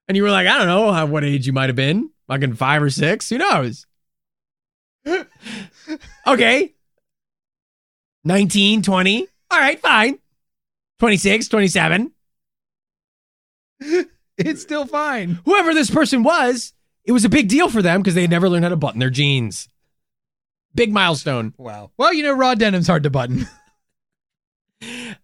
And 0.07 0.19
you 0.19 0.23
were 0.23 0.31
like, 0.31 0.47
I 0.47 0.59
don't 0.59 0.67
know 0.67 0.93
how, 0.93 1.07
what 1.07 1.25
age 1.25 1.47
you 1.47 1.55
might 1.55 1.71
have 1.71 1.77
been. 1.77 2.11
Fucking 2.27 2.53
five 2.53 2.83
or 2.83 2.91
six. 2.91 3.31
Who 3.31 3.39
knows? 3.39 3.87
okay. 6.27 6.75
19, 8.25 8.83
20. 8.83 9.29
All 9.51 9.59
right, 9.59 9.81
fine. 9.81 10.19
26, 10.99 11.49
27. 11.49 12.13
it's 14.39 14.63
still 14.63 14.87
fine. 14.87 15.41
Whoever 15.45 15.75
this 15.75 15.91
person 15.91 16.23
was, 16.23 16.73
it 17.05 17.13
was 17.13 17.25
a 17.25 17.29
big 17.29 17.49
deal 17.49 17.69
for 17.69 17.83
them 17.83 18.01
because 18.01 18.15
they 18.15 18.23
had 18.23 18.31
never 18.31 18.49
learned 18.49 18.65
how 18.65 18.71
to 18.71 18.77
button 18.77 19.01
their 19.01 19.11
jeans. 19.11 19.69
Big 20.75 20.93
milestone. 20.93 21.55
Wow. 21.57 21.91
Well, 21.97 22.13
you 22.13 22.23
know, 22.23 22.35
raw 22.35 22.55
denim's 22.55 22.87
hard 22.87 23.05
to 23.05 23.11
button. 23.11 23.49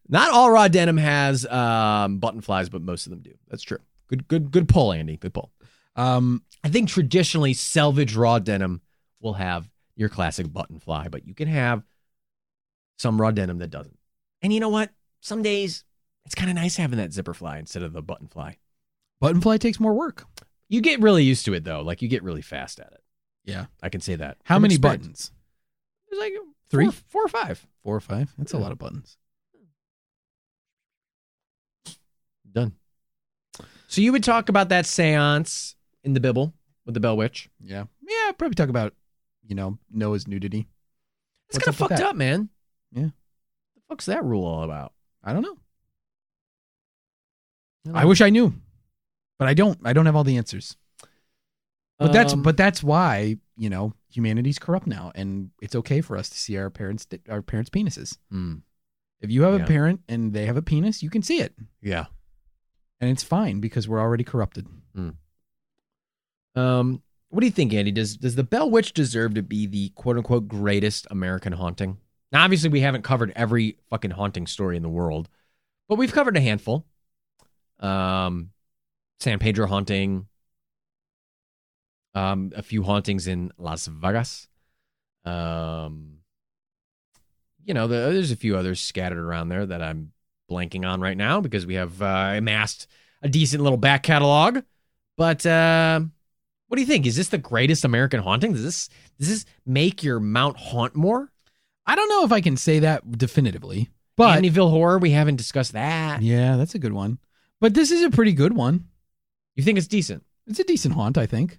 Not 0.08 0.30
all 0.30 0.50
raw 0.50 0.68
denim 0.68 0.96
has 0.96 1.44
um, 1.46 2.18
button 2.18 2.40
flies, 2.40 2.68
but 2.68 2.82
most 2.82 3.06
of 3.06 3.10
them 3.10 3.20
do. 3.20 3.34
That's 3.48 3.62
true. 3.62 3.78
Good, 4.08 4.28
good, 4.28 4.50
good 4.50 4.68
pull, 4.68 4.92
Andy. 4.92 5.16
Good 5.16 5.34
pull. 5.34 5.50
Um, 5.96 6.42
I 6.64 6.68
think 6.68 6.88
traditionally 6.88 7.52
selvage 7.52 8.16
raw 8.16 8.38
denim 8.38 8.80
will 9.20 9.34
have 9.34 9.68
your 9.94 10.08
classic 10.08 10.50
button 10.50 10.78
fly, 10.78 11.08
but 11.08 11.26
you 11.26 11.34
can 11.34 11.48
have 11.48 11.82
some 12.98 13.20
raw 13.20 13.30
denim 13.30 13.58
that 13.58 13.70
doesn't. 13.70 13.98
And 14.40 14.52
you 14.52 14.60
know 14.60 14.70
what? 14.70 14.90
Some 15.20 15.42
days 15.42 15.84
it's 16.24 16.34
kind 16.34 16.50
of 16.50 16.56
nice 16.56 16.76
having 16.76 16.98
that 16.98 17.12
zipper 17.12 17.34
fly 17.34 17.58
instead 17.58 17.82
of 17.82 17.92
the 17.92 18.02
button 18.02 18.28
fly. 18.28 18.58
Button 19.22 19.40
fly 19.40 19.56
takes 19.56 19.80
more 19.80 19.94
work. 19.94 20.26
You 20.68 20.80
get 20.80 21.00
really 21.00 21.22
used 21.24 21.44
to 21.46 21.54
it 21.54 21.64
though. 21.64 21.80
Like 21.80 22.02
you 22.02 22.08
get 22.08 22.22
really 22.22 22.42
fast 22.42 22.80
at 22.80 22.92
it. 22.92 23.00
Yeah. 23.44 23.66
I 23.82 23.88
can 23.88 24.00
say 24.00 24.16
that. 24.16 24.36
How 24.44 24.56
From 24.56 24.62
many 24.62 24.74
experience. 24.74 25.02
buttons? 25.02 25.32
There's 26.10 26.20
like 26.20 26.32
Three? 26.70 26.84
four, 26.86 26.92
four 27.08 27.24
or 27.24 27.28
five. 27.28 27.66
Four 27.82 27.96
or 27.96 28.00
five. 28.00 28.32
That's 28.36 28.52
a 28.52 28.58
lot 28.58 28.72
of 28.72 28.78
buttons. 28.78 29.16
Done. 32.50 32.72
So 33.86 34.00
you 34.00 34.12
would 34.12 34.24
talk 34.24 34.48
about 34.48 34.68
that 34.70 34.86
seance 34.86 35.74
in 36.04 36.12
the 36.14 36.20
Bible 36.20 36.52
with 36.84 36.94
the 36.94 37.00
Bell 37.00 37.16
Witch. 37.16 37.48
Yeah. 37.62 37.84
Yeah. 38.06 38.32
Probably 38.32 38.54
talk 38.54 38.68
about, 38.68 38.94
you 39.46 39.54
know, 39.54 39.78
Noah's 39.90 40.26
nudity. 40.28 40.68
It's 41.48 41.58
kind 41.58 41.68
of 41.68 41.76
fucked 41.76 42.00
up, 42.00 42.16
man. 42.16 42.48
Yeah. 42.92 43.10
The 43.74 43.80
fuck's 43.88 44.06
that 44.06 44.24
rule 44.24 44.44
all 44.44 44.62
about? 44.64 44.92
I 45.22 45.32
don't 45.32 45.42
know. 45.42 45.56
I 47.94 48.04
wish 48.04 48.20
I 48.20 48.30
knew, 48.30 48.54
but 49.42 49.48
I 49.48 49.54
don't. 49.54 49.78
I 49.84 49.92
don't 49.92 50.06
have 50.06 50.14
all 50.16 50.24
the 50.24 50.36
answers. 50.36 50.76
But 51.98 52.12
that's 52.12 52.32
Um, 52.32 52.42
but 52.42 52.56
that's 52.56 52.82
why 52.82 53.36
you 53.56 53.70
know 53.70 53.92
humanity's 54.08 54.58
corrupt 54.58 54.86
now, 54.86 55.12
and 55.14 55.50
it's 55.60 55.74
okay 55.74 56.00
for 56.00 56.16
us 56.16 56.28
to 56.30 56.38
see 56.38 56.56
our 56.56 56.70
parents 56.70 57.06
our 57.28 57.42
parents' 57.42 57.70
penises. 57.70 58.16
Hmm. 58.30 58.56
If 59.20 59.30
you 59.30 59.42
have 59.42 59.54
Yeah. 59.58 59.64
a 59.64 59.66
parent 59.66 60.00
and 60.08 60.32
they 60.32 60.46
have 60.46 60.56
a 60.56 60.62
penis, 60.62 61.02
you 61.02 61.10
can 61.10 61.22
see 61.22 61.40
it, 61.40 61.54
yeah. 61.80 62.06
and 63.00 63.10
it's 63.10 63.22
fine 63.22 63.60
because 63.60 63.88
we're 63.88 64.00
already 64.00 64.24
corrupted. 64.24 64.66
Um, 66.54 67.02
what 67.28 67.40
do 67.40 67.46
you 67.46 67.52
think, 67.52 67.72
Andy? 67.72 67.90
Does 67.92 68.16
does 68.16 68.34
the 68.34 68.44
Bell 68.44 68.70
Witch 68.70 68.92
deserve 68.92 69.34
to 69.34 69.42
be 69.42 69.66
the 69.66 69.88
quote 69.90 70.16
unquote 70.16 70.48
greatest 70.48 71.06
American 71.10 71.52
haunting? 71.52 71.98
Now, 72.30 72.44
obviously, 72.44 72.68
we 72.70 72.80
haven't 72.80 73.02
covered 73.02 73.32
every 73.36 73.76
fucking 73.90 74.12
haunting 74.12 74.46
story 74.46 74.76
in 74.76 74.82
the 74.82 74.88
world, 74.88 75.28
but 75.88 75.96
we've 75.96 76.12
covered 76.12 76.36
a 76.36 76.40
handful. 76.40 76.86
Um, 77.80 78.51
San 79.22 79.38
Pedro 79.38 79.66
haunting. 79.66 80.26
Um, 82.14 82.52
a 82.54 82.62
few 82.62 82.82
hauntings 82.82 83.26
in 83.26 83.52
Las 83.56 83.86
Vegas. 83.86 84.48
Um, 85.24 86.18
you 87.64 87.72
know, 87.72 87.86
the, 87.86 87.94
there's 87.94 88.32
a 88.32 88.36
few 88.36 88.56
others 88.56 88.80
scattered 88.80 89.18
around 89.18 89.48
there 89.48 89.64
that 89.64 89.80
I'm 89.80 90.12
blanking 90.50 90.86
on 90.86 91.00
right 91.00 91.16
now 91.16 91.40
because 91.40 91.64
we 91.64 91.74
have 91.74 92.02
uh, 92.02 92.34
amassed 92.36 92.86
a 93.22 93.28
decent 93.28 93.62
little 93.62 93.78
back 93.78 94.02
catalog. 94.02 94.58
But 95.16 95.46
uh, 95.46 96.00
what 96.66 96.76
do 96.76 96.82
you 96.82 96.86
think? 96.86 97.06
Is 97.06 97.16
this 97.16 97.28
the 97.28 97.38
greatest 97.38 97.84
American 97.84 98.20
haunting? 98.20 98.52
Does 98.52 98.64
this 98.64 98.88
does 99.18 99.28
this 99.28 99.44
make 99.64 100.02
your 100.02 100.20
Mount 100.20 100.56
haunt 100.58 100.96
more? 100.96 101.30
I 101.86 101.94
don't 101.94 102.08
know 102.08 102.24
if 102.24 102.32
I 102.32 102.40
can 102.40 102.56
say 102.56 102.80
that 102.80 103.10
definitively, 103.16 103.88
but 104.16 104.42
Amityville 104.42 104.70
Horror, 104.70 104.98
we 104.98 105.10
haven't 105.12 105.36
discussed 105.36 105.72
that. 105.72 106.22
yeah, 106.22 106.56
that's 106.56 106.74
a 106.74 106.78
good 106.78 106.92
one. 106.92 107.18
But 107.60 107.74
this 107.74 107.90
is 107.90 108.02
a 108.02 108.10
pretty 108.10 108.32
good 108.32 108.54
one. 108.54 108.88
You 109.56 109.62
think 109.62 109.78
it's 109.78 109.86
decent? 109.86 110.24
It's 110.46 110.58
a 110.58 110.64
decent 110.64 110.94
haunt, 110.94 111.18
I 111.18 111.26
think. 111.26 111.58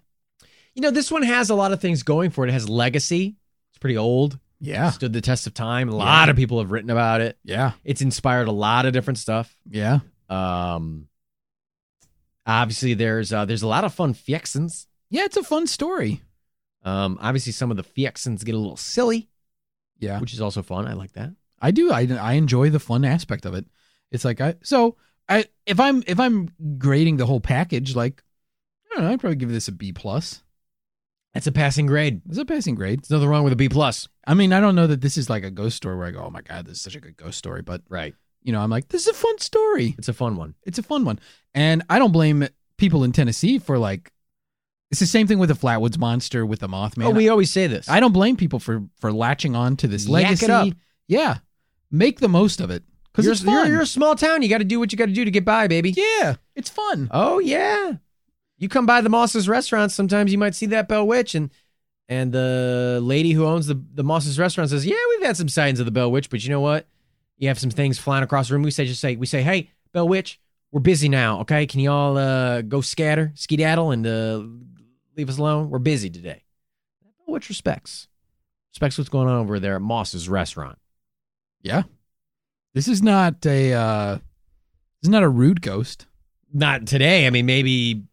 You 0.76 0.82
know, 0.82 0.92
this 0.92 1.12
one 1.12 1.24
has 1.24 1.50
a 1.50 1.56
lot 1.56 1.72
of 1.72 1.80
things 1.82 2.04
going 2.04 2.32
for 2.32 2.44
it. 2.46 2.50
It 2.50 2.54
has 2.54 2.68
legacy. 2.68 3.36
It's 3.72 3.78
pretty 3.80 3.98
old. 3.98 4.40
Yeah, 4.60 4.92
Stood 4.92 5.12
the 5.14 5.22
test 5.22 5.46
of 5.46 5.54
time. 5.54 5.90
A 5.90 5.96
lot 5.96 6.26
Yeah. 6.26 6.32
of 6.32 6.36
people 6.38 6.60
have 6.60 6.72
written 6.72 6.90
about 6.90 7.20
it. 7.22 7.38
yeah, 7.44 7.74
It's 7.84 8.02
inspired 8.02 8.48
a 8.48 8.52
lot 8.54 8.86
of 8.86 8.94
different 8.94 9.18
stuff. 9.20 9.56
yeah. 9.70 10.00
Um, 10.30 11.08
obviously, 12.46 12.94
there's 12.94 13.32
uh, 13.34 13.46
there's 13.46 13.62
a 13.64 13.68
lot 13.68 13.84
of 13.84 13.94
fun 13.94 14.14
fixins. 14.14 14.88
Yeah, 15.10 15.26
it's 15.26 15.38
a 15.38 15.44
fun 15.44 15.68
story. 15.68 16.22
Um, 16.84 17.18
obviously, 17.22 17.52
some 17.52 17.72
of 17.72 17.78
the 17.78 17.84
fixins 17.84 18.44
get 18.44 18.56
a 18.56 18.58
little 18.58 18.78
silly, 18.78 19.30
Yeah, 20.00 20.20
which 20.20 20.34
is 20.34 20.42
also 20.42 20.62
fun. 20.64 20.88
I 20.88 20.94
like 20.94 21.14
that. 21.14 21.32
I 21.62 21.72
do. 21.72 21.92
I, 21.92 22.08
I 22.20 22.34
enjoy 22.34 22.70
the 22.70 22.80
fun 22.80 23.06
aspect 23.06 23.46
of 23.46 23.54
it. 23.54 23.66
It's 24.12 24.26
like 24.26 24.42
I 24.42 24.56
so 24.64 24.98
I 25.30 25.46
if 25.66 25.80
I'm 25.80 26.04
if 26.08 26.20
I'm 26.20 26.50
grading 26.78 27.18
the 27.18 27.26
whole 27.26 27.40
package, 27.42 27.96
like 27.96 28.24
I 28.92 28.96
don't 28.96 29.06
know, 29.06 29.12
I'd 29.12 29.20
probably 29.20 29.38
give 29.38 29.50
this 29.52 29.68
a 29.68 29.72
B 29.72 29.92
plus. 29.94 30.42
That's 31.34 31.48
a 31.48 31.52
passing 31.52 31.88
grade. 31.88 32.22
It's 32.30 32.38
a 32.38 32.46
passing 32.46 32.76
grade. 32.76 33.00
There's 33.00 33.10
nothing 33.10 33.28
wrong 33.28 33.44
with 33.44 33.54
a 33.54 33.56
B 33.58 33.68
plus. 33.68 34.08
I 34.28 34.36
mean, 34.36 34.54
I 34.54 34.60
don't 34.60 34.76
know 34.76 34.86
that 34.88 35.02
this 35.02 35.18
is 35.18 35.30
like 35.30 35.44
a 35.44 35.50
ghost 35.50 35.76
story 35.78 35.98
where 35.98 36.06
I 36.08 36.12
go, 36.12 36.24
oh 36.24 36.30
my 36.30 36.42
god, 36.42 36.66
this 36.68 36.76
is 36.78 36.82
such 36.82 36.96
a 36.96 37.00
good 37.00 37.18
ghost 37.18 37.38
story, 37.40 37.64
but 37.64 37.82
Right. 37.90 38.14
you 38.44 38.52
know, 38.54 38.62
I'm 38.62 38.70
like, 38.70 38.90
this 38.90 39.02
is 39.02 39.08
a 39.08 39.14
fun 39.14 39.40
story. 39.40 39.96
It's 39.98 40.08
a 40.10 40.14
fun 40.14 40.36
one. 40.36 40.54
It's 40.64 40.78
a 40.78 40.84
fun 40.84 41.06
one, 41.06 41.20
and 41.56 41.84
I 41.90 41.98
don't 41.98 42.12
blame 42.12 42.48
people 42.78 43.04
in 43.04 43.12
Tennessee 43.12 43.58
for 43.60 43.78
like. 43.80 44.12
It's 44.92 45.00
the 45.00 45.08
same 45.08 45.26
thing 45.26 45.40
with 45.40 45.50
the 45.50 45.56
Flatwoods 45.56 45.98
Monster 45.98 46.46
with 46.46 46.60
the 46.60 46.68
Mothman. 46.68 47.06
oh, 47.06 47.10
we 47.10 47.28
always 47.28 47.50
say 47.50 47.66
this. 47.66 47.90
I 47.90 48.00
don't 48.00 48.12
blame 48.14 48.38
people 48.38 48.60
for 48.60 48.84
for 49.00 49.12
latching 49.12 49.56
on 49.56 49.76
to 49.78 49.88
this 49.88 50.06
Yak 50.06 50.12
legacy. 50.12 50.46
it 50.46 50.52
up. 50.52 50.68
Yeah, 51.08 51.38
make 51.90 52.20
the 52.20 52.30
most 52.30 52.62
of 52.62 52.70
it 52.70 52.84
because 53.14 53.44
you're, 53.44 53.54
you're, 53.54 53.66
you're 53.68 53.82
a 53.82 53.86
small 53.86 54.16
town. 54.16 54.42
You 54.42 54.50
got 54.50 54.58
to 54.58 54.64
do 54.64 54.80
what 54.80 54.92
you 54.92 54.98
got 54.98 55.06
to 55.06 55.14
do 55.14 55.24
to 55.24 55.32
get 55.32 55.46
by, 55.46 55.68
baby. 55.68 55.92
yeah, 55.92 56.36
it's 56.56 56.70
fun. 56.70 57.10
Oh 57.12 57.40
yeah. 57.40 57.94
You 58.58 58.70
come 58.70 58.86
by 58.86 59.02
the 59.02 59.10
Moss's 59.10 59.50
restaurant. 59.50 59.92
Sometimes 59.92 60.32
you 60.32 60.38
might 60.38 60.56
see 60.56 60.68
that 60.68 60.88
Bell 60.88 61.06
Witch, 61.06 61.36
and 61.36 61.50
and 62.08 62.32
the 62.32 63.00
lady 63.02 63.32
who 63.32 63.46
owns 63.46 63.68
the 63.68 63.82
the 63.94 64.04
Moss's 64.04 64.40
restaurant 64.40 64.70
says, 64.70 64.86
"Yeah, 64.86 64.96
we've 65.10 65.26
had 65.26 65.38
some 65.38 65.50
sightings 65.50 65.80
of 65.80 65.86
the 65.86 65.92
Bell 65.92 66.12
Witch, 66.12 66.30
but 66.30 66.44
you 66.44 66.50
know 66.50 66.62
what? 66.62 66.88
You 67.38 67.48
have 67.50 67.60
some 67.60 67.72
things 67.72 68.00
flying 68.00 68.24
across 68.24 68.48
the 68.48 68.54
room. 68.54 68.64
We 68.64 68.72
say 68.72 68.86
just 68.86 69.02
say 69.02 69.16
we 69.16 69.26
say, 69.26 69.42
hey, 69.42 69.70
Bell 69.92 70.08
Witch, 70.08 70.40
we're 70.72 70.82
busy 70.82 71.10
now. 71.10 71.42
Okay, 71.42 71.66
can 71.66 71.80
you 71.82 71.92
all 71.92 72.18
uh, 72.18 72.62
go 72.62 72.82
scatter, 72.82 73.32
skedaddle, 73.36 73.92
and 73.92 74.08
uh, 74.08 74.44
leave 75.18 75.30
us 75.30 75.38
alone? 75.38 75.70
We're 75.70 75.80
busy 75.80 76.10
today." 76.10 76.44
Bell 77.26 77.34
Witch 77.34 77.50
respects 77.50 78.08
respects 78.72 78.98
what's 78.98 79.10
going 79.10 79.28
on 79.28 79.40
over 79.40 79.60
there 79.60 79.76
at 79.76 79.82
Moss's 79.82 80.28
restaurant. 80.30 80.78
Yeah. 81.62 81.84
This 82.74 82.88
is 82.88 83.02
not 83.02 83.46
a 83.46 83.74
uh 83.74 84.16
this 84.16 84.22
is 85.04 85.10
not 85.10 85.24
a 85.24 85.30
rude 85.30 85.62
ghost. 85.62 86.06
Not 86.54 86.86
today. 86.88 87.28
I 87.28 87.30
mean, 87.30 87.46
maybe 87.46 88.04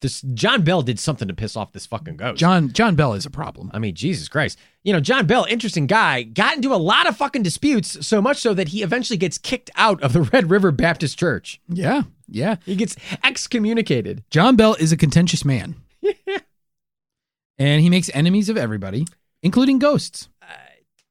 this 0.00 0.22
John 0.34 0.62
Bell 0.62 0.82
did 0.82 0.98
something 0.98 1.28
to 1.28 1.34
piss 1.34 1.56
off 1.56 1.72
this 1.72 1.86
fucking 1.86 2.16
ghost. 2.16 2.38
John 2.38 2.72
John 2.72 2.94
Bell 2.96 3.14
is 3.14 3.26
a 3.26 3.30
problem. 3.30 3.70
I 3.74 3.78
mean, 3.78 3.94
Jesus 3.94 4.28
Christ. 4.28 4.58
You 4.82 4.94
know, 4.94 5.00
John 5.00 5.26
Bell, 5.26 5.46
interesting 5.50 5.86
guy, 5.86 6.22
got 6.22 6.56
into 6.56 6.72
a 6.72 6.76
lot 6.76 7.06
of 7.06 7.16
fucking 7.16 7.42
disputes, 7.42 8.06
so 8.06 8.22
much 8.22 8.38
so 8.38 8.54
that 8.54 8.68
he 8.68 8.82
eventually 8.82 9.18
gets 9.18 9.36
kicked 9.36 9.70
out 9.76 10.02
of 10.02 10.14
the 10.14 10.22
Red 10.32 10.48
River 10.50 10.70
Baptist 10.72 11.18
Church. 11.18 11.60
Yeah. 11.68 12.02
Yeah. 12.26 12.56
He 12.64 12.76
gets 12.76 12.96
excommunicated. 13.22 14.24
John 14.30 14.56
Bell 14.56 14.74
is 14.74 14.92
a 14.92 14.96
contentious 14.96 15.44
man. 15.44 15.74
and 17.58 17.82
he 17.82 17.90
makes 17.90 18.10
enemies 18.14 18.48
of 18.48 18.56
everybody. 18.56 19.06
including 19.42 19.78
ghosts. 19.78 20.28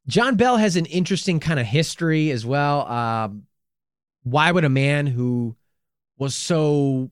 John 0.09 0.35
Bell 0.35 0.57
has 0.57 0.75
an 0.75 0.87
interesting 0.87 1.39
kind 1.39 1.59
of 1.59 1.67
history 1.67 2.31
as 2.31 2.43
well. 2.43 2.87
Um, 2.87 3.43
why 4.23 4.51
would 4.51 4.65
a 4.65 4.69
man 4.69 5.05
who 5.05 5.55
was 6.17 6.33
so 6.33 7.11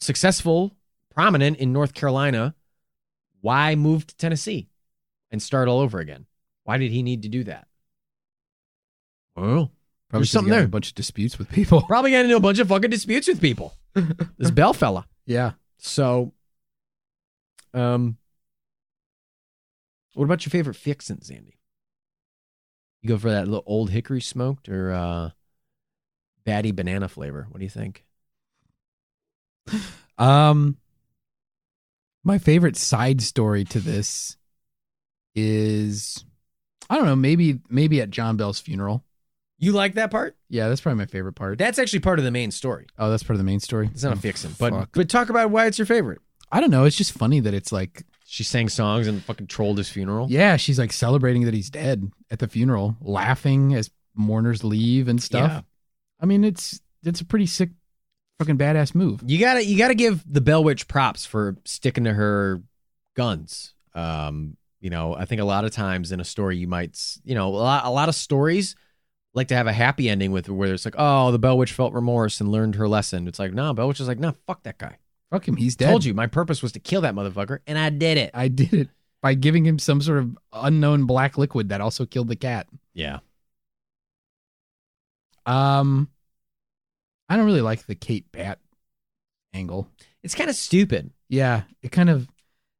successful, 0.00 0.74
prominent 1.14 1.58
in 1.58 1.72
North 1.72 1.92
Carolina, 1.92 2.54
why 3.42 3.74
move 3.74 4.06
to 4.06 4.16
Tennessee 4.16 4.70
and 5.30 5.42
start 5.42 5.68
all 5.68 5.80
over 5.80 6.00
again? 6.00 6.24
Why 6.64 6.78
did 6.78 6.90
he 6.90 7.02
need 7.02 7.22
to 7.22 7.28
do 7.28 7.44
that? 7.44 7.68
Well, 9.36 9.70
probably 10.08 10.24
he 10.24 10.30
something 10.30 10.50
there. 10.50 10.64
A 10.64 10.68
bunch 10.68 10.88
of 10.88 10.94
disputes 10.94 11.38
with 11.38 11.50
people. 11.50 11.82
probably 11.86 12.12
got 12.12 12.24
into 12.24 12.36
a 12.36 12.40
bunch 12.40 12.58
of 12.58 12.68
fucking 12.68 12.90
disputes 12.90 13.28
with 13.28 13.40
people. 13.40 13.74
this 14.38 14.50
Bell 14.50 14.72
fella. 14.72 15.06
yeah. 15.26 15.52
So, 15.76 16.32
um, 17.74 18.16
what 20.14 20.24
about 20.24 20.44
your 20.44 20.50
favorite 20.50 20.76
fixins, 20.76 21.30
Andy? 21.30 21.58
You 23.02 23.08
go 23.08 23.18
for 23.18 23.30
that 23.30 23.46
little 23.46 23.62
old 23.66 23.90
hickory 23.90 24.20
smoked 24.20 24.68
or 24.68 24.92
uh, 24.92 25.30
batty 26.44 26.72
banana 26.72 27.08
flavor? 27.08 27.46
What 27.50 27.58
do 27.58 27.64
you 27.64 27.70
think? 27.70 28.04
Um, 30.18 30.76
my 32.24 32.36
favorite 32.36 32.76
side 32.76 33.22
story 33.22 33.64
to 33.64 33.80
this 33.80 34.36
is, 35.34 36.26
I 36.90 36.96
don't 36.96 37.06
know, 37.06 37.16
maybe 37.16 37.60
maybe 37.70 38.02
at 38.02 38.10
John 38.10 38.36
Bell's 38.36 38.60
funeral. 38.60 39.02
You 39.58 39.72
like 39.72 39.94
that 39.94 40.10
part? 40.10 40.36
Yeah, 40.50 40.68
that's 40.68 40.82
probably 40.82 40.98
my 40.98 41.06
favorite 41.06 41.34
part. 41.34 41.56
That's 41.56 41.78
actually 41.78 42.00
part 42.00 42.18
of 42.18 42.26
the 42.26 42.30
main 42.30 42.50
story. 42.50 42.86
oh, 42.98 43.08
that's 43.10 43.22
part 43.22 43.34
of 43.34 43.38
the 43.38 43.44
main 43.44 43.60
story. 43.60 43.88
It's 43.94 44.02
not 44.02 44.12
a 44.12 44.16
Oh, 44.16 44.20
fixin, 44.20 44.54
but 44.58 44.72
fuck. 44.74 44.90
but 44.92 45.08
talk 45.08 45.30
about 45.30 45.50
why 45.50 45.64
it's 45.64 45.78
your 45.78 45.86
favorite. 45.86 46.20
I 46.52 46.60
don't 46.60 46.70
know. 46.70 46.84
It's 46.84 46.96
just 46.96 47.12
funny 47.12 47.40
that 47.40 47.54
it's 47.54 47.72
like, 47.72 48.04
She 48.32 48.44
sang 48.44 48.68
songs 48.68 49.08
and 49.08 49.20
fucking 49.24 49.48
trolled 49.48 49.76
his 49.78 49.88
funeral. 49.88 50.28
yeah, 50.30 50.56
she's 50.56 50.78
like 50.78 50.92
celebrating 50.92 51.46
that 51.46 51.54
he's 51.54 51.68
dead 51.68 52.12
at 52.30 52.38
the 52.38 52.46
funeral, 52.46 52.96
laughing 53.00 53.74
as 53.74 53.90
mourners 54.14 54.62
leave 54.62 55.08
and 55.08 55.20
stuff. 55.20 55.50
Yeah. 55.50 55.60
I 56.20 56.26
mean, 56.26 56.44
it's 56.44 56.80
it's 57.02 57.20
a 57.20 57.24
pretty 57.24 57.46
sick, 57.46 57.70
fucking 58.38 58.56
badass 58.56 58.94
move. 58.94 59.20
You 59.26 59.40
gotta 59.40 59.64
you 59.64 59.76
gotta 59.76 59.96
give 59.96 60.22
the 60.32 60.40
Bell 60.40 60.62
Witch 60.62 60.86
props 60.86 61.26
for 61.26 61.56
sticking 61.64 62.04
to 62.04 62.12
her 62.12 62.62
guns. 63.16 63.74
Um, 63.96 64.56
you 64.80 64.90
know, 64.90 65.16
I 65.16 65.24
think 65.24 65.40
a 65.40 65.44
lot 65.44 65.64
of 65.64 65.72
times 65.72 66.12
in 66.12 66.20
a 66.20 66.24
story 66.24 66.56
you 66.56 66.68
might, 66.68 66.96
you 67.24 67.34
know, 67.34 67.48
a 67.48 67.56
lot, 67.56 67.84
a 67.84 67.90
lot 67.90 68.08
of 68.08 68.14
stories 68.14 68.76
like 69.34 69.48
to 69.48 69.56
have 69.56 69.66
a 69.66 69.72
happy 69.72 70.08
ending 70.08 70.30
with 70.30 70.48
where 70.48 70.72
it's 70.72 70.84
like, 70.84 70.94
oh, 70.96 71.32
the 71.32 71.38
Bell 71.40 71.58
Witch 71.58 71.72
felt 71.72 71.94
remorse 71.94 72.40
and 72.40 72.52
learned 72.52 72.76
her 72.76 72.86
lesson. 72.86 73.26
It's 73.26 73.40
like, 73.40 73.52
no, 73.52 73.74
Bell 73.74 73.88
Witch 73.88 73.98
is 73.98 74.06
like, 74.06 74.20
no, 74.20 74.36
fuck 74.46 74.62
that 74.62 74.78
guy. 74.78 74.98
Fuck 75.30 75.46
him, 75.46 75.56
he's 75.56 75.76
dead. 75.76 75.88
Told 75.90 76.04
you, 76.04 76.12
my 76.14 76.26
purpose 76.26 76.62
was 76.62 76.72
to 76.72 76.80
kill 76.80 77.02
that 77.02 77.14
motherfucker, 77.14 77.60
and 77.66 77.78
I 77.78 77.90
did 77.90 78.18
it. 78.18 78.30
I 78.34 78.48
did 78.48 78.74
it 78.74 78.88
by 79.22 79.34
giving 79.34 79.64
him 79.64 79.78
some 79.78 80.00
sort 80.00 80.18
of 80.18 80.36
unknown 80.52 81.04
black 81.06 81.38
liquid 81.38 81.68
that 81.68 81.80
also 81.80 82.04
killed 82.06 82.28
the 82.28 82.36
cat. 82.36 82.66
Yeah, 82.94 83.18
Um, 85.46 86.08
I 87.28 87.36
don't 87.36 87.46
really 87.46 87.60
like 87.60 87.86
the 87.86 87.94
Kate 87.94 88.30
Batts 88.32 88.60
angle. 89.54 89.88
it's 90.22 90.34
kind 90.34 90.50
of 90.50 90.56
stupid. 90.56 91.10
Yeah, 91.28 91.62
it 91.82 91.92
kind 91.92 92.10
of, 92.10 92.28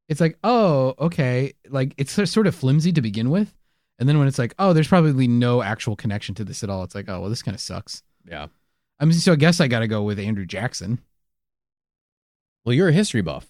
it's 0.08 0.20
like, 0.20 0.38
oh, 0.42 0.94
okay, 0.98 1.52
like 1.68 1.94
it's 1.96 2.12
sort 2.30 2.46
of 2.46 2.54
flimsy 2.54 2.92
to 2.92 3.00
begin 3.02 3.30
with, 3.30 3.54
and 3.98 4.08
then 4.08 4.18
when 4.18 4.26
it's 4.28 4.38
like, 4.38 4.54
oh, 4.58 4.72
there's 4.72 4.88
probably 4.88 5.28
no 5.28 5.62
actual 5.62 5.94
connection 5.96 6.34
to 6.36 6.44
this 6.44 6.62
at 6.64 6.70
all. 6.70 6.82
It's 6.82 6.94
like, 6.94 7.08
oh, 7.08 7.20
well, 7.20 7.30
this 7.30 7.42
kind 7.42 7.54
of 7.54 7.60
sucks. 7.60 8.02
Yeah. 8.28 8.48
I 8.98 9.04
mean, 9.04 9.14
so 9.14 9.32
I 9.32 9.36
guess 9.36 9.60
I 9.60 9.68
got 9.68 9.80
to 9.80 9.88
go 9.88 10.02
with 10.02 10.18
Andrew 10.18 10.44
Jackson. 10.44 11.00
Well, 12.64 12.74
you're 12.74 12.88
a 12.88 12.92
history 12.92 13.22
buff. 13.22 13.46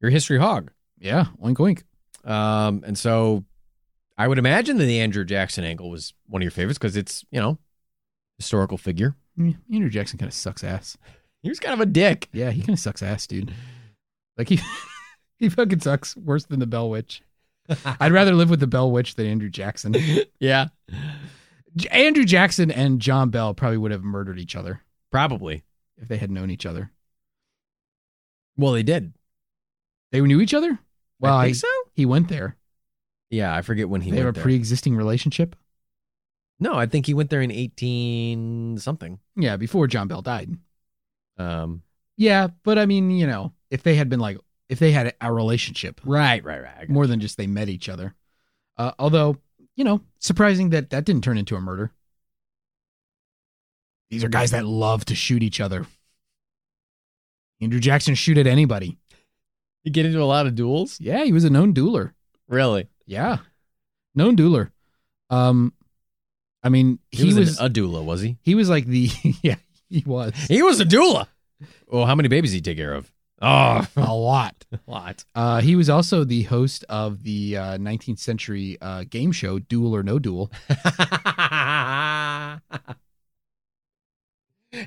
You're 0.00 0.10
a 0.10 0.12
history 0.12 0.38
hog. 0.38 0.70
Yeah, 0.98 1.26
oink 1.42 1.56
oink. 1.56 1.82
Um, 2.28 2.82
and 2.86 2.98
so 2.98 3.44
I 4.18 4.26
would 4.28 4.38
imagine 4.38 4.78
that 4.78 4.84
the 4.84 5.00
Andrew 5.00 5.24
Jackson 5.24 5.64
angle 5.64 5.90
was 5.90 6.14
one 6.26 6.42
of 6.42 6.44
your 6.44 6.50
favorites 6.50 6.78
because 6.78 6.96
it's, 6.96 7.24
you 7.30 7.40
know, 7.40 7.58
historical 8.38 8.78
figure. 8.78 9.14
Yeah, 9.36 9.52
Andrew 9.72 9.90
Jackson 9.90 10.18
kind 10.18 10.28
of 10.28 10.34
sucks 10.34 10.64
ass. 10.64 10.96
He 11.42 11.48
was 11.48 11.60
kind 11.60 11.74
of 11.74 11.80
a 11.80 11.86
dick. 11.86 12.28
Yeah, 12.32 12.50
he 12.50 12.60
kind 12.60 12.70
of 12.70 12.78
sucks 12.78 13.02
ass, 13.02 13.26
dude. 13.26 13.52
Like 14.38 14.48
he, 14.48 14.60
he 15.38 15.48
fucking 15.48 15.80
sucks 15.80 16.16
worse 16.16 16.44
than 16.46 16.58
the 16.60 16.66
Bell 16.66 16.88
Witch. 16.90 17.22
I'd 18.00 18.12
rather 18.12 18.34
live 18.34 18.48
with 18.50 18.60
the 18.60 18.66
Bell 18.66 18.90
Witch 18.90 19.14
than 19.16 19.26
Andrew 19.26 19.50
Jackson. 19.50 19.94
yeah. 20.40 20.68
Andrew 21.90 22.24
Jackson 22.24 22.70
and 22.70 23.00
John 23.00 23.28
Bell 23.30 23.52
probably 23.54 23.76
would 23.76 23.90
have 23.90 24.02
murdered 24.02 24.38
each 24.38 24.56
other 24.56 24.80
Probably. 25.12 25.62
if 25.98 26.08
they 26.08 26.16
had 26.16 26.30
known 26.30 26.50
each 26.50 26.64
other. 26.64 26.90
Well, 28.56 28.72
they 28.72 28.82
did. 28.82 29.12
They 30.12 30.20
knew 30.20 30.40
each 30.40 30.54
other. 30.54 30.78
Well, 31.20 31.34
I 31.34 31.42
I 31.42 31.46
think 31.46 31.56
so. 31.56 31.68
he 31.94 32.06
went 32.06 32.28
there. 32.28 32.56
Yeah, 33.30 33.54
I 33.54 33.62
forget 33.62 33.88
when 33.88 34.00
he 34.02 34.10
they 34.10 34.18
have 34.18 34.28
a 34.28 34.32
there. 34.32 34.42
pre-existing 34.42 34.96
relationship. 34.96 35.56
no, 36.60 36.74
I 36.74 36.86
think 36.86 37.06
he 37.06 37.14
went 37.14 37.30
there 37.30 37.42
in 37.42 37.50
18 37.50 38.78
something. 38.78 39.18
Yeah, 39.34 39.56
before 39.56 39.86
John 39.86 40.08
Bell 40.08 40.22
died. 40.22 40.56
Um, 41.38 41.82
Yeah, 42.16 42.48
but 42.62 42.78
I 42.78 42.86
mean, 42.86 43.10
you 43.10 43.26
know, 43.26 43.52
if 43.70 43.82
they 43.82 43.94
had 43.96 44.08
been 44.08 44.20
like, 44.20 44.38
if 44.68 44.78
they 44.78 44.92
had 44.92 45.14
a 45.20 45.32
relationship 45.32 46.00
right, 46.04 46.42
right, 46.44 46.62
right. 46.62 46.88
more 46.88 47.06
than 47.06 47.20
just 47.20 47.36
they 47.36 47.46
met 47.46 47.68
each 47.68 47.88
other. 47.88 48.14
Uh, 48.78 48.92
although, 48.98 49.36
you 49.74 49.84
know, 49.84 50.00
surprising 50.18 50.70
that 50.70 50.90
that 50.90 51.04
didn't 51.04 51.24
turn 51.24 51.38
into 51.38 51.56
a 51.56 51.60
murder. 51.60 51.92
These 54.10 54.22
are 54.24 54.28
guys 54.28 54.52
that 54.52 54.64
love 54.64 55.04
to 55.06 55.14
shoot 55.14 55.42
each 55.42 55.60
other. 55.60 55.86
Andrew 57.60 57.80
Jackson 57.80 58.14
shoot 58.14 58.38
at 58.38 58.46
anybody. 58.46 58.98
He 59.82 59.90
get 59.90 60.06
into 60.06 60.20
a 60.20 60.24
lot 60.24 60.46
of 60.46 60.54
duels? 60.54 61.00
Yeah, 61.00 61.24
he 61.24 61.32
was 61.32 61.44
a 61.44 61.50
known 61.50 61.72
dueler. 61.72 62.12
Really? 62.48 62.88
Yeah, 63.06 63.38
known 64.14 64.36
dueler. 64.36 64.70
Um, 65.30 65.72
I 66.62 66.68
mean, 66.68 66.98
He, 67.10 67.18
he, 67.18 67.24
was, 67.26 67.36
was, 67.36 67.60
a 67.60 67.68
doula, 67.68 68.04
was 68.04 68.20
he? 68.20 68.36
he 68.42 68.54
was 68.54 68.68
like 68.68 68.86
the 68.86 69.10
yeah 69.42 69.56
he 69.88 70.02
was 70.06 70.32
He 70.48 70.62
was 70.62 70.80
a 70.80 70.84
doula. 70.84 71.26
Well, 71.88 72.06
how 72.06 72.14
many 72.14 72.28
babies 72.28 72.50
did 72.50 72.56
he 72.56 72.60
take 72.62 72.76
care 72.76 72.94
of? 72.94 73.10
Oh, 73.40 73.86
a 73.96 74.14
lot. 74.14 74.64
a 74.72 74.90
lot. 74.90 75.24
Uh, 75.34 75.60
he 75.60 75.76
was 75.76 75.90
also 75.90 76.24
the 76.24 76.42
host 76.44 76.84
of 76.88 77.22
the 77.22 77.56
uh, 77.56 77.78
19th 77.78 78.18
century 78.18 78.78
uh, 78.80 79.04
game 79.08 79.32
show 79.32 79.58
Duel 79.58 79.94
or 79.94 80.02
No 80.02 80.18
Duel. 80.18 80.50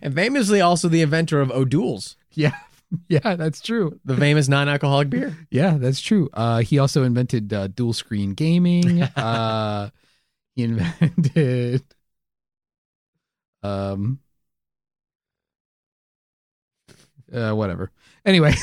and 0.02 0.14
famously 0.14 0.61
also 0.61 0.88
the 0.88 1.02
inventor 1.02 1.41
of 1.41 1.52
O'Doul's, 1.52 2.16
Yeah, 2.34 2.56
yeah, 3.07 3.36
that's 3.36 3.61
true. 3.61 3.99
the 4.06 4.16
famous 4.18 4.48
non-alcoholic 4.48 5.10
beer. 5.10 5.36
Yeah, 5.52 5.78
that's 5.78 6.02
true. 6.02 6.30
Uh, 6.34 6.60
he 6.60 6.80
also 6.80 7.03
invented 7.03 7.52
uh, 7.53 7.68
dual 7.68 7.94
screen 7.94 8.34
gaming. 8.34 9.02
uh, 9.16 9.90
he 10.56 10.64
invented 10.64 11.84
um 13.64 14.20
uh, 17.34 17.52
whatever. 17.53 17.91
Anyway, 18.26 18.53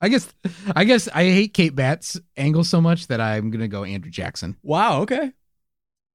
I 0.00 0.08
guess 0.08 0.32
I 0.74 0.84
guess 0.84 1.08
I 1.08 1.24
hate 1.24 1.54
Kate 1.54 1.74
Batts' 1.74 2.20
angle 2.36 2.64
so 2.64 2.80
much 2.80 3.06
that 3.08 3.20
I'm 3.20 3.50
gonna 3.50 3.68
go 3.68 3.84
Andrew 3.84 4.10
Jackson. 4.10 4.56
Wow. 4.62 5.02
Okay. 5.02 5.32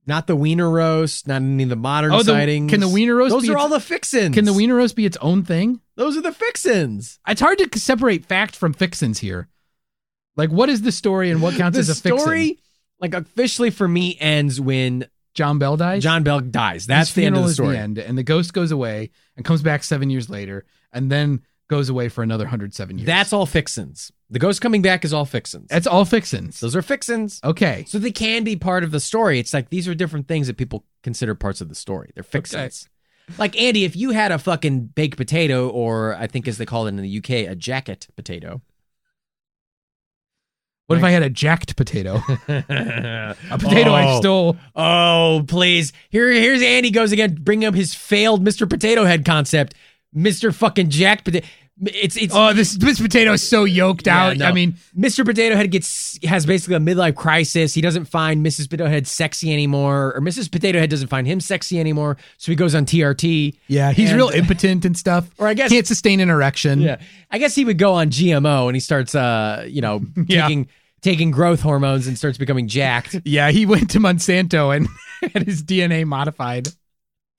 Not 0.08 0.26
the 0.26 0.36
wiener 0.36 0.70
roast. 0.70 1.28
Not 1.28 1.42
any 1.42 1.64
of 1.64 1.70
the 1.70 1.76
modern 1.76 2.14
Oh, 2.14 2.20
the- 2.20 2.32
sightings. 2.32 2.72
can 2.72 2.80
the 2.80 2.88
wiener 2.88 3.14
roast 3.16 3.32
Those 3.32 3.50
are 3.50 3.52
its- 3.54 3.62
all 3.62 3.70
the 3.70 3.80
fixins. 3.82 4.34
Can 4.34 4.46
the 4.46 4.54
wiener 4.54 4.76
roast 4.76 4.96
be 4.96 5.06
its 5.06 5.18
own 5.18 5.44
thing? 5.44 5.82
Those 5.98 6.16
are 6.18 6.22
the 6.22 6.32
fixins. 6.32 7.20
It's 7.28 7.42
hard 7.42 7.58
to 7.60 7.80
separate 7.80 8.26
fact 8.26 8.56
from 8.56 8.74
fictions 8.74 9.20
here. 9.20 9.50
Like, 10.38 10.50
what 10.50 10.70
is 10.70 10.82
the 10.84 10.92
story 10.92 11.30
and 11.30 11.42
what 11.42 11.56
counts 11.56 11.76
the 11.76 11.82
as 11.82 11.90
a 11.90 11.96
story, 11.96 12.60
like 13.02 13.14
officially 13.14 13.70
for 13.70 13.88
me, 13.88 14.16
ends 14.20 14.62
when 14.62 15.06
John 15.34 15.60
Bell 15.60 15.76
dies. 15.78 16.02
John 16.04 16.24
Bell 16.24 16.40
dies. 16.40 16.86
That's 16.88 17.14
the 17.14 17.26
end 17.26 17.36
of 17.38 17.44
the 17.46 17.54
story. 17.54 17.78
end, 17.78 17.98
and 17.98 18.18
the 18.18 18.24
ghost 18.24 18.54
goes 18.54 18.72
away 18.72 19.10
and 19.36 19.44
comes 19.46 19.62
back 19.62 19.84
seven 19.84 20.10
years 20.10 20.30
later, 20.30 20.66
and 20.94 21.12
then 21.12 21.42
goes 21.68 21.90
away 21.90 22.10
for 22.10 22.24
another 22.24 22.48
hundred 22.48 22.74
seven 22.74 22.98
years. 22.98 23.06
That's 23.06 23.34
all 23.34 23.46
fixins. 23.46 24.12
The 24.30 24.40
ghost 24.40 24.62
coming 24.62 24.82
back 24.82 25.06
is 25.06 25.14
all 25.14 25.26
fixins. 25.26 25.70
that's 25.70 25.88
all 25.88 26.06
fixins. 26.06 26.60
Those 26.60 26.76
are 26.76 26.82
fixins. 26.82 27.40
Okay, 27.44 27.86
So 27.88 28.00
they 28.00 28.12
can 28.12 28.44
be 28.44 28.56
part 28.56 28.84
of 28.84 28.92
the 28.92 29.00
story. 29.00 29.40
It's 29.40 29.54
like 29.54 29.70
these 29.70 29.88
are 29.88 29.96
different 29.96 30.28
things 30.28 30.48
that 30.48 30.58
people 30.58 30.86
consider 31.04 31.36
parts 31.36 31.62
of 31.62 31.70
the 31.70 31.76
story. 31.76 32.12
They're 32.14 32.24
fixins. 32.24 32.90
Like 33.38 33.60
Andy, 33.60 33.84
if 33.84 33.96
you 33.96 34.12
had 34.12 34.32
a 34.32 34.40
fucking 34.40 34.88
baked 34.88 35.18
potato, 35.18 35.68
or 35.70 36.16
I 36.16 36.28
think 36.28 36.48
as 36.48 36.58
they 36.58 36.66
call 36.66 36.86
it 36.88 36.90
in 36.90 36.98
the 36.98 37.18
UK, 37.18 37.52
a 37.52 37.56
jacket 37.56 38.08
potato. 38.16 38.62
what 40.88 40.98
if 40.98 41.04
I 41.04 41.12
had 41.12 41.24
a 41.24 41.30
jacked 41.30 41.76
potato? 41.76 42.16
a 42.48 43.36
potato 43.60 43.92
I 43.92 44.14
oh. 44.14 44.20
stole. 44.22 44.58
Oh, 44.76 45.44
please. 45.46 45.92
Here, 46.10 46.32
here's 46.32 46.62
Andy 46.62 46.90
goes 46.90 47.12
again, 47.12 47.38
bringing 47.42 47.68
up 47.68 47.76
his 47.76 47.94
failed 47.94 48.46
Mr. 48.46 48.70
Potato 48.70 49.04
Head 49.04 49.26
concept. 49.26 49.76
Mr. 50.16 50.54
fucking 50.54 50.90
Jack 50.90 51.24
Potato. 51.24 51.46
It's 51.86 52.18
it's 52.18 52.34
Oh, 52.36 52.54
this 52.54 52.72
this 52.74 53.00
potato 53.00 53.34
is 53.34 53.48
so 53.48 53.64
yoked 53.64 54.08
Yeah, 54.08 54.24
out. 54.30 54.38
no. 54.38 54.48
I 54.48 54.52
mean, 54.52 54.78
Mr. 54.98 55.24
Potato 55.24 55.56
Head 55.56 55.70
gets 55.70 56.18
has 56.24 56.44
basically 56.44 56.74
a 56.76 56.80
midlife 56.80 57.14
crisis. 57.16 57.76
He 57.76 57.82
doesn't 57.82 58.06
find 58.06 58.44
Mrs. 58.44 58.68
Potato 58.68 58.90
Head 58.90 59.06
sexy 59.06 59.54
anymore, 59.54 60.12
or 60.16 60.20
Mrs. 60.22 60.52
Potato 60.52 60.80
Head 60.80 60.90
doesn't 60.90 61.10
find 61.10 61.28
him 61.28 61.40
sexy 61.40 61.80
anymore. 61.80 62.18
So 62.40 62.52
he 62.52 62.56
goes 62.56 62.74
on 62.74 62.88
TRT. 62.88 63.56
yeah, 63.68 63.92
he's 63.92 64.10
And- 64.10 64.18
real 64.18 64.30
impotent 64.30 64.86
and 64.86 64.98
stuff. 64.98 65.30
Or 65.38 65.48
I 65.48 65.54
guess- 65.54 65.70
can't 65.70 65.86
sustain 65.86 66.20
an 66.20 66.32
erection. 66.32 66.82
Yeah, 66.82 66.98
I 67.30 67.38
guess 67.38 67.54
he 67.54 67.64
would 67.64 67.78
go 67.78 67.94
on 67.94 68.10
GMO 68.10 68.66
and 68.68 68.76
he 68.76 68.80
starts, 68.80 69.14
uh, 69.14 69.64
you 69.70 69.82
know, 69.82 70.02
Yeah. 70.28 70.42
taking 70.48 70.68
taking 71.02 71.30
growth 71.30 71.62
hormones 71.62 72.08
and 72.08 72.18
starts 72.18 72.40
becoming 72.40 72.68
jacked. 72.68 73.22
Yeah, 73.24 73.52
he 73.52 73.68
went 73.68 73.92
to 73.92 74.00
Monsanto 74.00 74.76
and 74.76 74.88
had 75.32 75.44
his 75.44 75.62
DNA 75.62 76.06
modified. 76.08 76.70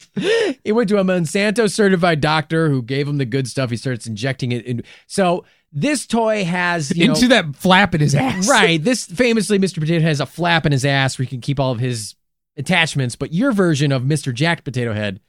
he 0.65 0.73
went 0.73 0.89
to 0.89 0.99
a 0.99 1.05
Monsanto 1.05 1.71
certified 1.71 2.21
doctor 2.21 2.69
who 2.69 2.83
gave 2.83 3.07
him 3.09 3.19
the 3.19 3.25
good 3.25 3.47
stuff. 3.49 3.71
He 3.71 3.77
starts 3.77 4.07
injecting 4.07 4.53
it 4.53 4.65
in. 4.65 4.83
So 5.07 5.45
this 5.73 6.07
toy 6.07 6.45
has 6.45 6.97
you 6.97 7.11
into 7.11 7.29
know, 7.29 7.43
that 7.43 7.57
flap 7.57 7.95
in 7.95 8.01
his 8.01 8.15
ass. 8.15 8.49
right. 8.51 8.83
This 8.83 9.07
famously, 9.07 9.59
Mr. 9.59 9.75
Potato 9.81 10.01
Head 10.01 10.09
has 10.09 10.21
a 10.21 10.27
flap 10.27 10.67
in 10.67 10.73
his 10.73 10.85
ass 10.85 11.19
where 11.19 11.25
he 11.25 11.29
can 11.31 11.41
keep 11.41 11.61
all 11.61 11.73
of 11.73 11.79
his 11.79 12.15
attachments. 12.57 13.17
But 13.17 13.33
your 13.33 13.53
version 13.53 13.93
of 13.93 14.03
Mr. 14.03 14.33
Jacked 14.33 14.65
Potato 14.65 14.93
Head 14.95 15.21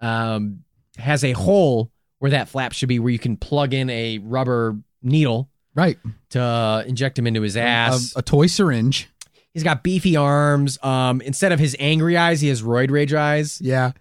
um, 0.00 0.64
has 0.96 1.22
a 1.24 1.32
hole 1.32 1.90
where 2.18 2.30
that 2.30 2.48
flap 2.48 2.72
should 2.72 2.88
be, 2.88 2.98
where 2.98 3.12
you 3.12 3.18
can 3.18 3.36
plug 3.36 3.74
in 3.74 3.90
a 3.90 4.18
rubber 4.18 4.76
needle 5.02 5.50
Right. 5.74 5.98
to 6.30 6.40
uh, 6.40 6.84
inject 6.86 7.18
him 7.18 7.26
into 7.26 7.42
his 7.42 7.56
A, 7.56 7.60
ass. 7.62 8.14
a 8.16 8.22
toy 8.22 8.46
syringe. 8.46 9.10
He's 9.52 9.62
got 9.64 9.82
beefy 9.82 10.16
arms. 10.16 10.78
Um, 10.82 11.20
instead 11.20 11.52
of 11.52 11.58
his 11.58 11.76
angry 11.78 12.16
eyes, 12.16 12.40
he 12.40 12.48
has 12.48 12.62
roid 12.62 12.90
rage 12.90 13.12
eyes. 13.12 13.60
Yeah. 13.60 13.92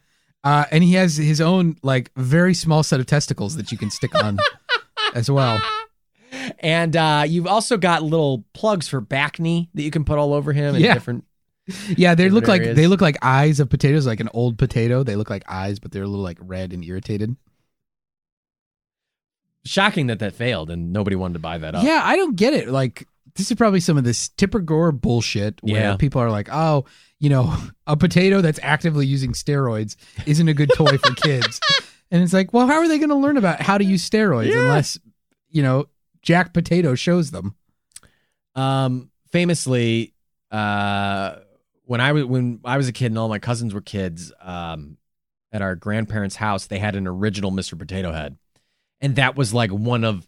Uh, 0.44 0.65
and 0.72 0.84
he 0.84 0.94
has 0.94 1.15
his 1.18 1.40
own 1.40 1.78
like 1.84 2.11
very 2.15 2.53
small 2.53 2.84
set 2.84 2.99
of 2.99 3.06
testicles 3.06 3.56
that 3.56 3.72
you 3.72 3.78
can 3.78 3.90
stick 3.90 4.14
on 4.15 4.38
as 5.14 5.32
well. 5.32 5.61
And 6.60 6.95
uh, 6.95 7.24
you've 7.28 7.48
also 7.48 7.78
got 7.78 8.03
little 8.03 8.44
plugs 8.53 8.88
for 8.88 8.99
back 8.99 9.40
knee 9.40 9.70
that 9.74 9.84
you 9.84 9.91
can 9.91 10.03
put 10.03 10.18
all 10.18 10.34
over 10.34 10.52
him. 10.52 10.76
And 10.76 10.84
Yeah. 10.84 10.94
different. 10.94 11.26
Yeah, 11.88 12.14
they 12.14 12.26
Different 12.26 12.34
look 12.34 12.48
like 12.49 12.61
they 12.76 12.88
look 12.88 12.99
like 12.99 13.15
eyes 13.22 13.61
of 13.61 13.70
potatoes, 13.70 14.06
like 14.06 14.20
an 14.20 14.28
old 14.34 14.57
potato. 14.57 15.02
They 15.03 15.15
look 15.15 15.30
like 15.30 15.44
eyes, 15.48 15.80
but 15.80 15.94
they're 15.94 16.03
a 16.03 16.07
little 16.07 16.24
like 16.24 16.38
red 16.41 16.74
and 16.74 16.84
irritated. 16.84 17.38
Shocking 19.65 20.07
that 20.07 20.19
that 20.19 20.34
failed 20.34 20.69
and 20.69 20.91
nobody 20.91 21.15
wanted 21.15 21.34
to 21.34 21.40
buy 21.40 21.57
that 21.57 21.73
up. 21.76 21.84
Yeah, 21.84 22.02
I 22.03 22.15
don't 22.18 22.35
get 22.35 22.53
it. 22.53 22.68
Like 22.69 23.07
this 23.35 23.49
is 23.49 23.57
probably 23.57 23.80
some 23.80 23.98
of 23.98 24.03
this 24.03 24.30
Tipper 24.30 24.60
Gore 24.60 24.91
bullshit 24.91 25.60
where 25.61 25.81
Yeah. 25.81 25.95
people 25.98 26.22
are 26.22 26.30
like, 26.30 26.49
"Oh, 26.52 26.85
you 27.19 27.30
know, 27.30 27.56
a 27.88 27.95
potato 27.98 28.41
that's 28.41 28.60
actively 28.61 29.06
using 29.07 29.31
steroids 29.34 29.95
isn't 30.26 30.48
a 30.48 30.53
good 30.53 30.72
toy 30.76 30.98
for 30.98 31.14
kids." 31.15 31.60
And 32.11 32.22
it's 32.22 32.34
like, 32.34 32.53
"Well, 32.53 32.68
how 32.68 32.76
are 32.76 32.88
they 32.88 32.99
going 32.99 33.10
to 33.10 33.15
learn 33.15 33.38
about 33.38 33.60
how 33.60 33.80
to 33.80 33.84
use 33.84 34.07
steroids 34.07 34.52
Yeah. 34.52 34.60
unless, 34.61 34.99
you 35.49 35.64
know, 35.64 35.85
Jack 36.22 36.53
Potato 36.53 36.94
shows 36.94 37.31
them?" 37.31 37.56
Um, 38.56 39.10
famously, 39.31 40.14
uh, 40.52 41.38
when 41.85 42.02
I 42.02 42.11
was 42.11 42.26
when 42.26 42.60
I 42.64 42.77
was 42.77 42.88
a 42.88 42.91
kid 42.91 43.07
and 43.07 43.18
all 43.18 43.30
my 43.30 43.40
cousins 43.40 43.73
were 43.73 43.81
kids, 43.81 44.31
um, 44.41 44.98
at 45.52 45.64
our 45.64 45.76
grandparents' 45.76 46.35
house, 46.35 46.68
they 46.68 46.77
had 46.77 46.95
an 46.95 47.07
original 47.07 47.52
Mr. 47.52 47.77
Potato 47.80 48.11
Head, 48.11 48.38
and 49.04 49.18
that 49.18 49.36
was 49.36 49.54
like 49.54 49.70
one 49.70 50.06
of 50.06 50.28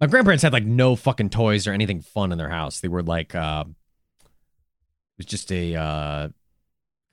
my 0.00 0.06
grandparents 0.06 0.42
had 0.42 0.52
like 0.52 0.64
no 0.64 0.94
fucking 0.94 1.30
toys 1.30 1.66
or 1.66 1.72
anything 1.72 2.00
fun 2.00 2.30
in 2.30 2.38
their 2.38 2.48
house. 2.48 2.80
They 2.80 2.88
were 2.88 3.02
like, 3.02 3.34
uh, 3.34 3.64
it 3.66 4.26
was 5.18 5.26
just 5.26 5.50
a 5.50 5.74
uh, 5.74 6.28
kind 6.28 6.32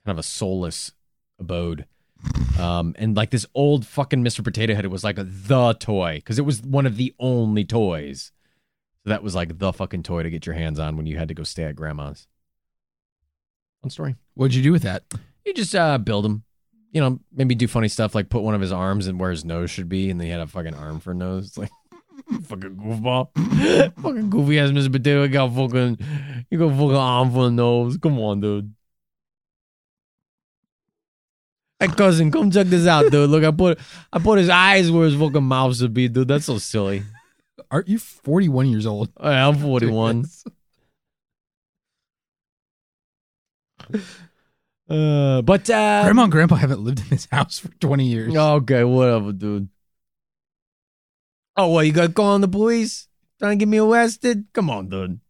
of 0.06 0.18
a 0.18 0.22
soulless 0.22 0.92
abode. 1.40 1.86
Um, 2.58 2.94
and 2.98 3.16
like 3.16 3.30
this 3.30 3.46
old 3.54 3.84
fucking 3.84 4.22
Mr. 4.24 4.44
Potato 4.44 4.74
Head, 4.74 4.84
it 4.84 4.92
was 4.92 5.02
like 5.02 5.16
the 5.18 5.74
toy 5.74 6.16
because 6.16 6.38
it 6.38 6.44
was 6.44 6.62
one 6.62 6.86
of 6.86 6.96
the 6.96 7.14
only 7.18 7.64
toys. 7.64 8.30
So 9.02 9.10
that 9.10 9.22
was 9.22 9.34
like 9.34 9.58
the 9.58 9.72
fucking 9.72 10.04
toy 10.04 10.22
to 10.22 10.30
get 10.30 10.46
your 10.46 10.54
hands 10.54 10.78
on 10.78 10.96
when 10.96 11.06
you 11.06 11.18
had 11.18 11.28
to 11.28 11.34
go 11.34 11.42
stay 11.42 11.64
at 11.64 11.76
grandma's. 11.76 12.28
Fun 13.82 13.90
story. 13.90 14.14
What'd 14.34 14.54
you 14.54 14.62
do 14.62 14.72
with 14.72 14.82
that? 14.82 15.02
You 15.44 15.52
just 15.52 15.74
uh, 15.74 15.98
build 15.98 16.24
him. 16.24 16.44
You 16.94 17.00
know, 17.02 17.20
maybe 17.34 17.54
do 17.54 17.68
funny 17.68 17.88
stuff 17.88 18.14
like 18.14 18.30
put 18.30 18.42
one 18.42 18.54
of 18.54 18.62
his 18.62 18.72
arms 18.72 19.06
in 19.08 19.18
where 19.18 19.30
his 19.30 19.44
nose 19.44 19.70
should 19.70 19.90
be, 19.90 20.08
and 20.10 20.18
then 20.18 20.26
he 20.26 20.30
had 20.30 20.40
a 20.40 20.46
fucking 20.46 20.74
arm 20.74 21.00
for 21.00 21.12
nose. 21.12 21.48
It's 21.48 21.58
like 21.58 21.70
fucking 22.44 22.76
goofball, 22.76 23.28
fucking 24.02 24.30
goofy 24.30 24.58
ass 24.58 24.70
Mr. 24.70 24.90
Potato. 24.90 25.28
Got 25.28 25.52
fucking, 25.54 25.98
you 26.50 26.58
got 26.58 26.70
fucking 26.70 26.96
arm 26.96 27.32
for 27.32 27.48
a 27.48 27.50
nose. 27.50 27.98
Come 27.98 28.18
on, 28.18 28.40
dude. 28.40 28.74
Hey 31.80 31.88
cousin, 31.88 32.30
come 32.30 32.50
check 32.50 32.68
this 32.68 32.86
out, 32.86 33.10
dude. 33.10 33.28
Look, 33.28 33.44
I 33.44 33.50
put 33.50 33.78
I 34.10 34.18
put 34.18 34.38
his 34.38 34.48
eyes 34.48 34.90
where 34.90 35.04
his 35.04 35.16
fucking 35.16 35.42
mouth 35.42 35.76
should 35.76 35.92
be, 35.92 36.08
dude. 36.08 36.28
That's 36.28 36.46
so 36.46 36.56
silly. 36.56 37.02
Aren't 37.70 37.88
you 37.88 37.98
41 37.98 38.68
years 38.68 38.86
old? 38.86 39.10
I'm 39.16 39.56
41. 39.56 40.26
Uh, 44.88 45.40
but 45.42 45.68
uh, 45.70 46.02
Grandma 46.04 46.24
and 46.24 46.32
Grandpa 46.32 46.56
haven't 46.56 46.80
lived 46.80 47.00
in 47.00 47.08
this 47.08 47.26
house 47.30 47.58
for 47.58 47.68
20 47.68 48.04
years. 48.06 48.36
Okay, 48.36 48.84
whatever, 48.84 49.32
dude. 49.32 49.68
Oh, 51.56 51.72
well, 51.72 51.84
you 51.84 51.92
got 51.92 52.08
to 52.08 52.12
call 52.12 52.32
on 52.32 52.40
the 52.40 52.48
police? 52.48 53.08
Trying 53.38 53.58
to 53.58 53.62
get 53.64 53.68
me 53.68 53.78
arrested? 53.78 54.46
Come 54.52 54.68
on, 54.70 54.88
dude. 54.88 55.20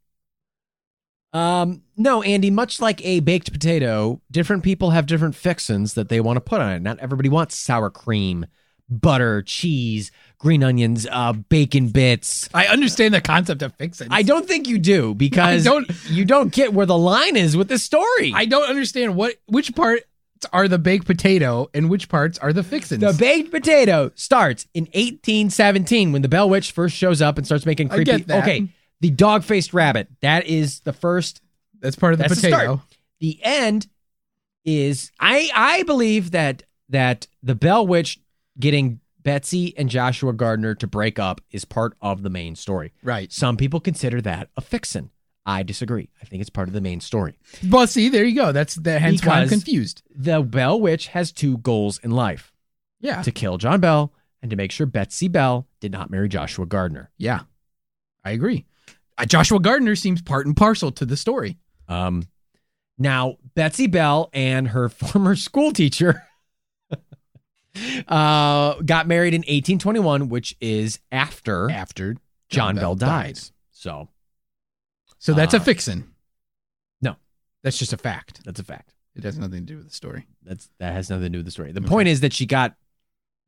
Um, 1.32 1.82
no, 1.96 2.22
Andy. 2.22 2.50
Much 2.50 2.80
like 2.80 3.04
a 3.04 3.20
baked 3.20 3.52
potato, 3.52 4.22
different 4.30 4.62
people 4.62 4.90
have 4.90 5.06
different 5.06 5.34
fixins 5.34 5.94
that 5.94 6.08
they 6.08 6.20
want 6.20 6.36
to 6.36 6.40
put 6.40 6.60
on 6.60 6.72
it. 6.72 6.82
Not 6.82 6.98
everybody 7.00 7.28
wants 7.28 7.56
sour 7.56 7.90
cream, 7.90 8.46
butter, 8.88 9.42
cheese, 9.42 10.10
green 10.38 10.62
onions, 10.62 11.06
uh, 11.10 11.32
bacon 11.32 11.88
bits. 11.88 12.48
I 12.52 12.66
understand 12.66 13.14
the 13.14 13.20
concept 13.20 13.62
of 13.62 13.74
fixing. 13.76 14.08
I 14.10 14.22
don't 14.22 14.46
think 14.46 14.68
you 14.68 14.78
do 14.78 15.14
because 15.14 15.66
I 15.66 15.70
don't- 15.70 15.90
you 16.10 16.24
don't 16.24 16.52
get 16.52 16.74
where 16.74 16.86
the 16.86 16.98
line 16.98 17.36
is 17.36 17.56
with 17.56 17.68
this 17.68 17.82
story. 17.82 18.32
I 18.34 18.44
don't 18.44 18.68
understand 18.68 19.14
what 19.16 19.36
which 19.46 19.74
parts 19.74 20.04
are 20.52 20.68
the 20.68 20.78
baked 20.78 21.06
potato 21.06 21.70
and 21.72 21.88
which 21.88 22.08
parts 22.10 22.38
are 22.38 22.52
the 22.52 22.62
fixins. 22.62 23.00
The 23.00 23.14
baked 23.18 23.50
potato 23.50 24.10
starts 24.14 24.66
in 24.74 24.86
1817 24.92 26.12
when 26.12 26.20
the 26.22 26.28
Bell 26.28 26.48
Witch 26.50 26.72
first 26.72 26.94
shows 26.96 27.22
up 27.22 27.38
and 27.38 27.46
starts 27.46 27.64
making 27.64 27.88
creepy. 27.88 28.24
Okay, 28.30 28.68
the 29.00 29.10
dog-faced 29.10 29.72
rabbit. 29.72 30.08
That 30.20 30.46
is 30.46 30.80
the 30.80 30.92
first. 30.92 31.40
That's 31.80 31.96
part 31.96 32.12
of 32.12 32.18
the 32.18 32.28
the 32.28 32.34
potato. 32.34 32.56
start. 32.56 32.80
The 33.20 33.38
end 33.42 33.86
is 34.64 35.10
I 35.18 35.50
I 35.54 35.82
believe 35.84 36.32
that 36.32 36.62
that 36.90 37.26
the 37.42 37.54
Bell 37.54 37.86
Witch 37.86 38.18
getting 38.58 39.00
Betsy 39.24 39.76
and 39.76 39.88
Joshua 39.88 40.32
Gardner 40.32 40.74
to 40.76 40.86
break 40.86 41.18
up 41.18 41.40
is 41.50 41.64
part 41.64 41.96
of 42.00 42.22
the 42.22 42.30
main 42.30 42.54
story. 42.54 42.92
Right. 43.02 43.32
Some 43.32 43.56
people 43.56 43.80
consider 43.80 44.20
that 44.20 44.50
a 44.56 44.60
fixin. 44.60 45.10
I 45.46 45.62
disagree. 45.62 46.08
I 46.22 46.24
think 46.24 46.40
it's 46.40 46.50
part 46.50 46.68
of 46.68 46.74
the 46.74 46.80
main 46.80 47.00
story. 47.00 47.38
Well, 47.68 47.86
see, 47.86 48.08
there 48.08 48.24
you 48.24 48.34
go. 48.34 48.52
That's 48.52 48.76
the 48.76 48.98
hence 48.98 49.24
why 49.24 49.40
I'm 49.40 49.48
confused. 49.48 50.02
The 50.14 50.40
Bell 50.42 50.80
Witch 50.80 51.08
has 51.08 51.32
two 51.32 51.58
goals 51.58 51.98
in 51.98 52.12
life. 52.12 52.52
Yeah. 53.00 53.20
to 53.20 53.30
kill 53.30 53.58
John 53.58 53.80
Bell 53.80 54.14
and 54.40 54.50
to 54.50 54.56
make 54.56 54.72
sure 54.72 54.86
Betsy 54.86 55.28
Bell 55.28 55.68
did 55.80 55.92
not 55.92 56.10
marry 56.10 56.26
Joshua 56.26 56.64
Gardner. 56.64 57.10
Yeah. 57.18 57.40
I 58.24 58.30
agree. 58.30 58.64
Uh, 59.18 59.26
Joshua 59.26 59.60
Gardner 59.60 59.94
seems 59.94 60.22
part 60.22 60.46
and 60.46 60.56
parcel 60.56 60.90
to 60.92 61.04
the 61.04 61.16
story. 61.16 61.58
Um, 61.86 62.22
now, 62.96 63.36
Betsy 63.54 63.86
Bell 63.88 64.30
and 64.32 64.68
her 64.68 64.88
former 64.88 65.36
school 65.36 65.72
teacher 65.72 66.22
uh, 68.08 68.74
got 68.82 69.06
married 69.06 69.34
in 69.34 69.40
1821, 69.40 70.28
which 70.28 70.56
is 70.60 70.98
after 71.12 71.70
After 71.70 72.16
John, 72.48 72.76
Bell, 72.76 72.94
died. 72.94 73.34
dies. 73.34 73.52
So 73.72 74.08
So 75.18 75.32
that's 75.34 75.54
Uh, 75.54 75.58
a 75.58 75.60
fixin. 75.60 76.04
no. 77.02 77.16
That's 77.62 77.78
just 77.78 77.92
a 77.92 77.96
fact. 77.96 78.40
that's 78.44 78.60
a 78.60 78.64
fact. 78.64 78.92
It 79.16 79.24
has 79.24 79.38
nothing 79.38 79.60
to 79.60 79.72
do 79.72 79.76
with 79.78 79.88
the 79.88 79.94
story. 79.94 80.26
That's 80.42 80.68
that 80.78 80.92
has 80.92 81.08
nothing 81.08 81.24
to 81.24 81.30
do 81.30 81.38
with 81.38 81.46
the 81.46 81.52
story. 81.52 81.72
The 81.72 81.80
Okay. 81.80 81.88
point 81.88 82.08
is 82.08 82.20
that 82.20 82.32
she 82.32 82.46
got 82.46 82.74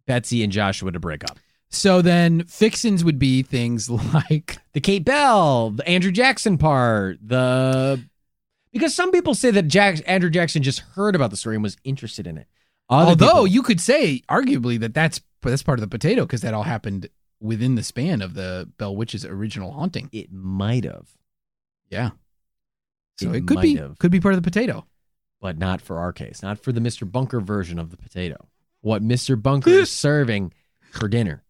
Betsy 0.07 0.43
and 0.45 0.53
Joshua 0.53 0.93
to 0.93 1.01
break 1.01 1.25
up. 1.25 1.39
So 1.69 2.01
then 2.01 2.45
fixins 2.45 3.03
would 3.05 3.19
be 3.19 3.43
things 3.43 3.91
like 4.15 4.59
The 4.73 4.81
Kate 4.81 5.05
Bell, 5.05 5.71
the 5.71 5.87
Andrew 5.89 6.13
Jackson 6.13 6.57
part, 6.59 7.19
the 7.21 8.01
because 8.73 8.95
some 8.95 9.11
people 9.11 9.35
say 9.35 9.51
that 9.51 9.65
Jack 9.69 10.01
Andrew 10.07 10.31
Jackson 10.31 10.63
just 10.63 10.81
heard 10.81 11.15
about 11.17 11.31
the 11.31 11.37
story 11.37 11.57
and 11.57 11.63
was 11.63 11.77
interested 11.83 12.27
in 12.27 12.39
it. 12.39 12.47
Although 12.89 13.27
people- 13.27 13.47
you 13.49 13.63
could 13.63 13.81
say 13.81 14.23
arguably 14.29 14.79
that 14.81 14.95
that's 14.95 15.21
that's 15.43 15.63
part 15.63 15.79
of 15.79 15.81
the 15.83 15.89
potato 15.89 16.23
because 16.23 16.41
that 16.41 16.55
all 16.55 16.65
happened 16.65 17.09
within 17.41 17.75
the 17.77 17.83
span 17.83 18.21
of 18.23 18.35
the 18.35 18.69
Bell 18.79 18.97
Witch's 18.97 19.25
original 19.25 19.73
haunting. 19.73 20.09
it 20.13 20.33
might 20.33 20.85
have, 20.85 21.09
Yeah. 21.91 22.11
So 23.19 23.31
It 23.33 23.37
it, 23.39 23.47
could 23.47 23.61
be 23.61 23.77
have. 23.77 23.99
could 23.99 24.11
be 24.11 24.21
part 24.21 24.35
of 24.35 24.43
the 24.43 24.49
potato. 24.51 24.87
but 25.41 25.57
not 25.59 25.81
for 25.81 25.99
our 25.99 26.13
case, 26.13 26.43
not 26.43 26.59
for 26.59 26.73
the 26.73 26.81
Mr. 26.81 27.11
Bunker 27.11 27.41
version 27.41 27.79
of 27.79 27.91
the 27.91 27.97
potato. 27.97 28.49
What 28.81 29.03
Mr. 29.03 29.41
Bunker 29.41 29.71
is 29.85 29.91
serving 29.91 30.53
for 30.93 31.09
dinner. 31.09 31.45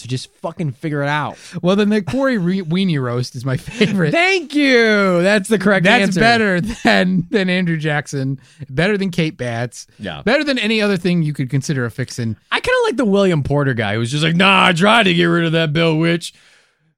Okay. 0.00 0.04
So 0.04 0.08
just 0.08 0.34
fucking 0.36 0.72
figure 0.72 1.02
it 1.02 1.08
out. 1.08 1.36
Well, 1.62 1.76
then 1.76 1.88
the 1.90 2.02
Quarry 2.02 2.38
re- 2.38 2.62
weenie 2.62 3.00
roast 3.00 3.34
is 3.36 3.44
my 3.44 3.56
favorite. 3.56 4.12
Thank 4.12 4.54
you. 4.54 5.22
That's 5.22 5.48
the 5.48 5.58
correct 5.58 5.86
answer. 5.86 6.06
That's 6.06 6.16
answer. 6.16 6.20
better 6.20 6.60
than 6.60 7.26
than 7.30 7.50
Andrew 7.50 7.76
Jackson. 7.76 8.40
Better 8.68 8.96
than 8.96 9.10
Kate 9.10 9.36
Batts. 9.36 9.86
Yeah. 9.98 10.22
Better 10.22 10.44
than 10.44 10.58
any 10.58 10.80
other 10.80 10.96
thing 10.96 11.22
you 11.22 11.32
could 11.32 11.50
consider 11.50 11.84
a 11.84 11.90
fixin. 11.90 12.36
I 12.50 12.60
kind 12.60 12.76
of 12.82 12.88
like 12.88 12.96
the 12.96 13.04
William 13.04 13.42
Porter 13.42 13.74
guy 13.74 13.94
who's 13.94 14.10
just 14.10 14.24
like, 14.24 14.36
nah, 14.36 14.66
I 14.66 14.72
tried 14.72 15.04
to 15.04 15.14
get 15.14 15.24
rid 15.24 15.44
of 15.44 15.52
that 15.52 15.72
Bell 15.72 15.96
Witch. 15.96 16.32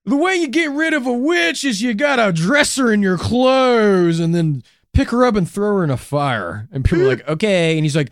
The 0.05 0.17
way 0.17 0.35
you 0.35 0.49
get 0.49 0.71
rid 0.71 0.95
of 0.95 1.07
a 1.07 1.13
witch 1.13 1.65
is 1.65 1.81
you 1.81 1.95
gotta 1.95 2.33
dress 2.33 2.77
her 2.77 2.93
in 2.93 3.03
your 3.03 3.17
clothes 3.17 4.19
and 4.19 4.35
then 4.35 4.65
pick 4.93 5.11
her 5.11 5.25
up 5.25 5.37
and 5.37 5.49
throw 5.49 5.77
her 5.77 5.85
in 5.85 5.91
a 5.91 5.97
fire. 5.97 6.69
And 6.73 6.85
people 6.85 7.03
are 7.03 7.09
like, 7.09 7.29
okay. 7.29 7.77
And 7.77 7.85
he's 7.85 7.97
like, 7.97 8.11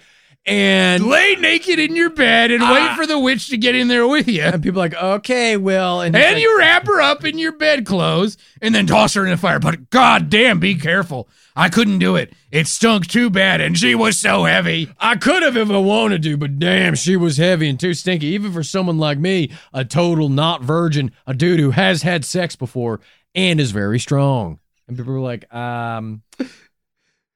and 0.51 1.06
Lay 1.06 1.36
naked 1.36 1.78
in 1.78 1.94
your 1.94 2.10
bed 2.10 2.51
and 2.51 2.60
wait 2.62 2.97
for 2.97 3.06
the 3.06 3.18
witch 3.18 3.48
to 3.51 3.56
get 3.56 3.74
in 3.74 3.89
there 3.89 4.06
with 4.06 4.27
you. 4.27 4.43
and 4.43 4.62
people 4.62 4.81
are 4.81 4.85
like, 4.85 4.94
okay, 4.94 5.56
Will, 5.56 6.01
and, 6.01 6.14
And 6.16 6.35
like, 6.35 6.43
you 6.43 6.59
wrap 6.59 6.86
her 6.86 7.01
up 7.01 7.24
in 7.24 7.39
your 7.39 7.52
bedclothes 7.52 8.36
and 8.60 8.74
then 8.74 8.86
toss 8.86 9.14
her 9.14 9.24
in 9.24 9.31
the 9.31 9.36
fire. 9.36 9.60
But 9.60 9.90
goddamn, 9.90 10.59
be 10.59 10.74
careful. 10.74 11.28
I 11.55 11.68
couldn't 11.68 11.98
do 12.01 12.16
it. 12.16 12.32
It 12.51 12.66
stunk 12.66 13.06
too 13.06 13.31
bad, 13.31 13.60
and 13.60 13.77
she 13.78 13.94
was 13.94 14.18
so 14.18 14.44
heavy. 14.44 14.93
I 14.98 15.16
could 15.16 15.43
have 15.43 15.56
if 15.56 15.70
I 15.70 15.78
wanted 15.78 16.22
to, 16.24 16.36
but 16.36 16.59
damn, 16.59 16.94
she 16.94 17.16
was 17.16 17.36
heavy 17.36 17.68
and 17.68 17.78
too 17.78 17.94
stinky. 17.94 18.28
Even 18.28 18.52
for 18.52 18.62
someone 18.62 18.98
like 18.98 19.18
me, 19.18 19.52
a 19.72 19.85
total 19.85 20.28
not 20.28 20.62
virgin, 20.62 21.12
a 21.27 21.35
dude 21.35 21.60
who 21.60 21.70
has 21.70 22.02
had 22.02 22.24
sex 22.24 22.56
before 22.56 23.01
and 23.35 23.60
is 23.60 23.70
very 23.70 23.98
strong. 24.01 24.59
And 24.89 24.97
people 24.97 25.12
were 25.12 25.20
like, 25.20 25.52
um, 25.55 26.22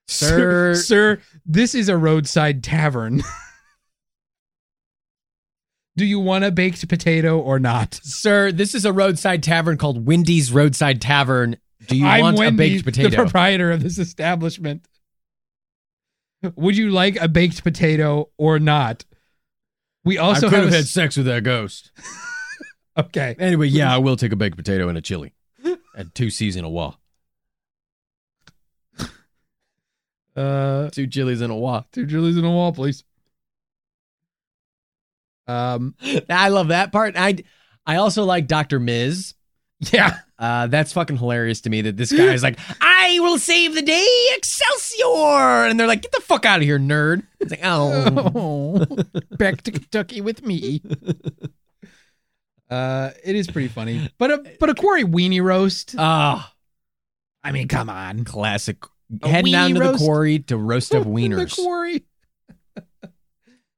Sir, 0.06 0.74
Sir- 0.74 0.76
sir, 0.82 1.20
this 1.46 1.74
is 1.74 1.88
a 1.88 1.96
roadside 1.96 2.62
tavern. 2.62 3.22
do 5.96 6.04
you 6.04 6.18
want 6.20 6.44
a 6.44 6.50
baked 6.50 6.86
potato 6.88 7.38
or 7.38 7.58
not? 7.58 8.00
sir, 8.02 8.52
this 8.52 8.74
is 8.74 8.84
a 8.84 8.92
roadside 8.92 9.42
tavern 9.42 9.78
called 9.78 10.06
Wendy's 10.06 10.52
Roadside 10.52 11.00
Tavern. 11.00 11.56
Do 11.88 11.96
you 11.96 12.06
I'm 12.06 12.20
want 12.22 12.38
Wendy, 12.38 12.64
a 12.64 12.68
baked 12.70 12.84
potato? 12.84 13.10
the 13.10 13.16
proprietor 13.16 13.70
of 13.70 13.82
this 13.82 13.98
establishment. 13.98 14.86
Would 16.56 16.76
you 16.76 16.90
like 16.90 17.16
a 17.16 17.28
baked 17.28 17.62
potato 17.62 18.28
or 18.36 18.58
not? 18.58 19.04
We 20.04 20.18
I 20.18 20.22
also 20.24 20.48
could 20.50 20.56
have 20.56 20.64
have 20.64 20.72
a 20.72 20.76
had 20.76 20.84
s- 20.84 20.90
sex 20.90 21.16
with 21.16 21.26
that 21.26 21.44
ghost. 21.44 21.90
okay. 22.98 23.34
Anyway, 23.38 23.68
yeah, 23.68 23.94
I 23.94 23.98
will 23.98 24.16
take 24.16 24.32
a 24.32 24.36
baked 24.36 24.56
potato 24.56 24.88
and 24.88 24.98
a 24.98 25.00
chili 25.00 25.32
and 25.96 26.14
two 26.14 26.28
seasonal 26.28 26.72
wah. 26.72 26.94
Uh, 30.36 30.90
Two 30.90 31.06
chilies 31.06 31.40
and 31.40 31.52
a 31.52 31.54
wah. 31.56 31.82
two 31.92 32.06
Jullies 32.06 32.38
in 32.38 32.44
a 32.44 32.50
wall, 32.50 32.72
please. 32.72 33.04
Um, 35.46 35.94
I 36.30 36.48
love 36.48 36.68
that 36.68 36.92
part. 36.92 37.14
I 37.16 37.36
I 37.86 37.96
also 37.96 38.24
like 38.24 38.46
Dr. 38.46 38.80
Mize. 38.80 39.34
yeah. 39.92 40.18
Uh, 40.38 40.66
that's 40.66 40.92
fucking 40.92 41.16
hilarious 41.16 41.60
to 41.62 41.70
me 41.70 41.82
that 41.82 41.96
this 41.96 42.10
guy 42.12 42.32
is 42.32 42.42
like, 42.42 42.58
I 42.80 43.18
will 43.20 43.38
save 43.38 43.74
the 43.74 43.82
day, 43.82 44.06
Excelsior! 44.36 45.66
And 45.68 45.78
they're 45.78 45.86
like, 45.86 46.02
get 46.02 46.10
the 46.12 46.20
fuck 46.20 46.44
out 46.44 46.58
of 46.58 46.64
here, 46.64 46.78
nerd. 46.78 47.22
It's 47.40 47.52
like, 47.52 47.60
oh. 47.62 48.32
Oh, 48.34 48.86
back 49.36 49.62
to 49.62 49.70
Kentucky 49.70 50.20
with 50.20 50.44
me. 50.44 50.82
Uh, 52.68 53.10
it 53.22 53.36
is 53.36 53.46
pretty 53.48 53.68
funny, 53.68 54.10
but 54.18 54.30
a 54.32 54.56
but 54.58 54.70
a 54.70 54.74
quarry 54.74 55.04
weenie 55.04 55.42
roast. 55.42 55.94
Ah, 55.98 56.52
I 57.44 57.52
mean, 57.52 57.68
come 57.68 57.88
on, 57.90 58.24
classic. 58.24 58.78
A 59.22 59.28
Heading 59.28 59.52
down 59.52 59.70
weenie 59.72 59.84
to 59.86 59.92
the 59.92 59.98
quarry 59.98 60.38
to 60.40 60.56
roast 60.56 60.94
up 60.94 61.02
the 61.04 61.08
wieners. 61.10 61.54
quarry. 61.54 62.04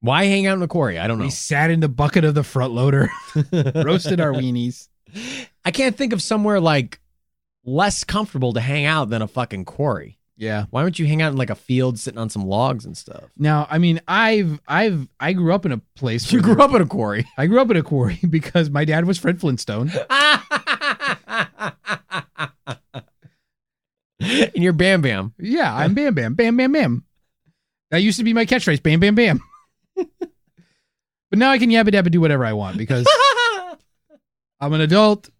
Why 0.01 0.25
hang 0.25 0.47
out 0.47 0.55
in 0.55 0.61
the 0.61 0.69
quarry? 0.69 0.99
I 0.99 1.07
don't 1.09 1.19
know. 1.19 1.25
We 1.25 1.31
sat 1.31 1.71
in 1.71 1.81
the 1.81 1.89
bucket 1.89 2.25
of 2.25 2.35
the 2.35 2.45
front 2.45 2.73
loader, 2.73 3.11
roasted 3.53 4.21
our 4.21 4.33
weenies. 4.33 4.89
I 5.65 5.71
can't 5.73 5.97
think 5.97 6.13
of 6.13 6.23
somewhere 6.23 6.61
like 6.61 7.01
less 7.65 8.05
comfortable 8.05 8.53
to 8.53 8.61
hang 8.61 8.85
out 8.85 9.11
than 9.11 9.21
a 9.23 9.27
fucking 9.27 9.65
quarry. 9.65 10.19
Yeah. 10.37 10.67
Why 10.71 10.83
don't 10.83 10.97
you 10.99 11.07
hang 11.07 11.23
out 11.23 11.33
in 11.33 11.39
like 11.39 11.51
a 11.51 11.55
field 11.57 11.99
sitting 11.99 12.19
on 12.19 12.29
some 12.29 12.45
logs 12.45 12.85
and 12.85 12.97
stuff? 12.97 13.25
Now, 13.39 13.67
I 13.71 13.79
mean, 13.79 14.01
I've 14.07 14.61
I've 14.69 15.09
I 15.19 15.33
grew 15.33 15.53
up 15.55 15.65
in 15.67 15.73
a 15.73 15.79
place. 15.97 16.31
You 16.31 16.41
grew 16.43 16.63
up 16.63 16.75
in 16.75 16.83
a 16.83 16.87
quarry. 16.87 17.27
I 17.39 17.47
grew 17.47 17.61
up 17.61 17.71
in 17.71 17.77
a 17.77 17.83
quarry 17.83 18.21
because 18.31 18.69
my 18.71 18.85
dad 18.85 19.07
was 19.07 19.19
Fred 19.19 19.41
Flintstone. 19.41 19.91
and 24.55 24.63
you're 24.63 24.73
Bam 24.73 25.03
Bam. 25.03 25.35
Yeah, 25.39 25.75
I'm 25.75 25.95
Bam 25.95 26.15
Bam, 26.15 26.35
Bam 26.35 26.57
Bam 26.57 26.73
Bam. 26.73 27.05
That 27.91 28.03
used 28.03 28.19
to 28.19 28.25
be 28.25 28.33
my 28.33 28.45
catchphrase, 28.45 28.83
Bam 28.83 29.01
Bam 29.01 29.15
Bam. 29.15 29.41
but 29.95 30.29
now 31.33 31.51
I 31.51 31.59
can 31.59 31.71
yabba 31.71 31.89
dabba 31.89 32.11
do 32.11 32.21
whatever 32.21 32.45
I 32.45 32.53
want 32.53 32.77
because 32.77 33.07
I'm 34.61 34.73
an 34.73 34.81
adult. 34.81 35.31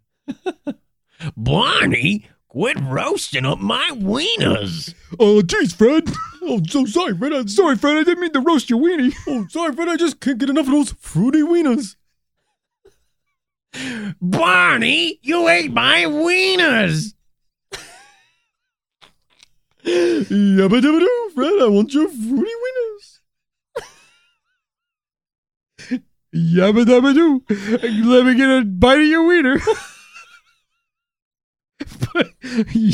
Barney, 1.37 2.27
quit 2.49 2.79
roasting 2.81 3.47
up 3.47 3.59
my 3.59 3.91
wieners. 3.95 4.95
Oh, 5.19 5.41
jeez, 5.41 5.75
Fred. 5.75 6.09
Oh, 6.43 6.61
so 6.69 6.85
sorry, 6.85 7.17
Fred. 7.17 7.33
I'm 7.33 7.49
sorry, 7.49 7.77
Fred. 7.77 7.97
I 7.97 8.05
didn't 8.05 8.21
mean 8.21 8.33
to 8.33 8.41
roast 8.41 8.71
your 8.71 8.81
weenie. 8.81 9.15
Oh, 9.27 9.47
sorry, 9.49 9.75
Fred. 9.75 9.89
I 9.89 9.97
just 9.97 10.21
can't 10.21 10.39
get 10.39 10.51
enough 10.51 10.67
of 10.67 10.73
those 10.73 10.93
fruity 10.93 11.43
wieners. 11.43 11.97
Barney, 14.21 15.19
you 15.23 15.49
ate 15.49 15.73
my 15.73 16.05
wieners. 16.05 17.16
Yabba 19.87 20.81
dabba 20.81 20.99
doo, 21.01 21.31
Fred. 21.35 21.63
I 21.63 21.69
want 21.69 21.95
your 21.95 22.09
fruity 22.09 22.51
wieners. 22.63 23.21
Yabba 26.35 26.85
dabba 26.85 27.15
doo. 27.15 27.43
Let 27.49 28.27
me 28.27 28.35
get 28.35 28.51
a 28.51 28.65
bite 28.65 29.01
of 29.01 29.07
your 29.07 29.27
wiener. 29.27 29.59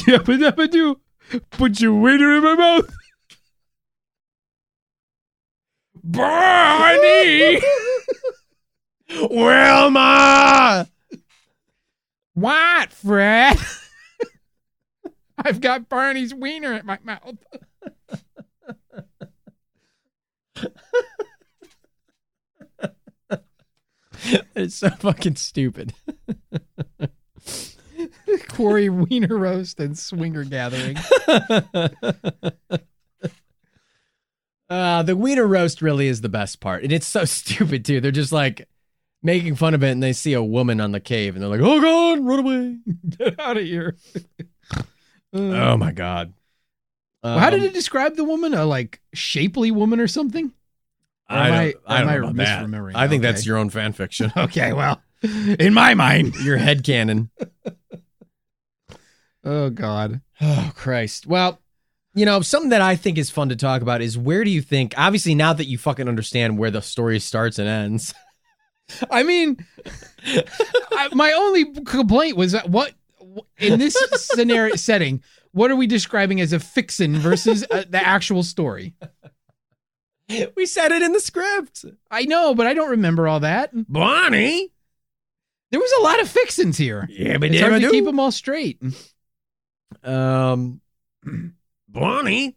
Yabba 0.06 0.38
dabba 0.38 0.70
doo. 0.70 1.00
Put 1.50 1.80
your 1.80 1.94
wiener 1.94 2.36
in 2.36 2.42
my 2.42 2.54
mouth. 2.54 2.94
Barney! 6.04 7.62
Wilma! 9.30 10.88
What, 12.34 12.92
Fred? 12.92 13.56
I've 15.44 15.60
got 15.60 15.88
Barney's 15.88 16.34
wiener 16.34 16.72
in 16.74 16.86
my 16.86 16.98
mouth. 17.02 17.38
It's 24.54 24.76
so 24.76 24.88
fucking 24.88 25.34
stupid. 25.34 25.94
Quarry 28.48 28.88
wiener 28.88 29.36
roast 29.36 29.80
and 29.80 29.98
swinger 29.98 30.44
gathering. 30.44 30.96
Uh, 34.70 35.02
the 35.02 35.16
wiener 35.16 35.46
roast 35.46 35.82
really 35.82 36.06
is 36.06 36.20
the 36.20 36.28
best 36.28 36.60
part. 36.60 36.82
And 36.82 36.92
it's 36.92 37.06
so 37.06 37.24
stupid, 37.24 37.84
too. 37.84 38.00
They're 38.00 38.10
just 38.10 38.32
like 38.32 38.68
making 39.22 39.56
fun 39.56 39.74
of 39.74 39.82
it 39.82 39.90
and 39.90 40.02
they 40.02 40.12
see 40.12 40.32
a 40.32 40.42
woman 40.42 40.80
on 40.80 40.92
the 40.92 41.00
cave 41.00 41.34
and 41.34 41.42
they're 41.42 41.50
like, 41.50 41.60
oh, 41.60 41.80
God, 41.80 42.24
run 42.24 42.38
away. 42.38 42.78
Get 43.08 43.40
out 43.40 43.56
of 43.56 43.64
here. 43.64 43.96
Oh, 45.32 45.76
my 45.76 45.92
God. 45.92 46.34
Well, 47.22 47.38
how 47.38 47.50
did 47.50 47.60
Um, 47.60 47.66
it 47.66 47.74
describe 47.74 48.16
the 48.16 48.24
woman? 48.24 48.52
A 48.54 48.64
like 48.64 49.00
shapely 49.14 49.70
woman 49.70 50.00
or 50.00 50.08
something? 50.08 50.46
Or 51.30 51.36
I 51.36 51.48
am 51.48 51.52
I- 51.54 51.74
I 51.86 52.00
am 52.02 52.08
I 52.08 52.18
that. 52.32 52.64
misremembering? 52.64 52.92
I 52.96 53.08
think 53.08 53.22
Okay. 53.24 53.32
that's 53.32 53.46
your 53.46 53.56
own 53.58 53.70
fan 53.70 53.92
fiction. 53.92 54.32
Okay, 54.36 54.72
well, 54.72 55.00
in 55.22 55.72
my 55.72 55.94
mind. 55.94 56.34
your 56.42 56.56
head 56.58 56.82
canon. 56.84 57.30
Oh 59.44 59.70
God. 59.70 60.20
Oh, 60.40 60.72
Christ. 60.76 61.26
Well, 61.26 61.60
you 62.14 62.24
know, 62.24 62.42
something 62.42 62.70
that 62.70 62.80
I 62.80 62.94
think 62.94 63.18
is 63.18 63.28
fun 63.30 63.48
to 63.48 63.56
talk 63.56 63.82
about 63.82 64.00
is 64.00 64.16
where 64.16 64.44
do 64.44 64.50
you 64.50 64.62
think, 64.62 64.94
obviously, 64.96 65.34
now 65.34 65.52
that 65.52 65.66
you 65.66 65.78
fucking 65.78 66.08
understand 66.08 66.58
where 66.58 66.70
the 66.70 66.80
story 66.80 67.18
starts 67.18 67.58
and 67.58 67.68
ends, 67.68 68.14
I 69.10 69.24
mean, 69.24 69.56
I, 70.92 71.08
my 71.12 71.32
only 71.32 71.72
complaint 71.84 72.36
was 72.36 72.52
that 72.52 72.68
what 72.68 72.92
in 73.58 73.78
this 73.78 73.96
scenario 74.16 74.74
setting, 74.76 75.22
what 75.52 75.70
are 75.70 75.76
we 75.76 75.86
describing 75.86 76.40
as 76.40 76.52
a 76.52 76.60
fiction 76.60 77.18
versus 77.18 77.64
uh, 77.70 77.84
the 77.88 78.04
actual 78.04 78.42
story? 78.42 78.94
we 80.56 80.66
said 80.66 80.92
it 80.92 81.02
in 81.02 81.12
the 81.12 81.20
script. 81.20 81.84
I 82.10 82.22
know, 82.24 82.54
but 82.54 82.66
I 82.66 82.74
don't 82.74 82.90
remember 82.90 83.28
all 83.28 83.40
that. 83.40 83.70
Bonnie. 83.72 84.70
There 85.70 85.80
was 85.80 85.92
a 86.00 86.02
lot 86.02 86.20
of 86.20 86.28
fixins 86.28 86.76
here. 86.76 87.06
Yeah, 87.10 87.38
but 87.38 87.50
It's 87.50 87.60
hard 87.60 87.80
to 87.80 87.90
keep 87.90 88.04
them 88.04 88.20
all 88.20 88.30
straight. 88.30 88.80
Um, 90.04 90.80
Bonnie. 91.88 92.56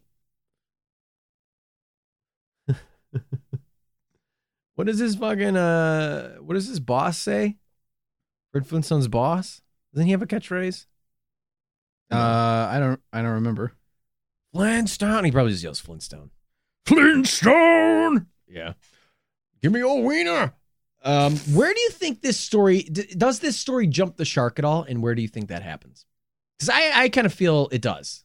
what 4.74 4.86
does 4.86 4.98
his 4.98 5.16
fucking 5.16 5.56
uh? 5.56 6.36
What 6.36 6.54
does 6.54 6.66
his 6.68 6.80
boss 6.80 7.18
say? 7.18 7.56
Fred 8.52 8.66
Flintstone's 8.66 9.08
boss. 9.08 9.60
Doesn't 9.96 10.06
he 10.08 10.12
have 10.12 10.20
a 10.20 10.26
catchphrase? 10.26 10.84
Uh, 12.12 12.16
I 12.70 12.76
don't, 12.78 13.00
I 13.14 13.22
don't 13.22 13.32
remember. 13.32 13.72
Flintstone. 14.52 15.24
He 15.24 15.32
probably 15.32 15.52
just 15.52 15.64
yells 15.64 15.80
Flintstone. 15.80 16.30
Flintstone. 16.84 18.26
Yeah. 18.46 18.74
Give 19.62 19.72
me 19.72 19.78
your 19.80 20.02
wiener. 20.02 20.52
Um, 21.02 21.36
where 21.54 21.72
do 21.72 21.80
you 21.80 21.88
think 21.90 22.20
this 22.20 22.38
story 22.38 22.82
d- 22.82 23.14
does 23.16 23.40
this 23.40 23.56
story 23.56 23.86
jump 23.86 24.18
the 24.18 24.26
shark 24.26 24.58
at 24.58 24.66
all, 24.66 24.82
and 24.82 25.02
where 25.02 25.14
do 25.14 25.22
you 25.22 25.28
think 25.28 25.48
that 25.48 25.62
happens? 25.62 26.04
Because 26.58 26.68
I, 26.68 27.04
I 27.04 27.08
kind 27.08 27.26
of 27.26 27.32
feel 27.32 27.68
it 27.72 27.80
does. 27.80 28.24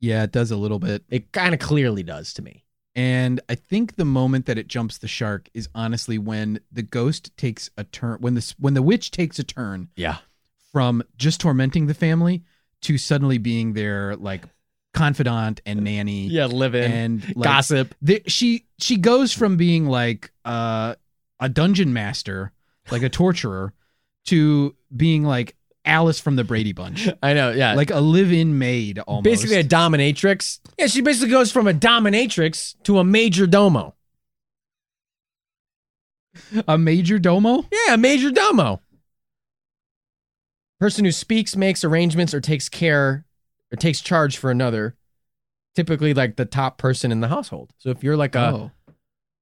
Yeah, 0.00 0.22
it 0.22 0.32
does 0.32 0.50
a 0.50 0.56
little 0.56 0.78
bit. 0.78 1.04
It 1.10 1.30
kind 1.32 1.52
of 1.52 1.60
clearly 1.60 2.02
does 2.02 2.32
to 2.34 2.42
me. 2.42 2.64
And 2.94 3.40
I 3.50 3.54
think 3.54 3.96
the 3.96 4.04
moment 4.06 4.46
that 4.46 4.56
it 4.56 4.66
jumps 4.66 4.96
the 4.98 5.08
shark 5.08 5.50
is 5.52 5.68
honestly 5.74 6.16
when 6.16 6.60
the 6.72 6.82
ghost 6.82 7.36
takes 7.36 7.68
a 7.76 7.84
turn, 7.84 8.18
when 8.20 8.34
the 8.34 8.54
when 8.58 8.74
the 8.74 8.82
witch 8.82 9.10
takes 9.10 9.38
a 9.38 9.44
turn 9.44 9.88
Yeah. 9.94 10.18
From 10.72 11.02
just 11.16 11.40
tormenting 11.40 11.86
the 11.86 11.94
family 11.94 12.42
to 12.82 12.98
suddenly 12.98 13.38
being 13.38 13.72
their 13.72 14.16
like 14.16 14.44
confidant 14.94 15.60
and 15.66 15.82
nanny. 15.82 16.26
Yeah, 16.26 16.46
live 16.46 16.74
in 16.74 16.90
and 16.90 17.36
like, 17.36 17.44
gossip. 17.44 17.94
the, 18.02 18.22
she 18.26 18.66
she 18.78 18.96
goes 18.96 19.32
from 19.32 19.56
being 19.56 19.86
like 19.86 20.30
uh, 20.44 20.94
a 21.40 21.48
dungeon 21.48 21.92
master, 21.92 22.52
like 22.90 23.02
a 23.02 23.08
torturer, 23.08 23.72
to 24.26 24.74
being 24.94 25.24
like 25.24 25.56
Alice 25.84 26.20
from 26.20 26.36
the 26.36 26.44
Brady 26.44 26.72
Bunch, 26.72 27.08
I 27.22 27.32
know. 27.34 27.50
Yeah, 27.50 27.74
like 27.74 27.90
a 27.90 28.00
live-in 28.00 28.58
maid 28.58 28.98
almost. 29.00 29.24
basically 29.24 29.56
a 29.56 29.64
dominatrix. 29.64 30.60
Yeah, 30.78 30.86
she 30.86 31.00
basically 31.00 31.30
goes 31.30 31.50
from 31.50 31.66
a 31.66 31.72
dominatrix 31.72 32.74
to 32.84 32.98
a 32.98 33.04
major 33.04 33.46
domo. 33.46 33.94
a 36.68 36.78
major 36.78 37.18
domo. 37.18 37.64
Yeah, 37.72 37.94
a 37.94 37.96
major 37.96 38.30
domo. 38.30 38.80
Person 40.80 41.04
who 41.04 41.12
speaks, 41.12 41.56
makes 41.56 41.82
arrangements, 41.84 42.32
or 42.34 42.40
takes 42.40 42.68
care 42.68 43.24
or 43.72 43.76
takes 43.76 44.00
charge 44.00 44.36
for 44.36 44.50
another. 44.50 44.96
Typically, 45.74 46.14
like 46.14 46.36
the 46.36 46.44
top 46.44 46.78
person 46.78 47.12
in 47.12 47.20
the 47.20 47.28
household. 47.28 47.72
So 47.78 47.90
if 47.90 48.02
you're 48.02 48.16
like 48.16 48.34
a 48.34 48.48
oh, 48.52 48.70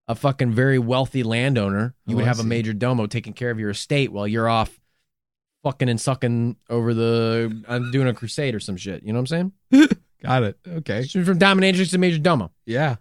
a 0.09 0.15
fucking 0.15 0.53
very 0.53 0.79
wealthy 0.79 1.23
landowner, 1.23 1.95
you 2.07 2.15
Oh, 2.15 2.17
would 2.19 2.27
have 2.27 2.39
a 2.41 2.45
major 2.45 2.73
domo 2.73 3.07
taking 3.07 3.33
care 3.33 3.51
of 3.51 3.59
your 3.59 3.71
estate 3.71 4.13
while 4.13 4.27
you're 4.29 4.49
off 4.49 4.79
fucking 5.65 5.89
and 5.89 6.01
sucking 6.01 6.57
over 6.71 6.95
the 6.95 7.65
I'm 7.69 7.91
doing 7.91 8.07
a 8.09 8.15
crusade 8.15 8.55
or 8.55 8.61
some 8.61 8.77
shit. 8.77 9.03
You 9.03 9.13
know 9.13 9.19
what 9.21 9.31
I'm 9.33 9.53
saying? 9.73 9.89
got 10.23 10.43
it. 10.43 10.59
Okay. 10.67 11.03
She 11.05 11.19
went 11.19 11.27
from 11.29 11.39
dominatrix 11.39 11.91
to 11.91 11.99
major 11.99 12.19
domo. 12.19 12.51
Yeah. 12.67 12.97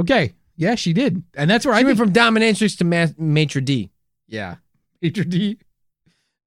Okay. 0.00 0.34
Yeah, 0.56 0.74
she 0.74 0.92
did, 0.92 1.22
and 1.34 1.50
that's 1.50 1.64
where 1.64 1.74
She 1.74 1.80
I 1.80 1.84
went 1.84 1.98
think. 1.98 2.12
from 2.12 2.34
dominatrix 2.34 2.76
to 2.78 2.84
ma- 2.84 3.06
maitre 3.16 3.60
d. 3.62 3.90
yeah, 4.28 4.56
major 5.00 5.24
D 5.24 5.58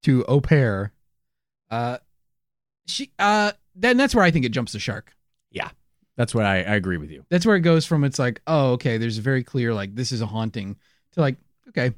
to 0.05 0.23
au 0.25 0.41
pair. 0.41 0.91
Uh, 1.69 1.97
she. 2.87 3.11
Uh, 3.19 3.51
then 3.75 3.97
that's 3.97 4.15
where 4.15 4.23
I 4.23 4.31
think 4.31 4.45
it 4.45 4.49
jumps 4.49 4.71
the 4.71 4.79
shark. 4.79 5.11
Yeah, 5.51 5.69
that's 6.17 6.33
what 6.33 6.45
I, 6.45 6.57
I 6.57 6.75
agree 6.75 6.97
with 6.97 7.11
you. 7.11 7.25
That's 7.29 7.45
where 7.45 7.55
it 7.55 7.61
goes 7.61 7.85
from. 7.85 8.03
It's 8.03 8.19
like, 8.19 8.41
oh, 8.47 8.71
okay. 8.73 8.97
There's 8.97 9.17
a 9.17 9.21
very 9.21 9.43
clear 9.43 9.73
like 9.73 9.95
this 9.95 10.11
is 10.11 10.21
a 10.21 10.25
haunting 10.25 10.77
to 11.13 11.21
like, 11.21 11.35
okay, 11.69 11.93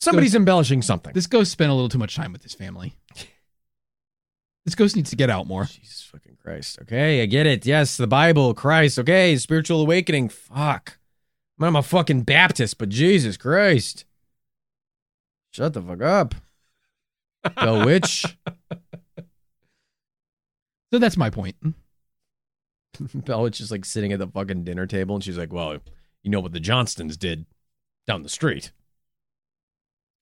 Somebody's 0.00 0.34
embellishing 0.34 0.82
something. 0.82 1.12
this 1.12 1.26
ghost 1.26 1.50
spent 1.50 1.70
a 1.70 1.74
little 1.74 1.88
too 1.88 1.98
much 1.98 2.14
time 2.14 2.32
with 2.32 2.42
his 2.42 2.54
family. 2.54 2.94
This 4.64 4.74
ghost 4.74 4.96
needs 4.96 5.08
to 5.08 5.16
get 5.16 5.30
out 5.30 5.46
more. 5.46 5.64
Jesus 5.64 6.02
fucking 6.12 6.36
Christ. 6.42 6.78
Okay, 6.82 7.22
I 7.22 7.26
get 7.26 7.46
it. 7.46 7.64
Yes, 7.64 7.96
the 7.96 8.06
Bible, 8.06 8.52
Christ. 8.52 8.98
Okay, 8.98 9.34
spiritual 9.38 9.80
awakening. 9.80 10.28
Fuck. 10.28 10.98
I'm 11.58 11.74
a 11.74 11.82
fucking 11.82 12.24
Baptist, 12.24 12.76
but 12.76 12.90
Jesus 12.90 13.38
Christ. 13.38 14.04
Shut 15.52 15.72
the 15.72 15.80
fuck 15.80 16.02
up. 16.02 16.34
Bell 17.56 17.84
Witch. 17.84 18.24
So 20.92 20.98
that's 20.98 21.16
my 21.16 21.30
point. 21.30 21.56
Bell 23.14 23.42
Witch 23.42 23.60
is 23.60 23.70
like 23.70 23.84
sitting 23.84 24.12
at 24.12 24.18
the 24.18 24.26
fucking 24.26 24.64
dinner 24.64 24.86
table 24.86 25.14
and 25.14 25.22
she's 25.22 25.38
like, 25.38 25.52
well, 25.52 25.78
you 26.22 26.30
know 26.30 26.40
what 26.40 26.52
the 26.52 26.60
Johnstons 26.60 27.16
did 27.16 27.46
down 28.06 28.22
the 28.22 28.28
street. 28.28 28.72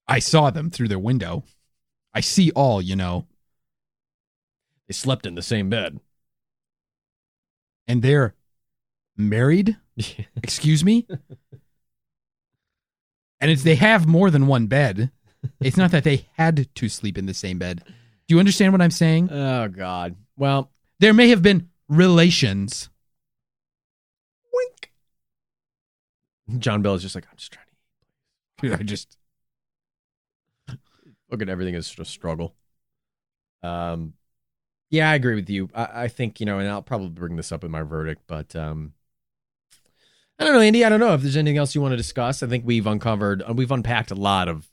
I 0.09 0.18
saw 0.18 0.51
them 0.51 0.70
through 0.70 0.88
their 0.88 0.98
window. 0.98 1.44
I 2.14 2.20
see 2.20 2.51
all, 2.52 2.80
you 2.80 2.97
know, 2.97 3.26
They 4.88 4.93
slept 4.93 5.26
in 5.26 5.34
the 5.34 5.43
same 5.43 5.68
bed. 5.68 6.01
and 7.88 8.02
they're 8.02 8.34
married. 9.16 9.76
Excuse 10.43 10.84
me. 10.84 11.06
and 13.40 13.51
it's 13.51 13.62
they 13.62 13.76
have 13.76 14.06
more 14.06 14.30
than 14.30 14.47
one 14.47 14.66
bed. 14.66 15.10
It's 15.60 15.77
not 15.77 15.90
that 15.93 16.05
they 16.05 16.27
had 16.35 16.68
to 16.74 16.89
sleep 16.89 17.18
in 17.18 17.27
the 17.27 17.35
same 17.35 17.59
bed. 17.59 17.82
Do 18.28 18.35
you 18.35 18.39
understand 18.39 18.73
what 18.73 18.82
I'm 18.82 18.90
saying? 18.90 19.31
oh, 19.31 19.68
God. 19.68 20.16
Well, 20.36 20.70
There 21.01 21.14
may 21.14 21.28
have 21.28 21.43
been 21.43 21.68
relations. 21.89 22.89
wink. 24.52 24.93
John 26.60 26.82
Bell 26.82 26.94
is 26.94 27.02
just 27.02 27.14
like, 27.14 27.27
I'm 27.31 27.36
just 27.36 27.52
trying 27.52 27.66
to 28.77 28.81
I 28.81 28.82
just 28.85 29.16
look 31.31 31.43
at 31.43 31.48
everything 31.48 31.74
as 31.74 31.94
a 31.98 32.05
struggle. 32.05 32.55
Um, 33.62 34.14
yeah, 34.90 35.10
I 35.10 35.14
agree 35.14 35.35
with 35.35 35.51
you. 35.51 35.68
I, 35.74 36.05
I 36.05 36.09
think 36.09 36.40
you 36.40 36.47
know, 36.47 36.59
and 36.59 36.68
I'll 36.68 36.82
probably 36.82 37.09
bring 37.09 37.36
this 37.36 37.52
up 37.52 37.64
in 37.64 37.70
my 37.70 37.82
verdict, 37.82 38.23
but 38.27 38.55
um, 38.56 38.93
I 40.39 40.44
don't 40.44 40.55
know, 40.55 40.60
Andy. 40.60 40.85
I 40.85 40.89
don't 40.89 41.01
know 41.01 41.14
if 41.14 41.23
there's 41.23 41.36
anything 41.36 41.59
else 41.59 41.74
you 41.74 41.81
want 41.81 41.93
to 41.93 41.97
discuss. 41.97 42.43
I 42.43 42.47
think 42.47 42.64
we've 42.66 42.86
uncovered, 42.86 43.43
uh, 43.43 43.52
we've 43.52 43.70
unpacked 43.70 44.10
a 44.10 44.14
lot 44.14 44.48
of 44.48 44.68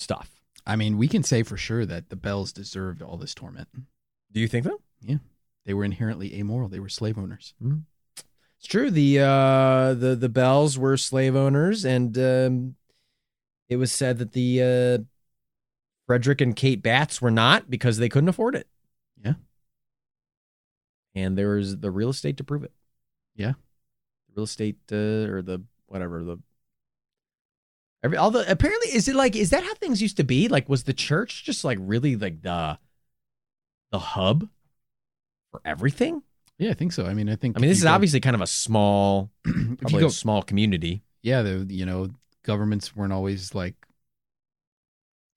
stuff. 0.00 0.40
I 0.66 0.74
mean, 0.76 0.98
we 0.98 1.06
can 1.08 1.22
say 1.22 1.42
for 1.42 1.56
sure 1.56 1.86
that 1.86 2.10
the 2.10 2.16
Bells 2.16 2.52
deserved 2.52 3.02
all 3.02 3.16
this 3.16 3.34
torment. 3.34 3.68
Do 4.32 4.40
you 4.40 4.48
think 4.48 4.64
so? 4.64 4.80
Yeah, 5.00 5.16
they 5.64 5.74
were 5.74 5.84
inherently 5.84 6.34
amoral. 6.38 6.68
They 6.68 6.80
were 6.80 6.88
slave 6.88 7.16
owners. 7.18 7.54
It's 8.58 8.66
true. 8.66 8.90
The 8.90 9.20
uh, 9.20 9.94
the 9.94 10.16
the 10.16 10.28
Bells 10.28 10.78
were 10.78 10.96
slave 10.96 11.34
owners, 11.36 11.84
and 11.84 12.16
um, 12.18 12.74
it 13.68 13.76
was 13.76 13.90
said 13.92 14.18
that 14.18 14.32
the 14.32 14.62
uh, 14.62 14.98
Frederick 16.06 16.40
and 16.40 16.54
Kate 16.56 16.82
Batts 16.82 17.22
were 17.22 17.30
not 17.30 17.70
because 17.70 17.98
they 17.98 18.08
couldn't 18.08 18.28
afford 18.28 18.54
it. 18.54 18.66
Yeah. 19.24 19.34
and 21.14 21.36
there 21.38 21.54
was 21.56 21.78
the 21.78 21.90
real 21.90 22.10
estate 22.10 22.36
to 22.38 22.44
prove 22.44 22.64
it. 22.64 22.72
Yeah. 23.34 23.52
real 24.34 24.44
estate 24.44 24.78
uh, 24.92 24.96
or 25.30 25.42
the 25.42 25.62
whatever 25.86 26.22
the. 26.22 26.38
Every, 28.02 28.16
all 28.16 28.30
the 28.30 28.50
apparently 28.50 28.94
is 28.94 29.08
it 29.08 29.14
like 29.14 29.36
is 29.36 29.50
that 29.50 29.62
how 29.62 29.74
things 29.74 30.00
used 30.00 30.16
to 30.16 30.24
be 30.24 30.48
like 30.48 30.68
was 30.68 30.84
the 30.84 30.94
church 30.94 31.44
just 31.44 31.64
like 31.64 31.78
really 31.80 32.16
like 32.16 32.40
the 32.42 32.78
the 33.92 33.98
hub 33.98 34.48
for 35.50 35.60
everything 35.64 36.22
Yeah, 36.58 36.70
I 36.70 36.74
think 36.74 36.92
so. 36.92 37.06
I 37.06 37.14
mean, 37.14 37.28
I 37.28 37.36
think. 37.36 37.56
I 37.56 37.60
mean, 37.60 37.68
this 37.68 37.78
is 37.78 37.84
go- 37.84 37.90
obviously 37.90 38.20
kind 38.20 38.36
of 38.36 38.40
a 38.42 38.46
small, 38.46 39.30
probably 39.44 40.00
go, 40.00 40.06
a 40.06 40.10
small 40.10 40.42
community. 40.42 41.02
yeah, 41.22 41.42
the 41.42 41.66
you 41.72 41.84
know 41.86 42.08
governments 42.44 42.94
weren't 42.96 43.12
always 43.12 43.54
like 43.54 43.74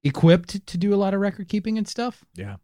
equipped 0.03 0.65
to 0.67 0.77
do 0.77 0.93
a 0.93 0.97
lot 0.97 1.13
of 1.13 1.21
record 1.21 1.47
keeping 1.47 1.77
and 1.77 1.87
stuff. 1.87 2.23
Yeah. 2.35 2.57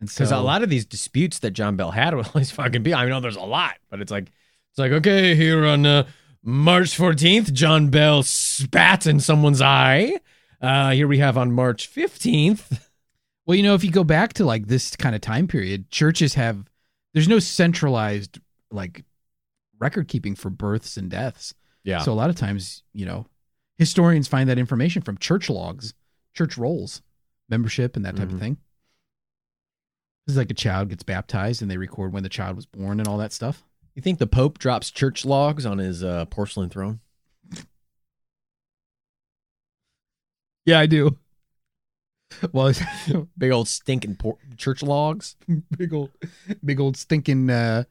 and 0.00 0.08
so 0.08 0.18
Because 0.24 0.32
a 0.32 0.38
lot 0.38 0.62
of 0.62 0.70
these 0.70 0.84
disputes 0.84 1.40
that 1.40 1.50
John 1.52 1.76
Bell 1.76 1.90
had 1.90 2.14
with 2.14 2.26
all 2.28 2.32
these 2.38 2.50
fucking 2.50 2.84
people, 2.84 2.98
I 2.98 3.06
know 3.06 3.20
there's 3.20 3.36
a 3.36 3.40
lot, 3.42 3.74
but 3.90 4.00
it's 4.00 4.12
like, 4.12 4.24
it's 4.70 4.78
like, 4.78 4.92
okay, 4.92 5.34
here 5.34 5.66
on 5.66 5.84
uh, 5.86 6.06
March 6.42 6.96
14th, 6.96 7.52
John 7.52 7.88
Bell 7.90 8.22
spat 8.22 9.06
in 9.06 9.20
someone's 9.20 9.60
eye. 9.60 10.14
Uh, 10.60 10.90
here 10.90 11.08
we 11.08 11.18
have 11.18 11.36
on 11.36 11.52
March 11.52 11.92
15th. 11.92 12.80
Well, 13.46 13.56
you 13.56 13.62
know, 13.62 13.74
if 13.74 13.82
you 13.84 13.90
go 13.90 14.04
back 14.04 14.34
to 14.34 14.44
like 14.44 14.66
this 14.66 14.94
kind 14.96 15.14
of 15.14 15.20
time 15.20 15.48
period, 15.48 15.90
churches 15.90 16.34
have 16.34 16.68
there's 17.14 17.28
no 17.28 17.38
centralized 17.38 18.38
like 18.70 19.04
record 19.78 20.08
keeping 20.08 20.34
for 20.34 20.50
births 20.50 20.96
and 20.96 21.10
deaths. 21.10 21.54
Yeah. 21.82 22.00
So 22.00 22.12
a 22.12 22.14
lot 22.14 22.28
of 22.30 22.36
times, 22.36 22.82
you 22.92 23.06
know, 23.06 23.26
historians 23.78 24.28
find 24.28 24.48
that 24.50 24.58
information 24.58 25.00
from 25.02 25.16
church 25.16 25.48
logs, 25.48 25.94
church 26.34 26.58
rolls, 26.58 27.00
membership, 27.48 27.96
and 27.96 28.04
that 28.04 28.16
type 28.16 28.28
Mhm. 28.28 28.34
of 28.34 28.40
thing. 28.40 28.56
This 30.26 30.34
is 30.34 30.36
like 30.38 30.50
a 30.50 30.54
child 30.54 30.90
gets 30.90 31.02
baptized 31.02 31.62
and 31.62 31.70
they 31.70 31.78
record 31.78 32.12
when 32.12 32.22
the 32.24 32.28
child 32.28 32.54
was 32.56 32.66
born 32.66 33.00
and 33.00 33.08
all 33.08 33.16
that 33.18 33.32
stuff. 33.32 33.64
You 33.98 34.02
think 34.02 34.18
the 34.20 34.26
Pope 34.28 34.58
drops 34.58 34.90
church 34.92 35.24
logs 35.24 35.66
on 35.66 35.78
his 35.78 36.04
uh, 36.04 36.24
porcelain 36.26 36.70
throne? 36.70 37.00
Yeah, 40.64 40.78
I 40.78 40.86
do. 40.86 41.18
Well, 42.52 42.72
Big 43.38 43.50
old 43.50 43.68
stinking 43.68 44.16
por- 44.16 44.38
church 44.56 44.82
logs? 44.82 45.34
big 45.76 45.92
old, 45.92 46.10
big 46.64 46.78
old 46.78 46.96
stinking. 46.96 47.48
Uh, 47.50 47.84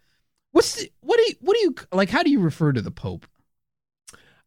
what's 0.52 0.76
the, 0.76 0.92
what 1.02 1.18
do 1.18 1.24
you 1.24 1.36
what 1.42 1.56
do 1.56 1.60
you 1.62 1.76
like? 1.92 2.10
How 2.10 2.24
do 2.24 2.30
you 2.30 2.40
refer 2.40 2.72
to 2.72 2.82
the 2.82 2.92
Pope? 2.92 3.26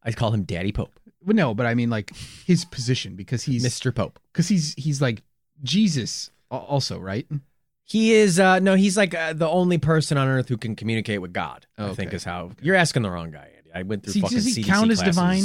I 0.03 0.11
call 0.13 0.31
him 0.31 0.43
Daddy 0.43 0.71
Pope, 0.71 0.99
Well, 1.23 1.35
no, 1.35 1.53
but 1.53 1.67
I 1.67 1.75
mean 1.75 1.89
like 1.91 2.11
his 2.47 2.65
position 2.65 3.15
because 3.15 3.43
he's 3.43 3.63
Mr. 3.63 3.93
Pope. 3.93 4.19
because 4.31 4.47
he's 4.47 4.73
he's 4.75 5.01
like 5.01 5.21
Jesus 5.61 6.31
also, 6.49 6.97
right? 6.97 7.27
He 7.91 8.13
is 8.13 8.39
uh 8.39 8.59
no, 8.59 8.75
he's 8.75 8.95
like 8.95 9.13
uh, 9.13 9.33
the 9.33 9.49
only 9.49 9.77
person 9.77 10.17
on 10.17 10.27
earth 10.27 10.47
who 10.47 10.55
can 10.57 10.75
communicate 10.77 11.21
with 11.21 11.33
God. 11.33 11.65
I 11.77 11.93
think 11.93 12.07
Okay. 12.09 12.15
is 12.15 12.23
how 12.23 12.51
you're 12.61 12.75
asking 12.75 13.01
the 13.03 13.11
wrong 13.11 13.31
guy, 13.31 13.49
Andy. 13.57 13.69
I 13.75 13.83
went 13.83 14.03
through 14.03 14.13
See, 14.13 14.21
fucking 14.21 14.37
does 14.37 14.45
he 14.55 14.63
CDC 14.63 14.65
count 14.67 14.91
as 14.91 14.99
classes. 14.99 15.15
divine? 15.15 15.43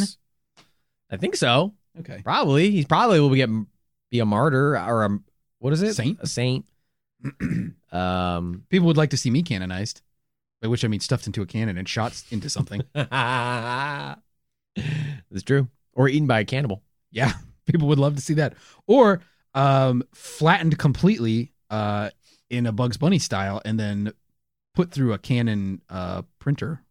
I 1.10 1.16
think 1.16 1.35
so. 1.35 1.74
Okay. 1.98 2.20
Probably. 2.23 2.70
He's 2.70 2.85
probably 2.85 3.18
will 3.18 3.31
be 3.31 3.39
get 3.39 3.51
be 4.10 4.20
a 4.20 4.24
martyr 4.24 4.77
or 4.78 5.05
a 5.05 5.18
what 5.59 5.73
is 5.73 5.82
it? 5.82 5.94
Saint? 5.94 6.18
A 6.20 6.27
saint. 6.28 6.66
um 7.93 8.64
People 8.68 8.86
would 8.86 8.97
like 8.97 9.10
to 9.10 9.16
see 9.16 9.31
me 9.31 9.43
canonized, 9.43 10.02
by 10.62 10.68
which 10.68 10.85
I 10.85 10.89
mean 10.89 11.01
stuffed 11.01 11.27
into 11.27 11.43
a 11.43 11.47
cannon 11.47 11.77
and 11.78 11.89
shot 11.89 12.23
into 12.31 12.48
something. 12.48 12.82
That's 12.94 14.20
true. 15.44 15.68
Or 15.94 16.09
eaten 16.09 16.27
by 16.27 16.40
a 16.40 16.44
cannibal. 16.44 16.82
yeah, 17.10 17.32
people 17.66 17.89
would 17.89 17.98
love 17.98 18.14
to 18.16 18.20
see 18.23 18.35
that, 18.35 18.55
or 18.86 19.20
um, 19.55 20.02
flattened 20.12 20.78
completely 20.78 21.52
uh, 21.70 22.10
in 22.51 22.66
a 22.66 22.73
Bugs 22.73 22.97
Bunny 22.97 23.18
style, 23.18 23.60
and 23.64 23.78
then 23.78 24.12
put 24.74 24.90
through 24.93 25.12
a 25.12 25.18
Canon 25.18 25.82
uh, 25.89 26.23
printer. 26.39 26.82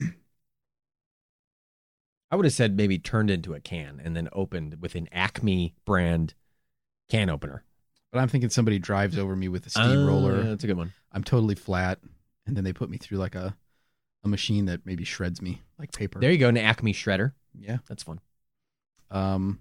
I 2.30 2.36
would 2.36 2.44
have 2.44 2.52
said 2.54 2.76
maybe 2.76 2.98
turned 2.98 3.30
into 3.30 3.54
a 3.54 3.60
can 3.60 4.00
and 4.02 4.16
then 4.16 4.28
opened 4.32 4.78
with 4.80 4.94
an 4.94 5.08
Acme 5.12 5.74
brand 5.84 6.34
can 7.08 7.28
opener. 7.30 7.64
But 8.12 8.20
I'm 8.20 8.28
thinking 8.28 8.50
somebody 8.50 8.78
drives 8.78 9.18
over 9.18 9.34
me 9.36 9.48
with 9.48 9.64
a 9.66 9.78
Uh, 9.78 9.84
steamroller. 9.88 10.42
that's 10.44 10.64
a 10.64 10.66
good 10.66 10.76
one. 10.76 10.92
I'm 11.12 11.24
totally 11.24 11.54
flat, 11.56 11.98
and 12.46 12.56
then 12.56 12.64
they 12.64 12.72
put 12.72 12.88
me 12.90 12.96
through 12.96 13.18
like 13.18 13.34
a 13.34 13.56
a 14.22 14.28
machine 14.28 14.64
that 14.66 14.86
maybe 14.86 15.04
shreds 15.04 15.42
me 15.42 15.60
like 15.78 15.92
paper. 15.92 16.18
There 16.18 16.30
you 16.32 16.38
go, 16.38 16.48
an 16.48 16.56
Acme 16.56 16.94
shredder. 16.94 17.32
yeah. 17.58 17.78
That's 17.88 18.02
fun. 18.02 18.20
Um. 19.10 19.60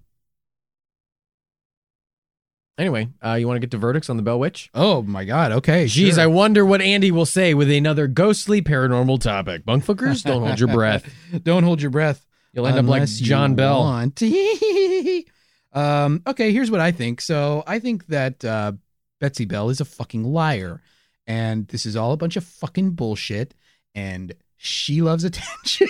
Anyway, 2.77 3.07
uh, 3.23 3.33
you 3.33 3.47
want 3.47 3.55
to 3.55 3.59
get 3.59 3.69
to 3.71 3.77
verdicts 3.77 4.09
on 4.09 4.17
the 4.17 4.23
Bell 4.23 4.39
Witch? 4.39 4.69
Oh 4.73 5.03
my 5.03 5.25
God. 5.25 5.51
Okay. 5.51 5.85
Jeez, 5.85 6.13
sure. 6.13 6.23
I 6.23 6.27
wonder 6.27 6.65
what 6.65 6.81
Andy 6.81 7.11
will 7.11 7.25
say 7.27 7.53
with 7.53 7.69
another 7.69 8.07
ghostly 8.07 8.63
paranormal 8.63 9.21
topic. 9.21 9.63
Bunkfuckers, 9.63 10.23
don't 10.23 10.41
hold 10.41 10.59
your 10.59 10.69
breath. 10.69 11.07
Don't 11.43 11.63
hold 11.63 11.81
your 11.81 11.91
breath. 11.91 12.25
You'll 12.51 12.67
end 12.67 12.77
up 12.77 12.85
like 12.85 13.07
John 13.07 13.55
Bell. 13.55 13.79
want. 13.81 14.21
um. 15.73 16.21
Okay. 16.25 16.51
Here's 16.51 16.71
what 16.71 16.79
I 16.79 16.91
think. 16.91 17.21
So 17.21 17.63
I 17.67 17.79
think 17.79 18.07
that 18.07 18.43
uh, 18.43 18.73
Betsy 19.19 19.45
Bell 19.45 19.69
is 19.69 19.79
a 19.81 19.85
fucking 19.85 20.23
liar, 20.23 20.81
and 21.27 21.67
this 21.67 21.85
is 21.85 21.95
all 21.95 22.11
a 22.11 22.17
bunch 22.17 22.37
of 22.37 22.43
fucking 22.43 22.91
bullshit. 22.91 23.53
And 23.95 24.33
she 24.57 25.01
loves 25.01 25.23
attention. 25.25 25.87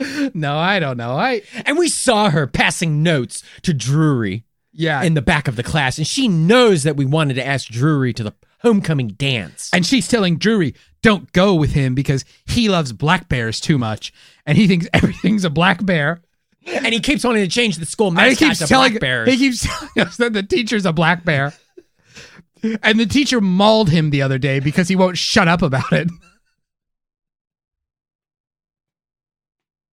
no, 0.34 0.58
I 0.58 0.78
don't 0.78 0.96
know. 0.96 1.12
I 1.12 1.42
And 1.66 1.78
we 1.78 1.88
saw 1.88 2.30
her 2.30 2.46
passing 2.46 3.02
notes 3.02 3.42
to 3.62 3.74
Drury 3.74 4.44
yeah. 4.72 5.02
in 5.02 5.14
the 5.14 5.22
back 5.22 5.48
of 5.48 5.56
the 5.56 5.62
class, 5.62 5.98
and 5.98 6.06
she 6.06 6.28
knows 6.28 6.84
that 6.84 6.96
we 6.96 7.04
wanted 7.04 7.34
to 7.34 7.46
ask 7.46 7.68
Drury 7.68 8.12
to 8.14 8.22
the 8.22 8.34
homecoming 8.60 9.08
dance. 9.08 9.70
And 9.72 9.84
she's 9.84 10.08
telling 10.08 10.38
Drury, 10.38 10.74
don't 11.02 11.32
go 11.32 11.54
with 11.54 11.72
him 11.72 11.94
because 11.94 12.24
he 12.46 12.68
loves 12.68 12.92
black 12.92 13.28
bears 13.28 13.60
too 13.60 13.78
much. 13.78 14.12
And 14.46 14.58
he 14.58 14.66
thinks 14.66 14.86
everything's 14.92 15.44
a 15.44 15.50
black 15.50 15.84
bear. 15.84 16.20
And 16.66 16.92
he 16.92 17.00
keeps 17.00 17.24
wanting 17.24 17.44
to 17.44 17.50
change 17.50 17.76
the 17.76 17.86
school 17.86 18.10
mascot 18.10 18.48
keeps 18.48 18.58
to 18.58 18.66
telling 18.66 18.92
Black 18.92 19.00
Bears. 19.00 19.30
he 19.30 19.38
keeps 19.38 19.62
telling 19.94 20.06
us 20.08 20.16
that 20.18 20.34
the 20.34 20.42
teacher's 20.42 20.84
a 20.84 20.92
black 20.92 21.24
bear. 21.24 21.54
And 22.82 23.00
the 23.00 23.06
teacher 23.06 23.40
mauled 23.40 23.88
him 23.88 24.10
the 24.10 24.20
other 24.20 24.36
day 24.36 24.60
because 24.60 24.88
he 24.88 24.96
won't 24.96 25.16
shut 25.16 25.48
up 25.48 25.62
about 25.62 25.92
it. 25.92 26.08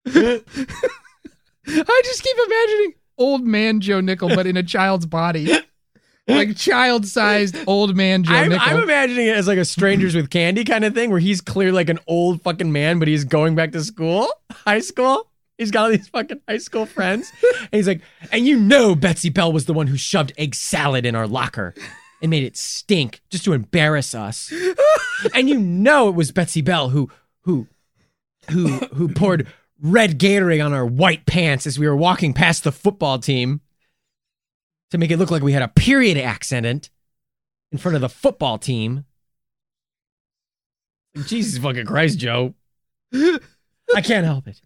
I 0.07 2.01
just 2.03 2.23
keep 2.23 2.37
imagining 2.45 2.93
old 3.17 3.45
man 3.45 3.81
Joe 3.81 4.01
Nickell, 4.01 4.29
but 4.29 4.45
in 4.47 4.57
a 4.57 4.63
child's 4.63 5.05
body. 5.05 5.49
Like 6.27 6.57
child 6.57 7.05
sized 7.05 7.55
old 7.67 7.95
man 7.95 8.23
Joe 8.23 8.33
I'm, 8.33 8.49
Nickell. 8.49 8.67
I'm 8.67 8.83
imagining 8.83 9.27
it 9.27 9.35
as 9.35 9.47
like 9.47 9.59
a 9.59 9.65
strangers 9.65 10.15
with 10.15 10.29
candy 10.31 10.63
kind 10.63 10.83
of 10.83 10.93
thing 10.95 11.11
where 11.11 11.19
he's 11.19 11.39
clearly 11.39 11.73
like 11.73 11.89
an 11.89 11.99
old 12.07 12.41
fucking 12.41 12.71
man, 12.71 12.97
but 12.97 13.07
he's 13.07 13.23
going 13.23 13.53
back 13.53 13.71
to 13.73 13.83
school, 13.83 14.27
high 14.51 14.79
school. 14.79 15.29
He's 15.57 15.71
got 15.71 15.83
all 15.85 15.91
these 15.91 16.07
fucking 16.09 16.41
high 16.47 16.57
school 16.57 16.85
friends. 16.85 17.31
And 17.59 17.69
he's 17.71 17.87
like, 17.87 18.01
and 18.31 18.45
you 18.45 18.59
know 18.59 18.95
Betsy 18.95 19.29
Bell 19.29 19.53
was 19.53 19.65
the 19.65 19.73
one 19.73 19.87
who 19.87 19.97
shoved 19.97 20.33
egg 20.37 20.55
salad 20.55 21.05
in 21.05 21.15
our 21.15 21.27
locker 21.27 21.73
and 22.21 22.29
made 22.31 22.43
it 22.43 22.57
stink 22.57 23.21
just 23.29 23.45
to 23.45 23.53
embarrass 23.53 24.15
us. 24.15 24.51
and 25.33 25.47
you 25.47 25.59
know 25.59 26.09
it 26.09 26.15
was 26.15 26.31
Betsy 26.31 26.61
Bell 26.61 26.89
who 26.89 27.09
who 27.41 27.67
who 28.49 28.67
who 28.95 29.09
poured 29.09 29.47
red 29.81 30.19
Gatorade 30.19 30.63
on 30.65 30.73
our 30.73 30.85
white 30.85 31.25
pants 31.25 31.67
as 31.67 31.77
we 31.77 31.87
were 31.87 31.95
walking 31.95 32.33
past 32.33 32.63
the 32.63 32.71
football 32.71 33.19
team 33.19 33.61
to 34.91 34.97
make 34.97 35.11
it 35.11 35.17
look 35.17 35.31
like 35.31 35.43
we 35.43 35.53
had 35.53 35.61
a 35.61 35.67
period 35.67 36.17
accident 36.17 36.89
in 37.71 37.77
front 37.77 37.95
of 37.95 38.01
the 38.01 38.09
football 38.09 38.57
team. 38.57 39.05
Jesus 41.27 41.61
fucking 41.61 41.85
Christ, 41.85 42.19
Joe. 42.19 42.53
I 43.13 44.01
can't 44.03 44.25
help 44.25 44.47
it. 44.47 44.59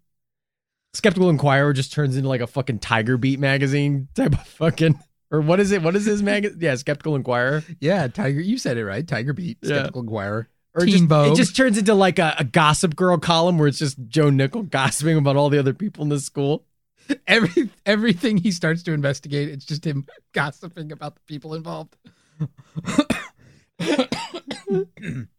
Skeptical 0.93 1.29
Inquirer 1.29 1.73
just 1.73 1.93
turns 1.93 2.15
into 2.17 2.27
like 2.27 2.41
a 2.41 2.47
fucking 2.47 2.79
Tiger 2.79 3.17
Beat 3.17 3.39
magazine 3.39 4.07
type 4.15 4.33
of 4.33 4.47
fucking 4.47 4.99
or 5.31 5.41
what 5.41 5.59
is 5.59 5.71
it? 5.71 5.83
What 5.83 5.95
is 5.95 6.05
his 6.05 6.23
magazine? 6.23 6.57
Yeah, 6.59 6.73
Skeptical 6.75 7.15
Inquirer. 7.15 7.63
yeah, 7.79 8.07
Tiger, 8.07 8.39
you 8.41 8.57
said 8.57 8.77
it 8.77 8.85
right. 8.85 9.07
Tiger 9.07 9.33
Beat, 9.33 9.59
Yeah. 9.61 9.75
Skeptical 9.75 10.01
Inquirer. 10.01 10.47
Or 10.75 10.85
Teen 10.85 10.91
just, 10.91 11.03
Vogue. 11.05 11.31
it 11.31 11.35
just 11.35 11.55
turns 11.55 11.77
into 11.77 11.93
like 11.93 12.19
a, 12.19 12.35
a 12.37 12.43
Gossip 12.43 12.95
Girl 12.95 13.17
column 13.17 13.57
where 13.57 13.67
it's 13.67 13.79
just 13.79 13.97
Joe 14.07 14.29
Nickell 14.29 14.63
gossiping 14.63 15.17
about 15.17 15.35
all 15.35 15.49
the 15.49 15.59
other 15.59 15.73
people 15.73 16.03
in 16.03 16.09
the 16.09 16.19
school. 16.19 16.65
Every 17.27 17.69
everything 17.87 18.37
he 18.37 18.51
starts 18.51 18.83
to 18.83 18.93
investigate, 18.93 19.49
it's 19.49 19.65
just 19.65 19.85
him 19.85 20.05
gossiping 20.33 20.91
about 20.91 21.15
the 21.15 21.21
people 21.21 21.55
involved. 21.55 21.97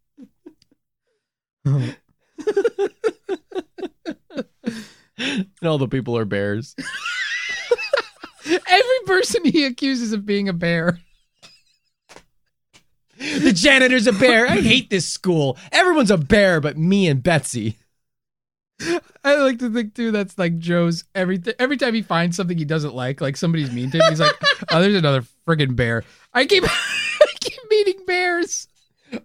And 5.21 5.69
all 5.69 5.79
the 5.79 5.89
people 5.89 6.17
are 6.17 6.25
bears. 6.25 6.75
Every 8.47 9.01
person 9.07 9.45
he 9.45 9.67
accuses 9.67 10.13
of 10.13 10.25
being 10.25 10.49
a 10.49 10.53
bear. 10.53 10.99
the 13.43 13.53
janitor's 13.53 14.07
a 14.07 14.13
bear. 14.13 14.47
I 14.47 14.63
hate 14.63 14.89
this 14.89 15.07
school. 15.07 15.59
Everyone's 15.73 16.11
a 16.11 16.17
bear 16.17 16.59
but 16.59 16.79
me 16.79 17.07
and 17.07 17.23
Betsy. 17.23 17.77
I 19.23 19.37
like 19.37 19.59
to 19.59 19.71
think 19.71 19.95
too 19.95 20.11
that's 20.11 20.39
like 20.39 20.59
Joe's 20.59 21.05
every 21.15 21.39
th- 21.39 21.57
every 21.59 21.77
time 21.77 21.93
he 21.93 22.01
finds 22.01 22.35
something 22.35 22.57
he 22.57 22.65
doesn't 22.65 22.95
like, 22.95 23.21
like 23.21 23.37
somebody's 23.37 23.71
mean 23.71 23.91
to 23.91 23.99
him, 23.99 24.09
he's 24.09 24.21
like, 24.21 24.35
"Oh, 24.71 24.81
there's 24.81 24.95
another 24.95 25.23
friggin' 25.47 25.77
bear." 25.77 26.03
I 26.33 26.47
keep 26.47 26.65
I 26.67 27.33
keep 27.41 27.59
meeting 27.69 28.07
bears. 28.07 28.69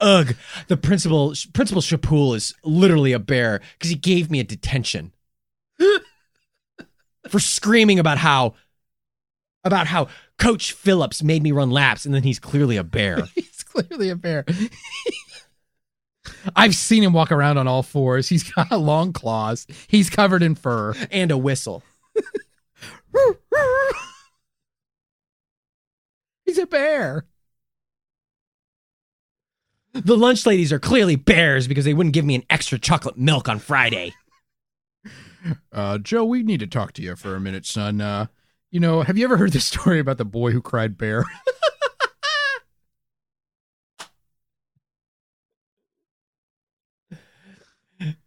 Ugh, 0.01 0.35
the 0.67 0.75
principal 0.75 1.33
Principal 1.53 1.81
Shapool 1.81 2.35
is 2.35 2.53
literally 2.65 3.13
a 3.13 3.19
bear 3.19 3.61
because 3.77 3.91
he 3.91 3.95
gave 3.95 4.29
me 4.29 4.41
a 4.41 4.43
detention 4.43 5.13
for 7.29 7.39
screaming 7.39 7.97
about 7.97 8.17
how 8.17 8.55
about 9.63 9.87
how 9.87 10.09
Coach 10.37 10.73
Phillips 10.73 11.23
made 11.23 11.43
me 11.43 11.53
run 11.53 11.71
laps, 11.71 12.05
and 12.05 12.13
then 12.13 12.23
he's 12.23 12.39
clearly 12.39 12.75
a 12.75 12.83
bear. 12.83 13.23
He's 13.75 13.83
clearly 13.83 14.09
a 14.09 14.15
bear. 14.15 14.45
I've 16.55 16.75
seen 16.75 17.03
him 17.03 17.13
walk 17.13 17.31
around 17.31 17.57
on 17.57 17.67
all 17.67 17.83
fours. 17.83 18.29
He's 18.29 18.43
got 18.43 18.71
long 18.79 19.13
claws. 19.13 19.67
He's 19.87 20.09
covered 20.09 20.43
in 20.43 20.55
fur. 20.55 20.93
and 21.11 21.31
a 21.31 21.37
whistle. 21.37 21.83
He's 26.45 26.57
a 26.57 26.67
bear. 26.67 27.25
The 29.93 30.17
lunch 30.17 30.45
ladies 30.45 30.73
are 30.73 30.79
clearly 30.79 31.15
bears 31.15 31.67
because 31.67 31.85
they 31.85 31.93
wouldn't 31.93 32.13
give 32.13 32.25
me 32.25 32.35
an 32.35 32.43
extra 32.49 32.77
chocolate 32.77 33.17
milk 33.17 33.47
on 33.47 33.59
Friday. 33.59 34.13
Uh, 35.71 35.97
Joe, 35.99 36.25
we 36.25 36.43
need 36.43 36.59
to 36.59 36.67
talk 36.67 36.91
to 36.93 37.01
you 37.01 37.15
for 37.15 37.35
a 37.35 37.39
minute, 37.39 37.65
son. 37.65 38.01
Uh, 38.01 38.25
you 38.71 38.79
know, 38.79 39.03
have 39.03 39.17
you 39.17 39.23
ever 39.23 39.37
heard 39.37 39.53
the 39.53 39.59
story 39.61 39.99
about 39.99 40.17
the 40.17 40.25
boy 40.25 40.51
who 40.51 40.61
cried 40.61 40.97
bear? 40.97 41.23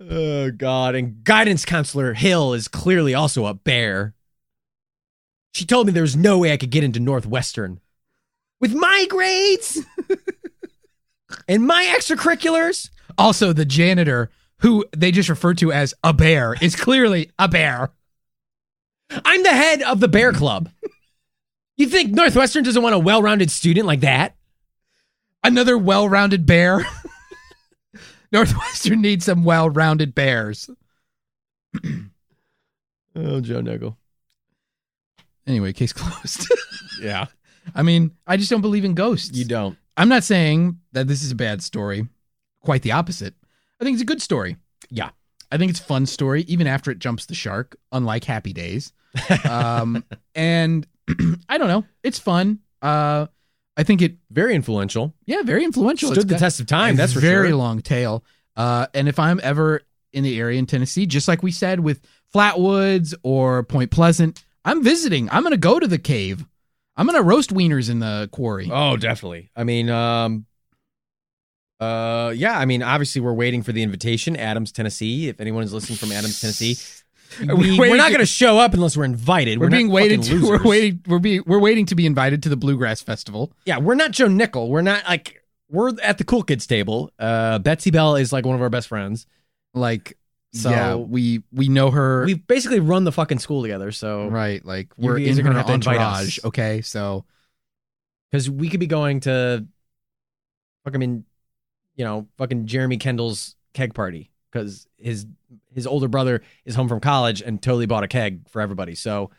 Oh 0.01 0.51
God! 0.51 0.95
And 0.95 1.23
guidance 1.25 1.65
counselor 1.65 2.15
Hill 2.15 2.55
is 2.55 2.69
clearly 2.69 3.15
also 3.15 3.47
a 3.47 3.55
bear. 3.55 4.15
She 5.53 5.65
told 5.65 5.87
me 5.87 5.93
there 5.93 6.03
was 6.03 6.17
no 6.17 6.39
way 6.39 6.53
I 6.53 6.57
could 6.57 6.71
get 6.71 6.85
into 6.85 7.01
Northwestern 7.01 7.81
with 8.61 8.75
my 8.75 9.07
grades 9.09 9.79
and 11.49 11.67
my 11.67 11.85
extracurriculars. 11.97 12.91
also, 13.17 13.53
the 13.53 13.65
janitor, 13.65 14.31
who 14.59 14.85
they 14.97 15.11
just 15.11 15.29
refer 15.29 15.55
to 15.55 15.73
as 15.73 15.95
a 16.05 16.13
bear, 16.13 16.55
is 16.61 16.77
clearly 16.77 17.31
a 17.39 17.49
bear. 17.49 17.91
I'm 19.25 19.43
the 19.43 19.53
head 19.53 19.83
of 19.83 20.01
the 20.01 20.09
bear 20.09 20.33
club. 20.33 20.71
You 21.77 21.87
think 21.87 22.11
Northwestern 22.11 22.65
doesn't 22.65 22.83
want 22.83 22.95
a 22.95 22.99
well-rounded 22.99 23.51
student 23.51 23.87
like 23.87 24.01
that? 24.01 24.37
Another 25.45 25.79
well 25.79 26.09
rounded 26.09 26.45
bear. 26.45 26.85
Northwestern 28.33 29.01
needs 29.01 29.25
some 29.25 29.45
well 29.45 29.71
rounded 29.71 30.15
bears. 30.15 30.69
Oh, 33.17 33.41
Joe 33.41 33.61
Nickell. 33.61 33.97
Anyway, 35.47 35.73
case 35.73 35.93
closed. 35.93 36.47
Yeah, 37.01 37.27
I 37.77 37.83
mean, 37.83 38.11
I 38.27 38.37
just 38.37 38.51
don't 38.51 38.61
believe 38.61 38.85
in 38.85 38.95
ghosts. 38.95 39.37
you 39.37 39.45
don't. 39.45 39.77
I'm 39.97 40.09
not 40.09 40.25
saying 40.25 40.79
that 40.93 41.07
this 41.07 41.23
is 41.23 41.31
a 41.31 41.37
bad 41.37 41.63
story. 41.63 42.07
Quite 42.61 42.83
the 42.83 42.91
opposite. 42.93 43.35
I 43.81 43.85
think 43.85 43.95
it's 43.95 44.03
a 44.03 44.07
good 44.07 44.21
story. 44.21 44.57
Yeah. 44.91 45.11
I 45.53 45.57
think 45.59 45.71
it's 45.71 45.79
a 45.79 45.85
fun 45.85 46.07
story, 46.07 46.43
even 46.49 46.67
after 46.67 46.91
it 46.91 46.99
jumps 46.99 47.27
the 47.27 47.37
shark, 47.37 47.77
unlike 47.93 48.25
Happy 48.25 48.53
Days. 48.53 48.93
Um, 49.49 50.05
and 50.35 50.87
I 51.49 51.57
don't 51.59 51.69
know. 51.69 51.85
It's 52.03 52.19
fun. 52.19 52.59
Uh, 52.83 53.27
I 53.79 53.85
think 53.85 54.03
it, 54.03 54.17
Very 54.31 54.55
influential. 54.57 55.15
yeah, 55.25 55.43
very 55.43 55.63
influential. 55.65 56.09
Stood 56.11 56.25
It's 56.25 56.33
the 56.33 56.39
test 56.39 56.59
of 56.61 56.67
time. 56.67 56.97
That's 56.97 57.13
for 57.13 57.21
very 57.21 57.49
sure. 57.51 57.57
long 57.57 57.81
tail. 57.81 58.25
Uh, 58.57 58.89
and 58.93 59.09
if 59.09 59.19
I'm 59.21 59.39
ever 59.43 59.83
in 60.13 60.25
the 60.25 60.39
area 60.39 60.59
in 60.59 60.67
Tennessee, 60.67 61.07
just 61.07 61.29
like 61.29 61.45
we 61.45 61.53
said 61.53 61.79
with 61.79 62.01
Flatwoods 62.35 63.15
or 63.23 63.63
Point 63.63 63.93
Pleasant, 63.93 64.45
I'm 64.65 64.83
visiting. 64.83 65.31
I'm 65.31 65.43
going 65.43 65.53
to 65.53 65.57
go 65.57 65.79
to 65.79 65.87
the 65.87 65.99
cave. 65.99 66.45
I'm 66.97 67.07
going 67.07 67.17
to 67.17 67.23
roast 67.23 67.55
wieners 67.55 67.89
in 67.89 68.01
the 68.01 68.29
quarry. 68.33 68.69
Oh, 68.71 68.97
definitely. 68.97 69.49
I 69.55 69.63
mean, 69.63 69.89
um, 69.89 70.45
uh, 71.79 72.33
yeah. 72.35 72.59
I 72.59 72.65
mean, 72.65 72.83
obviously, 72.83 73.21
we're 73.21 73.33
waiting 73.33 73.63
for 73.63 73.71
the 73.71 73.85
invitation. 73.85 74.37
Adams, 74.37 74.73
Tennessee. 74.73 75.29
If 75.29 75.41
anyone 75.41 75.63
is 75.63 75.73
listening 75.73 75.99
from 75.99 76.11
Adams, 76.11 76.41
Tennessee, 76.41 76.77
We, 77.41 77.77
Are 77.77 77.81
we're 77.81 77.97
not 77.97 78.09
going 78.09 78.21
to 78.21 78.27
show 78.27 78.59
up 78.59 78.75
unless 78.75 78.97
we're 78.97 79.05
invited. 79.05 79.59
We're, 79.59 79.69
not 79.69 79.77
being 79.77 79.91
waited. 79.91 80.23
To, 80.25 80.43
we're 80.43 80.63
waiting. 80.63 81.01
We're 81.07 81.19
being. 81.19 81.43
We're 81.47 81.61
waiting 81.61 81.87
to 81.87 81.95
be 81.95 82.07
invited 82.07 82.43
to 82.45 82.49
the 82.49 82.57
Bluegrass 82.57 83.01
Festival. 83.03 83.53
Yeah, 83.65 83.79
we're 83.79 83.95
not 83.95 84.13
Joe 84.13 84.29
Nickell. 84.29 84.69
We're 84.69 84.83
not 84.83 85.05
like 85.07 85.45
we're 85.71 85.93
at 86.03 86.19
the 86.19 86.25
cool 86.25 86.43
kids 86.43 86.67
table. 86.67 87.13
Uh, 87.19 87.59
Betsy 87.59 87.91
Bell 87.91 88.17
is 88.17 88.33
like 88.33 88.47
one 88.47 88.55
of 88.55 88.63
our 88.63 88.71
best 88.71 88.89
friends. 88.89 89.27
Like, 89.75 90.17
So- 90.53 90.71
yeah, 90.71 90.95
we 90.95 91.43
we 91.53 91.69
know 91.69 91.91
her. 91.91 92.25
We've 92.25 92.45
basically 92.47 92.81
run 92.81 93.05
the 93.05 93.13
fucking 93.13 93.39
school 93.39 93.63
together. 93.63 93.93
So 93.93 94.29
right. 94.29 94.65
Like 94.65 94.93
we're 94.97 95.19
in 95.19 95.39
are 95.39 95.43
gonna 95.43 95.55
her 95.55 95.61
have 95.61 95.71
entourage. 95.71 96.39
Okay, 96.45 96.81
so 96.81 97.25
because 98.31 98.51
we 98.51 98.69
could 98.69 98.81
be 98.81 98.87
going 98.87 99.21
to 99.21 99.67
fuck, 100.85 100.95
I 100.95 100.99
mean, 100.99 101.25
you 101.97 102.05
know, 102.05 102.27
fucking 102.39 102.67
Jeremy 102.67 102.97
Kendall's 102.97 103.55
keg 103.75 103.95
party 103.95 104.31
because 104.59 104.86
his 104.97 105.26
his 105.74 105.86
older 105.86 106.09
brother 106.09 106.43
is 106.64 106.74
home 106.74 106.89
from 106.89 107.01
college 107.01 107.40
and 107.43 107.60
totally 107.62 107.86
bought 107.86 108.05
a 108.05 108.09
keg 108.09 108.48
for 108.48 108.60
everybody. 108.60 108.94
So 108.94 109.30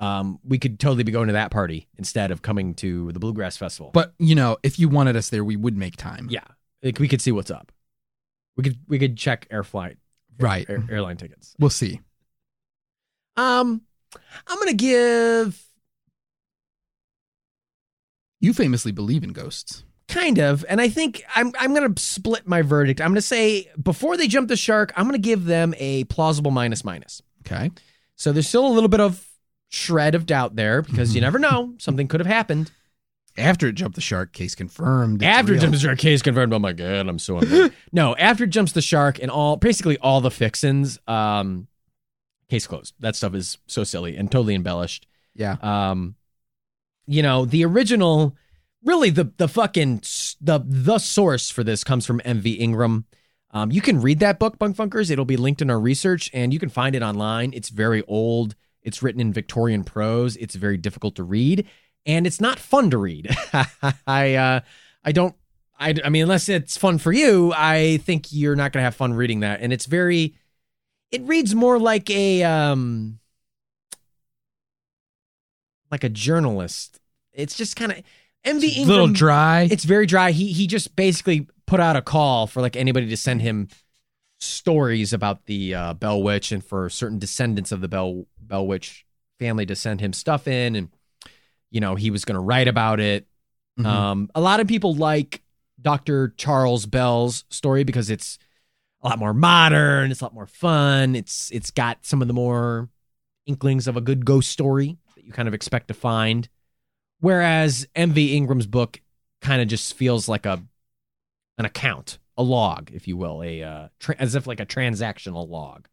um, 0.00 0.38
we 0.44 0.58
could 0.58 0.78
totally 0.80 1.04
be 1.04 1.12
going 1.12 1.28
to 1.28 1.34
that 1.34 1.50
party 1.50 1.88
instead 1.98 2.30
of 2.30 2.42
coming 2.42 2.74
to 2.74 3.12
the 3.12 3.18
Bluegrass 3.20 3.56
Festival. 3.56 3.90
But 3.92 4.12
you 4.18 4.34
know, 4.34 4.56
if 4.62 4.78
you 4.78 4.88
wanted 4.88 5.16
us 5.16 5.28
there, 5.30 5.44
we 5.44 5.56
would 5.56 5.76
make 5.76 5.96
time. 5.96 6.26
yeah, 6.30 6.44
like 6.82 6.98
we 6.98 7.08
could 7.08 7.20
see 7.22 7.32
what's 7.32 7.50
up. 7.50 7.70
We 8.56 8.64
could 8.64 8.78
we 8.88 8.98
could 8.98 9.16
check 9.16 9.46
air 9.50 9.62
flight, 9.64 9.96
Right. 10.38 10.68
air, 10.68 10.82
airline 10.90 11.16
tickets. 11.16 11.54
We'll 11.58 11.70
see. 11.70 12.00
Um, 13.36 13.82
I'm 14.46 14.58
gonna 14.58 14.74
give 14.74 15.60
You 18.40 18.52
famously 18.52 18.92
believe 18.92 19.24
in 19.24 19.32
ghosts. 19.32 19.84
Kind 20.08 20.38
of. 20.38 20.64
And 20.68 20.80
I 20.80 20.88
think 20.88 21.22
I'm 21.34 21.52
I'm 21.58 21.74
gonna 21.74 21.94
split 21.96 22.46
my 22.46 22.62
verdict. 22.62 23.00
I'm 23.00 23.10
gonna 23.10 23.20
say 23.22 23.70
before 23.82 24.16
they 24.16 24.28
jump 24.28 24.48
the 24.48 24.56
shark, 24.56 24.92
I'm 24.96 25.06
gonna 25.06 25.18
give 25.18 25.44
them 25.44 25.74
a 25.78 26.04
plausible 26.04 26.50
minus 26.50 26.84
minus. 26.84 27.22
Okay. 27.46 27.70
So 28.16 28.32
there's 28.32 28.48
still 28.48 28.66
a 28.66 28.68
little 28.68 28.88
bit 28.88 29.00
of 29.00 29.26
shred 29.70 30.14
of 30.14 30.26
doubt 30.26 30.56
there 30.56 30.82
because 30.82 31.14
you 31.14 31.20
never 31.20 31.38
know. 31.38 31.74
Something 31.78 32.06
could 32.06 32.20
have 32.20 32.26
happened. 32.26 32.70
After 33.36 33.66
it 33.66 33.72
jumped 33.72 33.96
the 33.96 34.00
shark, 34.00 34.32
case 34.32 34.54
confirmed. 34.54 35.24
After 35.24 35.54
it 35.54 35.58
jumps 35.60 35.78
the 35.78 35.86
shark, 35.88 35.98
case 35.98 36.22
confirmed. 36.22 36.52
Oh 36.52 36.60
my 36.60 36.72
god, 36.72 37.08
I'm 37.08 37.18
so 37.18 37.38
unreal. 37.38 37.70
no, 37.92 38.14
after 38.16 38.44
it 38.44 38.50
jumps 38.50 38.72
the 38.72 38.82
shark 38.82 39.18
and 39.20 39.30
all 39.30 39.56
basically 39.56 39.98
all 39.98 40.20
the 40.20 40.30
fixins, 40.30 41.00
um, 41.08 41.66
case 42.48 42.66
closed. 42.68 42.94
That 43.00 43.16
stuff 43.16 43.34
is 43.34 43.58
so 43.66 43.82
silly 43.82 44.16
and 44.16 44.30
totally 44.30 44.54
embellished. 44.54 45.06
Yeah. 45.34 45.56
um 45.62 46.14
you 47.06 47.22
know 47.22 47.44
the 47.44 47.64
original 47.64 48.36
really 48.84 49.10
the 49.10 49.32
the 49.36 49.48
fucking 49.48 50.02
the 50.40 50.62
the 50.64 50.98
source 50.98 51.50
for 51.50 51.64
this 51.64 51.84
comes 51.84 52.06
from 52.06 52.20
mv 52.20 52.58
ingram. 52.58 53.06
Um 53.50 53.72
you 53.72 53.80
can 53.80 54.00
read 54.00 54.20
that 54.20 54.38
book 54.38 54.58
bunk 54.58 54.76
funkers 54.76 55.10
it'll 55.10 55.24
be 55.24 55.36
linked 55.36 55.62
in 55.62 55.70
our 55.70 55.80
research 55.80 56.30
and 56.32 56.52
you 56.52 56.58
can 56.58 56.68
find 56.68 56.94
it 56.94 57.02
online. 57.02 57.52
It's 57.54 57.70
very 57.70 58.02
old. 58.06 58.54
It's 58.82 59.02
written 59.02 59.20
in 59.20 59.32
victorian 59.32 59.84
prose. 59.84 60.36
It's 60.36 60.54
very 60.54 60.76
difficult 60.76 61.16
to 61.16 61.24
read 61.24 61.66
and 62.06 62.26
it's 62.26 62.40
not 62.40 62.58
fun 62.58 62.90
to 62.90 62.98
read. 62.98 63.34
I 64.06 64.34
uh 64.34 64.60
i 65.04 65.12
don't 65.12 65.34
I, 65.78 65.94
I 66.04 66.08
mean 66.08 66.22
unless 66.22 66.48
it's 66.48 66.76
fun 66.76 66.98
for 66.98 67.12
you 67.12 67.52
i 67.52 67.98
think 67.98 68.32
you're 68.32 68.56
not 68.56 68.72
gonna 68.72 68.84
have 68.84 68.94
fun 68.94 69.14
reading 69.14 69.40
that. 69.40 69.60
And 69.60 69.72
it's 69.72 69.86
very 69.86 70.34
it 71.10 71.22
reads 71.22 71.54
more 71.54 71.78
like 71.78 72.10
a 72.10 72.42
um 72.42 73.18
like 75.90 76.02
a 76.02 76.08
journalist. 76.08 76.98
It's 77.32 77.56
just 77.56 77.76
kind 77.76 77.92
of 77.92 78.02
MV 78.44 78.62
It's 78.62 78.64
a 78.76 78.80
Ingram. 78.80 78.88
little 78.88 79.08
dry. 79.08 79.68
It's 79.70 79.84
very 79.84 80.06
dry. 80.06 80.30
He 80.32 80.52
he 80.52 80.66
just 80.66 80.94
basically 80.96 81.48
put 81.66 81.80
out 81.80 81.96
a 81.96 82.02
call 82.02 82.46
for 82.46 82.60
like 82.60 82.76
anybody 82.76 83.08
to 83.08 83.16
send 83.16 83.40
him 83.42 83.68
stories 84.40 85.12
about 85.12 85.46
the 85.46 85.74
uh, 85.74 85.94
Bell 85.94 86.22
Witch 86.22 86.52
and 86.52 86.62
for 86.64 86.88
certain 86.90 87.18
descendants 87.18 87.72
of 87.72 87.80
the 87.80 87.88
Bell 87.88 88.26
Bell 88.38 88.66
Witch 88.66 89.06
family 89.38 89.66
to 89.66 89.74
send 89.74 90.00
him 90.00 90.12
stuff 90.12 90.46
in, 90.46 90.76
and 90.76 90.88
you 91.70 91.80
know 91.80 91.94
he 91.94 92.10
was 92.10 92.24
going 92.24 92.34
to 92.36 92.40
write 92.40 92.68
about 92.68 93.00
it. 93.00 93.26
Mhm. 93.78 93.86
Um, 93.86 94.30
a 94.34 94.40
lot 94.40 94.60
of 94.60 94.68
people 94.68 94.94
like 94.94 95.42
Dr. 95.80 96.34
Charles 96.36 96.86
Bell's 96.86 97.44
story 97.50 97.82
because 97.84 98.10
it's 98.10 98.38
a 99.02 99.08
lot 99.08 99.18
more 99.18 99.34
modern, 99.34 100.10
it's 100.10 100.20
a 100.20 100.24
lot 100.24 100.34
more 100.34 100.46
fun. 100.46 101.16
It's 101.16 101.50
it's 101.50 101.70
got 101.70 102.04
some 102.04 102.20
of 102.22 102.28
the 102.28 102.34
more 102.34 102.88
inklings 103.46 103.86
of 103.88 103.96
a 103.96 104.00
good 104.00 104.24
ghost 104.24 104.50
story 104.50 104.96
that 105.16 105.24
you 105.24 105.32
kind 105.32 105.48
of 105.48 105.54
expect 105.54 105.88
to 105.88 105.94
find. 105.94 106.48
Whereas 107.24 107.88
MV 107.96 108.34
Ingram's 108.34 108.66
book 108.66 109.00
kind 109.40 109.62
of 109.62 109.68
just 109.68 109.94
feels 109.94 110.28
like 110.28 110.44
a 110.44 110.62
an 111.56 111.64
account, 111.64 112.18
a 112.36 112.42
log, 112.42 112.90
if 112.92 113.08
you 113.08 113.16
will, 113.16 113.42
a 113.42 113.62
uh, 113.62 113.88
tra- 113.98 114.16
as 114.18 114.34
if 114.34 114.46
like 114.46 114.60
a 114.60 114.66
transactional 114.66 115.48
log 115.48 115.88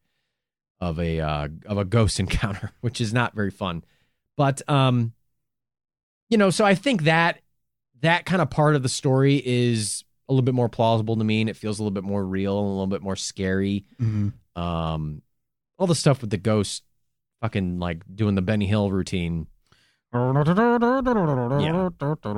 of 0.81 0.99
a 0.99 1.21
uh, 1.21 1.47
of 1.67 1.77
a 1.77 1.85
ghost 1.85 2.19
encounter, 2.23 2.71
which 2.81 2.99
is 2.99 3.13
not 3.13 3.33
very 3.33 3.49
fun. 3.49 3.85
But 4.35 4.61
um, 4.69 5.13
you 6.29 6.37
know, 6.37 6.49
so 6.49 6.65
I 6.65 6.75
think 6.75 7.03
that 7.03 7.39
that 8.01 8.25
kind 8.25 8.41
of 8.41 8.49
part 8.49 8.75
of 8.75 8.83
the 8.83 8.89
story 8.89 9.41
is 9.45 10.03
a 10.27 10.33
little 10.33 10.43
bit 10.43 10.53
more 10.53 10.67
plausible 10.67 11.15
to 11.15 11.23
me, 11.23 11.39
and 11.39 11.49
it 11.49 11.55
feels 11.55 11.79
a 11.79 11.81
little 11.81 11.93
bit 11.93 12.03
more 12.03 12.25
real 12.25 12.59
and 12.59 12.67
a 12.67 12.71
little 12.71 12.87
bit 12.87 13.01
more 13.01 13.15
scary. 13.15 13.85
Mhm. 14.01 14.33
Um, 14.57 15.21
all 15.77 15.87
the 15.87 15.95
stuff 15.95 16.19
with 16.19 16.29
the 16.29 16.35
ghost, 16.35 16.83
fucking 17.39 17.79
like 17.79 18.03
doing 18.13 18.35
the 18.35 18.41
Benny 18.41 18.67
Hill 18.67 18.91
routine. 18.91 19.47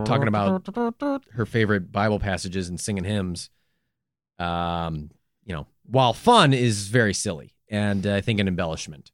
Talking 0.05 0.27
about 0.27 0.67
her 1.31 1.45
favorite 1.45 1.91
Bible 1.91 2.19
passages 2.19 2.69
and 2.69 2.79
singing 2.79 3.03
hymns. 3.03 3.49
Um, 4.39 5.09
you 5.45 5.53
know, 5.53 5.67
while 5.85 6.13
fun 6.13 6.53
is 6.53 6.87
very 6.87 7.13
silly 7.13 7.53
and 7.69 8.05
uh, 8.05 8.15
I 8.15 8.21
think 8.21 8.39
an 8.39 8.47
embellishment. 8.47 9.11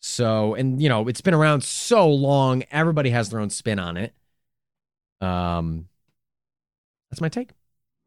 So, 0.00 0.54
and 0.54 0.80
you 0.80 0.88
know, 0.88 1.08
it's 1.08 1.20
been 1.20 1.34
around 1.34 1.62
so 1.64 2.08
long, 2.08 2.64
everybody 2.70 3.10
has 3.10 3.30
their 3.30 3.40
own 3.40 3.50
spin 3.50 3.78
on 3.78 3.96
it. 3.96 4.14
Um, 5.20 5.88
that's 7.10 7.20
my 7.20 7.28
take. 7.28 7.50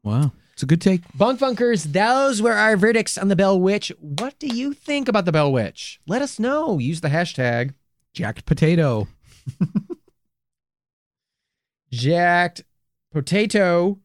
Wow. 0.02 0.32
It's 0.54 0.62
a 0.62 0.66
good 0.66 0.80
take. 0.80 1.02
Bunk 1.14 1.40
Funkers, 1.40 1.92
those 1.92 2.42
were 2.42 2.52
our 2.52 2.76
verdicts 2.76 3.16
on 3.16 3.28
the 3.28 3.36
Bell 3.36 3.58
Witch. 3.58 3.92
What 4.00 4.38
do 4.38 4.48
you 4.48 4.72
think 4.74 5.08
about 5.08 5.24
the 5.24 5.32
Bell 5.32 5.52
Witch? 5.52 6.00
Let 6.06 6.22
us 6.22 6.38
know. 6.38 6.78
Use 6.78 7.00
the 7.00 7.08
hashtag 7.08 7.74
Jacked 8.12 8.44
potato. 8.44 9.08
jacked 11.90 12.62
potato. 13.12 13.98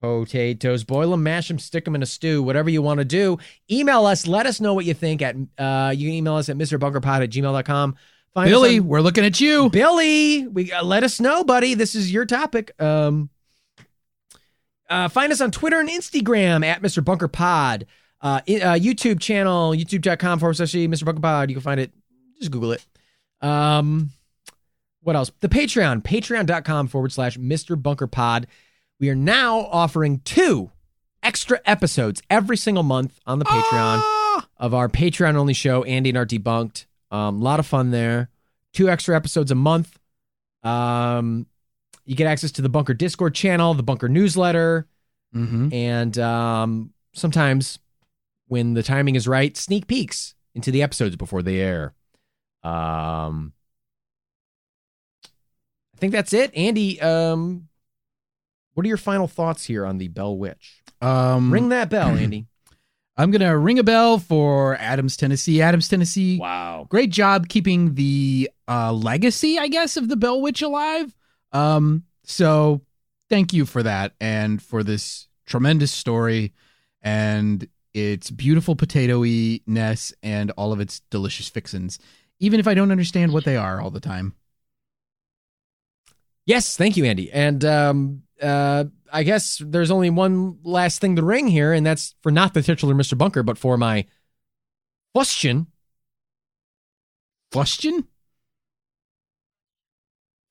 Potatoes, 0.00 0.84
boil 0.84 1.10
them, 1.10 1.24
mash 1.24 1.48
them, 1.48 1.58
stick 1.58 1.84
them 1.84 1.96
in 1.96 2.04
a 2.04 2.06
stew, 2.06 2.40
whatever 2.40 2.70
you 2.70 2.80
want 2.80 2.98
to 2.98 3.04
do. 3.04 3.36
Email 3.68 4.06
us. 4.06 4.28
Let 4.28 4.46
us 4.46 4.60
know 4.60 4.72
what 4.72 4.84
you 4.84 4.94
think. 4.94 5.22
At 5.22 5.34
uh, 5.58 5.92
You 5.96 6.06
can 6.06 6.14
email 6.14 6.36
us 6.36 6.48
at 6.48 6.56
MrBunkerPod 6.56 7.24
at 7.24 7.30
gmail.com. 7.30 7.96
Find 8.32 8.48
Billy, 8.48 8.78
on- 8.78 8.86
we're 8.86 9.00
looking 9.00 9.24
at 9.24 9.40
you. 9.40 9.68
Billy, 9.70 10.46
we 10.46 10.70
uh, 10.70 10.84
let 10.84 11.02
us 11.02 11.20
know, 11.20 11.42
buddy. 11.42 11.74
This 11.74 11.96
is 11.96 12.12
your 12.12 12.26
topic. 12.26 12.70
Um, 12.80 13.30
uh, 14.88 15.08
find 15.08 15.32
us 15.32 15.40
on 15.40 15.50
Twitter 15.50 15.80
and 15.80 15.88
Instagram 15.88 16.64
at 16.64 16.80
Mr. 16.80 17.04
Bunker 17.04 17.26
Pod. 17.26 17.86
Uh, 18.20 18.40
uh, 18.46 18.78
YouTube 18.78 19.18
channel, 19.18 19.72
youtube.com 19.72 20.38
forward 20.38 20.54
slash 20.54 20.72
Mr. 20.74 21.04
Bunker 21.06 21.20
Pod. 21.20 21.50
You 21.50 21.56
can 21.56 21.62
find 21.62 21.80
it. 21.80 21.92
Just 22.38 22.52
Google 22.52 22.70
it. 22.70 22.86
Um, 23.40 24.10
what 25.02 25.16
else? 25.16 25.30
The 25.40 25.48
Patreon, 25.48 26.02
patreon.com 26.02 26.88
forward 26.88 27.12
slash 27.12 27.36
Mr. 27.38 27.80
Bunker 27.80 28.06
Pod. 28.06 28.46
We 29.00 29.08
are 29.10 29.14
now 29.14 29.60
offering 29.60 30.20
two 30.24 30.70
extra 31.22 31.60
episodes 31.64 32.20
every 32.30 32.56
single 32.56 32.82
month 32.82 33.18
on 33.26 33.38
the 33.38 33.44
Patreon 33.44 34.00
Ah! 34.02 34.48
of 34.56 34.74
our 34.74 34.88
Patreon 34.88 35.34
only 35.36 35.54
show, 35.54 35.84
Andy 35.84 36.10
and 36.10 36.18
Art 36.18 36.30
Debunked. 36.30 36.86
Um, 37.10 37.40
a 37.40 37.44
lot 37.44 37.60
of 37.60 37.66
fun 37.66 37.90
there. 37.90 38.28
Two 38.72 38.88
extra 38.88 39.14
episodes 39.16 39.50
a 39.50 39.54
month. 39.54 39.98
Um, 40.62 41.46
you 42.04 42.14
get 42.16 42.26
access 42.26 42.50
to 42.52 42.62
the 42.62 42.68
Bunker 42.68 42.94
Discord 42.94 43.34
channel, 43.34 43.74
the 43.74 43.82
Bunker 43.82 44.08
newsletter, 44.08 44.86
Mhm. 45.34 45.72
and 45.72 46.18
um, 46.18 46.92
sometimes 47.14 47.78
when 48.48 48.74
the 48.74 48.82
timing 48.82 49.14
is 49.14 49.28
right, 49.28 49.56
sneak 49.56 49.86
peeks 49.86 50.34
into 50.54 50.70
the 50.70 50.82
episodes 50.82 51.16
before 51.16 51.42
they 51.42 51.58
air. 51.60 51.94
Um, 52.68 53.52
I 55.24 55.98
think 55.98 56.12
that's 56.12 56.32
it, 56.32 56.54
Andy. 56.54 57.00
Um, 57.00 57.68
what 58.74 58.84
are 58.84 58.88
your 58.88 58.96
final 58.96 59.26
thoughts 59.26 59.64
here 59.64 59.84
on 59.84 59.98
the 59.98 60.08
Bell 60.08 60.36
Witch? 60.36 60.82
Um, 61.00 61.52
Ring 61.52 61.70
that 61.70 61.90
bell, 61.90 62.08
Andy. 62.16 62.46
I'm 63.16 63.32
gonna 63.32 63.58
ring 63.58 63.80
a 63.80 63.82
bell 63.82 64.18
for 64.20 64.76
Adams, 64.76 65.16
Tennessee. 65.16 65.60
Adams, 65.60 65.88
Tennessee. 65.88 66.38
Wow. 66.38 66.86
Great 66.88 67.10
job 67.10 67.48
keeping 67.48 67.94
the 67.94 68.48
uh, 68.68 68.92
legacy, 68.92 69.58
I 69.58 69.66
guess, 69.66 69.96
of 69.96 70.08
the 70.08 70.16
Bell 70.16 70.40
Witch 70.40 70.62
alive. 70.62 71.16
Um, 71.50 72.04
so 72.22 72.82
thank 73.28 73.52
you 73.52 73.66
for 73.66 73.82
that 73.82 74.12
and 74.20 74.62
for 74.62 74.84
this 74.84 75.26
tremendous 75.46 75.90
story 75.90 76.52
and 77.02 77.66
its 77.92 78.30
beautiful 78.30 78.76
potatoy 78.76 79.62
ness 79.66 80.12
and 80.22 80.52
all 80.52 80.72
of 80.72 80.78
its 80.78 81.00
delicious 81.10 81.48
fixins, 81.48 81.98
even 82.40 82.60
if 82.60 82.66
I 82.66 82.74
don't 82.74 82.90
understand 82.90 83.32
what 83.32 83.44
they 83.44 83.56
are 83.56 83.80
all 83.80 83.90
the 83.90 84.00
time. 84.00 84.34
Yes, 86.46 86.76
thank 86.76 86.96
you, 86.96 87.04
Andy. 87.04 87.30
And 87.30 87.64
um, 87.64 88.22
uh, 88.40 88.84
I 89.12 89.22
guess 89.22 89.60
there's 89.64 89.90
only 89.90 90.10
one 90.10 90.58
last 90.62 91.00
thing 91.00 91.16
to 91.16 91.22
ring 91.22 91.48
here, 91.48 91.72
and 91.72 91.84
that's 91.84 92.14
for 92.22 92.30
not 92.32 92.54
the 92.54 92.62
titular 92.62 92.94
Mr. 92.94 93.18
Bunker, 93.18 93.42
but 93.42 93.58
for 93.58 93.76
my 93.76 94.06
question 95.14 95.66
Fustian? 97.52 98.06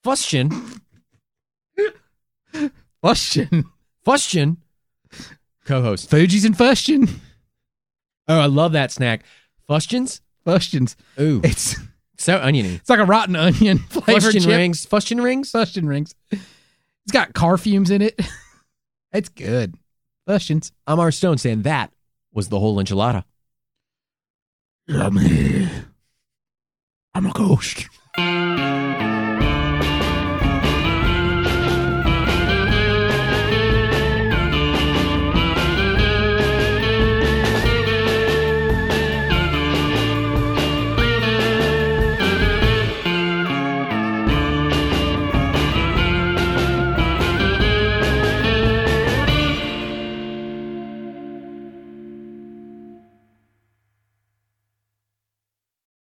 Fustian. 0.04 0.82
Fustian. 3.04 3.66
Fustian. 4.06 4.58
Co-host. 5.66 6.10
Fuji's 6.10 6.46
and 6.46 6.58
Fustian. 6.58 7.10
Oh, 8.28 8.40
I 8.40 8.46
love 8.46 8.72
that 8.72 8.92
snack. 8.92 9.24
Fustians. 9.70 10.22
Fustians. 10.48 10.96
Ooh, 11.20 11.42
It's 11.44 11.76
so 12.18 12.40
oniony. 12.42 12.76
it's 12.76 12.90
like 12.90 13.00
a 13.00 13.06
rotten 13.06 13.36
onion 13.36 13.78
flavored 13.90 14.24
Fustian 14.34 14.42
chip. 14.42 14.50
rings. 14.58 14.86
Fustian 14.86 15.22
rings. 15.24 15.52
Fustian 15.52 15.88
rings. 15.88 16.16
It's 16.32 17.12
got 17.12 17.34
car 17.34 17.58
fumes 17.58 17.92
in 17.92 18.02
it. 18.02 18.20
it's 19.14 19.30
good. 19.30 19.76
Fustians. 20.28 20.72
I'm 20.88 21.00
our 21.00 21.12
Stone 21.12 21.38
saying 21.38 21.64
that 21.64 21.92
was 22.34 22.48
the 22.50 22.60
whole 22.60 22.78
enchilada. 22.78 23.24
Yummy. 24.88 25.68
I'm 27.14 27.26
a 27.26 27.32
ghost. 27.34 27.88